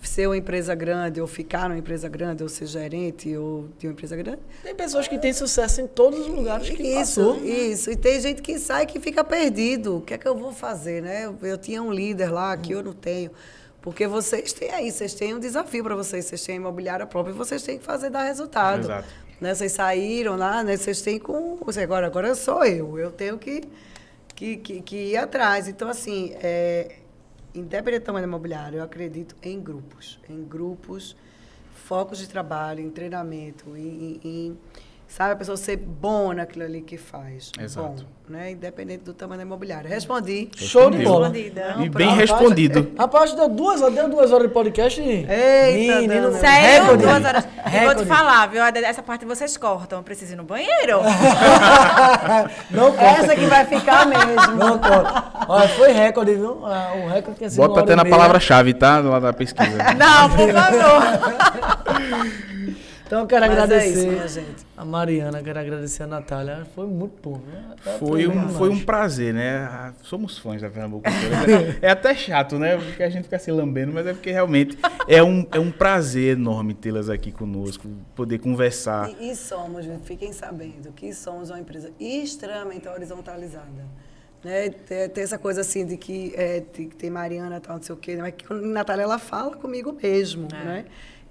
ser 0.03 0.27
uma 0.27 0.37
empresa 0.37 0.75
grande 0.75 1.21
ou 1.21 1.27
ficar 1.27 1.69
numa 1.69 1.79
empresa 1.79 2.09
grande 2.09 2.43
ou 2.43 2.49
ser 2.49 2.67
gerente 2.67 3.37
ou 3.37 3.69
de 3.79 3.87
uma 3.87 3.93
empresa 3.93 4.17
grande, 4.17 4.41
Tem 4.63 4.75
pessoas 4.75 5.09
que 5.09 5.19
têm 5.19 5.33
sucesso 5.33 5.81
em 5.81 5.87
todos 5.87 6.21
os 6.21 6.29
lugares 6.29 6.69
que 6.71 6.83
isso, 6.83 7.21
passou. 7.23 7.45
isso. 7.45 7.91
E 7.91 7.97
tem 7.97 8.21
gente 8.21 8.41
que 8.43 8.59
sai 8.59 8.87
que 8.87 9.01
fica 9.01 9.25
perdido. 9.25 9.99
O 9.99 10.01
que 10.01 10.15
é 10.15 10.19
que 10.19 10.27
eu 10.29 10.37
vou 10.37 10.53
fazer, 10.53 11.03
né? 11.03 11.27
Eu, 11.27 11.37
eu 11.43 11.59
tinha 11.59 11.83
um 11.83 11.93
líder 11.93 12.31
lá 12.31 12.57
que 12.57 12.73
eu 12.73 12.83
não 12.83 12.93
tenho. 12.93 13.31
Porque 13.81 14.07
vocês 14.07 14.53
têm 14.53 14.71
aí, 14.71 14.91
vocês 14.91 15.15
têm 15.15 15.35
um 15.35 15.39
desafio 15.39 15.83
para 15.85 15.95
vocês, 15.95 16.25
vocês 16.27 16.45
têm 16.45 16.57
a 16.57 16.59
imobiliária 16.59 17.07
própria 17.07 17.33
e 17.33 17.35
vocês 17.35 17.63
têm 17.63 17.79
que 17.79 17.85
fazer 17.85 18.11
dar 18.11 18.25
resultado. 18.25 18.81
Exato. 18.85 19.09
Né? 19.41 19.55
Vocês 19.55 19.73
saíram 19.73 20.37
lá, 20.37 20.63
né? 20.65 20.77
Vocês 20.77 21.01
têm 21.01 21.19
com. 21.19 21.57
você, 21.65 21.81
Agora, 21.81 22.07
agora 22.07 22.35
sou 22.35 22.65
eu. 22.65 22.99
Eu 22.99 23.11
tenho 23.13 23.39
que, 23.39 23.63
que, 24.35 24.57
que, 24.57 24.81
que 24.83 24.97
ir 24.97 25.17
atrás. 25.17 25.69
Então, 25.69 25.89
assim, 25.89 26.33
é, 26.43 26.97
independente 27.59 28.01
do 28.01 28.07
tamanho 28.07 28.25
da 28.25 28.29
imobiliária, 28.29 28.79
eu 28.79 28.83
acredito 28.85 29.35
em 29.43 29.61
grupos. 29.61 30.19
Em 30.29 30.43
grupos, 30.45 31.17
focos 31.75 32.19
de 32.19 32.29
trabalho, 32.29 32.81
em 32.81 32.91
treinamento, 32.91 33.77
em, 33.77 34.21
em- 34.25 34.59
sabe, 35.09 35.33
a 35.33 35.37
pessoa 35.37 35.57
ser 35.57 35.77
bom 35.77 36.33
naquilo 36.33 36.65
ali 36.65 36.81
que 36.83 36.97
faz. 36.97 37.51
Exato. 37.61 37.89
Bom, 37.89 37.97
né? 38.29 38.51
Independente 38.53 39.05
do 39.05 39.15
tamanho 39.15 39.39
da 39.39 39.45
imobiliária. 39.47 39.89
Respondi. 39.89 40.51
Show 40.55 40.91
de 40.91 40.99
bola. 41.03 41.33
E 41.37 41.89
bem 41.89 42.09
Rapaz, 42.09 42.31
respondido. 42.31 42.93
Rapaz, 42.99 43.33
deu 43.33 43.49
duas, 43.49 43.81
horas- 43.81 43.95
deu 43.95 44.09
duas 44.11 44.31
horas 44.31 44.47
de 44.49 44.53
podcast. 44.53 45.01
Eita, 45.01 46.01
Menino. 46.03 46.33
Sério? 46.35 46.83
recorde. 46.83 47.03
Duas 47.05 47.25
horas. 47.25 47.49
E 47.73 47.85
vou 47.87 47.95
te 47.95 48.05
falar, 48.05 48.47
viu? 48.49 48.63
Essa 48.63 49.03
parte 49.03 49.25
vocês 49.25 49.57
cortam. 49.57 50.03
Preciso 50.03 50.35
ir 50.35 50.37
no 50.37 50.45
banheiro. 50.45 51.01
Não 52.71 52.93
corta 52.93 53.05
Essa 53.05 53.35
que 53.35 53.47
vai 53.47 53.65
ficar 53.65 54.07
mesmo. 54.07 54.57
Não 54.57 54.79
corta. 54.79 55.25
Olha, 55.49 55.69
foi 55.71 55.93
recorde, 55.93 56.35
viu? 56.35 56.61
Ah, 56.67 56.93
O 57.03 57.09
recorde 57.09 57.39
tinha 57.39 57.51
sido 57.51 57.67
Bota 57.67 57.81
até 57.81 57.97
na 57.97 58.05
palavra-chave, 58.05 58.75
tá? 58.75 58.99
Lá 58.99 59.19
da 59.19 59.33
pesquisa. 59.33 59.79
Não, 59.97 60.29
por 60.31 60.53
favor. 60.53 61.03
Então 63.07 63.21
eu 63.21 63.27
quero 63.27 63.47
Mas 63.47 63.51
é 63.51 63.53
agradecer 63.63 63.89
isso, 63.89 64.07
minha 64.07 64.29
gente. 64.29 64.68
A 64.79 64.85
Mariana, 64.85 65.43
quero 65.43 65.59
agradecer 65.59 66.05
a 66.05 66.07
Natália. 66.07 66.65
Foi 66.73 66.87
muito 66.87 67.21
bom. 67.21 67.39
né? 67.39 67.75
Foi 67.99 68.29
um, 68.29 68.49
foi 68.51 68.71
um 68.71 68.85
prazer, 68.85 69.35
né? 69.35 69.59
Ah, 69.59 69.93
Somos 70.05 70.39
fãs 70.39 70.63
da 70.63 70.71
Pernambuco. 70.71 71.03
É 71.83 71.91
até 71.91 72.15
chato, 72.15 72.59
né? 72.61 72.77
Porque 72.77 73.03
a 73.03 73.11
gente 73.11 73.25
fica 73.25 73.39
se 73.41 73.51
lambendo, 73.51 73.93
mas 73.93 74.07
é 74.07 74.13
porque 74.13 74.31
realmente 74.31 74.79
é 75.09 75.21
um, 75.21 75.45
é 75.51 75.59
um 75.59 75.73
prazer 75.73 76.37
enorme 76.37 76.75
tê-las 76.75 77.11
aqui 77.11 77.33
conosco, 77.33 77.89
poder 78.15 78.39
conversar. 78.39 79.11
E, 79.21 79.33
e 79.33 79.37
somos, 79.37 79.85
gente, 79.85 80.05
fiquem 80.05 80.33
sabendo 80.33 80.93
que 80.93 81.13
somos 81.13 81.51
uma 81.51 81.59
empresa 81.59 81.91
extremamente 81.99 82.87
horizontalizada. 82.87 83.85
Né? 84.45 84.71
Tem, 84.71 85.09
tem 85.09 85.25
essa 85.25 85.39
coisa 85.39 85.63
assim 85.63 85.85
de 85.85 85.97
que 85.97 86.33
é, 86.37 86.61
tem, 86.61 86.89
tem 86.89 87.11
Mariana 87.11 87.61
tal, 87.61 87.77
não 87.77 87.83
sei 87.83 87.95
o 87.95 87.99
quê, 87.99 88.17
mas 88.17 88.33
que 88.37 88.47
quando 88.47 88.63
Natália 88.65 89.03
ela 89.03 89.19
fala 89.19 89.57
comigo 89.57 89.93
mesmo. 90.01 90.47
É. 90.53 90.65
Né? 90.65 90.85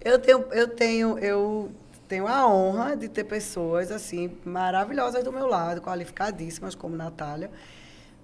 Eu 0.04 0.20
tenho, 0.20 0.46
eu 0.52 0.68
tenho, 0.68 1.18
eu 1.20 1.72
tenho 2.08 2.28
a 2.28 2.48
honra 2.48 2.96
de 2.96 3.08
ter 3.08 3.24
pessoas 3.26 3.92
assim 3.92 4.38
maravilhosas 4.46 5.24
do 5.24 5.32
meu 5.32 5.48
lado, 5.48 5.82
qualificadíssimas 5.82 6.74
como 6.76 6.96
Natália. 6.96 7.50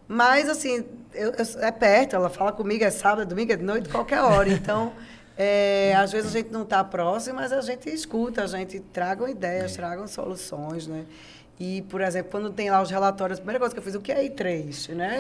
Mas, 0.08 0.50
assim, 0.50 0.86
eu, 1.14 1.32
eu- 1.32 1.60
é 1.62 1.72
perto, 1.72 2.16
ela 2.16 2.30
fala 2.30 2.52
comigo, 2.52 2.84
é 2.84 2.92
sábado, 2.92 3.22
é 3.22 3.26
domingo, 3.26 3.52
é 3.54 3.56
de 3.56 3.64
noite, 3.64 3.90
qualquer 3.90 4.22
hora. 4.22 4.50
Então, 4.52 4.94
é, 5.38 5.96
às 5.98 6.12
vezes 6.12 6.30
a 6.30 6.38
gente 6.38 6.52
não 6.52 6.64
está 6.64 6.84
próximo, 6.84 7.38
mas 7.38 7.52
a 7.52 7.62
gente 7.62 7.90
escuta, 7.90 8.44
a 8.44 8.48
gente 8.48 8.80
tragam 8.80 9.28
ideias, 9.28 9.76
tragam 9.76 10.08
soluções, 10.08 10.86
né? 10.88 11.06
E, 11.60 11.84
por 11.84 12.02
exemplo, 12.02 12.30
quando 12.32 12.50
tem 12.52 12.70
lá 12.70 12.82
os 12.82 12.90
relatórios, 12.90 13.38
a 13.38 13.42
primeira 13.42 13.60
coisa 13.60 13.74
que 13.74 13.80
eu 13.80 13.84
fiz, 13.84 13.96
o 13.96 14.02
que 14.02 14.12
é 14.12 14.24
I3, 14.28 14.90
né? 14.94 15.20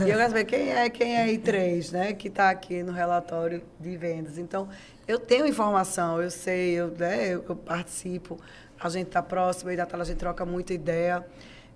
Eu- 0.00 0.06
E 0.06 0.10
eu 0.10 0.16
quero 0.16 0.28
saber 0.28 0.44
quem 0.44 0.70
é, 0.72 0.88
quem 0.90 1.16
é 1.18 1.26
I3, 1.26 1.90
né? 1.92 2.12
Que 2.12 2.28
está 2.28 2.50
aqui 2.50 2.82
no 2.82 2.92
relatório 2.92 3.62
de 3.80 3.96
vendas. 3.96 4.38
Então, 4.38 4.68
eu 5.10 5.18
tenho 5.18 5.46
informação, 5.46 6.22
eu 6.22 6.30
sei, 6.30 6.72
eu, 6.72 6.88
né, 6.88 7.34
eu, 7.34 7.44
eu 7.48 7.56
participo, 7.56 8.38
a 8.78 8.88
gente 8.88 9.08
está 9.08 9.22
próximo, 9.22 9.70
e 9.70 9.76
da 9.76 9.84
tela 9.84 10.02
a 10.02 10.06
gente 10.06 10.18
troca 10.18 10.44
muita 10.44 10.72
ideia. 10.72 11.26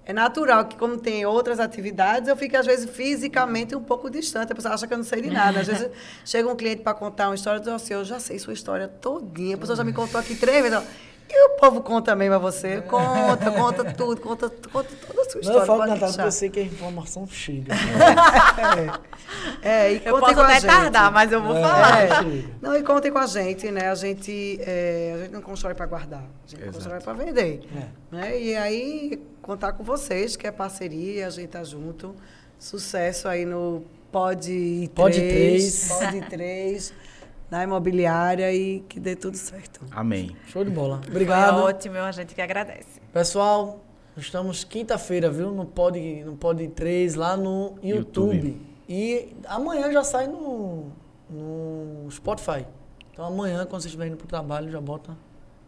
É 0.06 0.12
natural 0.12 0.66
que, 0.66 0.76
como 0.76 0.98
tem 0.98 1.24
outras 1.24 1.58
atividades, 1.58 2.28
eu 2.28 2.36
fico, 2.36 2.56
às 2.56 2.66
vezes, 2.66 2.88
fisicamente 2.90 3.74
um 3.74 3.82
pouco 3.82 4.10
distante. 4.10 4.52
A 4.52 4.54
pessoa 4.54 4.74
acha 4.74 4.86
que 4.86 4.92
eu 4.92 4.98
não 4.98 5.04
sei 5.04 5.22
de 5.22 5.30
nada. 5.30 5.60
Às 5.60 5.66
vezes, 5.66 5.90
chega 6.26 6.46
um 6.46 6.54
cliente 6.54 6.82
para 6.82 6.92
contar 6.92 7.28
uma 7.30 7.34
história 7.34 7.56
e 7.56 7.60
diz 7.60 7.68
assim, 7.68 7.94
eu 7.94 8.04
já 8.04 8.20
sei 8.20 8.38
sua 8.38 8.52
história 8.52 8.86
todinha. 8.86 9.54
A 9.54 9.58
pessoa 9.58 9.74
já 9.74 9.82
me 9.82 9.94
contou 9.94 10.20
aqui 10.20 10.36
três 10.36 10.62
vezes. 10.62 10.86
E 11.28 11.46
o 11.46 11.56
povo 11.56 11.80
conta 11.82 12.12
também 12.12 12.28
para 12.28 12.38
você. 12.38 12.80
Conta, 12.82 13.50
conta 13.50 13.84
tudo, 13.92 14.20
conta, 14.20 14.48
conta 14.70 14.88
toda 15.06 15.22
a 15.22 15.24
sua 15.24 15.34
Não, 15.34 15.40
história. 15.40 15.58
eu 15.60 15.66
falo, 15.66 15.78
pode 15.80 15.90
Natália, 15.90 16.12
porque 16.14 16.28
eu 16.28 16.32
sei 16.32 16.50
que 16.50 16.60
a 16.60 16.62
informação 16.62 17.26
chega. 17.26 17.72
É, 19.62 19.92
e 19.92 19.96
Eu 20.04 20.14
contem 20.14 20.20
posso 20.20 20.34
com 20.34 20.40
a 20.42 20.56
até 20.56 20.66
tardar, 20.66 21.10
mas 21.10 21.32
eu 21.32 21.42
vou 21.42 21.56
É. 21.56 21.60
falar. 21.60 22.04
É. 22.04 22.44
Não, 22.62 22.76
e 22.76 22.82
contem 22.82 23.10
com 23.10 23.18
a 23.18 23.26
gente, 23.26 23.70
né? 23.70 23.88
A 23.90 23.94
gente, 23.94 24.58
é, 24.60 25.12
a 25.16 25.18
gente 25.22 25.32
não 25.32 25.42
constrói 25.42 25.74
para 25.74 25.86
guardar, 25.86 26.20
a 26.22 26.48
gente 26.48 26.60
Exato. 26.62 26.74
constrói 26.78 27.00
para 27.00 27.12
vender. 27.14 27.60
É. 27.74 28.14
Né? 28.16 28.40
E 28.40 28.56
aí, 28.56 29.20
contar 29.42 29.72
com 29.72 29.82
vocês, 29.82 30.36
que 30.36 30.46
é 30.46 30.52
parceria, 30.52 31.26
a 31.26 31.30
gente 31.30 31.48
tá 31.48 31.64
junto. 31.64 32.14
Sucesso 32.58 33.26
aí 33.26 33.44
no 33.44 33.82
Pod 34.12 34.90
Pod 34.94 35.18
3. 35.18 35.28
três. 35.28 35.88
Pod 35.88 36.20
3, 36.30 36.94
na 37.50 37.62
imobiliária 37.64 38.52
e 38.52 38.80
que 38.88 38.98
dê 38.98 39.14
tudo 39.14 39.36
certo. 39.36 39.80
Amém. 39.90 40.34
Show 40.48 40.64
de 40.64 40.70
bola. 40.70 41.00
Foi 41.02 41.10
Obrigado. 41.10 41.58
ótimo, 41.62 41.98
a 41.98 42.10
gente 42.12 42.34
que 42.34 42.40
agradece. 42.42 43.00
Pessoal, 43.12 43.80
estamos 44.16 44.64
quinta-feira, 44.64 45.30
viu? 45.30 45.50
No 45.52 45.64
Pod, 45.64 45.98
no 46.24 46.36
Pod 46.36 46.66
3, 46.68 47.14
lá 47.14 47.36
no 47.36 47.74
YouTube. 47.82 48.34
YouTube. 48.36 48.66
E 48.88 49.34
amanhã 49.46 49.90
já 49.92 50.02
sai 50.04 50.26
no, 50.26 50.86
no 51.30 52.10
Spotify. 52.10 52.66
Então 53.12 53.24
amanhã, 53.24 53.58
quando 53.60 53.80
vocês 53.82 53.86
estiverem 53.86 54.12
indo 54.12 54.18
pro 54.18 54.26
trabalho, 54.26 54.70
já 54.70 54.80
bota. 54.80 55.16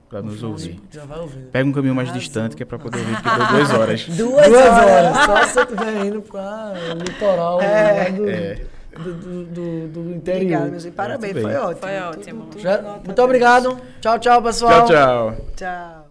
Pra 0.09 0.21
no 0.23 0.31
nos 0.31 0.43
ouvir. 0.43 0.81
Já 0.91 1.05
vai 1.05 1.19
ouvir. 1.19 1.47
Pega 1.47 1.69
um 1.69 1.73
caminho 1.73 1.95
mais 1.95 2.13
distante, 2.13 2.55
que 2.55 2.63
é 2.63 2.67
pra 2.67 2.79
poder 2.79 2.99
ouvir, 2.99 3.15
porque 3.23 3.29
deu 3.39 3.47
duas 3.59 3.71
horas. 3.71 4.05
Duas, 4.09 4.49
Duas 4.49 4.69
horas. 4.69 5.17
Só 5.25 5.43
se 5.47 5.53
você 5.55 5.61
estiver 5.63 6.05
indo 6.07 6.23
pra 6.23 6.73
litoral 6.97 7.61
É. 7.61 8.11
do, 8.13 8.29
É. 8.29 8.67
do, 8.99 9.15
do, 9.15 9.45
do- 9.47 9.89
do 9.89 10.15
interior. 10.15 10.37
Obrigada, 10.37 10.65
meus 10.71 10.83
amigos. 10.85 10.97
Parabéns, 10.97 11.33
foi 11.33 11.55
ótimo. 11.55 11.81
Foi 11.81 11.91
Tudo- 11.93 12.09
ótimo. 12.21 12.47
tudo 12.51 12.61
Já- 12.63 12.83
nota 12.83 12.93
muito 12.97 13.07
10. 13.15 13.19
obrigado. 13.25 13.81
Tchau, 14.01 14.19
tchau, 14.19 14.43
pessoal. 14.43 14.87
Tchau, 14.87 14.87
tchau. 14.87 15.37
Tchau. 15.57 16.06